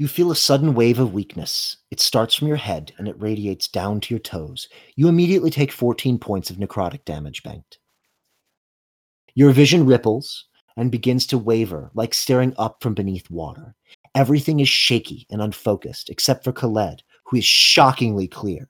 You 0.00 0.06
feel 0.06 0.30
a 0.30 0.36
sudden 0.36 0.74
wave 0.74 1.00
of 1.00 1.12
weakness. 1.12 1.76
It 1.90 1.98
starts 1.98 2.32
from 2.32 2.46
your 2.46 2.56
head 2.56 2.92
and 2.98 3.08
it 3.08 3.20
radiates 3.20 3.66
down 3.66 4.00
to 4.02 4.14
your 4.14 4.20
toes. 4.20 4.68
You 4.94 5.08
immediately 5.08 5.50
take 5.50 5.72
14 5.72 6.20
points 6.20 6.50
of 6.50 6.56
necrotic 6.56 7.04
damage 7.04 7.42
banked. 7.42 7.80
Your 9.34 9.50
vision 9.50 9.84
ripples 9.84 10.44
and 10.76 10.92
begins 10.92 11.26
to 11.26 11.38
waver, 11.38 11.90
like 11.94 12.14
staring 12.14 12.54
up 12.58 12.80
from 12.80 12.94
beneath 12.94 13.28
water. 13.28 13.74
Everything 14.14 14.60
is 14.60 14.68
shaky 14.68 15.26
and 15.30 15.42
unfocused, 15.42 16.10
except 16.10 16.44
for 16.44 16.52
Khaled, 16.52 17.02
who 17.24 17.38
is 17.38 17.44
shockingly 17.44 18.28
clear. 18.28 18.68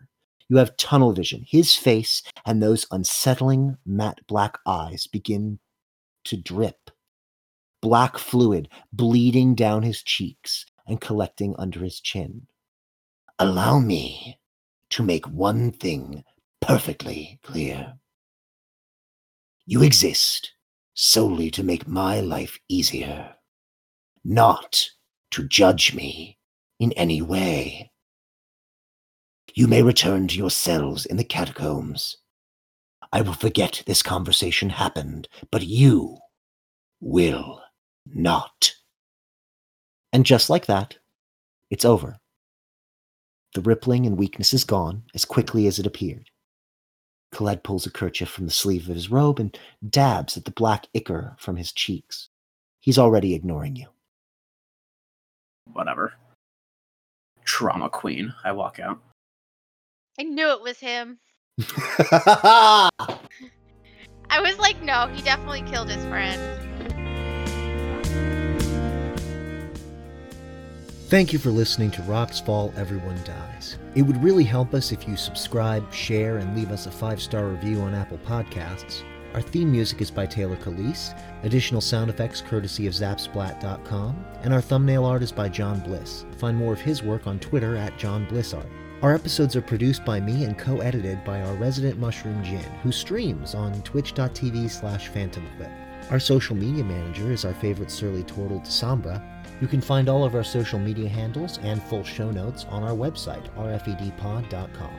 You 0.49 0.57
have 0.57 0.79
tunnel 0.79 1.13
vision. 1.13 1.45
His 1.47 1.75
face 1.75 2.23
and 2.47 2.63
those 2.63 2.87
unsettling 2.91 3.77
matte 3.85 4.21
black 4.29 4.59
eyes 4.67 5.07
begin 5.07 5.59
to 6.25 6.39
drip 6.39 6.91
black 7.83 8.17
fluid 8.17 8.71
bleeding 8.95 9.55
down 9.55 9.83
his 9.83 10.03
cheeks 10.03 10.65
and 10.89 11.01
collecting 11.01 11.55
under 11.59 11.81
his 11.81 12.01
chin. 12.01 12.47
Allow 13.39 13.79
me 13.79 14.39
to 14.91 15.03
make 15.03 15.27
one 15.29 15.71
thing 15.71 16.25
perfectly 16.61 17.39
clear. 17.43 17.95
You 19.67 19.83
exist 19.83 20.53
solely 20.95 21.51
to 21.53 21.63
make 21.63 21.87
my 21.87 22.21
life 22.21 22.59
easier, 22.69 23.37
not 24.25 24.89
to 25.31 25.47
judge 25.47 25.95
me 25.95 26.39
in 26.81 26.93
any 26.93 27.23
way. 27.23 27.93
You 29.55 29.67
may 29.67 29.83
return 29.83 30.27
to 30.29 30.37
your 30.37 30.51
cells 30.51 31.05
in 31.07 31.17
the 31.17 31.25
catacombs. 31.25 32.17
I 33.13 33.21
will 33.23 33.35
forget 33.35 33.83
this 33.87 34.03
conversation 34.03 34.71
happened, 34.71 35.29
but 35.51 35.67
you 35.67 36.19
will 37.01 37.63
not. 38.07 38.73
And 40.13 40.25
just 40.25 40.49
like 40.49 40.67
that, 40.67 40.99
it's 41.71 41.85
over. 41.85 42.19
The 43.55 43.61
rippling 43.61 44.07
and 44.07 44.17
weakness 44.17 44.53
is 44.53 44.65
gone 44.65 45.05
as 45.15 45.25
quickly 45.25 45.67
as 45.67 45.79
it 45.79 45.87
appeared. 45.87 46.31
Khaled 47.33 47.63
pulls 47.63 47.87
a 47.87 47.91
kerchief 47.91 48.29
from 48.29 48.47
the 48.47 48.53
sleeve 48.53 48.89
of 48.89 48.95
his 48.95 49.11
robe 49.11 49.39
and 49.39 49.59
dabs 49.89 50.37
at 50.37 50.45
the 50.45 50.51
black 50.51 50.87
ichor 50.95 51.37
from 51.39 51.57
his 51.57 51.73
cheeks. 51.73 52.29
He's 52.81 52.99
already 52.99 53.35
ignoring 53.35 53.77
you. 53.77 53.87
Whatever. 55.73 56.15
Trauma 57.45 57.91
queen. 57.91 58.33
I 58.45 58.53
walk 58.53 58.79
out. 58.81 59.01
I 60.19 60.23
knew 60.23 60.51
it 60.51 60.63
was 60.63 60.79
him. 60.79 61.19
I 64.31 64.41
was 64.41 64.59
like, 64.59 64.83
no, 64.83 65.09
he 65.09 65.23
definitely 65.23 65.63
killed 65.63 65.91
his 65.91 66.05
friend. 66.07 66.68
Thank 71.09 71.33
you 71.33 71.39
for 71.39 71.49
listening 71.49 71.91
to 71.93 72.03
Rocks 72.03 72.39
Fall 72.39 72.71
Everyone 72.77 73.19
Dies. 73.25 73.79
It 73.95 74.03
would 74.03 74.23
really 74.23 74.45
help 74.45 74.75
us 74.75 74.93
if 74.93 75.09
you 75.09 75.17
subscribe, 75.17 75.91
share, 75.91 76.37
and 76.37 76.55
leave 76.55 76.71
us 76.71 76.85
a 76.85 76.91
five 76.91 77.23
star 77.23 77.47
review 77.49 77.81
on 77.81 77.95
Apple 77.95 78.19
Podcasts. 78.19 79.05
Our 79.33 79.41
theme 79.41 79.73
music 79.73 80.03
is 80.03 80.11
by 80.11 80.27
Taylor 80.27 80.57
Calise, 80.57 81.19
additional 81.45 81.81
sound 81.81 82.11
effects 82.11 82.43
courtesy 82.43 82.87
of 82.87 82.93
Zapsplat.com, 82.93 84.23
and 84.43 84.53
our 84.53 84.61
thumbnail 84.61 85.07
art 85.07 85.23
is 85.23 85.33
by 85.33 85.49
John 85.49 85.81
Bliss. 85.81 86.27
Find 86.37 86.55
more 86.55 86.75
of 86.75 86.81
his 86.83 87.03
work 87.03 87.27
on 87.27 87.39
Twitter 87.39 87.75
at 87.75 87.97
John 87.97 88.27
Blissart. 88.27 88.69
Our 89.01 89.15
episodes 89.15 89.57
are 89.57 89.63
produced 89.63 90.05
by 90.05 90.21
me 90.21 90.45
and 90.45 90.59
co-edited 90.59 91.25
by 91.25 91.41
our 91.41 91.55
resident 91.55 91.99
Mushroom 91.99 92.45
Jin, 92.45 92.71
who 92.83 92.93
streams 92.93 93.55
on 93.55 93.81
twitch.tv 93.81 94.71
slash 94.71 95.09
phantomquip. 95.09 95.73
Our 96.11 96.21
social 96.21 96.55
media 96.55 96.85
manager 96.85 97.33
is 97.33 97.47
our 97.47 97.55
favorite 97.55 97.91
surly 97.91 98.25
turtle, 98.25 98.61
Sombra. 98.61 99.23
You 99.61 99.67
can 99.67 99.81
find 99.81 100.09
all 100.09 100.25
of 100.25 100.35
our 100.35 100.45
social 100.45 100.79
media 100.79 101.09
handles 101.09 101.59
and 101.63 101.83
full 101.83 102.05
show 102.05 102.31
notes 102.31 102.65
on 102.71 102.83
our 102.83 102.95
website, 102.95 103.49
rfedpod.com. 103.57 104.95